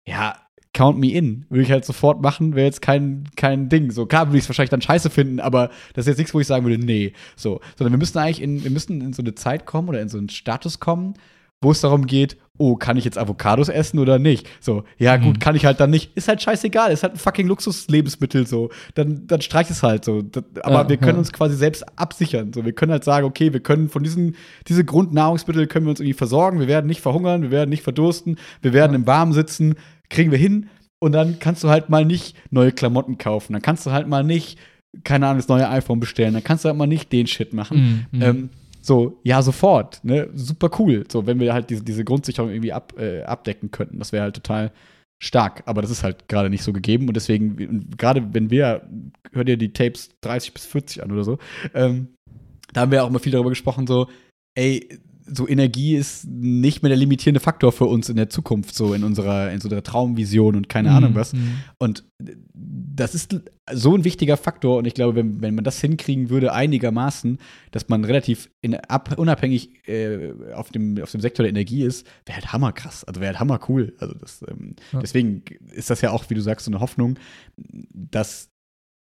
Ja, 0.07 0.37
count 0.73 0.99
me 0.99 1.11
in. 1.11 1.47
Würde 1.49 1.63
ich 1.63 1.71
halt 1.73 1.85
sofort 1.85 2.21
machen, 2.21 2.55
wäre 2.55 2.67
jetzt 2.67 2.83
kein, 2.83 3.25
kein 3.35 3.69
Ding. 3.69 3.91
So, 3.91 4.07
klar 4.07 4.29
würde 4.29 4.37
ich 4.39 4.45
es 4.45 4.49
wahrscheinlich 4.49 4.71
dann 4.71 4.83
scheiße 4.83 5.11
finden, 5.11 5.41
aber 5.41 5.71
das 5.95 6.05
ist 6.05 6.09
jetzt 6.09 6.19
nichts, 6.19 6.35
wo 6.35 6.41
ich 6.41 6.47
sagen 6.47 6.65
würde, 6.67 6.79
nee. 6.85 7.15
So, 7.35 7.61
sondern 7.77 7.95
wir 7.95 7.99
müssen 7.99 8.19
eigentlich 8.19 8.43
in, 8.43 8.63
wir 8.63 8.71
müssen 8.71 9.01
in 9.01 9.13
so 9.13 9.23
eine 9.23 9.35
Zeit 9.35 9.65
kommen 9.67 9.89
oder 9.89 10.01
in 10.03 10.09
so 10.09 10.19
einen 10.19 10.29
Status 10.29 10.79
kommen, 10.79 11.15
wo 11.63 11.71
es 11.71 11.81
darum 11.81 12.07
geht, 12.07 12.37
oh, 12.59 12.77
kann 12.77 12.97
ich 12.97 13.05
jetzt 13.05 13.19
Avocados 13.19 13.69
essen 13.69 13.99
oder 13.99 14.19
nicht? 14.19 14.47
So, 14.61 14.85
ja, 14.99 15.17
gut, 15.19 15.35
Mhm. 15.35 15.39
kann 15.41 15.57
ich 15.57 15.67
halt 15.67 15.79
dann 15.79 15.91
nicht. 15.91 16.17
Ist 16.17 16.29
halt 16.29 16.41
scheißegal, 16.41 16.91
ist 16.91 17.03
halt 17.03 17.15
ein 17.15 17.19
fucking 17.19 17.47
Luxuslebensmittel 17.47 18.47
so. 18.47 18.71
Dann, 18.95 19.27
dann 19.27 19.43
streich 19.43 19.69
es 19.71 19.83
halt 19.83 20.05
so. 20.05 20.23
Das, 20.23 20.43
aber 20.63 20.75
Ja, 20.83 20.89
wir 20.89 20.97
können 20.97 21.13
ja. 21.15 21.19
uns 21.19 21.33
quasi 21.33 21.55
selbst 21.57 21.85
absichern. 21.99 22.53
So, 22.55 22.65
wir 22.65 22.73
können 22.73 22.93
halt 22.93 23.05
sagen, 23.05 23.27
okay, 23.27 23.53
wir 23.53 23.61
können 23.61 23.89
von 23.91 24.03
diesen 24.03 24.37
diese 24.69 24.85
Grundnahrungsmittel 24.85 25.67
können 25.67 25.87
wir 25.87 25.91
uns 25.91 26.01
irgendwie 26.01 26.15
versorgen. 26.17 26.59
Wir 26.61 26.69
werden 26.69 26.87
nicht 26.87 27.01
verhungern, 27.03 27.43
wir 27.43 27.51
werden 27.51 27.71
nicht 27.71 27.83
verdursten, 27.83 28.37
wir 28.63 28.73
werden 28.73 28.93
Ja. 28.93 28.97
im 28.97 29.07
Warmen 29.07 29.33
sitzen, 29.35 29.75
kriegen 30.09 30.31
wir 30.31 30.39
hin. 30.39 30.69
Und 30.99 31.13
dann 31.13 31.39
kannst 31.39 31.63
du 31.63 31.69
halt 31.69 31.91
mal 31.91 32.07
nicht 32.07 32.37
neue 32.51 32.73
Klamotten 32.73 33.19
kaufen. 33.19 33.53
Dann 33.53 33.61
kannst 33.63 33.85
du 33.85 33.91
halt 33.93 34.09
mal 34.09 34.25
nicht, 34.25 34.59
keine 35.05 35.27
Ahnung, 35.27 35.39
das 35.39 35.49
neue 35.49 35.69
iPhone 35.69 36.01
bestellen. 36.01 36.33
Dann 36.33 36.43
kannst 36.45 36.65
du 36.65 36.69
halt 36.71 36.79
mal 36.79 36.87
nicht 36.87 37.13
den 37.13 37.27
Shit 37.27 37.53
machen. 37.53 38.07
Mhm. 38.13 38.23
Ähm, 38.23 38.51
so, 38.87 39.19
ja, 39.25 39.43
sofort. 39.43 40.03
Ne? 40.05 40.31
Super 40.35 40.71
cool. 40.79 41.05
So, 41.11 41.27
wenn 41.27 41.41
wir 41.41 41.53
halt 41.53 41.71
diese, 41.71 41.83
diese 41.83 42.05
Grundsicherung 42.05 42.51
irgendwie 42.51 42.73
ab, 42.73 42.95
äh, 42.97 43.23
abdecken 43.23 43.73
könnten. 43.73 43.99
Das 43.99 44.13
wäre 44.13 44.23
halt 44.23 44.37
total 44.37 44.71
stark. 45.21 45.65
Aber 45.67 45.83
das 45.83 45.91
ist 45.91 46.05
halt 46.05 46.29
gerade 46.29 46.51
nicht 46.51 46.63
so 46.63 46.73
gegeben. 46.73 47.09
Und 47.09 47.15
deswegen, 47.15 47.91
gerade 47.97 48.33
wenn 48.33 48.51
wir, 48.51 48.89
hört 49.33 49.49
ihr 49.49 49.57
die 49.57 49.73
Tapes 49.73 50.11
30 50.21 50.55
bis 50.55 50.67
40 50.67 51.03
an 51.03 51.11
oder 51.11 51.25
so, 51.25 51.39
ähm, 51.75 52.15
da 52.73 52.83
haben 52.83 52.93
wir 52.93 53.03
auch 53.03 53.09
immer 53.09 53.19
viel 53.19 53.33
darüber 53.33 53.51
gesprochen, 53.51 53.89
so, 53.89 54.09
ey, 54.55 54.89
so 55.27 55.49
Energie 55.49 55.97
ist 55.97 56.27
nicht 56.29 56.83
mehr 56.83 56.89
der 56.89 56.99
limitierende 56.99 57.41
Faktor 57.41 57.73
für 57.73 57.87
uns 57.87 58.09
in 58.09 58.17
der 58.17 58.29
Zukunft, 58.29 58.75
so 58.75 58.95
in 58.95 59.05
unserer, 59.05 59.51
in 59.51 59.61
so 59.61 59.69
einer 59.69 59.83
Traumvision 59.83 60.55
und 60.57 60.69
keine 60.69 60.93
Ahnung 60.93 61.15
was. 61.15 61.33
Mhm. 61.33 61.59
Und 61.79 62.05
das 62.19 63.15
ist 63.15 63.41
so 63.73 63.95
ein 63.95 64.05
wichtiger 64.05 64.37
Faktor. 64.37 64.79
Und 64.79 64.87
ich 64.87 64.95
glaube, 64.95 65.17
wenn, 65.17 65.43
wenn 65.43 65.55
man 65.55 65.65
das 65.65 65.81
hinkriegen 65.81 66.31
würde, 66.31 66.53
einigermaßen, 66.53 67.39
dass 67.73 67.89
man 67.89 68.05
relativ 68.05 68.51
in, 68.61 68.75
ab, 68.77 69.15
unabhängig 69.19 69.87
äh, 69.89 70.33
auf, 70.55 70.71
dem, 70.71 71.03
auf 71.03 71.11
dem 71.11 71.21
Sektor 71.21 71.43
der 71.43 71.51
Energie 71.51 71.83
ist, 71.83 72.07
wäre 72.25 72.37
halt 72.37 72.53
hammerkrass. 72.53 73.05
Also 73.05 73.21
wäre 73.21 73.33
halt 73.33 73.41
hammercool. 73.41 73.95
Also 73.99 74.15
das, 74.15 74.45
ähm, 74.49 74.77
Ja. 74.93 75.01
deswegen 75.01 75.43
ist 75.73 75.91
das 75.91 76.01
ja 76.01 76.11
auch, 76.13 76.31
wie 76.31 76.35
du 76.35 76.41
sagst, 76.41 76.67
so 76.67 76.71
eine 76.71 76.81
Hoffnung, 76.81 77.19
dass 77.93 78.51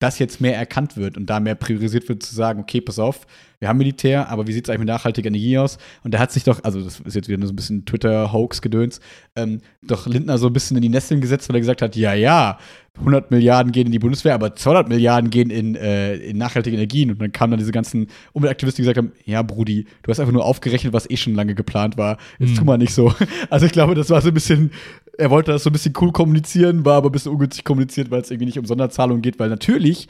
das 0.01 0.19
jetzt 0.19 0.41
mehr 0.41 0.57
erkannt 0.57 0.97
wird 0.97 1.17
und 1.17 1.27
da 1.27 1.39
mehr 1.39 1.55
priorisiert 1.55 2.09
wird, 2.09 2.23
zu 2.23 2.35
sagen, 2.35 2.61
okay, 2.61 2.81
pass 2.81 2.99
auf, 2.99 3.27
wir 3.61 3.69
haben 3.69 3.77
Militär, 3.77 4.29
aber 4.31 4.47
wie 4.47 4.53
sieht 4.53 4.65
es 4.65 4.71
eigentlich 4.71 4.81
mit 4.81 4.89
nachhaltiger 4.89 5.29
Energie 5.29 5.59
aus? 5.59 5.77
Und 6.03 6.15
da 6.15 6.19
hat 6.19 6.33
sich 6.33 6.43
doch, 6.45 6.65
also 6.65 6.81
das 6.81 7.01
ist 7.01 7.15
jetzt 7.15 7.29
wieder 7.29 7.47
so 7.47 7.53
ein 7.53 7.57
bisschen 7.57 7.85
Twitter-Hoax-Gedöns, 7.85 9.01
ähm, 9.37 9.61
doch 9.83 10.07
Lindner 10.07 10.39
so 10.39 10.47
ein 10.47 10.53
bisschen 10.55 10.77
in 10.79 10.83
die 10.83 10.89
Nesseln 10.89 11.21
gesetzt, 11.21 11.49
weil 11.49 11.57
er 11.57 11.61
gesagt 11.61 11.83
hat, 11.83 11.95
ja, 11.97 12.15
ja, 12.15 12.59
100 12.99 13.31
Milliarden 13.31 13.73
gehen 13.73 13.87
in 13.87 13.93
die 13.93 13.99
Bundeswehr, 13.99 14.35
aber 14.35 14.57
200 14.57 14.89
Milliarden 14.89 15.31
gehen 15.31 15.51
in, 15.51 15.75
äh, 15.75 16.17
in 16.17 16.39
nachhaltige 16.39 16.75
Energien. 16.77 17.11
Und 17.11 17.21
dann 17.21 17.33
kamen 17.33 17.53
dann 17.53 17.59
diese 17.59 17.71
ganzen 17.73 18.09
Umweltaktivisten, 18.33 18.83
die 18.83 18.89
gesagt 18.89 18.99
haben, 18.99 19.13
ja, 19.25 19.43
Brudi, 19.43 19.87
du 20.03 20.11
hast 20.11 20.19
einfach 20.19 20.33
nur 20.33 20.45
aufgerechnet, 20.45 20.93
was 20.93 21.09
eh 21.09 21.17
schon 21.17 21.35
lange 21.35 21.55
geplant 21.55 21.97
war. 21.99 22.17
Jetzt 22.39 22.53
Mhm. 22.53 22.57
tu 22.57 22.65
mal 22.65 22.79
nicht 22.79 22.95
so. 22.95 23.15
Also 23.51 23.67
ich 23.67 23.73
glaube, 23.73 23.95
das 23.95 24.11
war 24.11 24.21
so 24.23 24.29
ein 24.29 24.35
bisschen, 24.35 24.71
er 25.19 25.31
wollte 25.31 25.53
das 25.53 25.63
so 25.65 25.71
ein 25.71 25.73
bisschen 25.73 25.95
cool 26.01 26.13
kommunizieren, 26.13 26.85
war 26.85 26.97
aber 26.97 27.09
ein 27.09 27.13
bisschen 27.13 27.33
ungünstig 27.33 27.65
kommuniziert, 27.65 28.11
weil 28.11 28.21
es 28.21 28.31
irgendwie 28.31 28.47
nicht 28.47 28.59
um 28.59 28.67
Sonderzahlungen 28.67 29.23
geht, 29.23 29.39
weil 29.39 29.49
natürlich 29.49 30.09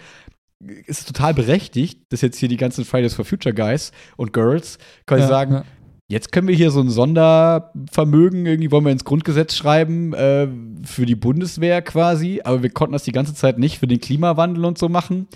ist 0.87 1.01
es 1.01 1.05
total 1.07 1.33
berechtigt, 1.35 2.01
dass 2.11 2.21
jetzt 2.21 2.39
hier 2.39 2.49
die 2.49 2.59
ganzen 2.59 2.85
Fridays 2.85 3.15
for 3.15 3.25
Future 3.25 3.55
Guys 3.55 3.93
und 4.17 4.33
Girls 4.33 4.79
quasi 5.07 5.23
Ja, 5.23 5.29
sagen, 5.29 5.53
ja. 5.55 5.65
jetzt 6.09 6.33
können 6.33 6.49
wir 6.49 6.55
hier 6.55 6.71
so 6.71 6.81
ein 6.81 6.91
Sondervermögen 6.91 8.45
irgendwie 8.45 8.71
wollen 8.71 8.85
wir 8.85 8.93
ins 8.93 9.05
Grundgesetz 9.07 9.55
schreiben 9.57 10.13
äh, 10.13 10.49
für 10.85 11.07
die 11.07 11.15
Bundeswehr 11.15 11.81
quasi, 11.83 12.43
aber 12.45 12.63
wir 12.63 12.71
konnten 12.71 12.93
das 12.93 13.05
die 13.05 13.13
ganze 13.13 13.35
Zeit 13.35 13.59
nicht 13.59 13.79
für 13.79 13.87
den 13.87 14.01
Klimawandel 14.01 14.65
und 14.67 14.77
so 14.77 14.89
machen. 14.91 15.29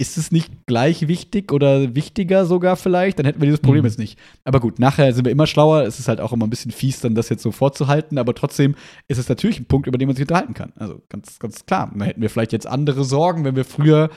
Ist 0.00 0.16
es 0.16 0.32
nicht 0.32 0.50
gleich 0.66 1.08
wichtig 1.08 1.52
oder 1.52 1.94
wichtiger 1.94 2.46
sogar 2.46 2.76
vielleicht? 2.76 3.18
Dann 3.18 3.26
hätten 3.26 3.40
wir 3.40 3.46
dieses 3.46 3.60
Problem 3.60 3.82
Mhm. 3.82 3.86
jetzt 3.88 3.98
nicht. 3.98 4.18
Aber 4.44 4.58
gut, 4.58 4.78
nachher 4.78 5.12
sind 5.12 5.26
wir 5.26 5.32
immer 5.32 5.46
schlauer. 5.46 5.82
Es 5.82 5.98
ist 6.00 6.08
halt 6.08 6.20
auch 6.20 6.32
immer 6.32 6.46
ein 6.46 6.50
bisschen 6.50 6.70
fies, 6.70 7.00
dann 7.00 7.14
das 7.14 7.28
jetzt 7.28 7.42
so 7.42 7.52
vorzuhalten. 7.52 8.16
Aber 8.16 8.34
trotzdem 8.34 8.76
ist 9.08 9.18
es 9.18 9.28
natürlich 9.28 9.60
ein 9.60 9.66
Punkt, 9.66 9.86
über 9.86 9.98
den 9.98 10.08
man 10.08 10.16
sich 10.16 10.22
unterhalten 10.24 10.54
kann. 10.54 10.72
Also 10.76 11.02
ganz, 11.10 11.38
ganz 11.38 11.66
klar. 11.66 11.92
Da 11.94 12.06
hätten 12.06 12.22
wir 12.22 12.30
vielleicht 12.30 12.52
jetzt 12.52 12.66
andere 12.66 13.04
Sorgen, 13.04 13.44
wenn 13.44 13.56
wir 13.56 13.66
früher 13.66 14.08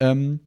ähm, 0.00 0.40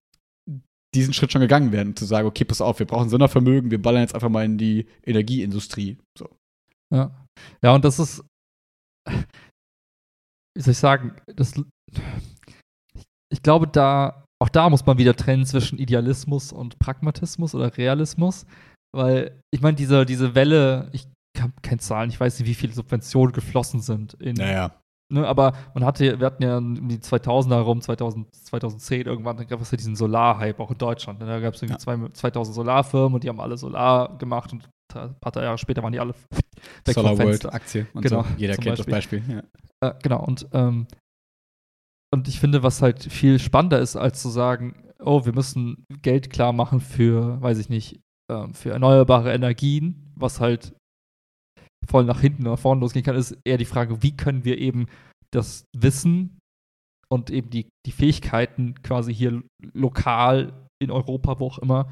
diesen 0.93 1.13
Schritt 1.13 1.33
schon 1.33 1.41
gegangen 1.41 1.73
wären, 1.73 1.97
zu 1.97 2.05
sagen, 2.05 2.25
okay, 2.25 2.45
pass 2.45 2.61
auf, 2.61 2.79
wir 2.79 2.87
brauchen 2.87 3.09
Sondervermögen, 3.09 3.71
wir 3.71 3.81
ballern 3.81 4.01
jetzt 4.01 4.15
einfach 4.15 4.29
mal 4.29 4.45
in 4.45 4.57
die 4.57 4.87
Energieindustrie. 5.05 5.97
So. 6.17 6.29
Ja. 6.93 7.25
Ja, 7.61 7.75
und 7.75 7.83
das 7.83 7.99
ist, 7.99 8.23
wie 10.55 10.61
soll 10.61 10.71
ich 10.71 10.77
sagen, 10.77 11.15
das, 11.35 11.53
ich 13.29 13.43
glaube, 13.43 13.67
da, 13.67 14.24
auch 14.45 14.49
da 14.49 14.69
muss 14.69 14.85
man 14.85 14.99
wieder 14.99 15.15
trennen 15.15 15.43
zwischen 15.45 15.79
Idealismus 15.79 16.51
und 16.53 16.77
Pragmatismus 16.77 17.55
oder 17.55 17.75
Realismus, 17.77 18.45
weil 18.95 19.41
ich 19.51 19.61
meine, 19.61 19.75
diese, 19.75 20.05
diese 20.05 20.35
Welle, 20.35 20.89
ich 20.91 21.07
habe 21.39 21.51
keine 21.63 21.79
Zahlen, 21.79 22.11
ich 22.11 22.19
weiß 22.19 22.39
nicht, 22.39 22.47
wie 22.47 22.53
viele 22.53 22.71
Subventionen 22.71 23.33
geflossen 23.33 23.81
sind 23.81 24.13
in, 24.15 24.35
Naja. 24.35 24.71
Ne, 25.11 25.27
aber 25.27 25.53
man 25.73 25.83
hatte, 25.83 26.19
wir 26.19 26.25
hatten 26.25 26.43
ja 26.43 26.57
um 26.57 26.87
die 26.87 26.97
2000er 26.97 27.55
herum, 27.55 27.81
2000, 27.81 28.35
2010 28.35 29.05
irgendwann, 29.07 29.37
dann 29.37 29.47
gab 29.47 29.61
es 29.61 29.71
ja 29.71 29.77
diesen 29.77 29.95
Solar-Hype 29.95 30.59
auch 30.59 30.71
in 30.71 30.77
Deutschland. 30.77 31.21
Da 31.21 31.39
gab 31.39 31.53
es 31.55 31.61
irgendwie 31.61 31.75
Ja. 31.75 31.79
zwei, 31.79 32.09
2000 32.11 32.55
Solarfirmen 32.55 33.15
und 33.15 33.23
die 33.23 33.29
haben 33.29 33.39
alle 33.39 33.57
Solar 33.57 34.15
gemacht 34.17 34.51
und 34.53 34.67
ein 34.95 35.15
paar 35.19 35.35
Jahre 35.41 35.57
später 35.57 35.81
waren 35.83 35.91
die 35.91 35.99
alle 35.99 36.13
weg 36.85 36.93
Solar 36.95 37.15
vom 37.15 37.25
World 37.25 37.41
Fenster. 37.41 37.53
Aktie 37.53 37.87
und 37.93 38.01
Genau, 38.03 38.23
so. 38.23 38.29
Jeder 38.37 38.55
kennt 38.57 38.79
das 38.79 38.85
Beispiel. 38.85 39.21
Ja. 39.27 39.89
Äh, 39.89 39.93
genau, 40.01 40.23
und, 40.23 40.47
ähm, 40.53 40.87
und 42.15 42.29
ich 42.29 42.39
finde, 42.39 42.63
was 42.63 42.81
halt 42.81 43.03
viel 43.03 43.39
spannender 43.39 43.79
ist, 43.79 43.97
als 43.97 44.21
zu 44.21 44.29
sagen, 44.29 44.73
oh, 44.99 45.25
wir 45.25 45.33
müssen 45.33 45.85
Geld 46.01 46.29
klar 46.29 46.53
machen 46.53 46.79
für, 46.79 47.41
weiß 47.41 47.57
ich 47.59 47.67
nicht, 47.67 47.99
ähm, 48.31 48.53
für 48.53 48.71
erneuerbare 48.71 49.33
Energien, 49.33 50.13
was 50.15 50.39
halt 50.39 50.73
voll 51.85 52.05
nach 52.05 52.21
hinten 52.21 52.47
oder 52.47 52.55
vorne 52.55 52.79
losgehen 52.79 53.03
kann, 53.03 53.17
ist 53.17 53.37
eher 53.43 53.57
die 53.57 53.65
Frage, 53.65 54.01
wie 54.01 54.15
können 54.15 54.45
wir 54.45 54.59
eben 54.59 54.85
das 55.33 55.65
Wissen 55.75 56.39
und 57.09 57.31
eben 57.31 57.49
die, 57.49 57.67
die 57.85 57.91
Fähigkeiten 57.91 58.81
quasi 58.81 59.13
hier 59.13 59.43
lokal 59.73 60.69
in 60.81 60.91
Europa, 60.91 61.37
wo 61.41 61.47
auch 61.47 61.59
immer, 61.59 61.91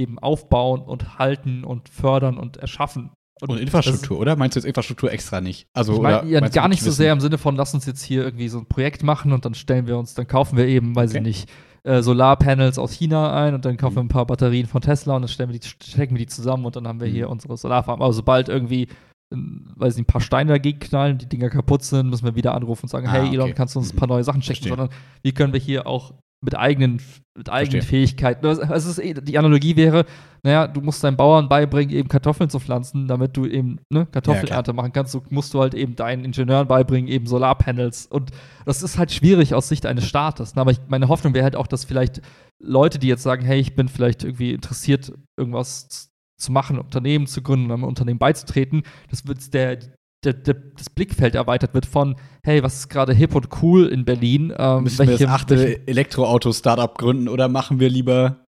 eben 0.00 0.18
aufbauen 0.18 0.80
und 0.80 1.18
halten 1.18 1.64
und 1.64 1.90
fördern 1.90 2.38
und 2.38 2.56
erschaffen. 2.56 3.10
Und 3.48 3.58
Infrastruktur, 3.58 4.18
oder? 4.18 4.36
Meinst 4.36 4.56
du 4.56 4.60
jetzt 4.60 4.66
Infrastruktur 4.66 5.10
extra 5.12 5.40
nicht? 5.40 5.66
Also, 5.72 5.94
ich 5.94 5.98
oder 6.00 6.24
ja 6.24 6.40
gar 6.48 6.68
nicht 6.68 6.82
so 6.82 6.90
sehr 6.90 7.12
im 7.12 7.20
Sinne 7.20 7.38
von, 7.38 7.56
lass 7.56 7.72
uns 7.74 7.86
jetzt 7.86 8.02
hier 8.02 8.22
irgendwie 8.24 8.48
so 8.48 8.58
ein 8.58 8.66
Projekt 8.66 9.02
machen 9.02 9.32
und 9.32 9.44
dann 9.44 9.54
stellen 9.54 9.86
wir 9.86 9.96
uns, 9.98 10.14
dann 10.14 10.26
kaufen 10.26 10.56
wir 10.58 10.66
eben, 10.66 10.94
weiß 10.94 11.12
ich 11.12 11.16
Okay. 11.18 11.26
nicht, 11.28 11.50
äh, 11.84 12.02
Solarpanels 12.02 12.78
aus 12.78 12.92
China 12.92 13.34
ein 13.34 13.54
und 13.54 13.64
dann 13.64 13.76
kaufen 13.78 13.94
Mhm. 13.94 13.96
wir 13.96 14.04
ein 14.04 14.08
paar 14.08 14.26
Batterien 14.26 14.66
von 14.66 14.82
Tesla 14.82 15.16
und 15.16 15.22
dann 15.22 15.28
stellen 15.28 15.50
wir 15.50 15.58
die, 15.58 15.66
stecken 15.66 16.14
wir 16.14 16.18
die 16.18 16.26
zusammen 16.26 16.66
und 16.66 16.76
dann 16.76 16.86
haben 16.86 17.00
wir 17.00 17.08
Mhm. 17.08 17.12
hier 17.12 17.30
unsere 17.30 17.56
Solarfarm. 17.56 18.02
Aber 18.02 18.12
sobald 18.12 18.50
irgendwie, 18.50 18.82
äh, 18.82 19.36
weiß 19.76 19.94
ich 19.94 19.98
nicht, 20.00 20.08
ein 20.08 20.12
paar 20.12 20.20
Steine 20.20 20.52
dagegen 20.52 20.78
knallen, 20.78 21.16
die 21.16 21.26
Dinger 21.28 21.48
kaputt 21.48 21.82
sind, 21.82 22.10
müssen 22.10 22.24
wir 22.26 22.34
wieder 22.34 22.54
anrufen 22.54 22.84
und 22.84 22.88
sagen, 22.90 23.06
Ah, 23.06 23.12
hey 23.12 23.28
Elon, 23.32 23.46
okay. 23.46 23.54
kannst 23.56 23.74
du 23.74 23.78
uns 23.78 23.92
ein 23.92 23.94
Mhm. 23.96 23.98
paar 23.98 24.08
neue 24.08 24.24
Sachen 24.24 24.42
checken, 24.42 24.68
sondern 24.68 24.90
wie 25.22 25.32
können 25.32 25.54
wir 25.54 25.60
hier 25.60 25.86
auch 25.86 26.12
mit 26.42 26.56
eigenen, 26.56 27.02
mit 27.36 27.50
eigenen 27.50 27.82
Verstehe. 27.82 28.06
Fähigkeiten. 28.06 28.46
Also 28.46 28.62
es 28.62 28.86
ist 28.86 28.98
eh, 28.98 29.14
die 29.14 29.38
Analogie 29.38 29.76
wäre, 29.76 30.06
naja, 30.42 30.66
du 30.66 30.80
musst 30.80 31.04
deinen 31.04 31.16
Bauern 31.16 31.48
beibringen, 31.48 31.94
eben 31.94 32.08
Kartoffeln 32.08 32.48
zu 32.48 32.58
pflanzen, 32.60 33.06
damit 33.08 33.36
du 33.36 33.44
eben 33.44 33.78
ne, 33.90 34.06
Kartoffelernte 34.06 34.72
machen 34.72 34.92
kannst. 34.92 35.14
Du 35.14 35.22
musst 35.28 35.52
du 35.52 35.60
halt 35.60 35.74
eben 35.74 35.96
deinen 35.96 36.24
Ingenieuren 36.24 36.66
beibringen, 36.66 37.08
eben 37.08 37.26
Solarpanels. 37.26 38.06
Und 38.06 38.30
das 38.64 38.82
ist 38.82 38.98
halt 38.98 39.12
schwierig 39.12 39.54
aus 39.54 39.68
Sicht 39.68 39.84
eines 39.84 40.06
Staates. 40.06 40.56
Aber 40.56 40.70
ich, 40.70 40.80
meine 40.88 41.08
Hoffnung 41.08 41.34
wäre 41.34 41.44
halt 41.44 41.56
auch, 41.56 41.66
dass 41.66 41.84
vielleicht 41.84 42.22
Leute, 42.58 42.98
die 42.98 43.08
jetzt 43.08 43.22
sagen, 43.22 43.44
hey, 43.44 43.60
ich 43.60 43.74
bin 43.74 43.88
vielleicht 43.88 44.24
irgendwie 44.24 44.52
interessiert, 44.52 45.12
irgendwas 45.36 46.10
zu 46.38 46.52
machen, 46.52 46.78
Unternehmen 46.78 47.26
zu 47.26 47.42
gründen, 47.42 47.70
einem 47.70 47.84
Unternehmen 47.84 48.18
beizutreten, 48.18 48.82
das 49.10 49.26
wird 49.26 49.52
der, 49.52 49.78
der, 50.24 50.34
der, 50.34 50.54
das 50.76 50.90
Blickfeld 50.90 51.34
erweitert 51.34 51.72
wird 51.74 51.86
von, 51.86 52.16
hey, 52.44 52.62
was 52.62 52.74
ist 52.80 52.88
gerade 52.88 53.12
hip 53.14 53.34
und 53.34 53.48
cool 53.62 53.86
in 53.86 54.04
Berlin? 54.04 54.52
Ähm, 54.56 54.82
Müssen 54.84 54.98
wir 54.98 55.06
das 55.06 55.20
welche- 55.20 55.28
achte 55.32 55.58
welche- 55.58 55.86
Elektroauto-Startup 55.88 56.96
gründen 56.96 57.28
oder 57.28 57.48
machen 57.48 57.80
wir 57.80 57.88
lieber 57.88 58.44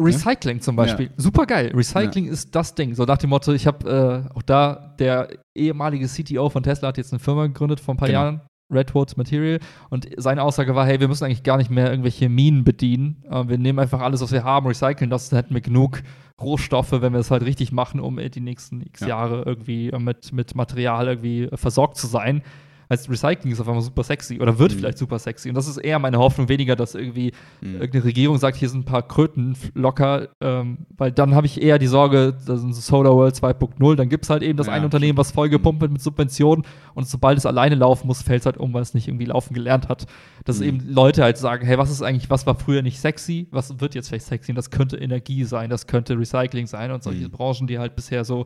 Recycling 0.00 0.60
zum 0.60 0.74
Beispiel. 0.74 1.10
Super 1.16 1.46
geil. 1.46 1.70
Recycling 1.74 2.26
ist 2.26 2.54
das 2.54 2.74
Ding. 2.74 2.94
So 2.96 3.04
nach 3.04 3.16
dem 3.18 3.30
Motto, 3.30 3.52
ich 3.52 3.64
habe 3.66 4.24
äh, 4.28 4.36
auch 4.36 4.42
da, 4.42 4.94
der 4.98 5.28
ehemalige 5.56 6.06
CTO 6.08 6.48
von 6.50 6.64
Tesla 6.64 6.88
hat 6.88 6.96
jetzt 6.98 7.12
eine 7.12 7.20
Firma 7.20 7.46
gegründet 7.46 7.78
vor 7.78 7.94
ein 7.94 7.96
paar 7.96 8.08
Genau. 8.08 8.20
Jahren, 8.20 8.40
Redwood 8.72 9.16
Material. 9.16 9.60
Und 9.90 10.08
seine 10.16 10.42
Aussage 10.42 10.74
war, 10.74 10.84
hey, 10.84 10.98
wir 10.98 11.06
müssen 11.06 11.24
eigentlich 11.24 11.44
gar 11.44 11.58
nicht 11.58 11.70
mehr 11.70 11.90
irgendwelche 11.90 12.28
Minen 12.28 12.64
bedienen. 12.64 13.22
Äh, 13.30 13.46
wir 13.48 13.56
nehmen 13.56 13.78
einfach 13.78 14.00
alles, 14.00 14.20
was 14.20 14.32
wir 14.32 14.42
haben, 14.42 14.66
recyceln 14.66 15.10
das, 15.10 15.28
dann 15.28 15.36
hätten 15.38 15.54
wir 15.54 15.60
genug 15.60 16.02
Rohstoffe, 16.40 16.92
wenn 16.92 17.12
wir 17.12 17.20
es 17.20 17.30
halt 17.30 17.44
richtig 17.44 17.72
machen, 17.72 18.00
um 18.00 18.18
äh, 18.18 18.28
die 18.28 18.40
nächsten 18.40 18.80
x 18.80 19.00
Ja. 19.00 19.08
Jahre 19.08 19.42
irgendwie 19.46 19.90
äh, 19.90 19.98
mit, 19.98 20.32
mit 20.32 20.54
Material 20.54 21.06
irgendwie 21.06 21.44
äh, 21.44 21.56
versorgt 21.56 21.96
zu 21.96 22.06
sein. 22.06 22.42
Heißt, 22.90 23.08
Recycling 23.10 23.52
ist 23.52 23.60
auf 23.60 23.68
einmal 23.68 23.82
super 23.82 24.02
sexy 24.02 24.38
oder 24.40 24.58
wird 24.58 24.72
Mhm. 24.72 24.76
vielleicht 24.78 24.98
super 24.98 25.18
sexy. 25.18 25.48
Und 25.48 25.54
das 25.54 25.66
ist 25.68 25.78
eher 25.78 25.98
meine 25.98 26.18
Hoffnung, 26.18 26.48
weniger, 26.48 26.76
dass 26.76 26.94
irgendwie 26.94 27.32
Hm. 27.60 27.74
irgendeine 27.76 28.04
Regierung 28.04 28.38
sagt, 28.38 28.56
hier 28.56 28.68
sind 28.68 28.80
ein 28.80 28.84
paar 28.84 29.06
Kröten 29.06 29.56
locker, 29.74 30.28
ähm, 30.40 30.78
weil 30.96 31.12
dann 31.12 31.34
habe 31.34 31.46
ich 31.46 31.60
eher 31.62 31.78
die 31.78 31.86
Sorge, 31.86 32.34
das 32.46 32.62
ist 32.62 32.86
Solar 32.86 33.14
World 33.14 33.34
2.0, 33.34 33.96
dann 33.96 34.08
gibt 34.08 34.24
es 34.24 34.30
halt 34.30 34.42
eben 34.42 34.56
das 34.56 34.66
Ja, 34.66 34.74
eine 34.74 34.84
Unternehmen, 34.84 35.16
was 35.18 35.30
vollgepumpt 35.32 35.80
wird 35.80 35.92
mit 35.92 36.02
Subventionen 36.02 36.64
und 36.94 37.08
sobald 37.08 37.38
es 37.38 37.46
alleine 37.46 37.74
laufen 37.74 38.06
muss, 38.06 38.22
fällt 38.22 38.40
es 38.40 38.46
halt 38.46 38.58
um, 38.58 38.72
weil 38.74 38.82
es 38.82 38.94
nicht 38.94 39.08
irgendwie 39.08 39.24
laufen 39.26 39.54
gelernt 39.54 39.88
hat. 39.88 40.06
Dass 40.44 40.60
Mhm. 40.60 40.66
eben 40.66 40.88
Leute 40.92 41.22
halt 41.22 41.38
sagen, 41.38 41.66
hey, 41.66 41.78
was 41.78 41.90
ist 41.90 42.02
eigentlich, 42.02 42.28
was 42.30 42.46
war 42.46 42.54
früher 42.54 42.82
nicht 42.82 43.00
sexy, 43.00 43.48
was 43.50 43.80
wird 43.80 43.94
jetzt 43.94 44.08
vielleicht 44.08 44.26
sexy 44.26 44.52
und 44.52 44.56
das 44.56 44.70
könnte 44.70 44.96
Energie 44.96 45.44
sein, 45.44 45.70
das 45.70 45.86
könnte 45.86 46.18
Recycling 46.18 46.66
sein 46.66 46.90
und 46.90 47.02
solche 47.02 47.24
Mhm. 47.28 47.30
Branchen, 47.30 47.66
die 47.66 47.78
halt 47.78 47.96
bisher 47.96 48.24
so 48.24 48.44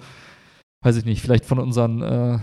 weiß 0.84 0.96
ich 0.96 1.04
nicht, 1.04 1.20
vielleicht 1.22 1.44
von 1.44 1.58
unseren 1.58 2.02
äh, 2.02 2.38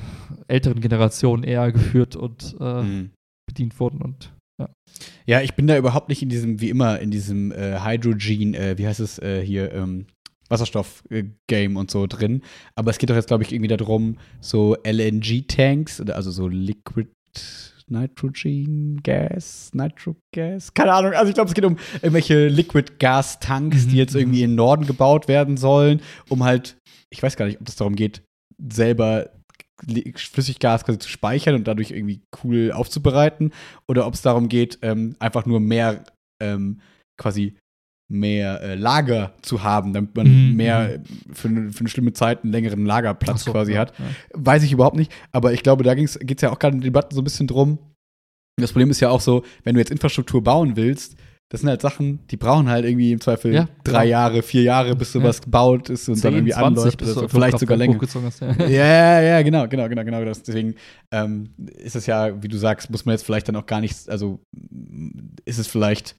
älteren 0.48 0.82
Generationen 0.82 1.44
eher 1.44 1.72
geführt 1.72 2.16
und 2.16 2.56
äh, 2.60 2.82
Mhm. 2.84 3.12
bedient 3.48 3.80
wurden. 3.80 4.02
Und 4.02 4.32
Ja, 5.28 5.42
ich 5.42 5.54
bin 5.56 5.68
da 5.68 5.78
überhaupt 5.78 6.08
nicht 6.10 6.22
in 6.22 6.30
diesem, 6.30 6.62
wie 6.62 6.70
immer, 6.70 7.00
in 7.00 7.12
diesem 7.12 7.52
äh, 7.52 7.80
Hydrogen, 7.84 8.54
äh, 8.54 8.78
wie 8.78 8.88
heißt 8.88 9.00
es 9.02 9.20
äh, 9.20 9.44
hier, 9.46 9.74
ähm, 9.74 10.06
Wasserstoff-Game 10.50 11.76
und 11.76 11.90
so 11.92 12.06
drin. 12.08 12.42
Aber 12.76 12.92
es 12.92 12.98
geht 13.00 13.10
doch 13.10 13.16
jetzt, 13.16 13.28
glaube 13.28 13.44
ich, 13.44 13.52
irgendwie 13.52 13.76
darum, 13.76 14.18
so 14.40 14.76
LNG-Tanks, 14.86 16.02
also 16.02 16.32
so 16.32 16.48
Liquid 16.48 17.10
Nitrogen 17.88 19.02
Gas, 19.04 19.72
Nitro 19.74 20.16
Gas, 20.34 20.74
keine 20.74 20.94
Ahnung. 20.94 21.14
Also 21.14 21.30
ich 21.30 21.36
glaube, 21.36 21.50
es 21.50 21.54
geht 21.54 21.66
um 21.66 21.78
irgendwelche 21.96 22.48
Liquid 22.48 22.94
Gas 23.00 23.40
Tanks, 23.40 23.86
die 23.86 23.92
Mhm, 23.94 23.98
jetzt 23.98 24.16
irgendwie 24.16 24.40
mhm. 24.40 24.44
in 24.46 24.50
den 24.52 24.56
Norden 24.56 24.88
gebaut 24.88 25.28
werden 25.28 25.56
sollen, 25.58 26.02
um 26.30 26.44
halt, 26.44 26.78
ich 27.12 27.22
weiß 27.24 27.36
gar 27.38 27.45
nicht, 27.45 27.62
ob 27.62 27.68
es 27.68 27.76
darum 27.76 27.95
geht, 27.95 28.22
selber 28.68 29.32
Flüssiggas 30.16 30.86
quasi 30.86 30.99
zu 30.99 31.10
speichern 31.10 31.56
und 31.56 31.68
dadurch 31.68 31.91
irgendwie 31.91 32.22
cool 32.43 32.72
aufzubereiten 32.72 33.51
oder 33.89 34.08
ob 34.08 34.14
es 34.14 34.22
darum 34.22 34.47
geht, 34.49 34.80
ähm, 34.82 35.16
einfach 35.20 35.45
nur 35.45 35.60
mehr 35.60 36.03
ähm, 36.41 36.80
quasi 37.22 37.58
mehr 38.12 38.62
äh, 38.62 38.76
Lager 38.76 39.34
zu 39.41 39.64
haben, 39.64 39.91
damit 39.91 40.16
man 40.16 40.28
Mhm, 40.51 40.56
mehr 40.56 40.93
äh, 40.95 40.99
für, 41.34 41.47
eine- 41.47 41.72
für 41.74 41.80
eine 41.82 41.89
schlimme 41.89 42.14
Zeit 42.14 42.43
einen 42.43 42.51
längeren 42.53 42.86
Lagerplatz 42.86 43.43
so, 43.45 43.51
quasi 43.51 43.74
ja, 43.74 43.80
hat. 43.80 43.97
Ja. 43.97 44.06
Weiß 44.34 44.64
ich 44.64 44.72
überhaupt 44.72 44.95
nicht, 44.95 45.12
aber 45.32 45.53
ich 45.53 45.64
glaube, 45.64 45.84
da 45.84 45.95
geht 45.95 46.08
es 46.38 46.41
ja 46.41 46.51
auch 46.51 46.60
gerade 46.60 46.76
in 46.76 46.82
den 46.82 46.86
Debatten 46.86 47.16
so 47.16 47.22
ein 47.22 47.24
bisschen 47.24 47.47
drum. 47.47 47.80
Das 48.62 48.72
Problem 48.72 48.91
ist 48.91 48.99
ja 49.01 49.10
auch 49.10 49.22
so, 49.22 49.43
wenn 49.64 49.74
du 49.74 49.82
jetzt 49.82 49.91
Infrastruktur 49.91 50.41
bauen 50.43 50.76
willst, 50.78 51.18
das 51.50 51.62
sind 51.62 51.70
halt 51.70 51.82
Sachen, 51.82 52.26
die 52.28 52.38
brauchen 52.38 52.70
halt 52.70 52.86
irgendwie 52.86 53.12
im 53.12 53.22
Zweifel 53.22 53.54
Ja, 53.54 53.70
drei 53.84 54.06
genau. 54.06 54.12
Jahre, 54.12 54.41
vier 54.41 54.64
Jahre, 54.64 54.96
bis 54.96 55.12
sowas 55.12 55.41
gebaut 55.41 55.89
ist 55.89 56.10
und 56.10 56.16
dann 56.24 56.34
10, 56.34 56.34
irgendwie 56.34 56.54
20, 56.54 56.66
anläuft 56.66 56.98
bis 56.98 57.14
so. 57.14 57.28
Vielleicht 57.28 57.60
sogar 57.60 57.78
länger. 57.78 58.00
hast. 58.02 58.41
Ja, 58.60 58.68
ja, 58.68 59.22
ja, 59.22 59.41
genau, 59.43 59.68
genau, 59.68 59.88
genau, 59.88 60.04
genau. 60.04 60.24
Deswegen 60.24 60.76
ähm, 61.12 61.54
ist 61.78 61.96
es 61.96 62.08
ja, 62.08 62.41
wie 62.41 62.48
du 62.48 62.58
sagst, 62.58 62.89
muss 62.89 63.06
man 63.06 63.14
jetzt 63.14 63.26
vielleicht 63.26 63.48
dann 63.48 63.56
auch 63.58 63.68
gar 63.68 63.80
nicht, 63.80 64.10
also 64.10 64.39
mm, 64.54 65.36
ist 65.46 65.60
es 65.60 65.68
vielleicht 65.68 66.16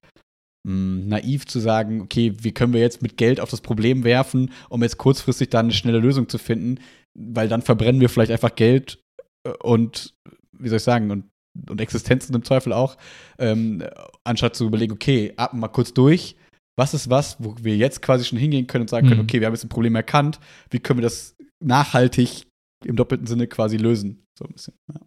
mh, 0.67 1.07
naiv 1.07 1.47
zu 1.47 1.59
sagen, 1.59 2.03
okay, 2.03 2.33
wie 2.41 2.53
können 2.53 2.73
wir 2.73 2.81
jetzt 2.81 3.03
mit 3.03 3.17
Geld 3.17 3.41
auf 3.41 3.51
das 3.51 3.61
Problem 3.61 4.05
werfen, 4.05 4.53
um 4.69 4.83
jetzt 4.83 4.97
kurzfristig 4.99 5.51
dann 5.51 5.67
eine 5.67 5.75
schnelle 5.75 5.99
Lösung 5.99 6.29
zu 6.29 6.39
finden, 6.39 6.79
weil 7.19 7.49
dann 7.49 7.63
verbrennen 7.63 8.01
wir 8.01 8.09
vielleicht 8.09 8.31
einfach 8.31 8.55
Geld 8.55 9.01
äh, 9.45 9.51
und, 9.63 10.15
wie 10.57 10.69
soll 10.69 10.77
ich 10.77 10.85
sagen, 10.85 11.11
und, 11.11 11.25
und 11.69 11.81
Existenzen 11.81 12.35
im 12.35 12.45
Zweifel 12.45 12.73
auch, 12.73 12.97
ähm, 13.39 13.83
anstatt 14.27 14.57
zu 14.57 14.67
überlegen, 14.67 14.93
okay, 14.93 15.33
atmen 15.37 15.61
mal 15.61 15.69
kurz 15.69 15.93
durch. 15.95 16.37
Was 16.79 16.93
ist 16.93 17.09
was, 17.09 17.37
wo 17.39 17.55
wir 17.63 17.77
jetzt 17.77 18.03
quasi 18.03 18.25
schon 18.25 18.39
hingehen 18.39 18.67
können 18.67 18.83
und 18.83 18.91
sagen 18.91 19.09
können, 19.09 19.21
Mhm. 19.21 19.25
okay, 19.27 19.41
wir 19.41 19.47
haben 19.47 19.55
jetzt 19.55 19.65
ein 19.65 19.71
Problem 19.71 19.95
erkannt, 19.95 20.39
wie 20.71 20.79
können 20.79 20.99
wir 20.99 21.03
das 21.05 21.37
nachhaltig 21.61 22.47
im 22.85 22.97
doppelten 22.97 23.27
Sinne 23.27 23.47
quasi 23.47 23.77
lösen. 23.79 24.27
So 24.39 24.45
ein 24.45 24.53
bisschen. 24.53 24.75
Ja. 24.93 25.01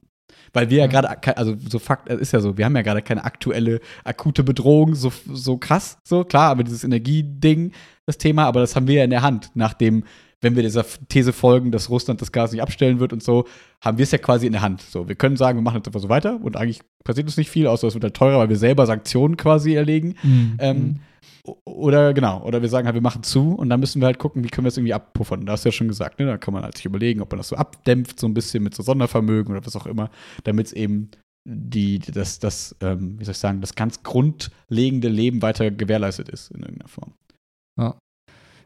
Weil 0.53 0.69
wir 0.71 0.77
ja, 0.79 0.83
Ja. 0.85 0.87
gerade, 1.01 1.37
also 1.37 1.55
so 1.69 1.77
Fakt, 1.77 2.09
es 2.09 2.19
ist 2.19 2.31
ja 2.33 2.39
so, 2.39 2.57
wir 2.57 2.65
haben 2.65 2.75
ja 2.75 2.81
gerade 2.81 3.03
keine 3.03 3.23
aktuelle, 3.23 3.81
akute 4.03 4.43
Bedrohung, 4.43 4.95
so, 4.95 5.11
so 5.31 5.57
krass, 5.57 5.99
so 6.03 6.23
klar, 6.23 6.49
aber 6.49 6.63
dieses 6.63 6.83
Energieding, 6.83 7.71
das 8.07 8.17
Thema, 8.17 8.45
aber 8.45 8.61
das 8.61 8.75
haben 8.75 8.87
wir 8.87 8.95
ja 8.95 9.03
in 9.03 9.11
der 9.11 9.21
Hand, 9.21 9.51
nachdem, 9.53 10.03
wenn 10.41 10.55
wir 10.55 10.63
dieser 10.63 10.85
These 11.09 11.33
folgen, 11.33 11.71
dass 11.71 11.89
Russland 11.89 12.21
das 12.21 12.31
Gas 12.31 12.51
nicht 12.51 12.61
abstellen 12.61 12.99
wird 12.99 13.11
und 13.13 13.21
so, 13.21 13.45
haben 13.83 13.97
wir 13.97 14.03
es 14.03 14.11
ja 14.11 14.17
quasi 14.17 14.45
in 14.45 14.53
der 14.53 14.61
Hand. 14.61 14.81
So, 14.81 15.07
wir 15.07 15.15
können 15.15 15.35
sagen, 15.37 15.57
wir 15.57 15.63
machen 15.63 15.77
jetzt 15.77 15.87
einfach 15.87 15.99
so 15.99 16.09
weiter 16.09 16.39
und 16.41 16.55
eigentlich 16.55 16.81
passiert 17.03 17.27
uns 17.27 17.37
nicht 17.37 17.49
viel, 17.49 17.67
außer 17.67 17.87
es 17.87 17.93
wird 17.93 18.03
halt 18.03 18.15
teurer, 18.15 18.39
weil 18.39 18.49
wir 18.49 18.57
selber 18.57 18.85
Sanktionen 18.85 19.35
quasi 19.37 19.73
erlegen. 19.73 20.15
Mhm. 20.23 20.55
Ähm, 20.59 20.99
o- 21.43 21.57
Oder 21.65 22.13
genau, 22.13 22.41
oder 22.43 22.61
wir 22.61 22.69
sagen 22.69 22.85
halt, 22.87 22.95
wir 22.95 23.01
machen 23.01 23.23
zu 23.23 23.53
und 23.53 23.69
dann 23.69 23.79
müssen 23.79 24.01
wir 24.01 24.05
halt 24.05 24.19
gucken, 24.19 24.43
wie 24.43 24.47
können 24.49 24.65
wir 24.65 24.69
es 24.69 24.77
irgendwie 24.77 24.93
abpuffern. 24.93 25.45
Da 25.45 25.53
hast 25.53 25.65
du 25.65 25.69
ja 25.69 25.73
schon 25.73 25.87
gesagt, 25.89 26.19
ne? 26.19 26.25
Da 26.25 26.37
kann 26.37 26.53
man 26.53 26.63
halt 26.63 26.75
sich 26.77 26.85
überlegen, 26.85 27.21
ob 27.21 27.31
man 27.31 27.37
das 27.37 27.49
so 27.49 27.55
abdämpft, 27.57 28.19
so 28.19 28.27
ein 28.27 28.33
bisschen 28.33 28.63
mit 28.63 28.73
so 28.75 28.83
Sondervermögen 28.83 29.53
oder 29.53 29.65
was 29.65 29.75
auch 29.75 29.87
immer, 29.87 30.09
damit 30.45 30.67
es 30.67 30.73
eben 30.73 31.09
die, 31.47 31.99
das, 31.99 32.39
das, 32.39 32.75
ähm, 32.81 33.19
wie 33.19 33.25
soll 33.25 33.31
ich 33.31 33.37
sagen, 33.37 33.61
das 33.61 33.73
ganz 33.75 34.03
grundlegende 34.03 35.07
Leben 35.07 35.41
weiter 35.41 35.71
gewährleistet 35.71 36.29
ist 36.29 36.51
in 36.51 36.61
irgendeiner 36.61 36.89
Form. 36.89 37.13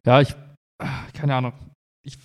Ja, 0.05 0.19
ich, 0.21 0.33
ah, 0.35 0.52
keine 1.13 1.35
Ahnung. 1.35 1.53
Ich, 2.05 2.17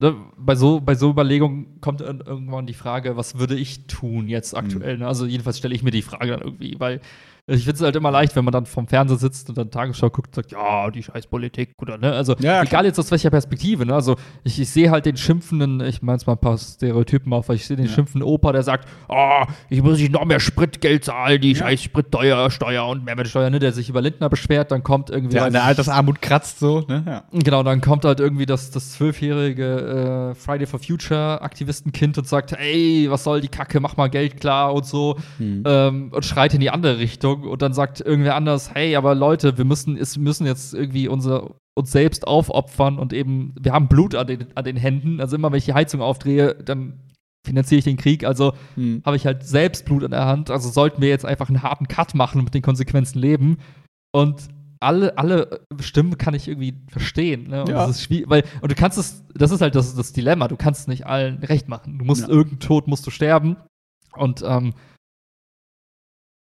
ne, 0.00 0.14
bei, 0.36 0.54
so, 0.54 0.80
bei 0.80 0.94
so 0.94 1.10
Überlegungen 1.10 1.80
kommt 1.80 2.00
ir- 2.00 2.26
irgendwann 2.26 2.66
die 2.66 2.74
Frage, 2.74 3.16
was 3.16 3.38
würde 3.38 3.56
ich 3.56 3.86
tun 3.86 4.28
jetzt 4.28 4.54
aktuell? 4.54 4.98
Ne? 4.98 5.06
Also 5.06 5.26
jedenfalls 5.26 5.58
stelle 5.58 5.74
ich 5.74 5.82
mir 5.82 5.90
die 5.90 6.02
Frage 6.02 6.32
dann 6.32 6.42
irgendwie, 6.42 6.78
weil 6.78 7.00
ich 7.48 7.64
finde 7.64 7.74
es 7.76 7.80
halt 7.82 7.96
immer 7.96 8.10
leicht, 8.12 8.36
wenn 8.36 8.44
man 8.44 8.52
dann 8.52 8.66
vom 8.66 8.86
Fernseher 8.86 9.18
sitzt 9.18 9.48
und 9.48 9.58
dann 9.58 9.70
Tagesschau 9.70 10.10
guckt 10.10 10.28
und 10.28 10.34
sagt, 10.36 10.52
ja, 10.52 10.88
die 10.90 11.02
scheiß 11.02 11.26
Politik 11.26 11.70
oder 11.82 11.98
ne? 11.98 12.12
Also 12.12 12.36
Ja, 12.38 12.62
egal 12.62 12.84
jetzt 12.84 12.98
aus 13.00 13.10
welcher 13.10 13.30
Perspektive, 13.30 13.84
ne? 13.84 13.94
Also 13.94 14.16
ich, 14.44 14.60
ich 14.60 14.70
sehe 14.70 14.90
halt 14.92 15.06
den 15.06 15.16
schimpfenden, 15.16 15.80
ich 15.80 16.02
meine 16.02 16.18
es 16.18 16.26
mal 16.26 16.34
ein 16.34 16.38
paar 16.38 16.56
Stereotypen 16.56 17.32
auf, 17.32 17.48
weil 17.48 17.56
ich 17.56 17.66
sehe 17.66 17.76
den 17.76 17.86
Ja. 17.86 17.92
schimpfenden 17.92 18.28
Opa, 18.28 18.52
der 18.52 18.62
sagt, 18.62 18.88
oh, 19.08 19.42
ich 19.68 19.82
muss 19.82 19.98
nicht 19.98 20.12
noch 20.12 20.24
mehr 20.24 20.38
Spritgeld 20.38 21.04
zahlen, 21.04 21.40
die 21.40 21.52
Ja. 21.52 21.58
scheiß 21.58 21.82
Spritsteuer, 21.82 22.48
Steuer 22.50 22.86
und 22.86 23.04
Mehrwertsteuer, 23.04 23.50
ne? 23.50 23.58
Der 23.58 23.72
sich 23.72 23.88
über 23.88 24.00
Lindner 24.02 24.28
beschwert, 24.28 24.70
dann 24.70 24.84
kommt 24.84 25.10
irgendwie 25.10 25.36
weiß 25.36 25.42
an 25.46 25.52
der 25.52 25.64
Altersarmut 25.64 26.22
kratzt 26.22 26.60
so, 26.60 26.84
ne? 26.88 27.02
Ja. 27.04 27.24
Genau, 27.32 27.64
dann 27.64 27.80
kommt 27.80 28.04
halt 28.04 28.20
irgendwie 28.20 28.46
das, 28.46 28.70
das 28.70 28.92
zwölfjährige 28.92 30.30
äh, 30.32 30.34
Friday 30.36 30.66
for 30.66 30.78
Future 30.78 31.40
Aktivistenkind 31.42 32.18
und 32.18 32.28
sagt, 32.28 32.52
ey, 32.52 33.06
was 33.10 33.24
soll 33.24 33.40
die 33.40 33.48
Kacke, 33.48 33.80
mach 33.80 33.96
mal 33.96 34.08
Geld 34.10 34.38
klar 34.40 34.72
und 34.74 34.86
so 34.86 35.16
Hm. 35.38 35.64
ähm, 35.66 36.08
und 36.12 36.24
schreit 36.24 36.54
in 36.54 36.60
die 36.60 36.70
andere 36.70 36.98
Richtung 36.98 37.31
und 37.34 37.62
dann 37.62 37.72
sagt 37.72 38.00
irgendwer 38.00 38.36
anders, 38.36 38.74
hey, 38.74 38.96
aber 38.96 39.14
Leute, 39.14 39.58
wir 39.58 39.64
müssen, 39.64 39.96
es 39.96 40.16
müssen 40.16 40.46
jetzt 40.46 40.74
irgendwie 40.74 41.08
unser, 41.08 41.54
uns 41.74 41.90
selbst 41.92 42.26
aufopfern 42.26 42.98
und 42.98 43.12
eben, 43.12 43.54
wir 43.60 43.72
haben 43.72 43.88
Blut 43.88 44.14
an 44.14 44.26
den, 44.26 44.46
an 44.56 44.64
den 44.64 44.76
Händen, 44.76 45.20
also 45.20 45.36
immer 45.36 45.50
wenn 45.50 45.58
ich 45.58 45.64
die 45.64 45.74
Heizung 45.74 46.00
aufdrehe, 46.00 46.54
dann 46.54 47.00
finanziere 47.46 47.78
ich 47.80 47.84
den 47.84 47.96
Krieg, 47.96 48.24
also 48.24 48.52
Hm. 48.76 49.02
habe 49.04 49.16
ich 49.16 49.26
halt 49.26 49.42
selbst 49.44 49.84
Blut 49.84 50.04
an 50.04 50.12
der 50.12 50.26
Hand. 50.26 50.48
Also 50.50 50.68
sollten 50.70 51.02
wir 51.02 51.08
jetzt 51.08 51.24
einfach 51.24 51.48
einen 51.48 51.62
harten 51.62 51.88
Cut 51.88 52.14
machen 52.14 52.38
und 52.38 52.44
mit 52.44 52.54
den 52.54 52.62
Konsequenzen 52.62 53.18
leben. 53.18 53.58
Und 54.14 54.48
alle, 54.78 55.16
alle 55.18 55.64
Stimmen 55.80 56.18
kann 56.18 56.34
ich 56.34 56.46
irgendwie 56.48 56.74
verstehen. 56.88 57.48
Ne? 57.48 57.62
Und 57.62 57.70
Ja. 57.70 57.86
das 57.86 57.96
ist 57.96 58.02
schwierig, 58.04 58.28
weil, 58.30 58.44
und 58.60 58.70
du 58.70 58.76
kannst 58.76 58.96
es, 58.98 59.24
das 59.34 59.50
ist 59.50 59.60
halt 59.60 59.74
das, 59.74 59.94
das 59.94 60.12
Dilemma, 60.12 60.46
du 60.48 60.56
kannst 60.56 60.82
es 60.82 60.86
nicht 60.88 61.06
allen 61.06 61.38
recht 61.38 61.68
machen. 61.68 61.98
Du 61.98 62.04
musst 62.04 62.22
Ja. 62.22 62.28
irgendeinen 62.28 62.60
Tod 62.60 62.86
musst 62.86 63.06
du 63.06 63.10
sterben. 63.10 63.56
Und 64.16 64.42
ähm, 64.46 64.74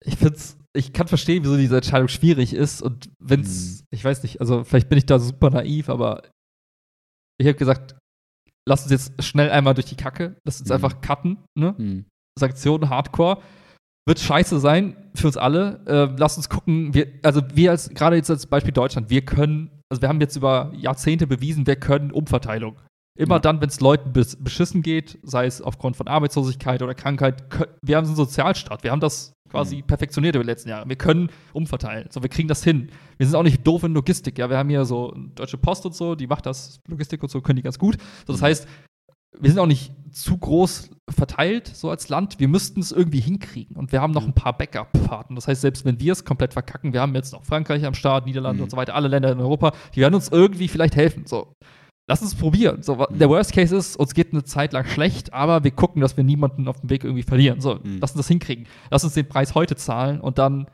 ich 0.03 0.15
find's, 0.17 0.57
ich 0.75 0.93
kann 0.93 1.07
verstehen, 1.07 1.43
wieso 1.43 1.57
diese 1.57 1.75
Entscheidung 1.77 2.07
schwierig 2.07 2.53
ist. 2.53 2.81
Und 2.81 3.09
wenn's, 3.19 3.81
Mhm. 3.81 3.87
ich 3.91 4.03
weiß 4.05 4.23
nicht, 4.23 4.41
also 4.41 4.63
vielleicht 4.63 4.89
bin 4.89 4.97
ich 4.97 5.05
da 5.05 5.19
super 5.19 5.49
naiv, 5.49 5.89
aber 5.89 6.23
ich 7.39 7.47
habe 7.47 7.57
gesagt, 7.57 7.95
lass 8.67 8.83
uns 8.83 8.91
jetzt 8.91 9.23
schnell 9.23 9.49
einmal 9.49 9.73
durch 9.73 9.85
die 9.87 9.95
Kacke, 9.95 10.37
lass 10.45 10.59
uns 10.59 10.69
Mhm. 10.69 10.75
einfach 10.75 11.01
cutten, 11.01 11.37
ne? 11.57 11.75
Hm. 11.77 12.05
Sanktionen, 12.37 12.89
Hardcore. 12.89 13.41
Wird 14.07 14.19
scheiße 14.19 14.59
sein 14.59 15.11
für 15.15 15.27
uns 15.27 15.37
alle. 15.37 15.83
Äh, 15.87 16.15
lasst 16.19 16.37
uns 16.37 16.49
gucken, 16.49 16.93
wir, 16.93 17.07
also 17.23 17.41
wir 17.55 17.71
als, 17.71 17.89
gerade 17.89 18.15
jetzt 18.17 18.29
als 18.29 18.45
Beispiel 18.45 18.73
Deutschland, 18.73 19.09
wir 19.09 19.23
können, 19.25 19.81
also 19.89 20.01
wir 20.01 20.09
haben 20.09 20.21
jetzt 20.21 20.35
über 20.35 20.71
Jahrzehnte 20.75 21.25
bewiesen, 21.27 21.65
wir 21.65 21.75
können 21.75 22.11
Umverteilung. 22.11 22.79
Immer 23.17 23.35
Ja. 23.35 23.39
dann, 23.39 23.61
wenn 23.61 23.69
es 23.69 23.79
Leuten 23.79 24.11
bes 24.11 24.35
beschissen 24.35 24.81
geht, 24.81 25.17
sei 25.23 25.45
es 25.45 25.61
aufgrund 25.61 25.95
von 25.95 26.07
Arbeitslosigkeit 26.07 26.81
oder 26.81 26.93
Krankheit, 26.93 27.43
wir 27.81 27.95
haben 27.97 28.05
einen 28.05 28.15
Sozialstaat, 28.15 28.83
wir 28.83 28.91
haben 28.91 28.99
das 28.99 29.31
quasi 29.49 29.77
Mhm. 29.77 29.83
perfektioniert 29.87 30.35
über 30.35 30.43
die 30.43 30.49
letzten 30.49 30.69
Jahre. 30.69 30.89
Wir 30.89 30.97
können 30.97 31.29
umverteilen, 31.53 32.09
so 32.11 32.21
wir 32.21 32.29
kriegen 32.29 32.49
das 32.49 32.63
hin. 32.63 32.89
Wir 33.17 33.25
sind 33.25 33.35
auch 33.35 33.43
nicht 33.43 33.65
doof 33.65 33.83
in 33.83 33.93
Logistik, 33.93 34.37
ja, 34.37 34.49
wir 34.49 34.57
haben 34.57 34.69
hier 34.69 34.83
so 34.83 35.13
Deutsche 35.35 35.57
Post 35.57 35.85
und 35.85 35.95
so, 35.95 36.15
die 36.15 36.27
macht 36.27 36.45
das, 36.45 36.79
Logistik 36.89 37.23
und 37.23 37.29
so, 37.29 37.39
können 37.41 37.55
die 37.57 37.61
ganz 37.63 37.79
gut. 37.79 37.97
So, 38.27 38.33
das 38.33 38.41
Mhm. 38.41 38.45
heißt, 38.45 38.67
wir 39.39 39.49
sind 39.49 39.59
auch 39.59 39.65
nicht 39.67 39.93
zu 40.11 40.37
groß 40.37 40.91
verteilt, 41.09 41.67
so 41.67 41.89
als 41.89 42.07
Land. 42.09 42.39
Wir 42.39 42.47
müssten 42.47 42.79
es 42.79 42.93
irgendwie 42.93 43.19
hinkriegen. 43.19 43.75
Und 43.75 43.91
wir 43.91 44.01
haben 44.01 44.13
noch 44.13 44.21
Ja. 44.21 44.29
ein 44.29 44.33
paar 44.33 44.57
Backup-Fahrten. 44.57 45.35
Das 45.35 45.47
heißt, 45.49 45.59
selbst 45.59 45.83
wenn 45.83 45.99
wir 45.99 46.13
es 46.13 46.23
komplett 46.23 46.53
verkacken, 46.53 46.93
wir 46.93 47.01
haben 47.01 47.13
jetzt 47.15 47.33
noch 47.33 47.43
Frankreich 47.43 47.83
am 47.85 47.93
Start, 47.93 48.25
Niederlande 48.25 48.59
Mhm. 48.59 48.63
und 48.63 48.69
so 48.71 48.77
weiter, 48.77 48.95
alle 48.95 49.09
Länder 49.09 49.29
in 49.33 49.39
Europa, 49.41 49.73
die 49.93 49.99
werden 49.99 50.15
uns 50.15 50.29
irgendwie 50.29 50.69
vielleicht 50.69 50.95
helfen. 50.95 51.25
So. 51.27 51.51
Lass 52.07 52.21
uns 52.21 52.35
probieren. 52.35 52.83
So. 52.83 53.05
Der 53.09 53.29
Worst 53.29 53.51
Case 53.53 53.75
ist, 53.75 53.97
uns 53.97 54.13
geht 54.13 54.31
eine 54.31 54.43
Zeit 54.43 54.73
lang 54.73 54.85
schlecht, 54.85 55.33
aber 55.33 55.63
wir 55.63 55.71
gucken, 55.71 56.01
dass 56.01 56.15
wir 56.17 56.23
niemanden 56.23 56.67
auf 56.67 56.79
dem 56.81 56.89
Weg 56.91 57.03
irgendwie 57.03 57.23
verlieren. 57.23 57.61
So, 57.61 57.75
Mhm. 57.75 57.97
lass 57.99 58.11
uns 58.11 58.19
das 58.19 58.27
hinkriegen. 58.27 58.67
Lass 58.91 59.03
uns 59.03 59.13
den 59.15 59.27
Preis 59.27 59.55
heute 59.55 59.75
zahlen 59.75 60.21
und 60.21 60.37
dann 60.37 60.67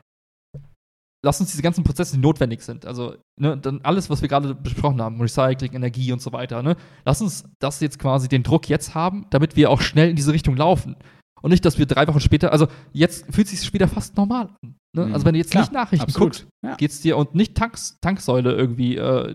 lass 1.24 1.40
uns 1.40 1.50
diese 1.50 1.62
ganzen 1.62 1.84
Prozesse, 1.84 2.16
die 2.16 2.20
notwendig 2.22 2.62
sind. 2.62 2.84
Also, 2.84 3.14
ne, 3.40 3.56
dann 3.56 3.80
alles, 3.82 4.10
was 4.10 4.20
wir 4.20 4.28
gerade 4.28 4.54
besprochen 4.54 5.00
haben, 5.00 5.20
Recycling, 5.20 5.72
Energie 5.72 6.12
und 6.12 6.20
so 6.20 6.32
weiter, 6.32 6.62
ne? 6.62 6.76
Lass 7.04 7.22
uns 7.22 7.44
das 7.60 7.80
jetzt 7.80 7.98
quasi 7.98 8.28
den 8.28 8.42
Druck 8.42 8.68
jetzt 8.68 8.94
haben, 8.94 9.26
damit 9.30 9.56
wir 9.56 9.70
auch 9.70 9.80
schnell 9.80 10.10
in 10.10 10.16
diese 10.16 10.32
Richtung 10.32 10.56
laufen. 10.56 10.96
Und 11.42 11.50
nicht, 11.50 11.64
dass 11.64 11.78
wir 11.78 11.86
drei 11.86 12.06
Wochen 12.08 12.20
später, 12.20 12.52
also 12.52 12.68
jetzt 12.92 13.26
fühlt 13.34 13.52
es 13.52 13.60
sich 13.60 13.72
wieder 13.74 13.88
fast 13.88 14.16
normal 14.16 14.48
an. 14.62 14.74
Ne? 14.96 15.06
Mhm. 15.06 15.12
Also 15.14 15.26
wenn 15.26 15.34
du 15.34 15.38
jetzt 15.38 15.50
Klar, 15.50 15.62
nicht 15.64 15.72
Nachrichten 15.72 16.04
absolut. 16.06 16.32
guckst, 16.32 16.46
Ja. 16.64 16.76
geht's 16.76 17.00
dir 17.00 17.16
und 17.18 17.34
nicht 17.34 17.56
Tanks, 17.56 17.98
Tanksäule 18.00 18.52
irgendwie 18.52 18.96
äh, 18.96 19.34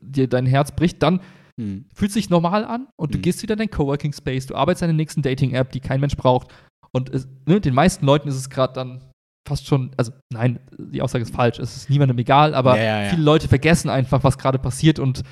dir 0.00 0.28
dein 0.28 0.46
Herz 0.46 0.72
bricht, 0.72 1.02
dann 1.02 1.20
Hm. 1.60 1.84
fühlt 1.94 2.12
sich 2.12 2.30
normal 2.30 2.64
an 2.64 2.86
und 2.96 3.12
du 3.12 3.18
Mhm. 3.18 3.22
gehst 3.22 3.42
wieder 3.42 3.52
in 3.54 3.58
dein 3.58 3.70
Coworking 3.70 4.12
Space, 4.12 4.46
du 4.46 4.54
arbeitest 4.54 4.82
an 4.84 4.88
der 4.88 4.96
nächsten 4.96 5.20
Dating-App, 5.22 5.72
die 5.72 5.80
kein 5.80 6.00
Mensch 6.00 6.16
braucht. 6.16 6.48
Und 6.92 7.10
es, 7.10 7.28
ne, 7.46 7.60
den 7.60 7.74
meisten 7.74 8.06
Leuten 8.06 8.28
ist 8.28 8.36
es 8.36 8.48
gerade 8.48 8.72
dann 8.72 9.00
fast 9.46 9.66
schon, 9.66 9.90
also 9.96 10.12
nein, 10.32 10.60
die 10.78 11.02
Aussage 11.02 11.22
ist 11.22 11.34
falsch, 11.34 11.58
es 11.58 11.76
ist 11.76 11.90
niemandem 11.90 12.16
egal, 12.18 12.54
aber 12.54 12.76
Ja, 12.78 13.02
ja, 13.02 13.10
viele 13.10 13.22
Leute 13.22 13.48
vergessen 13.48 13.90
einfach, 13.90 14.22
was 14.24 14.38
gerade 14.38 14.58
passiert 14.58 14.98
und 15.00 15.22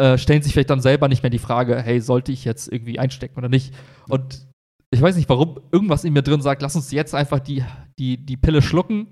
äh, 0.00 0.18
stellen 0.18 0.42
sich 0.42 0.52
vielleicht 0.52 0.70
dann 0.70 0.80
selber 0.80 1.08
nicht 1.08 1.22
mehr 1.22 1.30
die 1.30 1.38
Frage, 1.38 1.80
hey, 1.80 2.00
sollte 2.00 2.32
ich 2.32 2.44
jetzt 2.44 2.70
irgendwie 2.72 2.98
einstecken 2.98 3.36
oder 3.38 3.48
nicht? 3.48 3.74
Und 4.08 4.46
ich 4.92 5.00
weiß 5.00 5.16
nicht, 5.16 5.28
warum 5.28 5.58
irgendwas 5.72 6.04
in 6.04 6.12
mir 6.12 6.22
drin 6.22 6.42
sagt, 6.42 6.60
lass 6.60 6.76
uns 6.76 6.92
jetzt 6.92 7.14
einfach 7.14 7.40
die, 7.40 7.64
die, 7.98 8.18
die 8.18 8.36
Pille 8.36 8.60
schlucken, 8.60 9.08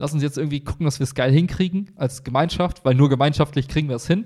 lass 0.00 0.14
uns 0.14 0.22
jetzt 0.22 0.38
irgendwie 0.38 0.60
gucken, 0.60 0.86
dass 0.86 0.98
wir 0.98 1.04
es 1.04 1.14
geil 1.14 1.30
hinkriegen 1.30 1.92
als 1.96 2.24
Gemeinschaft, 2.24 2.84
weil 2.84 2.94
nur 2.94 3.10
gemeinschaftlich 3.10 3.68
kriegen 3.68 3.88
wir 3.88 3.96
es 3.96 4.06
hin. 4.06 4.24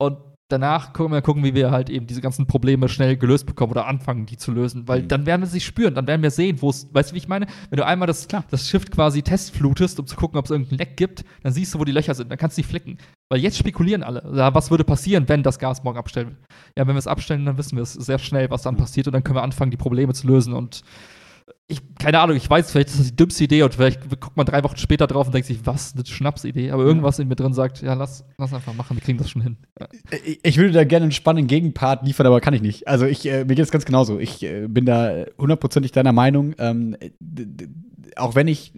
Und 0.00 0.18
danach 0.48 0.92
können 0.92 1.12
wir 1.12 1.22
gucken, 1.22 1.42
wie 1.44 1.54
wir 1.54 1.70
halt 1.70 1.90
eben 1.90 2.06
diese 2.06 2.20
ganzen 2.20 2.46
Probleme 2.46 2.88
schnell 2.88 3.16
gelöst 3.16 3.46
bekommen 3.46 3.72
oder 3.72 3.86
anfangen, 3.86 4.26
die 4.26 4.36
zu 4.36 4.52
lösen. 4.52 4.86
Weil 4.86 5.02
mhm. 5.02 5.08
dann 5.08 5.26
werden 5.26 5.42
wir 5.42 5.48
sie 5.48 5.60
spüren, 5.60 5.94
dann 5.94 6.06
werden 6.06 6.22
wir 6.22 6.30
sehen, 6.30 6.62
wo 6.62 6.70
es, 6.70 6.88
weißt 6.92 7.10
du, 7.10 7.14
wie 7.14 7.18
ich 7.18 7.28
meine? 7.28 7.46
Wenn 7.70 7.78
du 7.78 7.86
einmal 7.86 8.06
das, 8.06 8.28
das 8.28 8.68
Schiff 8.68 8.90
quasi 8.90 9.22
testflutest, 9.22 9.98
um 9.98 10.06
zu 10.06 10.16
gucken, 10.16 10.38
ob 10.38 10.44
es 10.44 10.50
irgendeinen 10.50 10.78
Leck 10.78 10.96
gibt, 10.96 11.24
dann 11.42 11.52
siehst 11.52 11.74
du, 11.74 11.80
wo 11.80 11.84
die 11.84 11.92
Löcher 11.92 12.14
sind, 12.14 12.30
dann 12.30 12.38
kannst 12.38 12.56
du 12.56 12.62
die 12.62 12.68
flicken. 12.68 12.98
Weil 13.28 13.40
jetzt 13.40 13.58
spekulieren 13.58 14.02
alle. 14.02 14.22
Ja, 14.34 14.54
was 14.54 14.70
würde 14.70 14.84
passieren, 14.84 15.28
wenn 15.28 15.42
das 15.42 15.58
Gas 15.58 15.82
morgen 15.82 15.98
abstellen? 15.98 16.36
Ja, 16.76 16.86
wenn 16.86 16.94
wir 16.94 16.98
es 16.98 17.08
abstellen, 17.08 17.44
dann 17.44 17.58
wissen 17.58 17.76
wir 17.76 17.82
es 17.82 17.94
sehr 17.94 18.18
schnell, 18.18 18.50
was 18.50 18.62
dann 18.62 18.74
mhm. 18.74 18.78
passiert 18.78 19.08
und 19.08 19.12
dann 19.12 19.24
können 19.24 19.36
wir 19.36 19.42
anfangen, 19.42 19.70
die 19.70 19.76
Probleme 19.76 20.14
zu 20.14 20.26
lösen 20.26 20.52
und 20.52 20.82
ich, 21.68 21.80
keine 21.98 22.20
Ahnung, 22.20 22.36
ich 22.36 22.48
weiß, 22.48 22.70
vielleicht 22.70 22.90
ist 22.90 23.00
das 23.00 23.06
die 23.08 23.16
dümmste 23.16 23.44
Idee 23.44 23.62
und 23.62 23.74
vielleicht 23.74 24.08
guckt 24.20 24.36
man 24.36 24.46
drei 24.46 24.62
Wochen 24.62 24.76
später 24.76 25.06
drauf 25.06 25.26
und 25.26 25.32
denkt 25.32 25.46
sich, 25.46 25.64
was, 25.64 25.94
eine 25.94 26.06
Schnapsidee. 26.06 26.70
Aber 26.70 26.84
irgendwas 26.84 27.18
in 27.18 27.28
mir 27.28 27.36
drin 27.36 27.52
sagt, 27.52 27.82
ja, 27.82 27.94
lass, 27.94 28.24
lass 28.38 28.54
einfach 28.54 28.74
machen, 28.74 28.96
wir 28.96 29.02
kriegen 29.02 29.18
das 29.18 29.30
schon 29.30 29.42
hin. 29.42 29.56
Ich, 30.24 30.40
ich, 30.42 30.56
würde 30.58 30.72
da 30.72 30.84
gerne 30.84 31.04
einen 31.04 31.12
spannenden 31.12 31.48
Gegenpart 31.48 32.04
liefern, 32.06 32.26
aber 32.26 32.40
kann 32.40 32.54
ich 32.54 32.62
nicht. 32.62 32.86
Also 32.86 33.06
ich, 33.06 33.26
äh, 33.26 33.44
mir 33.44 33.54
geht 33.54 33.64
es 33.64 33.70
ganz 33.70 33.84
genauso. 33.84 34.18
Ich 34.18 34.42
äh, 34.42 34.68
bin 34.68 34.86
da 34.86 35.24
hundertprozentig 35.38 35.92
deiner 35.92 36.12
Meinung. 36.12 36.54
Ähm, 36.58 36.96
auch 38.14 38.34
wenn 38.36 38.46
ich, 38.46 38.72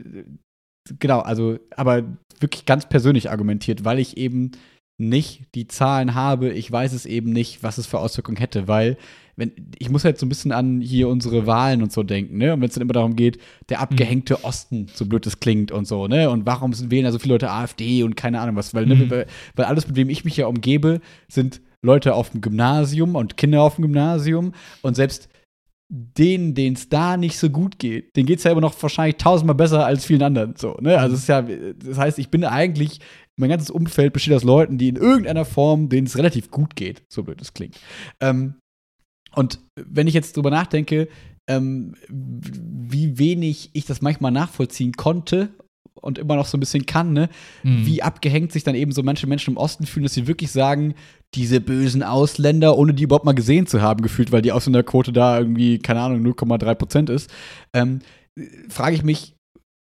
genau, 0.98 1.20
also, 1.20 1.58
aber 1.76 2.04
wirklich 2.40 2.64
ganz 2.64 2.88
persönlich 2.88 3.30
argumentiert, 3.30 3.84
weil 3.84 3.98
ich 3.98 4.16
eben 4.16 4.52
nicht 4.98 5.54
die 5.54 5.68
Zahlen 5.68 6.14
habe, 6.14 6.50
ich 6.50 6.70
weiß 6.70 6.92
es 6.92 7.06
eben 7.06 7.32
nicht, 7.32 7.62
was 7.62 7.78
es 7.78 7.86
für 7.86 8.00
Auswirkungen 8.00 8.36
hätte, 8.36 8.68
weil 8.68 8.96
wenn, 9.36 9.52
ich 9.78 9.88
muss 9.88 10.04
halt 10.04 10.18
so 10.18 10.26
ein 10.26 10.28
bisschen 10.28 10.50
an 10.50 10.80
hier 10.80 11.08
unsere 11.08 11.46
Wahlen 11.46 11.80
und 11.80 11.92
so 11.92 12.02
denken, 12.02 12.38
ne? 12.38 12.52
Und 12.52 12.60
wenn 12.60 12.68
es 12.68 12.74
dann 12.74 12.82
immer 12.82 12.92
darum 12.92 13.14
geht, 13.14 13.38
der 13.68 13.78
abgehängte 13.80 14.34
mhm. 14.34 14.44
Osten, 14.44 14.86
so 14.92 15.06
blöd 15.06 15.24
das 15.26 15.38
klingt 15.38 15.70
und 15.70 15.86
so, 15.86 16.08
ne? 16.08 16.28
Und 16.28 16.44
warum 16.44 16.72
wählen 16.90 17.04
da 17.04 17.12
so 17.12 17.20
viele 17.20 17.34
Leute 17.34 17.50
AfD 17.50 18.02
und 18.02 18.16
keine 18.16 18.40
Ahnung 18.40 18.56
was, 18.56 18.74
weil, 18.74 18.86
ne, 18.86 18.96
mhm. 18.96 19.10
weil, 19.10 19.26
weil 19.54 19.66
alles, 19.66 19.86
mit 19.86 19.94
wem 19.94 20.10
ich 20.10 20.24
mich 20.24 20.36
ja 20.36 20.48
umgebe, 20.48 21.00
sind 21.28 21.60
Leute 21.82 22.14
auf 22.14 22.30
dem 22.30 22.40
Gymnasium 22.40 23.14
und 23.14 23.36
Kinder 23.36 23.62
auf 23.62 23.76
dem 23.76 23.82
Gymnasium 23.82 24.54
und 24.82 24.96
selbst 24.96 25.28
denen, 25.88 26.54
denen 26.54 26.74
es 26.74 26.88
da 26.88 27.16
nicht 27.16 27.38
so 27.38 27.48
gut 27.48 27.78
geht, 27.78 28.16
denen 28.16 28.26
geht 28.26 28.38
es 28.38 28.44
ja 28.44 28.50
immer 28.50 28.60
noch 28.60 28.74
wahrscheinlich 28.82 29.16
tausendmal 29.16 29.54
besser 29.54 29.86
als 29.86 30.04
vielen 30.04 30.22
anderen. 30.22 30.54
So, 30.56 30.76
ne? 30.80 30.98
Also 30.98 31.14
es 31.14 31.22
ist 31.22 31.28
ja, 31.28 31.42
das 31.42 31.96
heißt, 31.96 32.18
ich 32.18 32.28
bin 32.28 32.44
eigentlich, 32.44 32.98
mein 33.38 33.50
ganzes 33.50 33.70
Umfeld 33.70 34.12
besteht 34.12 34.34
aus 34.34 34.44
Leuten, 34.44 34.78
die 34.78 34.88
in 34.88 34.96
irgendeiner 34.96 35.44
Form, 35.44 35.88
denen 35.88 36.06
es 36.06 36.16
relativ 36.16 36.50
gut 36.50 36.76
geht, 36.76 37.02
so 37.08 37.22
blöd 37.22 37.40
es 37.40 37.54
klingt. 37.54 37.78
Ähm, 38.20 38.54
und 39.34 39.60
wenn 39.76 40.06
ich 40.06 40.14
jetzt 40.14 40.36
drüber 40.36 40.50
nachdenke, 40.50 41.08
ähm, 41.48 41.94
wie 42.08 43.18
wenig 43.18 43.70
ich 43.72 43.86
das 43.86 44.02
manchmal 44.02 44.32
nachvollziehen 44.32 44.92
konnte 44.92 45.50
und 45.94 46.18
immer 46.18 46.36
noch 46.36 46.46
so 46.46 46.56
ein 46.56 46.60
bisschen 46.60 46.86
kann, 46.86 47.12
ne? 47.12 47.28
Mhm. 47.62 47.86
Wie 47.86 48.02
abgehängt 48.02 48.52
sich 48.52 48.64
dann 48.64 48.74
eben 48.74 48.92
so 48.92 49.02
manche 49.02 49.26
Menschen 49.26 49.52
im 49.52 49.56
Osten 49.56 49.86
fühlen, 49.86 50.04
dass 50.04 50.14
sie 50.14 50.26
wirklich 50.26 50.50
sagen, 50.50 50.94
diese 51.34 51.60
bösen 51.60 52.02
Ausländer, 52.02 52.76
ohne 52.76 52.94
die 52.94 53.04
überhaupt 53.04 53.24
mal 53.24 53.32
gesehen 53.32 53.66
zu 53.66 53.82
haben, 53.82 54.02
gefühlt, 54.02 54.32
weil 54.32 54.42
die 54.42 54.52
Ausländerquote 54.52 55.12
da 55.12 55.38
irgendwie, 55.38 55.78
keine 55.78 56.00
Ahnung, 56.00 56.24
0,3 56.24 56.74
Prozent 56.74 57.10
ist, 57.10 57.30
ähm, 57.74 58.00
frage 58.68 58.94
ich 58.94 59.02
mich, 59.02 59.34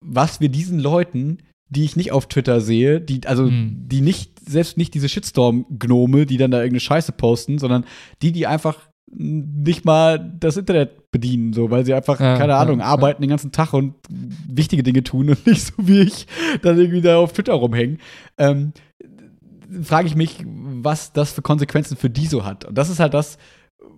was 0.05 0.41
wir 0.41 0.49
diesen 0.49 0.79
Leuten, 0.79 1.39
die 1.69 1.85
ich 1.85 1.97
nicht 1.97 2.13
auf 2.13 2.29
Twitter 2.29 2.61
sehe, 2.61 3.01
die, 3.01 3.27
also 3.27 3.45
mhm. 3.45 3.85
die 3.87 4.01
nicht, 4.01 4.49
selbst 4.49 4.77
nicht 4.77 4.95
diese 4.95 5.09
Shitstorm-Gnome, 5.09 6.27
die 6.27 6.37
dann 6.37 6.51
da 6.51 6.59
irgendeine 6.59 6.81
Scheiße 6.81 7.13
posten, 7.13 7.59
sondern 7.59 7.85
die, 8.23 8.33
die 8.33 8.47
einfach 8.47 8.79
nicht 9.17 9.85
mal 9.85 10.19
das 10.41 10.57
Internet 10.57 11.11
bedienen, 11.11 11.53
so, 11.53 11.71
weil 11.71 11.85
sie 11.85 11.95
einfach, 11.95 12.19
ja, 12.19 12.37
keine 12.37 12.57
Ahnung, 12.57 12.81
ja, 12.81 12.87
arbeiten 12.87 13.23
ja. 13.23 13.27
den 13.27 13.31
ganzen 13.31 13.53
Tag 13.53 13.73
und 13.73 13.95
wichtige 14.09 14.83
Dinge 14.83 15.05
tun 15.05 15.31
und 15.31 15.47
nicht 15.47 15.67
so 15.67 15.75
wie 15.79 16.01
ich 16.01 16.27
dann 16.63 16.79
irgendwie 16.79 17.01
da 17.01 17.19
auf 17.19 17.33
Twitter 17.33 17.55
rumhängen. 17.55 17.99
Ähm, 18.39 18.73
frage 19.83 20.09
ich 20.09 20.17
mich, 20.17 20.39
was 20.45 21.13
das 21.13 21.33
für 21.33 21.43
Konsequenzen 21.43 21.97
für 21.97 22.11
die 22.11 22.27
so 22.27 22.45
hat. 22.45 22.65
Und 22.65 22.77
das 22.77 22.91
ist 22.91 23.01
halt 23.01 23.15
das, 23.15 23.39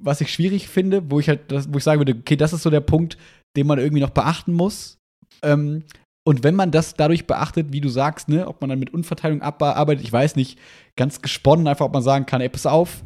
was 0.01 0.21
ich 0.21 0.33
schwierig 0.33 0.69
finde, 0.69 1.11
wo 1.11 1.19
ich 1.19 1.29
halt, 1.29 1.51
das, 1.51 1.73
wo 1.73 1.79
ich 1.79 1.85
sagen 1.85 2.01
würde, 2.01 2.17
okay, 2.19 2.37
das 2.37 2.53
ist 2.53 2.63
so 2.63 2.71
der 2.71 2.81
Punkt, 2.81 3.17
den 3.57 3.67
man 3.67 3.79
irgendwie 3.79 4.03
noch 4.03 4.11
beachten 4.11 4.53
muss. 4.53 4.99
Ähm, 5.43 5.85
und 6.27 6.43
wenn 6.43 6.57
man 6.57 6.73
das 6.73 6.95
dadurch 6.95 7.29
beachtet, 7.29 7.73
wie 7.73 7.81
du 7.81 7.89
sagst, 7.89 8.29
ne, 8.29 8.49
ob 8.49 8.61
man 8.61 8.69
dann 8.69 8.81
mit 8.81 8.93
Unverteilung 8.93 9.43
arbeitet, 9.43 10.05
ich 10.05 10.13
weiß 10.13 10.35
nicht, 10.35 10.59
ganz 10.97 11.23
gesponnen, 11.23 11.69
einfach 11.69 11.87
ob 11.87 11.93
man 11.93 12.03
sagen 12.03 12.27
kann, 12.27 12.41
ey, 12.41 12.49
pass 12.49 12.67
auf, 12.67 13.05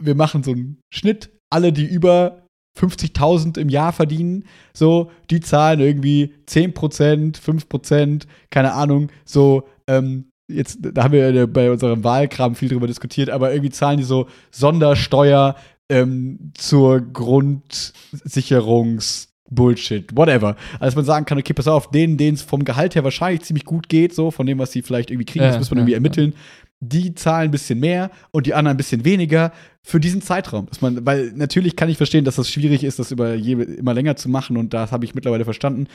wir 0.00 0.14
machen 0.14 0.42
so 0.42 0.50
einen 0.50 0.82
Schnitt, 0.92 1.30
alle, 1.50 1.72
die 1.72 1.86
über 1.86 2.42
50.000 2.78 3.58
im 3.58 3.70
Jahr 3.70 3.94
verdienen, 3.94 4.44
so, 4.74 5.10
die 5.30 5.40
zahlen 5.40 5.80
irgendwie 5.80 6.34
10%, 6.46 7.40
5%, 7.40 8.26
keine 8.50 8.74
Ahnung, 8.74 9.08
so, 9.24 9.66
ähm, 9.86 10.28
jetzt, 10.52 10.80
da 10.82 11.04
haben 11.04 11.12
wir 11.12 11.46
bei 11.46 11.70
unserem 11.70 12.04
Wahlkram 12.04 12.54
viel 12.54 12.68
drüber 12.68 12.86
diskutiert, 12.86 13.30
aber 13.30 13.50
irgendwie 13.50 13.70
zahlen 13.70 13.96
die 13.96 14.04
so 14.04 14.28
Sondersteuer 14.50 15.56
ähm, 15.88 16.52
zur 16.52 16.98
Grundsicherungs- 16.98 19.29
Bullshit, 19.50 20.16
whatever. 20.16 20.56
Also 20.78 20.96
man 20.96 21.04
sagen 21.04 21.26
kann, 21.26 21.38
okay, 21.38 21.52
pass 21.52 21.68
auf, 21.68 21.90
denen, 21.90 22.16
denen 22.16 22.34
es 22.34 22.42
vom 22.42 22.64
Gehalt 22.64 22.94
her 22.94 23.04
wahrscheinlich 23.04 23.42
ziemlich 23.42 23.64
gut 23.64 23.88
geht, 23.88 24.14
so 24.14 24.30
von 24.30 24.46
dem, 24.46 24.58
was 24.58 24.72
sie 24.72 24.82
vielleicht 24.82 25.10
irgendwie 25.10 25.26
kriegen, 25.26 25.44
ja, 25.44 25.50
das 25.50 25.58
muss 25.58 25.70
man 25.70 25.78
ja, 25.78 25.82
irgendwie 25.82 25.94
ermitteln. 25.94 26.32
Ja 26.32 26.38
die 26.80 27.14
zahlen 27.14 27.48
ein 27.48 27.50
bisschen 27.50 27.78
mehr 27.78 28.10
und 28.30 28.46
die 28.46 28.54
anderen 28.54 28.74
ein 28.74 28.78
bisschen 28.78 29.04
weniger 29.04 29.52
für 29.82 30.00
diesen 30.00 30.22
Zeitraum. 30.22 30.66
Dass 30.66 30.80
man, 30.80 31.04
weil 31.04 31.32
natürlich 31.34 31.76
kann 31.76 31.90
ich 31.90 31.98
verstehen, 31.98 32.24
dass 32.24 32.36
das 32.36 32.50
schwierig 32.50 32.84
ist, 32.84 32.98
das 32.98 33.10
über 33.10 33.34
je, 33.34 33.52
immer 33.52 33.92
länger 33.92 34.16
zu 34.16 34.28
machen 34.28 34.56
und 34.56 34.72
das 34.72 34.90
habe 34.90 35.04
ich 35.04 35.14
mittlerweile 35.14 35.44
verstanden, 35.44 35.88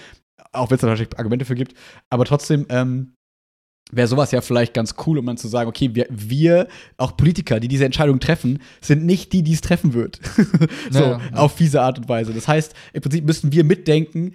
auch 0.52 0.70
wenn 0.70 0.76
es 0.76 0.82
da 0.82 0.88
natürlich 0.88 1.18
Argumente 1.18 1.46
für 1.46 1.56
gibt. 1.56 1.74
Aber 2.10 2.26
trotzdem 2.26 2.68
ähm, 2.70 3.16
wäre 3.92 4.08
sowas 4.08 4.32
ja 4.32 4.42
vielleicht 4.42 4.74
ganz 4.74 4.96
cool, 5.06 5.20
um 5.20 5.26
dann 5.26 5.38
zu 5.38 5.48
sagen, 5.48 5.70
okay, 5.70 5.92
wir, 5.94 6.08
wir, 6.10 6.68
auch 6.98 7.16
Politiker, 7.16 7.60
die 7.60 7.68
diese 7.68 7.86
Entscheidung 7.86 8.20
treffen, 8.20 8.60
sind 8.82 9.06
nicht 9.06 9.32
die, 9.32 9.44
die 9.44 9.54
es 9.54 9.62
treffen 9.62 9.94
wird. 9.94 10.20
so, 10.90 11.00
ja, 11.00 11.12
ja. 11.12 11.22
auf 11.34 11.56
diese 11.56 11.82
Art 11.82 12.00
und 12.00 12.10
Weise. 12.10 12.34
Das 12.34 12.48
heißt, 12.48 12.74
im 12.94 13.02
Prinzip 13.02 13.26
müssen 13.26 13.52
wir 13.52 13.64
mitdenken, 13.64 14.34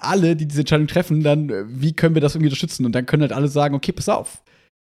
alle, 0.00 0.36
die 0.36 0.46
diese 0.46 0.60
Entscheidung 0.60 0.86
treffen, 0.86 1.22
dann, 1.22 1.50
wie 1.66 1.94
können 1.94 2.14
wir 2.14 2.20
das 2.20 2.34
irgendwie 2.34 2.48
unterstützen? 2.48 2.84
Und 2.84 2.94
dann 2.94 3.06
können 3.06 3.22
halt 3.22 3.32
alle 3.32 3.48
sagen, 3.48 3.74
okay, 3.74 3.92
pass 3.92 4.08
auf 4.08 4.42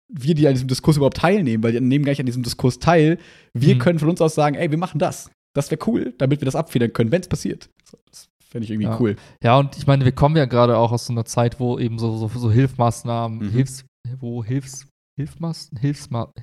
wir, 0.10 0.34
die 0.34 0.48
an 0.48 0.54
diesem 0.54 0.68
Diskurs 0.68 0.98
überhaupt 0.98 1.18
teilnehmen, 1.18 1.64
weil 1.64 1.72
die 1.72 1.80
nehmen 1.80 2.04
gar 2.04 2.12
nicht 2.12 2.20
an 2.20 2.26
diesem 2.26 2.44
Diskurs 2.44 2.80
teil. 2.80 3.20
Wir 3.54 3.76
mhm. 3.76 3.80
können 3.80 4.00
von 4.00 4.10
uns 4.10 4.20
aus 4.22 4.36
sagen, 4.36 4.56
ey, 4.56 4.72
wir 4.72 4.78
machen 4.78 5.00
das. 5.00 5.30
Das 5.54 5.72
wäre 5.72 5.82
cool, 5.88 6.14
damit 6.18 6.42
wir 6.42 6.46
das 6.46 6.56
abfedern 6.56 6.94
können, 6.94 7.12
wenn 7.12 7.22
es 7.22 7.28
passiert. 7.28 7.70
So, 7.84 7.98
das 8.10 8.29
fände 8.52 8.66
ich 8.66 8.72
irgendwie 8.72 8.88
ja. 8.88 9.00
cool. 9.00 9.16
Ja, 9.44 9.58
und 9.58 9.78
ich 9.78 9.88
meine, 9.88 10.06
wir 10.06 10.12
kommen 10.12 10.36
ja 10.36 10.46
gerade 10.46 10.78
auch 10.78 10.92
aus 10.92 11.06
so 11.06 11.14
einer 11.14 11.26
Zeit, 11.26 11.60
wo 11.60 11.78
eben 11.80 12.00
so, 12.00 12.18
so, 12.18 12.28
so 12.28 12.52
Hilfsmaßnahmen, 12.52 13.40
mhm. 13.40 13.52
Hilfs, 13.52 13.86
wo 14.20 14.44
Hilfs, 14.44 14.88
Hilfsmaßnahmen, 15.18 15.82
Hilfsma 15.82 16.34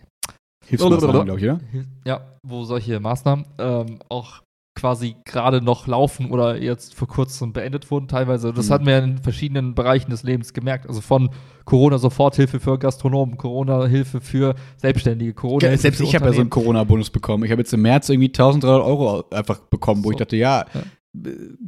Hilfsmaßnahmen, 0.66 1.24
glaube 1.24 1.40
ich, 1.40 1.46
oder? 1.46 1.60
Ja, 2.04 2.38
wo 2.42 2.64
solche 2.64 2.98
Maßnahmen 2.98 3.46
ähm, 3.58 3.98
auch 4.08 4.42
quasi 4.76 5.16
gerade 5.24 5.62
noch 5.62 5.86
laufen 5.86 6.30
oder 6.30 6.60
jetzt 6.60 6.94
vor 6.94 7.08
kurzem 7.08 7.52
beendet 7.52 7.90
wurden 7.90 8.08
teilweise. 8.08 8.52
Das 8.52 8.68
mhm. 8.68 8.72
hatten 8.72 8.86
wir 8.86 8.92
ja 8.92 8.98
in 9.00 9.18
verschiedenen 9.18 9.74
Bereichen 9.74 10.10
des 10.10 10.22
Lebens 10.22 10.52
gemerkt. 10.52 10.86
Also 10.86 11.00
von 11.00 11.30
Corona-Soforthilfe 11.64 12.60
für 12.60 12.78
Gastronomen, 12.78 13.38
Corona-Hilfe 13.38 14.20
für 14.20 14.54
Selbstständige, 14.76 15.32
Corona. 15.32 15.70
Ja, 15.70 15.76
selbst 15.76 16.00
ich 16.00 16.14
habe 16.14 16.26
ja 16.26 16.32
so 16.32 16.40
einen 16.40 16.50
Corona-Bonus 16.50 17.10
bekommen. 17.10 17.44
Ich 17.44 17.50
habe 17.50 17.62
jetzt 17.62 17.72
im 17.72 17.82
März 17.82 18.08
irgendwie 18.08 18.28
1300 18.28 18.86
Euro 18.86 19.24
einfach 19.30 19.60
bekommen, 19.60 20.04
wo 20.04 20.08
so. 20.08 20.12
ich 20.12 20.18
dachte, 20.18 20.36
ja, 20.36 20.66
ja, 20.72 20.82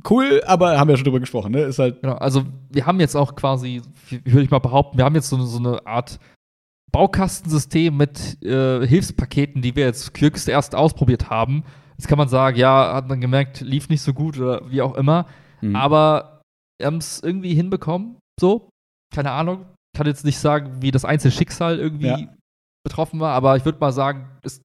cool, 0.08 0.42
aber 0.46 0.78
haben 0.78 0.88
wir 0.88 0.92
ja 0.92 0.96
schon 0.96 1.04
drüber 1.04 1.20
gesprochen, 1.20 1.52
ne? 1.52 1.62
Ist 1.62 1.78
halt 1.78 2.02
genau, 2.02 2.14
also 2.14 2.44
wir 2.70 2.86
haben 2.86 3.00
jetzt 3.00 3.16
auch 3.16 3.34
quasi, 3.34 3.82
würde 4.24 4.42
ich 4.42 4.50
mal 4.50 4.58
behaupten, 4.58 4.98
wir 4.98 5.04
haben 5.04 5.14
jetzt 5.14 5.28
so, 5.28 5.40
so 5.44 5.58
eine 5.58 5.86
Art 5.86 6.18
Baukastensystem 6.92 7.96
mit 7.96 8.42
äh, 8.42 8.86
Hilfspaketen, 8.86 9.62
die 9.62 9.76
wir 9.76 9.84
jetzt 9.84 10.14
kürzest 10.14 10.48
erst 10.48 10.74
ausprobiert 10.74 11.30
haben 11.30 11.64
Jetzt 11.98 12.06
kann 12.06 12.18
man 12.18 12.28
sagen, 12.28 12.56
ja, 12.56 12.94
hat 12.94 13.08
man 13.08 13.20
gemerkt, 13.20 13.60
lief 13.60 13.88
nicht 13.88 14.02
so 14.02 14.14
gut 14.14 14.38
oder 14.38 14.70
wie 14.70 14.82
auch 14.82 14.94
immer. 14.94 15.26
Mhm. 15.60 15.74
Aber 15.74 16.42
wir 16.78 16.86
haben 16.86 16.98
es 16.98 17.20
irgendwie 17.20 17.54
hinbekommen. 17.54 18.18
So, 18.40 18.70
keine 19.12 19.32
Ahnung. 19.32 19.66
Kann 19.96 20.06
jetzt 20.06 20.24
nicht 20.24 20.38
sagen, 20.38 20.80
wie 20.80 20.92
das 20.92 21.04
einzelne 21.04 21.32
Schicksal 21.32 21.80
irgendwie 21.80 22.06
ja. 22.06 22.34
betroffen 22.84 23.18
war, 23.18 23.34
aber 23.34 23.56
ich 23.56 23.64
würde 23.64 23.80
mal 23.80 23.90
sagen, 23.90 24.28
ist 24.42 24.62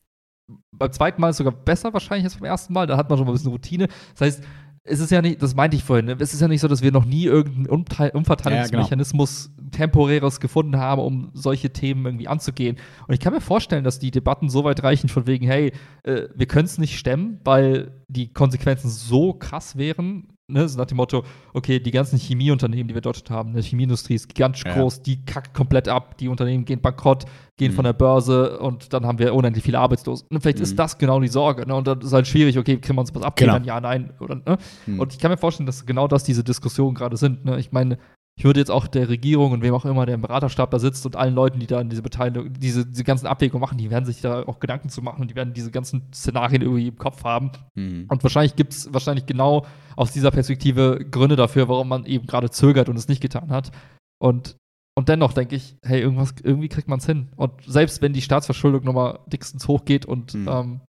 beim 0.75 0.91
zweiten 0.91 1.21
Mal 1.21 1.33
sogar 1.33 1.53
besser 1.53 1.91
wahrscheinlich 1.91 2.25
als 2.25 2.35
beim 2.35 2.45
ersten 2.45 2.73
Mal. 2.73 2.85
Da 2.85 2.97
hat 2.97 3.09
man 3.09 3.17
schon 3.17 3.25
mal 3.25 3.31
ein 3.31 3.35
bisschen 3.35 3.51
Routine. 3.51 3.87
Das 4.11 4.21
heißt, 4.21 4.43
es 4.85 4.99
ist 4.99 5.11
ja 5.11 5.21
nicht, 5.21 5.41
das 5.41 5.55
meinte 5.55 5.77
ich 5.77 5.83
vorhin, 5.83 6.05
ne? 6.05 6.17
es 6.19 6.33
ist 6.33 6.41
ja 6.41 6.47
nicht 6.47 6.59
so, 6.59 6.67
dass 6.67 6.81
wir 6.81 6.91
noch 6.91 7.05
nie 7.05 7.23
irgendeinen 7.23 7.67
Umverteilungsmechanismus 7.67 9.45
ja, 9.45 9.55
genau. 9.57 9.69
temporäres 9.71 10.39
gefunden 10.41 10.77
haben, 10.77 11.01
um 11.01 11.29
solche 11.33 11.71
Themen 11.71 12.05
irgendwie 12.05 12.27
anzugehen. 12.27 12.77
Und 13.07 13.13
ich 13.13 13.21
kann 13.21 13.33
mir 13.33 13.41
vorstellen, 13.41 13.85
dass 13.85 13.99
die 13.99 14.11
Debatten 14.11 14.49
so 14.49 14.65
weit 14.65 14.83
reichen 14.83 15.07
von 15.07 15.25
wegen, 15.25 15.45
hey, 15.47 15.71
äh, 16.03 16.23
wir 16.35 16.47
können 16.47 16.65
es 16.65 16.77
nicht 16.77 16.99
stemmen, 16.99 17.39
weil 17.45 17.91
die 18.09 18.33
Konsequenzen 18.33 18.89
so 18.89 19.33
krass 19.33 19.77
wären, 19.77 20.27
ne, 20.47 20.67
so 20.67 20.77
nach 20.77 20.85
dem 20.85 20.97
Motto, 20.97 21.23
okay, 21.53 21.79
die 21.79 21.91
ganzen 21.91 22.19
Chemieunternehmen, 22.19 22.87
die 22.87 22.93
wir 22.93 22.99
in 22.99 23.03
Deutschland 23.03 23.29
haben, 23.29 23.49
eine 23.51 23.61
Chemieindustrie 23.61 24.15
ist 24.15 24.27
gigantisch 24.27 24.63
Ja. 24.65 24.73
groß, 24.73 25.01
die 25.01 25.23
kackt 25.25 25.53
komplett 25.53 25.87
ab, 25.87 26.17
die 26.17 26.27
Unternehmen 26.27 26.65
gehen 26.65 26.81
bankrott, 26.81 27.25
gehen 27.57 27.71
Mhm. 27.71 27.75
von 27.75 27.85
der 27.85 27.93
Börse 27.93 28.59
und 28.59 28.93
dann 28.93 29.05
haben 29.05 29.19
wir 29.19 29.33
unendlich 29.33 29.63
viele 29.63 29.79
Arbeitslose. 29.79 30.25
Und 30.29 30.41
vielleicht 30.41 30.57
Mhm. 30.57 30.63
ist 30.63 30.79
das 30.79 30.97
genau 30.97 31.19
die 31.19 31.27
Sorge, 31.27 31.67
ne? 31.67 31.75
Und 31.75 31.87
dann 31.87 32.01
ist 32.01 32.13
halt 32.13 32.27
schwierig, 32.27 32.57
okay, 32.57 32.77
können 32.77 32.97
wir 32.97 33.01
uns 33.01 33.13
was 33.13 33.23
abgeben? 33.23 33.51
Genau. 33.53 33.65
Ja, 33.65 33.79
nein, 33.79 34.11
oder, 34.19 34.35
ne? 34.35 34.57
Hm. 34.85 34.99
Und 34.99 35.13
ich 35.13 35.19
kann 35.19 35.29
mir 35.31 35.37
vorstellen, 35.37 35.67
dass 35.67 35.85
genau 35.85 36.07
das 36.07 36.23
diese 36.23 36.43
Diskussionen 36.43 36.95
gerade 36.95 37.15
sind. 37.17 37.45
Ne? 37.45 37.59
Ich 37.59 37.71
meine, 37.71 37.97
ich 38.35 38.45
würde 38.45 38.59
jetzt 38.59 38.71
auch 38.71 38.87
der 38.87 39.09
Regierung 39.09 39.51
und 39.51 39.61
wem 39.61 39.75
auch 39.75 39.85
immer, 39.85 40.07
der 40.07 40.15
im 40.15 40.21
Beraterstab 40.21 40.71
da 40.71 40.79
sitzt 40.79 41.05
und 41.05 41.15
allen 41.15 41.35
Leuten, 41.35 41.59
die 41.59 41.67
da 41.67 41.79
in 41.79 41.89
diese 41.89 42.01
Beteiligung, 42.01 42.51
diese, 42.53 42.83
diese 42.87 43.03
ganzen 43.03 43.27
Abwägungen 43.27 43.61
machen, 43.61 43.77
die 43.77 43.91
werden 43.91 44.05
sich 44.05 44.21
da 44.21 44.41
auch 44.47 44.59
Gedanken 44.59 44.89
zu 44.89 45.03
machen 45.03 45.21
und 45.21 45.29
die 45.29 45.35
werden 45.35 45.53
diese 45.53 45.69
ganzen 45.69 46.11
Szenarien 46.11 46.63
irgendwie 46.63 46.87
im 46.87 46.97
Kopf 46.97 47.23
haben. 47.23 47.51
Hm. 47.75 48.05
Und 48.09 48.23
wahrscheinlich 48.23 48.55
gibt 48.55 48.73
es 48.73 48.91
wahrscheinlich 48.91 49.27
genau 49.27 49.67
aus 49.95 50.11
dieser 50.11 50.31
Perspektive 50.31 51.05
Gründe 51.11 51.35
dafür, 51.35 51.69
warum 51.69 51.89
man 51.89 52.05
eben 52.05 52.25
gerade 52.25 52.49
zögert 52.49 52.89
und 52.89 52.97
es 52.97 53.07
nicht 53.07 53.21
getan 53.21 53.51
hat. 53.51 53.71
Und, 54.19 54.55
und 54.95 55.09
dennoch 55.09 55.33
denke 55.33 55.55
ich, 55.55 55.75
hey, 55.83 56.01
irgendwas, 56.01 56.35
irgendwie 56.43 56.69
kriegt 56.69 56.87
man 56.87 56.99
es 56.99 57.05
hin. 57.05 57.29
Und 57.35 57.51
selbst 57.65 58.01
wenn 58.01 58.13
die 58.13 58.21
Staatsverschuldung 58.21 58.83
nochmal 58.83 59.19
dickstens 59.27 59.67
hochgeht 59.67 60.05
und 60.05 60.33
Mhm. 60.33 60.47
ähm, 60.47 60.81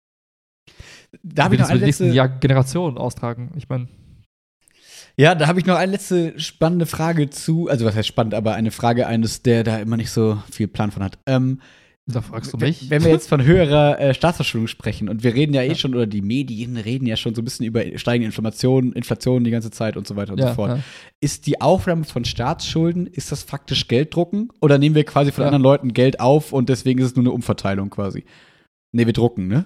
Da 1.23 1.45
habe 1.45 1.55
ich 1.55 1.61
noch 1.61 1.69
eine 1.69 1.75
mit 1.75 1.83
den 1.83 1.87
nächsten 1.87 2.05
letzte, 2.05 2.17
Jahr 2.17 2.29
Generationen 2.29 2.99
austragen. 2.99 3.53
Ich 3.57 3.69
meine, 3.69 3.89
ja, 5.17 5.35
da 5.35 5.47
habe 5.47 5.61
ich 5.61 5.67
noch 5.67 5.77
eine 5.77 5.93
letzte 5.93 6.39
spannende 6.41 6.87
Frage 6.87 7.31
zu. 7.31 7.69
Also 7.69 7.85
was 7.85 7.95
heißt 7.95 8.09
spannend, 8.09 8.35
aber 8.35 8.55
eine 8.55 8.73
Frage 8.73 9.07
eines, 9.07 9.43
der 9.43 9.63
da 9.63 9.79
immer 9.79 9.97
nicht 9.97 10.11
so 10.11 10.43
viel 10.51 10.67
Plan 10.67 10.91
von 10.91 11.05
hat. 11.05 11.19
Ähm, 11.27 11.61
da 12.07 12.21
fragst 12.21 12.53
du 12.53 12.61
wenn- 12.61 12.69
mich. 12.69 12.91
Wenn 12.91 13.03
wir 13.03 13.11
jetzt 13.11 13.29
von 13.29 13.43
höherer 13.43 13.99
äh, 13.99 14.13
Staatsverschuldung 14.15 14.67
sprechen 14.69 15.09
und 15.09 15.23
wir 15.23 15.35
reden 15.35 15.55
ja 15.55 15.63
eh 15.63 15.69
Ja. 15.69 15.75
schon, 15.75 15.95
oder 15.95 16.07
die 16.07 16.21
Medien 16.21 16.77
reden 16.77 17.07
ja 17.07 17.17
schon 17.17 17.35
so 17.35 17.41
ein 17.41 17.45
bisschen 17.47 17.65
über 17.65 17.83
steigende 17.99 18.27
Inflation, 18.27 18.93
Inflation 18.93 19.43
die 19.45 19.51
ganze 19.51 19.71
Zeit 19.71 19.97
und 19.97 20.07
so 20.07 20.15
weiter 20.17 20.33
und 20.35 20.41
so 20.43 20.49
fort. 20.49 20.77
ja. 20.79 20.83
Ist 21.21 21.47
die 21.47 21.61
Aufnahme 21.63 22.05
von 22.05 22.25
Staatsschulden, 22.27 23.07
ist 23.07 23.33
das 23.33 23.43
faktisch 23.43 23.89
Gelddrucken? 23.89 24.51
Oder 24.61 24.77
nehmen 24.79 24.95
wir 24.95 25.05
quasi 25.05 25.33
von 25.33 25.43
Ja. 25.43 25.49
anderen 25.49 25.63
Leuten 25.63 25.95
Geld 25.95 26.21
auf 26.21 26.53
und 26.53 26.69
deswegen 26.69 27.01
ist 27.01 27.07
es 27.07 27.17
nur 27.17 27.23
eine 27.25 27.33
Umverteilung 27.33 27.89
quasi? 27.91 28.25
Nee, 28.93 29.07
wir 29.07 29.13
drucken, 29.15 29.49
ne? 29.49 29.65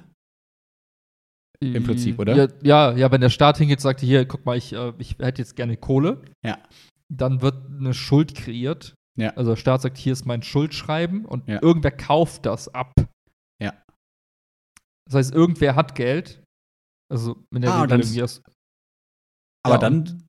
Im 1.60 1.82
Prinzip, 1.82 2.20
oder? 2.20 2.36
Ja, 2.36 2.48
ja, 2.62 2.96
ja, 2.96 3.10
wenn 3.10 3.20
der 3.20 3.30
Staat 3.30 3.58
hingeht 3.58 3.78
und 3.78 3.82
sagt, 3.82 4.00
hier, 4.00 4.24
guck 4.26 4.46
mal, 4.46 4.56
ich, 4.56 4.72
äh, 4.74 4.92
ich 4.98 5.16
hätte 5.18 5.42
jetzt 5.42 5.56
gerne 5.56 5.76
Kohle, 5.76 6.22
Ja. 6.44 6.58
dann 7.12 7.42
wird 7.42 7.56
eine 7.80 7.94
Schuld 7.94 8.36
kreiert. 8.36 8.94
Ja. 9.18 9.30
Also 9.36 9.52
der 9.52 9.56
Staat 9.56 9.82
sagt, 9.82 9.98
hier 9.98 10.12
ist 10.12 10.26
mein 10.26 10.42
Schuldschreiben 10.42 11.24
und 11.24 11.48
Ja. 11.48 11.60
irgendwer 11.62 11.90
kauft 11.90 12.46
das 12.46 12.72
ab. 12.72 12.92
Ja. 13.62 13.72
Das 15.06 15.14
heißt, 15.14 15.34
irgendwer 15.34 15.74
hat 15.74 15.94
Geld. 15.94 16.42
Also 17.10 17.42
in 17.54 17.62
der 17.62 17.70
Ah, 17.70 17.74
und 17.76 17.80
Regel 17.84 17.88
dann 17.88 18.00
irgendwie 18.00 18.22
aus, 18.22 18.42
Aber 19.64 19.74
Ja, 19.74 19.80
dann 19.80 20.24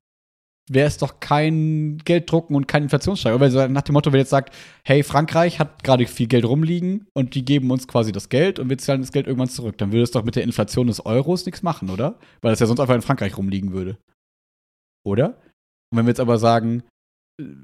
wäre 0.70 0.86
es 0.86 0.98
doch 0.98 1.18
kein 1.20 1.98
Gelddrucken 2.04 2.54
und 2.56 2.68
kein 2.68 2.84
Inflationssteigerung. 2.84 3.40
Weil 3.40 3.68
nach 3.68 3.82
dem 3.82 3.92
Motto, 3.92 4.12
wenn 4.12 4.20
jetzt 4.20 4.30
sagt, 4.30 4.54
hey, 4.84 5.02
Frankreich 5.02 5.58
hat 5.58 5.82
gerade 5.82 6.06
viel 6.06 6.26
Geld 6.28 6.44
rumliegen 6.44 7.06
und 7.14 7.34
die 7.34 7.44
geben 7.44 7.70
uns 7.70 7.86
quasi 7.88 8.12
das 8.12 8.28
Geld 8.28 8.58
und 8.58 8.70
wir 8.70 8.78
zahlen 8.78 9.00
das 9.02 9.12
Geld 9.12 9.26
irgendwann 9.26 9.48
zurück, 9.48 9.78
dann 9.78 9.92
würde 9.92 10.02
es 10.04 10.10
doch 10.12 10.24
mit 10.24 10.36
der 10.36 10.42
Inflation 10.44 10.86
des 10.86 11.04
Euros 11.04 11.44
nichts 11.46 11.62
machen, 11.62 11.90
oder? 11.90 12.18
Weil 12.40 12.52
es 12.52 12.60
ja 12.60 12.66
sonst 12.66 12.80
einfach 12.80 12.94
in 12.94 13.02
Frankreich 13.02 13.36
rumliegen 13.36 13.72
würde. 13.72 13.98
Oder? 15.04 15.36
Und 15.90 15.98
wenn 15.98 16.06
wir 16.06 16.10
jetzt 16.10 16.20
aber 16.20 16.38
sagen, 16.38 16.82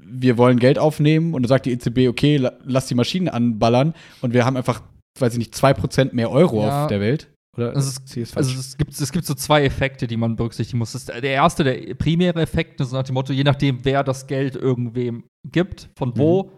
wir 0.05 0.37
wollen 0.37 0.59
Geld 0.59 0.79
aufnehmen 0.79 1.33
und 1.33 1.43
dann 1.43 1.49
sagt 1.49 1.65
die 1.65 1.71
EZB, 1.71 2.07
okay, 2.07 2.37
la 2.37 2.53
lass 2.63 2.87
die 2.87 2.95
Maschinen 2.95 3.29
anballern 3.29 3.93
und 4.21 4.33
wir 4.33 4.45
haben 4.45 4.57
einfach, 4.57 4.81
weiß 5.19 5.33
ich 5.33 5.39
nicht, 5.39 5.53
2% 5.53 6.13
mehr 6.13 6.31
Euro 6.31 6.61
Ja. 6.63 6.83
auf 6.83 6.87
der 6.87 6.99
Welt. 6.99 7.29
Oder? 7.57 7.75
Also 7.75 7.99
es-? 8.05 8.37
Also 8.37 8.59
es 8.59 8.77
gibt, 8.77 8.99
es 8.99 9.11
gibt 9.11 9.25
so 9.25 9.33
zwei 9.33 9.63
Effekte, 9.63 10.07
die 10.07 10.17
man 10.17 10.35
berücksichtigen 10.35 10.77
muss. 10.77 10.91
Der 11.05 11.23
erste, 11.23 11.63
der 11.63 11.95
primäre 11.95 12.41
Effekt, 12.41 12.79
ist 12.79 12.91
nach 12.91 13.03
dem 13.03 13.13
Motto, 13.15 13.33
je 13.33 13.43
nachdem, 13.43 13.83
wer 13.83 14.03
das 14.03 14.27
Geld 14.27 14.55
irgendwem 14.55 15.23
gibt, 15.51 15.89
von 15.97 16.17
wo, 16.17 16.51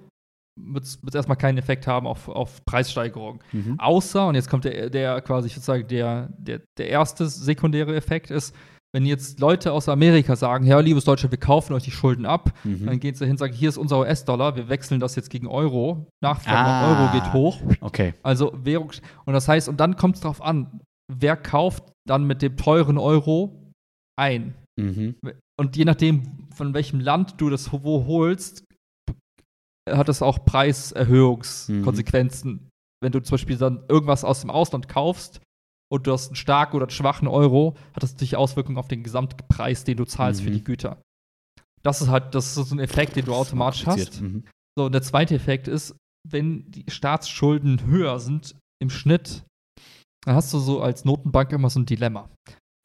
wird 0.62 0.84
es 0.84 1.00
erstmal 1.16 1.38
keinen 1.38 1.58
Effekt 1.58 1.88
haben 1.88 2.06
auf, 2.06 2.28
auf 2.28 2.64
Preissteigerung. 2.66 3.42
mhm. 3.54 3.80
Außer, 3.80 4.28
und 4.28 4.36
jetzt 4.36 4.50
kommt 4.50 4.66
der, 4.66 4.90
der 4.90 5.22
quasi, 5.22 5.48
ich 5.48 5.56
würde 5.56 5.66
sagen, 5.66 5.88
der, 5.88 6.30
der, 6.38 6.62
der 6.78 6.90
erste 6.90 7.28
sekundäre 7.30 7.96
Effekt 7.96 8.30
ist, 8.30 8.54
wenn 8.96 9.06
jetzt 9.06 9.40
Leute 9.40 9.72
aus 9.72 9.88
Amerika 9.88 10.36
sagen, 10.36 10.66
ja, 10.66 10.80
liebes 10.80 11.04
Deutschland, 11.06 11.32
wir 11.32 11.40
kaufen 11.40 11.74
euch 11.74 11.84
die 11.84 11.92
Schulden 11.92 12.26
ab, 12.26 12.52
Mhm. 12.64 12.88
dann 12.88 13.00
gehen 13.00 13.14
sie 13.14 13.26
hin 13.26 13.34
und 13.34 13.38
sagen, 13.38 13.54
hier 13.54 13.70
ist 13.70 13.78
unser 13.78 14.00
US-Dollar, 14.00 14.56
wir 14.56 14.68
wechseln 14.70 15.00
das 15.00 15.16
jetzt 15.16 15.30
gegen 15.30 15.46
Euro, 15.48 16.08
Nachfrage 16.24 16.58
Ah. 16.58 16.90
Euro 16.90 17.12
geht 17.14 17.32
hoch. 17.34 17.62
Okay. 17.82 18.16
Also 18.24 18.52
Währung. 18.64 18.92
Und 19.26 19.34
das 19.34 19.48
heißt, 19.48 19.70
und 19.70 19.80
dann 19.80 19.96
kommt 19.96 20.16
es 20.16 20.22
darauf 20.22 20.42
an, 20.42 20.82
wer 21.14 21.38
kauft 21.38 21.84
dann 22.08 22.26
mit 22.26 22.42
dem 22.42 22.58
teuren 22.58 22.98
Euro 22.98 23.72
ein. 24.20 24.56
Mhm. 24.80 25.16
Und 25.60 25.78
je 25.78 25.86
nachdem, 25.86 26.48
von 26.56 26.74
welchem 26.74 27.00
Land 27.00 27.36
du 27.40 27.52
das 27.52 27.72
wo 27.72 28.06
holst, 28.08 28.64
hat 29.90 30.08
das 30.10 30.22
auch 30.22 30.46
Preiserhöhungskonsequenzen. 30.46 32.70
Wenn 33.02 33.12
du 33.12 33.22
zum 33.22 33.36
Beispiel 33.36 33.58
dann 33.58 33.84
irgendwas 33.88 34.24
aus 34.24 34.42
dem 34.42 34.50
Ausland 34.50 34.88
kaufst 34.88 35.42
und 35.92 36.08
du 36.08 36.12
hast 36.12 36.28
einen 36.28 36.36
starken 36.36 36.76
oder 36.76 36.86
einen 36.86 36.92
schwachen 36.92 37.28
Euro, 37.28 37.76
hat 37.94 38.04
das 38.04 38.14
natürlich 38.14 38.36
Auswirkungen 38.36 38.78
auf 38.78 38.88
den 38.88 39.04
Gesamtpreis, 39.04 39.84
den 39.84 39.98
du 39.98 40.06
zahlst 40.06 40.42
für 40.42 40.50
Mhm. 40.50 40.54
die 40.54 40.64
Güter. 40.64 41.02
Das 41.84 42.02
ist 42.02 42.10
halt, 42.10 42.36
das 42.36 42.58
ist 42.58 42.70
so 42.70 42.76
ein 42.76 42.80
Effekt, 42.80 43.16
den 43.16 43.26
du 43.26 43.34
automatisch 43.34 43.86
hast. 43.86 44.22
Mhm. 44.22 44.44
So, 44.78 44.86
und 44.86 44.92
der 44.92 45.02
zweite 45.02 45.36
Effekt 45.36 45.68
ist, 45.68 45.96
wenn 46.30 46.70
die 46.70 46.86
Staatsschulden 46.90 47.86
höher 47.86 48.20
sind 48.20 48.56
im 48.82 48.90
Schnitt, 48.90 49.44
dann 50.26 50.36
hast 50.36 50.54
du 50.54 50.60
so 50.60 50.82
als 50.82 51.06
Notenbank 51.06 51.52
immer 51.54 51.70
so 51.70 51.80
ein 51.80 51.86
Dilemma. 51.86 52.30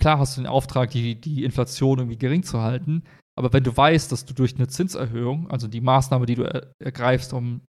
Klar 0.01 0.18
hast 0.18 0.36
du 0.36 0.40
den 0.43 0.47
Auftrag, 0.47 0.90
die, 0.90 1.20
die 1.20 1.44
Inflation 1.44 1.98
irgendwie 1.98 2.18
gering 2.18 2.43
zu 2.44 2.60
halten, 2.60 3.02
aber 3.36 3.52
wenn 3.52 3.64
du 3.64 3.76
weißt, 3.76 4.10
dass 4.12 4.24
du 4.24 4.32
durch 4.35 4.55
eine 4.55 4.68
Zinserhöhung, 4.68 5.51
also 5.51 5.66
die 5.66 5.81
Maßnahme, 5.81 6.26
die 6.26 6.36
du 6.36 6.44
er, 6.44 6.72
ergreifst, 6.78 7.32
um 7.32 7.62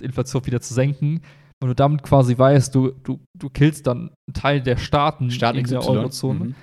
die 0.00 0.06
Inflation 0.06 0.44
wieder 0.46 0.60
zu 0.60 0.72
senken, 0.74 1.22
und 1.62 1.68
du 1.68 1.74
damit 1.74 2.02
quasi 2.02 2.36
weißt, 2.36 2.74
du, 2.74 2.92
du, 3.02 3.20
du 3.38 3.48
killst 3.50 3.86
dann 3.86 4.10
einen 4.26 4.34
Teil 4.34 4.60
der 4.62 4.76
Staaten 4.76 5.30
Staat 5.30 5.56
in 5.56 5.64
der. 5.66 5.82
Eurozone, 5.86 6.38
Mhm. 6.46 6.54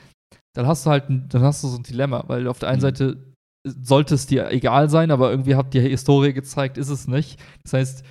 dann 0.56 0.68
hast 0.68 0.86
du 0.86 0.90
halt 0.92 1.10
ein, 1.10 1.28
dann 1.30 1.42
hast 1.42 1.64
du 1.64 1.68
so 1.68 1.78
ein 1.78 1.84
Dilemma, 1.84 2.24
weil 2.28 2.48
auf 2.48 2.60
der 2.60 2.70
einen 2.70 2.78
Mhm. 2.80 2.82
Seite 2.82 3.18
sollte 3.66 4.16
es 4.16 4.28
dir 4.28 4.52
egal 4.52 4.90
sein, 4.90 5.10
aber 5.10 5.32
irgendwie 5.32 5.56
hat 5.56 5.74
die 5.74 5.80
Historie 5.80 6.34
gezeigt, 6.34 6.78
ist 6.78 6.90
es 6.90 7.08
nicht. 7.08 7.40
Das 7.64 7.74
heißt, 7.74 8.04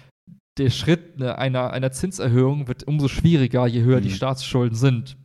der 0.59 0.71
Schritt 0.71 1.19
ne, 1.19 1.39
einer, 1.39 1.71
einer 1.73 1.93
Zinserhöhung 1.93 2.69
wird 2.69 2.85
umso 2.87 3.09
schwieriger, 3.09 3.67
je 3.67 3.83
höher 3.83 4.01
die 4.01 4.09
Mhm. 4.09 4.15
Staatsschulden 4.15 4.77
sind. 4.77 5.17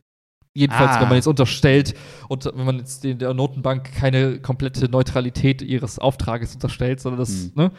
Jedenfalls, 0.55 0.91
Ah. 0.97 1.01
wenn 1.01 1.07
man 1.09 1.17
jetzt 1.17 1.27
unterstellt 1.27 1.93
und 2.29 2.45
wenn 2.45 2.65
man 2.65 2.77
jetzt 2.79 3.03
der 3.03 3.33
Notenbank 3.33 3.91
keine 3.93 4.39
komplette 4.39 4.89
Neutralität 4.89 5.61
ihres 5.61 5.99
Auftrages 5.99 6.55
unterstellt, 6.55 6.99
sondern 6.99 7.19
das, 7.19 7.45
Mhm. 7.47 7.51
ne? 7.55 7.71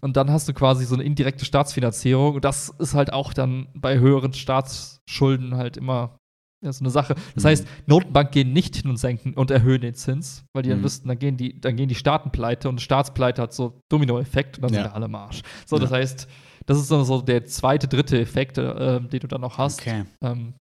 Und 0.00 0.16
dann 0.16 0.30
hast 0.30 0.48
du 0.48 0.54
quasi 0.54 0.84
so 0.84 0.94
eine 0.94 1.04
indirekte 1.04 1.44
Staatsfinanzierung. 1.44 2.34
Und 2.36 2.44
das 2.44 2.70
ist 2.78 2.94
halt 2.94 3.12
auch 3.12 3.32
dann 3.34 3.68
bei 3.74 3.98
höheren 3.98 4.32
Staatsschulden 4.32 5.56
halt 5.56 5.76
immer 5.76 6.16
ja, 6.62 6.72
so 6.72 6.82
eine 6.84 6.90
Sache. 6.90 7.14
Das 7.34 7.44
Mhm. 7.44 7.48
heißt, 7.48 7.66
Notenbank 7.86 8.32
gehen 8.32 8.52
nicht 8.52 8.76
hin 8.76 8.90
und 8.90 8.98
senken 8.98 9.32
und 9.32 9.50
erhöhen 9.50 9.80
den 9.80 9.94
Zins, 9.94 10.44
weil 10.52 10.62
die 10.62 10.68
dann 10.68 10.80
Mhm. 10.80 10.84
wüssten, 10.84 11.08
dann 11.08 11.18
gehen 11.18 11.38
die, 11.38 11.58
dann 11.58 11.74
gehen 11.74 11.88
die 11.88 11.94
Staaten 11.94 12.30
pleite 12.32 12.68
und 12.68 12.82
Staatspleite 12.82 13.40
hat 13.40 13.54
so 13.54 13.80
Dominoeffekt 13.90 14.58
und 14.58 14.64
dann 14.64 14.74
Ja. 14.74 14.82
sind 14.84 14.92
alle 14.94 15.06
im 15.06 15.14
Arsch. 15.14 15.40
So, 15.64 15.76
Ja. 15.76 15.82
das 15.82 15.90
heißt, 15.90 16.28
das 16.66 16.78
ist 16.78 16.90
dann 16.90 17.04
so 17.06 17.22
der 17.22 17.46
zweite, 17.46 17.88
dritte 17.88 18.20
Effekt, 18.20 18.58
äh, 18.58 19.00
den 19.00 19.20
du 19.20 19.26
dann 19.26 19.40
noch 19.40 19.56
hast. 19.56 19.80
Okay. 19.80 20.04
Ähm, 20.22 20.52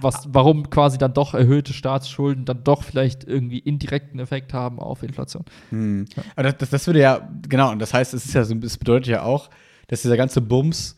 was, 0.00 0.28
warum 0.32 0.70
quasi 0.70 0.98
dann 0.98 1.14
doch 1.14 1.34
erhöhte 1.34 1.72
Staatsschulden 1.72 2.44
dann 2.44 2.64
doch 2.64 2.82
vielleicht 2.82 3.24
irgendwie 3.24 3.58
indirekten 3.58 4.20
Effekt 4.20 4.54
haben 4.54 4.78
auf 4.78 5.02
Inflation. 5.02 5.44
Hm. 5.70 6.06
Aber 6.36 6.44
das, 6.44 6.56
das, 6.58 6.70
das 6.70 6.86
würde 6.86 7.00
ja, 7.00 7.28
genau, 7.48 7.70
und 7.70 7.78
das 7.78 7.94
heißt, 7.94 8.14
es 8.14 8.24
ist 8.24 8.34
ja 8.34 8.44
so, 8.44 8.54
es 8.56 8.78
bedeutet 8.78 9.08
ja 9.08 9.22
auch, 9.22 9.50
dass 9.88 10.02
dieser 10.02 10.16
ganze 10.16 10.40
Bums, 10.40 10.96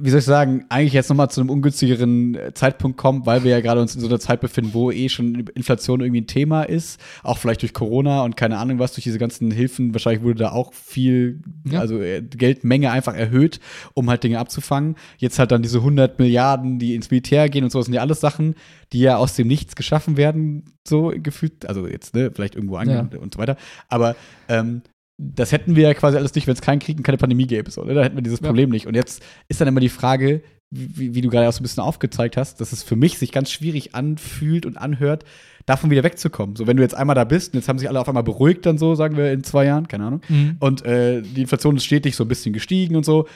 wie 0.00 0.10
soll 0.10 0.20
ich 0.20 0.24
sagen, 0.24 0.64
eigentlich 0.68 0.92
jetzt 0.92 1.08
nochmal 1.08 1.30
zu 1.30 1.40
einem 1.40 1.50
ungünstigeren 1.50 2.34
äh, 2.34 2.54
Zeitpunkt 2.54 2.96
kommt, 2.98 3.26
weil 3.26 3.44
wir 3.44 3.50
ja 3.50 3.60
gerade 3.60 3.80
uns 3.80 3.94
in 3.94 4.00
so 4.00 4.06
einer 4.06 4.20
Zeit 4.20 4.40
befinden, 4.40 4.74
wo 4.74 4.90
eh 4.90 5.08
schon 5.08 5.46
Inflation 5.54 6.00
irgendwie 6.00 6.20
ein 6.22 6.26
Thema 6.26 6.62
ist, 6.62 7.00
auch 7.22 7.38
vielleicht 7.38 7.62
durch 7.62 7.74
Corona 7.74 8.22
und 8.22 8.36
keine 8.36 8.58
Ahnung 8.58 8.78
was, 8.78 8.92
durch 8.94 9.04
diese 9.04 9.18
ganzen 9.18 9.50
Hilfen, 9.50 9.92
wahrscheinlich 9.94 10.22
wurde 10.22 10.38
da 10.40 10.52
auch 10.52 10.72
viel, 10.72 11.40
Ja. 11.70 11.80
also 11.80 12.00
äh, 12.00 12.22
Geldmenge 12.22 12.90
einfach 12.90 13.14
erhöht, 13.14 13.60
um 13.94 14.08
halt 14.08 14.22
Dinge 14.24 14.38
abzufangen. 14.38 14.96
Jetzt 15.18 15.38
halt 15.38 15.50
dann 15.52 15.62
diese 15.62 15.78
100 15.78 16.18
Milliarden, 16.18 16.78
die 16.78 16.94
ins 16.94 17.10
Militär 17.10 17.48
gehen 17.48 17.64
und 17.64 17.70
so, 17.70 17.78
das 17.78 17.86
sind 17.86 17.94
ja 17.94 18.00
alles 18.00 18.20
Sachen, 18.20 18.54
die 18.92 19.00
ja 19.00 19.16
aus 19.16 19.34
dem 19.34 19.48
Nichts 19.48 19.76
geschaffen 19.76 20.16
werden, 20.16 20.64
so 20.86 21.12
gefühlt, 21.16 21.66
also 21.66 21.86
jetzt, 21.86 22.14
ne, 22.14 22.30
vielleicht 22.34 22.54
irgendwo 22.54 22.76
ange 22.76 23.08
und 23.20 23.34
so 23.34 23.40
weiter, 23.40 23.56
aber 23.88 24.16
ähm, 24.48 24.82
das 25.18 25.50
hätten 25.52 25.74
wir 25.76 25.82
ja 25.82 25.94
quasi 25.94 26.16
alles 26.16 26.34
nicht, 26.34 26.46
wenn 26.46 26.54
es 26.54 26.60
keinen 26.62 26.78
Krieg 26.78 26.96
und 26.96 27.02
keine 27.02 27.18
Pandemie 27.18 27.46
gäbe. 27.46 27.70
So, 27.70 27.82
ne? 27.82 27.92
Da 27.94 28.04
hätten 28.04 28.16
wir 28.16 28.22
dieses 28.22 28.40
Ja. 28.40 28.46
Problem 28.46 28.70
nicht. 28.70 28.86
Und 28.86 28.94
jetzt 28.94 29.22
ist 29.48 29.60
dann 29.60 29.66
immer 29.68 29.80
die 29.80 29.88
Frage, 29.88 30.42
wie, 30.70 31.14
wie 31.14 31.20
du 31.20 31.28
gerade 31.28 31.48
auch 31.48 31.52
so 31.52 31.60
ein 31.60 31.64
bisschen 31.64 31.82
aufgezeigt 31.82 32.36
hast, 32.36 32.60
dass 32.60 32.72
es 32.72 32.82
für 32.82 32.94
mich 32.94 33.18
sich 33.18 33.32
ganz 33.32 33.50
schwierig 33.50 33.94
anfühlt 33.94 34.64
und 34.64 34.76
anhört, 34.76 35.24
davon 35.66 35.90
wieder 35.90 36.04
wegzukommen. 36.04 36.56
So, 36.56 36.66
wenn 36.66 36.76
du 36.76 36.82
jetzt 36.82 36.94
einmal 36.94 37.16
da 37.16 37.24
bist 37.24 37.52
und 37.52 37.58
jetzt 37.60 37.68
haben 37.68 37.78
sich 37.78 37.88
alle 37.88 38.00
auf 38.00 38.08
einmal 38.08 38.22
beruhigt, 38.22 38.64
dann 38.64 38.78
so, 38.78 38.94
sagen 38.94 39.16
wir 39.16 39.32
in 39.32 39.42
zwei 39.44 39.64
Jahren, 39.64 39.88
keine 39.88 40.04
Ahnung. 40.04 40.20
Und 40.60 40.84
äh, 40.84 41.20
die 41.22 41.40
Inflation 41.42 41.76
ist 41.76 41.84
stetig 41.84 42.14
so 42.16 42.24
ein 42.24 42.28
bisschen 42.28 42.52
gestiegen 42.52 42.94
und 42.96 43.04
so. 43.04 43.26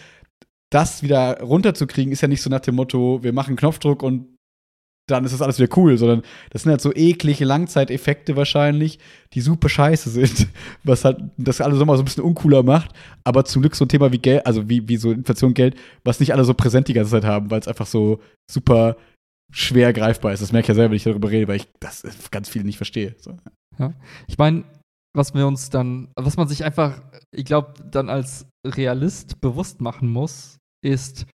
Das 0.70 1.02
wieder 1.02 1.40
runterzukriegen, 1.40 2.12
ist 2.12 2.22
ja 2.22 2.28
nicht 2.28 2.42
so 2.42 2.48
nach 2.48 2.60
dem 2.60 2.76
Motto, 2.76 3.22
wir 3.22 3.32
machen 3.32 3.56
Knopfdruck 3.56 4.02
und 4.02 4.31
dann 5.08 5.24
ist 5.24 5.32
das 5.32 5.42
alles 5.42 5.58
wieder 5.58 5.76
cool, 5.76 5.98
sondern 5.98 6.22
das 6.50 6.62
sind 6.62 6.70
halt 6.70 6.80
so 6.80 6.94
eklige 6.94 7.44
Langzeiteffekte 7.44 8.36
wahrscheinlich, 8.36 8.98
die 9.32 9.40
super 9.40 9.68
scheiße 9.68 10.10
sind, 10.10 10.48
was 10.84 11.04
halt 11.04 11.20
das 11.36 11.60
alles 11.60 11.78
nochmal 11.78 11.96
so 11.96 12.02
ein 12.02 12.06
bisschen 12.06 12.24
uncooler 12.24 12.62
macht, 12.62 12.92
aber 13.24 13.44
zum 13.44 13.62
Glück 13.62 13.74
so 13.74 13.84
ein 13.84 13.88
Thema 13.88 14.12
wie 14.12 14.18
Geld, 14.18 14.46
also 14.46 14.68
wie, 14.68 14.88
wie 14.88 14.96
so 14.96 15.10
Inflation, 15.10 15.54
Geld, 15.54 15.76
was 16.04 16.20
nicht 16.20 16.32
alle 16.32 16.44
so 16.44 16.54
präsent 16.54 16.88
die 16.88 16.92
ganze 16.92 17.10
Zeit 17.10 17.24
haben, 17.24 17.50
weil 17.50 17.60
es 17.60 17.68
einfach 17.68 17.86
so 17.86 18.20
super 18.50 18.96
schwer 19.52 19.92
greifbar 19.92 20.32
ist. 20.32 20.40
Das 20.40 20.52
merke 20.52 20.64
ich 20.64 20.68
ja 20.68 20.74
selber, 20.74 20.90
wenn 20.90 20.96
ich 20.96 21.04
darüber 21.04 21.30
rede, 21.30 21.48
weil 21.48 21.56
ich 21.56 21.68
das 21.80 22.04
ganz 22.30 22.48
viele 22.48 22.64
nicht 22.64 22.78
verstehe. 22.78 23.14
So. 23.18 23.36
Ja. 23.78 23.92
Ich 24.26 24.38
meine, 24.38 24.64
was 25.14 25.34
wir 25.34 25.46
uns 25.46 25.68
dann, 25.68 26.08
was 26.16 26.36
man 26.36 26.48
sich 26.48 26.64
einfach, 26.64 27.02
ich 27.32 27.44
glaube, 27.44 27.74
dann 27.90 28.08
als 28.08 28.46
Realist 28.66 29.40
bewusst 29.40 29.80
machen 29.80 30.08
muss, 30.08 30.58
ist, 30.82 31.26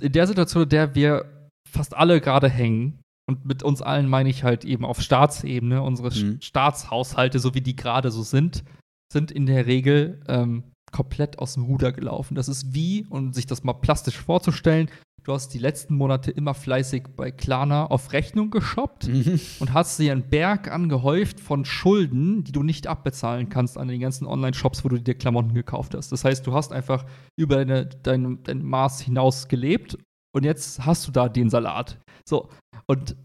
in 0.00 0.12
der 0.12 0.26
Situation, 0.26 0.62
in 0.62 0.68
der 0.68 0.94
wir 0.94 1.43
fast 1.74 1.96
alle 1.96 2.20
gerade 2.20 2.48
hängen, 2.48 3.04
und 3.26 3.46
mit 3.46 3.62
uns 3.62 3.80
allen 3.80 4.08
meine 4.08 4.28
ich 4.28 4.44
halt 4.44 4.64
eben 4.64 4.84
auf 4.84 5.00
Staatsebene, 5.00 5.82
unsere 5.82 6.10
mhm. 6.10 6.40
Staatshaushalte, 6.42 7.38
so 7.38 7.54
wie 7.54 7.62
die 7.62 7.76
gerade 7.76 8.10
so 8.10 8.22
sind, 8.22 8.64
sind 9.12 9.30
in 9.30 9.46
der 9.46 9.66
Regel 9.66 10.20
ähm, 10.28 10.64
komplett 10.92 11.38
aus 11.38 11.54
dem 11.54 11.64
Ruder 11.64 11.92
gelaufen. 11.92 12.34
Das 12.34 12.48
ist 12.48 12.74
wie, 12.74 13.06
um 13.08 13.32
sich 13.32 13.46
das 13.46 13.64
mal 13.64 13.72
plastisch 13.72 14.18
vorzustellen, 14.18 14.90
du 15.22 15.32
hast 15.32 15.54
die 15.54 15.58
letzten 15.58 15.94
Monate 15.94 16.30
immer 16.30 16.52
fleißig 16.52 17.04
bei 17.16 17.30
Klarna 17.30 17.86
auf 17.86 18.12
Rechnung 18.12 18.50
geshoppt 18.50 19.08
mhm. 19.08 19.40
und 19.58 19.72
hast 19.72 19.98
dir 19.98 20.12
einen 20.12 20.28
Berg 20.28 20.70
angehäuft 20.70 21.40
von 21.40 21.64
Schulden, 21.64 22.44
die 22.44 22.52
du 22.52 22.62
nicht 22.62 22.86
abbezahlen 22.86 23.48
kannst 23.48 23.78
an 23.78 23.88
den 23.88 24.00
ganzen 24.00 24.26
Online-Shops, 24.26 24.84
wo 24.84 24.90
du 24.90 25.00
dir 25.00 25.14
Klamotten 25.14 25.54
gekauft 25.54 25.94
hast. 25.94 26.12
Das 26.12 26.26
heißt, 26.26 26.46
du 26.46 26.52
hast 26.52 26.72
einfach 26.72 27.06
über 27.36 27.56
deine, 27.56 27.86
dein, 27.86 28.42
dein 28.42 28.62
Maß 28.62 29.00
hinaus 29.00 29.48
gelebt 29.48 29.96
und 30.34 30.44
jetzt 30.44 30.84
hast 30.84 31.06
du 31.06 31.12
da 31.12 31.28
den 31.28 31.50
Salat. 31.50 31.98
So, 32.24 32.48
und 32.86 33.16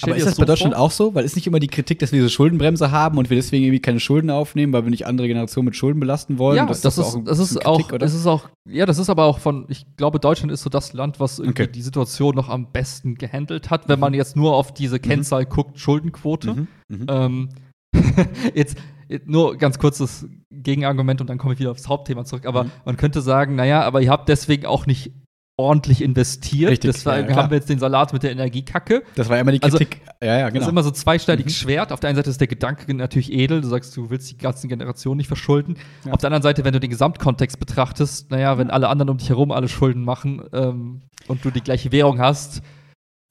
aber 0.00 0.16
ist 0.16 0.26
das, 0.26 0.36
so 0.36 0.40
bei 0.40 0.46
Deutschland 0.46 0.74
vor? 0.74 0.84
auch 0.84 0.90
so? 0.90 1.14
Weil 1.14 1.24
ist 1.24 1.36
nicht 1.36 1.46
immer 1.46 1.58
die 1.58 1.66
Kritik, 1.66 1.98
dass 1.98 2.12
wir 2.12 2.20
diese 2.20 2.30
Schuldenbremse 2.30 2.90
haben 2.90 3.18
und 3.18 3.28
wir 3.28 3.36
deswegen 3.36 3.64
irgendwie 3.64 3.82
keine 3.82 4.00
Schulden 4.00 4.30
aufnehmen, 4.30 4.72
weil 4.72 4.84
wir 4.84 4.90
nicht 4.90 5.06
andere 5.06 5.28
Generationen 5.28 5.66
mit 5.66 5.76
Schulden 5.76 6.00
belasten 6.00 6.38
wollen? 6.38 6.56
Ja, 6.56 6.66
das, 6.66 6.80
das, 6.80 6.96
ist, 6.96 7.14
auch, 7.14 7.24
das 7.24 7.38
ist 7.38 7.60
Kritik, 7.60 7.92
auch, 7.92 7.98
das 7.98 8.14
ist 8.14 8.26
auch, 8.26 8.48
ja, 8.66 8.86
das 8.86 8.98
ist 8.98 9.10
aber 9.10 9.24
auch 9.24 9.38
von, 9.38 9.66
ich 9.68 9.84
glaube, 9.96 10.18
Deutschland 10.18 10.50
ist 10.50 10.62
so 10.62 10.70
das 10.70 10.94
Land, 10.94 11.20
was 11.20 11.38
irgendwie 11.38 11.64
okay. 11.64 11.72
die 11.72 11.82
Situation 11.82 12.34
noch 12.34 12.48
am 12.48 12.72
besten 12.72 13.16
gehandelt 13.16 13.68
hat, 13.68 13.88
wenn 13.88 13.98
mhm. 13.98 14.00
man 14.00 14.14
jetzt 14.14 14.34
nur 14.34 14.54
auf 14.54 14.72
diese 14.72 14.96
mhm. 14.96 15.02
Kennzahl 15.02 15.42
mhm. 15.42 15.48
guckt, 15.50 15.78
Schuldenquote. 15.78 16.54
Mhm. 16.54 16.68
mhm. 16.88 17.06
Ähm, 17.08 17.48
jetzt, 18.54 18.78
nur 19.26 19.58
ganz 19.58 19.78
kurzes 19.78 20.26
Gegenargument 20.50 21.20
und 21.20 21.28
dann 21.28 21.36
komme 21.36 21.52
ich 21.52 21.60
wieder 21.60 21.70
aufs 21.70 21.86
Hauptthema 21.86 22.24
zurück. 22.24 22.46
Aber 22.46 22.64
mhm. 22.64 22.70
man 22.86 22.96
könnte 22.96 23.20
sagen, 23.20 23.56
naja, 23.56 23.82
aber 23.82 24.00
ihr 24.00 24.10
habt 24.10 24.30
deswegen 24.30 24.64
auch 24.64 24.86
nicht 24.86 25.12
ordentlich 25.56 26.02
investiert. 26.02 26.70
Richtig, 26.70 26.92
Deswegen 26.92 27.30
ja, 27.30 27.36
haben 27.36 27.50
wir 27.50 27.58
jetzt 27.58 27.68
den 27.68 27.78
Salat 27.78 28.12
mit 28.12 28.22
der 28.22 28.32
Energiekacke. 28.32 29.02
Das 29.14 29.28
war 29.28 29.38
immer 29.38 29.52
die 29.52 29.62
also, 29.62 29.76
Kritik. 29.76 30.00
Also, 30.18 30.32
ja, 30.32 30.38
ja, 30.38 30.48
genau. 30.48 30.60
Das 30.60 30.66
ist 30.66 30.72
immer 30.72 30.82
so 30.82 30.90
zweischneidiges 30.90 31.52
mhm. 31.52 31.56
Schwert. 31.56 31.92
Auf 31.92 32.00
der 32.00 32.08
einen 32.08 32.16
Seite 32.16 32.30
ist 32.30 32.40
der 32.40 32.48
Gedanke 32.48 32.92
natürlich 32.94 33.32
edel. 33.32 33.60
Du 33.60 33.68
sagst, 33.68 33.96
du 33.96 34.10
willst 34.10 34.30
die 34.30 34.38
ganzen 34.38 34.68
Generationen 34.68 35.18
nicht 35.18 35.28
verschulden. 35.28 35.76
Ja. 36.04 36.12
Auf 36.12 36.20
der 36.20 36.28
anderen 36.28 36.42
Seite, 36.42 36.64
wenn 36.64 36.72
du 36.72 36.80
den 36.80 36.90
Gesamtkontext 36.90 37.58
betrachtest, 37.60 38.30
naja, 38.30 38.56
wenn 38.56 38.70
alle 38.70 38.88
anderen 38.88 39.10
um 39.10 39.18
dich 39.18 39.28
herum 39.28 39.52
alle 39.52 39.68
Schulden 39.68 40.04
machen 40.04 40.42
ähm, 40.52 41.02
und 41.28 41.44
du 41.44 41.50
die 41.50 41.60
gleiche 41.60 41.92
Währung 41.92 42.18
hast, 42.18 42.62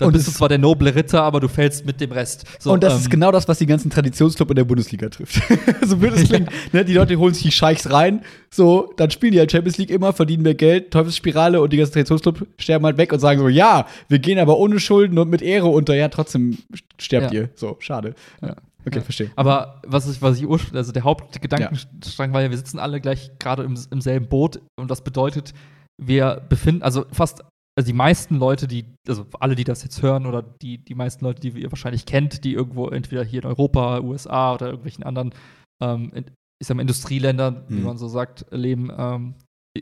dann 0.02 0.08
und 0.08 0.14
bist 0.14 0.28
du 0.28 0.32
zwar 0.32 0.50
der 0.50 0.58
noble 0.58 0.94
Ritter, 0.96 1.22
aber 1.22 1.40
du 1.40 1.48
fällst 1.48 1.86
mit 1.86 2.02
dem 2.02 2.12
Rest. 2.12 2.46
So, 2.60 2.74
und 2.74 2.84
das 2.84 2.94
ähm, 2.94 3.00
ist 3.00 3.10
genau 3.12 3.32
das, 3.32 3.48
was 3.48 3.60
die 3.60 3.68
ganzen 3.68 3.92
Traditionsclub 3.92 4.50
in 4.50 4.56
der 4.56 4.64
Bundesliga 4.64 5.10
trifft. 5.10 5.42
so 5.86 5.98
blöd 5.98 6.14
es 6.14 6.24
klingt. 6.28 6.50
Ja. 6.50 6.58
Ne, 6.80 6.86
die 6.86 6.94
Leute 6.94 7.18
holen 7.18 7.34
sich 7.34 7.44
die 7.44 7.52
Scheichs 7.52 7.92
rein, 7.92 8.22
so, 8.50 8.92
dann 8.98 9.12
spielen 9.12 9.34
die 9.34 9.40
halt 9.40 9.52
Champions 9.52 9.78
League 9.78 9.92
immer, 9.92 10.12
verdienen 10.12 10.44
mehr 10.44 10.56
Geld, 10.56 10.92
Teufelsspirale 10.92 11.62
und 11.62 11.72
die 11.72 11.78
ganzen 11.78 11.94
Traditionsclub 11.94 12.48
sterben 12.58 12.86
halt 12.86 12.98
weg 12.98 13.14
und 13.14 13.20
sagen 13.20 13.40
so, 13.40 13.48
ja, 13.48 13.86
wir 14.08 14.20
gehen 14.20 14.40
aber 14.40 14.58
ohne 14.58 14.80
Schulden 14.80 15.20
und 15.20 15.30
mit 15.30 15.42
Ehre 15.42 15.68
unter. 15.68 15.94
Ja, 15.94 16.10
trotzdem 16.10 16.58
sterbt 16.98 17.32
ja. 17.32 17.42
ihr. 17.42 17.50
So, 17.56 17.78
schade. 17.80 18.16
Ja. 18.42 18.56
Okay, 18.86 18.98
ja. 18.98 19.02
verstehe. 19.02 19.32
Aber 19.36 19.82
was 19.86 20.10
ich, 20.10 20.22
was 20.22 20.40
ich 20.40 20.48
ursprünglich, 20.48 20.80
also 20.80 20.92
der 20.92 21.04
Hauptgedankenstrang 21.04 22.34
war 22.34 22.42
ja, 22.42 22.50
wir 22.50 22.58
sitzen 22.58 22.80
alle 22.80 23.00
gleich 23.00 23.32
gerade 23.38 23.64
im, 23.64 23.78
im 23.92 24.02
selben 24.02 24.28
Boot 24.28 24.60
und 24.80 24.90
das 24.90 25.04
bedeutet, 25.04 25.54
wir 26.02 26.42
befinden, 26.50 26.82
also 26.82 27.06
fast 27.12 27.44
also 27.78 27.88
die 27.88 27.94
meisten 27.94 28.36
Leute, 28.36 28.68
die, 28.68 28.86
also 29.08 29.26
alle, 29.40 29.56
die 29.56 29.64
das 29.64 29.84
jetzt 29.84 30.02
hören 30.02 30.26
oder 30.26 30.42
die, 30.42 30.78
die 30.78 30.96
meisten 30.96 31.24
Leute, 31.24 31.42
die 31.42 31.62
ihr 31.62 31.72
wahrscheinlich 31.72 32.06
kennt, 32.06 32.44
die 32.44 32.54
irgendwo 32.54 32.88
entweder 32.90 33.24
hier 33.24 33.44
in 33.44 33.50
Europa, 33.50 34.02
USA 34.02 34.54
oder 34.54 34.68
irgendwelchen 34.68 35.04
anderen, 35.04 35.34
ähm, 35.82 36.12
in, 36.14 36.26
ich 36.60 36.68
sag 36.68 36.76
mal, 36.76 36.82
Industrieländern, 36.82 37.66
mhm. 37.68 37.78
wie 37.78 37.82
man 37.82 37.98
so 37.98 38.08
sagt, 38.08 38.46
leben, 38.52 38.92
ähm, 38.96 39.36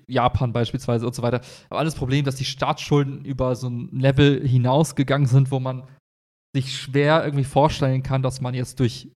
Japan 0.08 0.54
beispielsweise 0.54 1.06
und 1.08 1.16
so 1.16 1.24
weiter. 1.24 1.42
Aber 1.70 1.80
alles 1.80 1.96
Problem, 1.96 2.24
dass 2.26 2.36
die 2.36 2.46
Staatsschulden 2.46 3.26
über 3.26 3.56
so 3.56 3.70
ein 3.70 3.90
Level 3.92 4.48
hinausgegangen 4.48 5.28
sind, 5.28 5.52
wo 5.52 5.60
man 5.60 5.88
sich 6.56 6.78
schwer 6.78 7.24
irgendwie 7.24 7.44
vorstellen 7.44 8.04
kann, 8.04 8.22
dass 8.22 8.42
man 8.42 8.54
jetzt 8.54 8.80
durch 8.80 9.10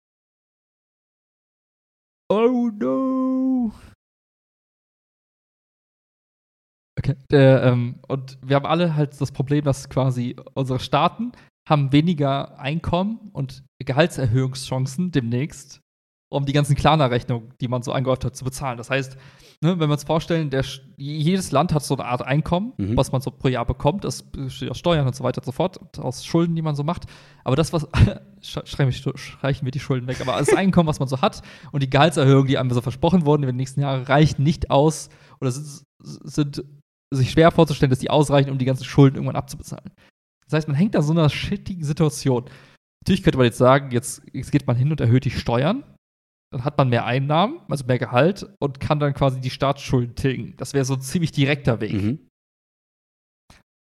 Oh 2.29 2.71
no! 2.73 3.71
Okay. 6.97 7.15
Der, 7.31 7.63
ähm, 7.63 7.99
und 8.07 8.37
wir 8.43 8.55
haben 8.55 8.65
alle 8.65 8.95
halt 8.95 9.19
das 9.19 9.31
Problem, 9.31 9.63
dass 9.65 9.89
quasi 9.89 10.35
unsere 10.53 10.79
Staaten 10.79 11.31
haben 11.67 11.91
weniger 11.91 12.59
Einkommen 12.59 13.29
und 13.31 13.63
Gehaltserhöhungschancen 13.79 15.11
demnächst, 15.11 15.81
um 16.29 16.45
die 16.45 16.53
ganzen 16.53 16.75
Klarna-Rechnungen, 16.75 17.53
die 17.61 17.67
man 17.67 17.83
so 17.83 17.91
angehäuft 17.91 18.25
hat, 18.25 18.35
zu 18.35 18.43
bezahlen. 18.43 18.77
Das 18.77 18.89
heißt, 18.89 19.17
ne, 19.61 19.79
wenn 19.79 19.89
wir 19.89 19.93
uns 19.93 20.03
vorstellen, 20.03 20.49
der, 20.49 20.65
jedes 20.97 21.51
Land 21.51 21.73
hat 21.73 21.83
so 21.83 21.95
eine 21.95 22.05
Art 22.05 22.21
Einkommen, 22.21 22.73
mhm. 22.77 22.97
was 22.97 23.11
man 23.11 23.21
so 23.21 23.31
pro 23.31 23.47
Jahr 23.47 23.65
bekommt. 23.65 24.03
Das 24.03 24.23
besteht 24.23 24.69
aus 24.69 24.77
Steuern 24.77 25.07
und 25.07 25.15
so 25.15 25.23
weiter 25.23 25.41
und 25.41 25.45
so 25.45 25.51
fort, 25.51 25.99
aus 25.99 26.25
Schulden, 26.25 26.55
die 26.55 26.61
man 26.61 26.75
so 26.75 26.83
macht. 26.83 27.05
Aber 27.43 27.55
das, 27.55 27.71
was 27.71 27.87
streichen 28.41 29.65
wir 29.65 29.71
die 29.71 29.79
Schulden 29.79 30.07
weg, 30.07 30.21
aber 30.21 30.37
das 30.37 30.53
Einkommen, 30.53 30.87
was 30.87 30.99
man 30.99 31.07
so 31.07 31.21
hat 31.21 31.41
und 31.71 31.81
die 31.81 31.89
Gehaltserhöhungen, 31.89 32.47
die 32.47 32.57
einem 32.57 32.71
so 32.71 32.81
versprochen 32.81 33.25
wurden 33.25 33.43
in 33.43 33.47
den 33.47 33.55
nächsten 33.55 33.81
Jahren, 33.81 34.03
reichen 34.03 34.43
nicht 34.43 34.69
aus 34.69 35.09
oder 35.39 35.51
sind, 35.51 35.85
sind 35.99 36.63
sich 37.15 37.31
schwer 37.31 37.51
vorzustellen, 37.51 37.89
dass 37.89 37.99
die 37.99 38.09
ausreichen, 38.09 38.51
um 38.51 38.57
die 38.57 38.65
ganzen 38.65 38.85
Schulden 38.85 39.15
irgendwann 39.15 39.35
abzubezahlen. 39.35 39.91
Das 40.45 40.53
heißt, 40.53 40.67
man 40.67 40.77
hängt 40.77 40.95
da 40.95 41.01
so 41.01 41.13
einer 41.13 41.29
shittigen 41.29 41.83
Situation. 41.83 42.45
Natürlich 43.03 43.23
könnte 43.23 43.37
man 43.37 43.45
jetzt 43.45 43.57
sagen, 43.57 43.91
jetzt, 43.91 44.21
jetzt 44.31 44.51
geht 44.51 44.67
man 44.67 44.75
hin 44.75 44.91
und 44.91 45.01
erhöht 45.01 45.25
die 45.25 45.31
Steuern. 45.31 45.83
Dann 46.51 46.63
hat 46.63 46.77
man 46.77 46.89
mehr 46.89 47.05
Einnahmen, 47.05 47.59
also 47.67 47.85
mehr 47.85 47.97
Gehalt 47.97 48.47
und 48.59 48.79
kann 48.79 48.99
dann 48.99 49.13
quasi 49.13 49.41
die 49.41 49.49
Staatsschulden 49.49 50.15
tilgen. 50.15 50.53
Das 50.57 50.73
wäre 50.73 50.85
so 50.85 50.93
ein 50.93 51.01
ziemlich 51.01 51.31
direkter 51.31 51.81
Weg. 51.81 51.93
Mhm. 51.93 52.27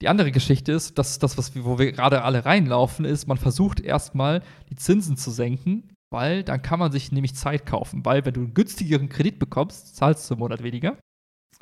Die 0.02 0.08
andere 0.08 0.32
Geschichte 0.32 0.72
ist, 0.72 0.98
dass 0.98 1.20
das, 1.20 1.38
was 1.38 1.56
wir, 1.56 1.66
wo 1.66 1.80
wir 1.80 1.92
gerade 1.92 2.24
alle 2.24 2.46
reinlaufen, 2.46 3.06
ist, 3.06 3.28
man 3.28 3.38
versucht 3.38 3.80
erstmal 3.80 4.42
die 4.70 4.76
Zinsen 4.76 5.18
zu 5.18 5.32
senken, 5.32 5.94
weil 6.12 6.44
dann 6.44 6.62
kann 6.62 6.80
man 6.80 6.92
sich 6.92 7.12
nämlich 7.12 7.36
Zeit 7.36 7.66
kaufen. 7.66 8.06
Weil 8.06 8.26
wenn 8.26 8.34
du 8.34 8.42
einen 8.42 8.54
günstigeren 8.54 9.10
Kredit 9.10 9.40
bekommst, 9.40 9.96
zahlst 9.96 10.30
du 10.30 10.34
im 10.34 10.40
Monat 10.40 10.64
weniger. 10.64 10.98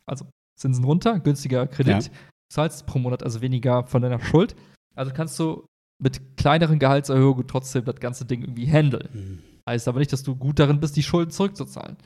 Also 0.06 0.26
Zinsen 0.56 0.84
runter, 0.84 1.20
günstiger 1.20 1.68
Kredit, 1.68 2.06
ja. 2.06 2.12
zahlst 2.50 2.86
pro 2.86 3.00
Monat 3.00 3.24
also 3.24 3.42
weniger 3.42 3.88
von 3.88 4.02
deiner 4.02 4.20
Schuld. 4.20 4.56
Also 4.96 5.12
kannst 5.14 5.38
du 5.40 5.66
mit 6.02 6.38
kleineren 6.38 6.80
Gehaltserhöhungen 6.80 7.48
trotzdem 7.48 7.86
das 7.86 8.00
ganze 8.00 8.26
Ding 8.26 8.42
irgendwie 8.42 8.68
handeln. 8.68 9.10
Mhm. 9.14 9.40
Heißt 9.68 9.88
aber 9.88 10.00
nicht, 10.00 10.12
dass 10.12 10.24
du 10.24 10.36
gut 10.36 10.60
darin 10.60 10.80
bist, 10.80 10.96
die 10.96 11.04
Schulden 11.04 11.32
zurückzuzahlen. 11.32 11.98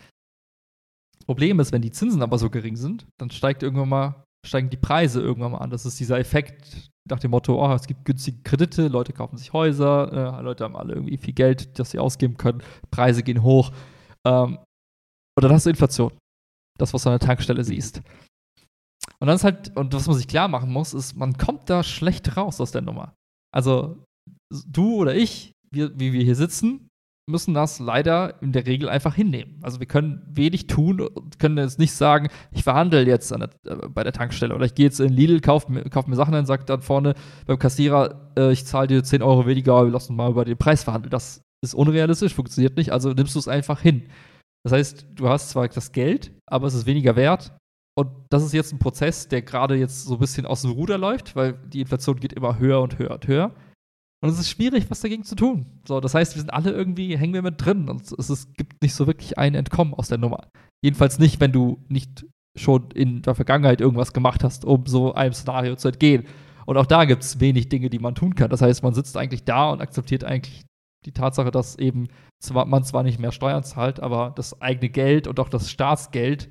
Problem 1.26 1.60
ist, 1.60 1.72
wenn 1.72 1.82
die 1.82 1.92
Zinsen 1.92 2.22
aber 2.22 2.38
so 2.38 2.50
gering 2.50 2.78
sind, 2.78 3.06
dann 3.20 3.32
steigt 3.32 3.64
irgendwann 3.64 3.90
mal, 3.90 4.24
steigen 4.46 4.70
die 4.70 4.78
Preise 4.78 5.20
irgendwann 5.22 5.52
mal 5.52 5.58
an. 5.58 5.72
Das 5.72 5.86
ist 5.86 6.00
dieser 6.00 6.20
Effekt 6.20 6.90
nach 7.10 7.20
dem 7.20 7.32
Motto, 7.32 7.62
oh, 7.62 7.74
es 7.74 7.88
gibt 7.88 8.06
günstige 8.06 8.42
Kredite, 8.44 8.88
Leute 8.88 9.14
kaufen 9.14 9.38
sich 9.38 9.54
Häuser, 9.54 10.38
äh, 10.38 10.42
Leute 10.42 10.64
haben 10.64 10.76
alle 10.76 10.94
irgendwie 10.94 11.18
viel 11.18 11.34
Geld, 11.34 11.80
das 11.80 11.92
sie 11.92 12.00
ausgeben 12.00 12.38
können, 12.38 12.62
Preise 12.92 13.24
gehen 13.24 13.44
hoch. 13.44 13.72
Ähm, 14.26 14.60
und 15.36 15.44
dann 15.44 15.52
hast 15.52 15.66
du 15.66 15.70
Inflation. 15.70 16.12
Das, 16.78 16.94
was 16.94 17.04
du 17.04 17.10
an 17.10 17.18
der 17.20 17.28
Tankstelle 17.28 17.64
siehst. 17.64 18.02
Und 19.20 19.28
dann 19.28 19.36
ist 19.36 19.44
halt, 19.44 19.76
und 19.76 19.94
was 19.94 20.08
man 20.08 20.16
sich 20.16 20.28
klar 20.28 20.48
machen 20.48 20.72
muss, 20.72 20.94
ist, 20.94 21.16
man 21.16 21.38
kommt 21.38 21.70
da 21.70 21.84
schlecht 21.84 22.38
raus 22.38 22.62
aus 22.62 22.72
der 22.72 22.82
Nummer. 22.82 23.16
Also, 23.52 24.04
du 24.68 24.96
oder 24.96 25.16
ich, 25.16 25.54
wir, 25.72 26.00
wie 26.00 26.14
wir 26.14 26.24
hier 26.24 26.36
sitzen, 26.36 26.88
müssen 27.30 27.54
das 27.54 27.80
leider 27.80 28.42
in 28.42 28.54
der 28.54 28.66
Regel 28.66 28.88
einfach 28.88 29.14
hinnehmen. 29.14 29.60
Also 29.62 29.80
wir 29.80 29.88
können 29.88 30.22
wenig 30.30 30.68
tun 30.68 31.02
und 31.02 31.40
können 31.40 31.58
jetzt 31.58 31.78
nicht 31.78 31.92
sagen, 31.92 32.30
ich 32.52 32.64
verhandle 32.64 33.06
jetzt 33.06 33.32
der, 33.32 33.50
äh, 33.66 33.90
bei 33.90 34.04
der 34.04 34.14
Tankstelle 34.14 34.56
oder 34.56 34.66
ich 34.66 34.76
gehe 34.76 34.86
jetzt 34.86 35.02
in 35.02 35.12
Lidl, 35.12 35.42
kaufe 35.42 35.72
mir, 35.72 35.84
kauf 35.90 36.08
mir 36.08 36.16
Sachen 36.16 36.34
und 36.34 36.46
sage 36.46 36.64
dann 36.64 36.82
vorne 36.82 37.16
beim 37.46 37.60
Kassierer, 37.60 38.32
äh, 38.38 38.54
ich 38.54 38.66
zahle 38.66 38.88
dir 38.88 39.04
10 39.04 39.22
Euro 39.22 39.46
weniger, 39.46 39.84
wir 39.84 39.92
lassen 39.92 40.16
mal 40.16 40.32
über 40.32 40.46
den 40.46 40.58
Preis 40.58 40.84
verhandeln. 40.84 41.12
Das 41.12 41.42
ist 41.62 41.76
unrealistisch, 41.76 42.34
funktioniert 42.34 42.78
nicht, 42.78 42.94
also 42.94 43.12
nimmst 43.12 43.36
du 43.36 43.40
es 43.40 43.50
einfach 43.50 43.82
hin. 43.82 44.04
Das 44.64 44.72
heißt, 44.72 45.08
du 45.14 45.28
hast 45.28 45.50
zwar 45.50 45.68
das 45.68 45.92
Geld, 45.92 46.32
aber 46.50 46.68
es 46.68 46.76
ist 46.76 46.86
weniger 46.86 47.18
wert 47.18 47.58
und 47.98 48.12
das 48.30 48.44
ist 48.44 48.54
jetzt 48.54 48.72
ein 48.72 48.78
Prozess, 48.78 49.28
der 49.28 49.42
gerade 49.42 49.76
jetzt 49.76 50.06
so 50.06 50.14
ein 50.14 50.20
bisschen 50.20 50.46
aus 50.46 50.62
dem 50.62 50.70
Ruder 50.70 51.00
läuft, 51.00 51.36
weil 51.36 51.54
die 51.54 51.82
Inflation 51.82 52.20
geht 52.20 52.32
immer 52.32 52.60
höher 52.60 52.80
und 52.80 53.00
höher 53.00 53.10
und 53.10 53.28
höher. 53.28 53.56
Und 54.22 54.30
es 54.30 54.38
ist 54.38 54.52
schwierig, 54.52 54.92
was 54.92 55.02
dagegen 55.02 55.24
zu 55.24 55.34
tun. 55.34 55.66
So, 55.88 56.00
das 56.00 56.14
heißt, 56.14 56.36
wir 56.36 56.42
sind 56.42 56.54
alle 56.54 56.72
irgendwie, 56.72 57.18
hängen 57.18 57.34
wir 57.34 57.42
mit 57.42 57.66
drin 57.66 57.90
und 57.90 58.04
es, 58.04 58.30
es 58.30 58.54
gibt 58.54 58.84
nicht 58.84 58.94
so 58.94 59.08
wirklich 59.08 59.40
ein 59.40 59.56
Entkommen 59.56 59.96
aus 59.96 60.10
der 60.10 60.20
Nummer. 60.20 60.48
Jedenfalls 60.84 61.18
nicht, 61.18 61.40
wenn 61.40 61.52
du 61.52 61.84
nicht 61.88 62.28
schon 62.56 62.92
in 62.92 63.24
der 63.24 63.34
Vergangenheit 63.34 63.82
irgendwas 63.82 64.14
gemacht 64.14 64.44
hast, 64.44 64.64
um 64.64 64.86
so 64.86 65.16
einem 65.16 65.34
Szenario 65.34 65.76
zu 65.76 65.88
entgehen. 65.88 66.26
Und 66.68 66.78
auch 66.78 66.86
da 66.86 67.06
gibt 67.06 67.24
es 67.24 67.40
wenig 67.40 67.68
Dinge, 67.70 67.90
die 67.90 68.00
man 68.00 68.14
tun 68.14 68.36
kann. 68.36 68.52
Das 68.52 68.62
heißt, 68.62 68.84
man 68.84 68.94
sitzt 68.94 69.18
eigentlich 69.18 69.44
da 69.44 69.72
und 69.72 69.82
akzeptiert 69.82 70.24
eigentlich 70.24 70.66
die 71.08 71.14
Tatsache, 71.14 71.50
dass 71.50 71.80
eben 71.80 72.10
zwar, 72.40 72.66
man 72.66 72.84
zwar 72.84 73.02
nicht 73.02 73.20
mehr 73.20 73.32
Steuern 73.32 73.64
zahlt, 73.64 74.00
aber 74.02 74.34
das 74.36 74.62
eigene 74.62 74.90
Geld 74.90 75.26
und 75.28 75.40
auch 75.40 75.50
das 75.50 75.72
Staatsgeld 75.72 76.48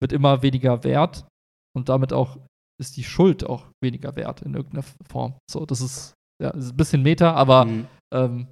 wird 0.00 0.12
immer 0.12 0.42
weniger 0.42 0.84
wert 0.84 1.26
und 1.76 1.88
damit 1.88 2.12
auch 2.12 2.38
ist 2.80 2.96
die 2.96 3.04
Schuld 3.04 3.44
auch 3.44 3.66
weniger 3.82 4.16
wert 4.16 4.42
in 4.42 4.54
irgendeiner 4.54 4.84
Form. 5.06 5.34
So, 5.50 5.66
das 5.66 5.80
ist, 5.80 6.14
ja, 6.42 6.50
das 6.50 6.66
ist 6.66 6.70
ein 6.72 6.76
bisschen 6.76 7.02
Meta, 7.02 7.34
aber 7.34 7.66
mhm. 7.66 7.86
ähm, 8.14 8.46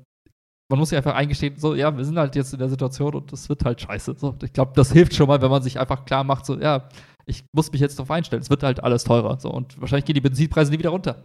man 0.71 0.79
muss 0.79 0.91
sich 0.91 0.99
einfach 0.99 1.15
eingestehen, 1.15 1.59
so, 1.59 1.75
ja, 1.75 1.97
wir 1.97 2.05
sind 2.05 2.19
halt 2.19 2.37
jetzt 2.37 2.53
in 2.53 2.59
der 2.59 2.69
Situation 2.69 3.15
und 3.15 3.33
das 3.33 3.49
wird 3.49 3.65
halt 3.65 3.81
scheiße. 3.81 4.17
So, 4.19 4.37
ich 4.43 4.53
glaube, 4.53 4.73
das 4.75 4.93
hilft 4.93 5.15
schon 5.15 5.29
mal, 5.29 5.41
wenn 5.41 5.51
man 5.51 5.63
sich 5.63 5.81
einfach 5.81 6.05
klar 6.05 6.25
macht, 6.25 6.45
so, 6.45 6.61
ja, 6.61 6.89
ich 7.29 7.45
muss 7.55 7.71
mich 7.71 7.81
jetzt 7.81 7.99
darauf 7.99 8.11
einstellen. 8.11 8.43
Es 8.43 8.51
wird 8.51 8.63
halt 8.63 8.83
alles 8.83 9.05
teurer. 9.05 9.39
So, 9.39 9.51
und 9.51 9.81
wahrscheinlich 9.81 10.07
gehen 10.07 10.15
die 10.15 10.21
Benzinpreise 10.21 10.71
nie 10.71 10.79
wieder 10.79 10.91
runter. 10.91 11.23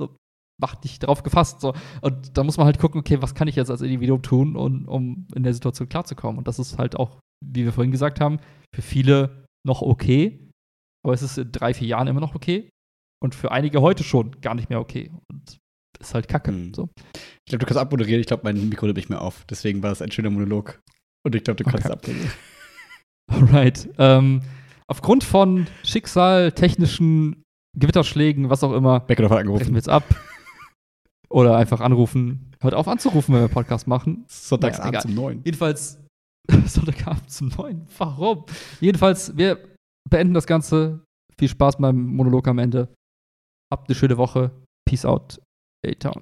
So, 0.00 0.16
macht 0.60 0.84
dich 0.84 0.98
darauf 0.98 1.22
gefasst. 1.22 1.60
So. 1.60 1.74
Und 2.00 2.36
da 2.38 2.44
muss 2.44 2.56
man 2.56 2.66
halt 2.66 2.78
gucken, 2.78 3.00
okay, 3.00 3.20
was 3.20 3.34
kann 3.34 3.48
ich 3.48 3.56
jetzt 3.56 3.70
als 3.70 3.82
Individuum 3.82 4.22
tun, 4.22 4.56
um, 4.56 4.86
um 4.86 5.26
in 5.34 5.42
der 5.42 5.52
Situation 5.52 5.88
klarzukommen. 5.88 6.38
Und 6.38 6.48
das 6.48 6.58
ist 6.58 6.78
halt 6.78 6.96
auch, 6.96 7.18
wie 7.44 7.64
wir 7.64 7.72
vorhin 7.72 7.90
gesagt 7.90 8.20
haben, 8.20 8.38
für 8.74 8.82
viele 8.82 9.43
noch 9.66 9.82
okay. 9.82 10.50
Aber 11.04 11.14
es 11.14 11.22
ist 11.22 11.38
in 11.38 11.52
drei, 11.52 11.74
vier 11.74 11.88
Jahren 11.88 12.06
immer 12.06 12.20
noch 12.20 12.34
okay. 12.34 12.70
Und 13.22 13.34
für 13.34 13.50
einige 13.50 13.80
heute 13.80 14.04
schon 14.04 14.40
gar 14.40 14.54
nicht 14.54 14.70
mehr 14.70 14.80
okay. 14.80 15.10
Und 15.30 15.58
ist 16.00 16.14
halt 16.14 16.28
kacke. 16.28 16.52
Mhm. 16.52 16.74
So. 16.74 16.88
Ich 17.16 17.50
glaube, 17.50 17.60
du 17.60 17.66
kannst 17.66 17.80
abmoderieren. 17.80 18.20
Ich 18.20 18.26
glaube, 18.26 18.42
mein 18.44 18.68
Mikro 18.68 18.86
nimmt 18.86 18.96
nicht 18.96 19.10
mehr 19.10 19.20
auf. 19.20 19.44
Deswegen 19.48 19.82
war 19.82 19.90
das 19.90 20.02
ein 20.02 20.10
schöner 20.10 20.30
Monolog. 20.30 20.80
Und 21.24 21.34
ich 21.34 21.44
glaube, 21.44 21.62
du 21.62 21.70
kannst 21.70 21.86
okay. 21.86 21.92
abmoderieren. 21.92 22.32
Alright. 23.30 23.88
Ähm, 23.98 24.42
aufgrund 24.86 25.24
von 25.24 25.66
Schicksal, 25.82 26.52
technischen 26.52 27.42
Gewitterschlägen, 27.78 28.50
was 28.50 28.62
auch 28.62 28.72
immer, 28.72 29.00
Becker 29.00 29.24
hat 29.24 29.38
angerufen. 29.38 29.68
wir 29.70 29.76
jetzt 29.76 29.88
ab. 29.88 30.04
Oder 31.30 31.56
einfach 31.56 31.80
anrufen. 31.80 32.52
Hört 32.60 32.74
auf 32.74 32.86
anzurufen, 32.86 33.34
wenn 33.34 33.42
wir 33.42 33.48
Podcast 33.48 33.86
machen. 33.86 34.24
Sonntagsabend 34.28 34.94
naja, 34.94 35.06
um 35.06 35.14
neun. 35.14 35.40
Jedenfalls, 35.44 36.03
Sonntagabend 36.66 37.30
zum 37.30 37.48
neun. 37.48 37.86
Warum? 37.98 38.44
Jedenfalls, 38.80 39.36
wir 39.36 39.58
beenden 40.08 40.34
das 40.34 40.46
Ganze. 40.46 41.04
Viel 41.38 41.48
Spaß 41.48 41.78
beim 41.78 41.96
Monolog 41.96 42.46
am 42.48 42.58
Ende. 42.58 42.94
Habt 43.72 43.88
eine 43.88 43.94
schöne 43.94 44.16
Woche. 44.18 44.50
Peace 44.88 45.04
out. 45.04 45.40
A-Town. 45.84 46.20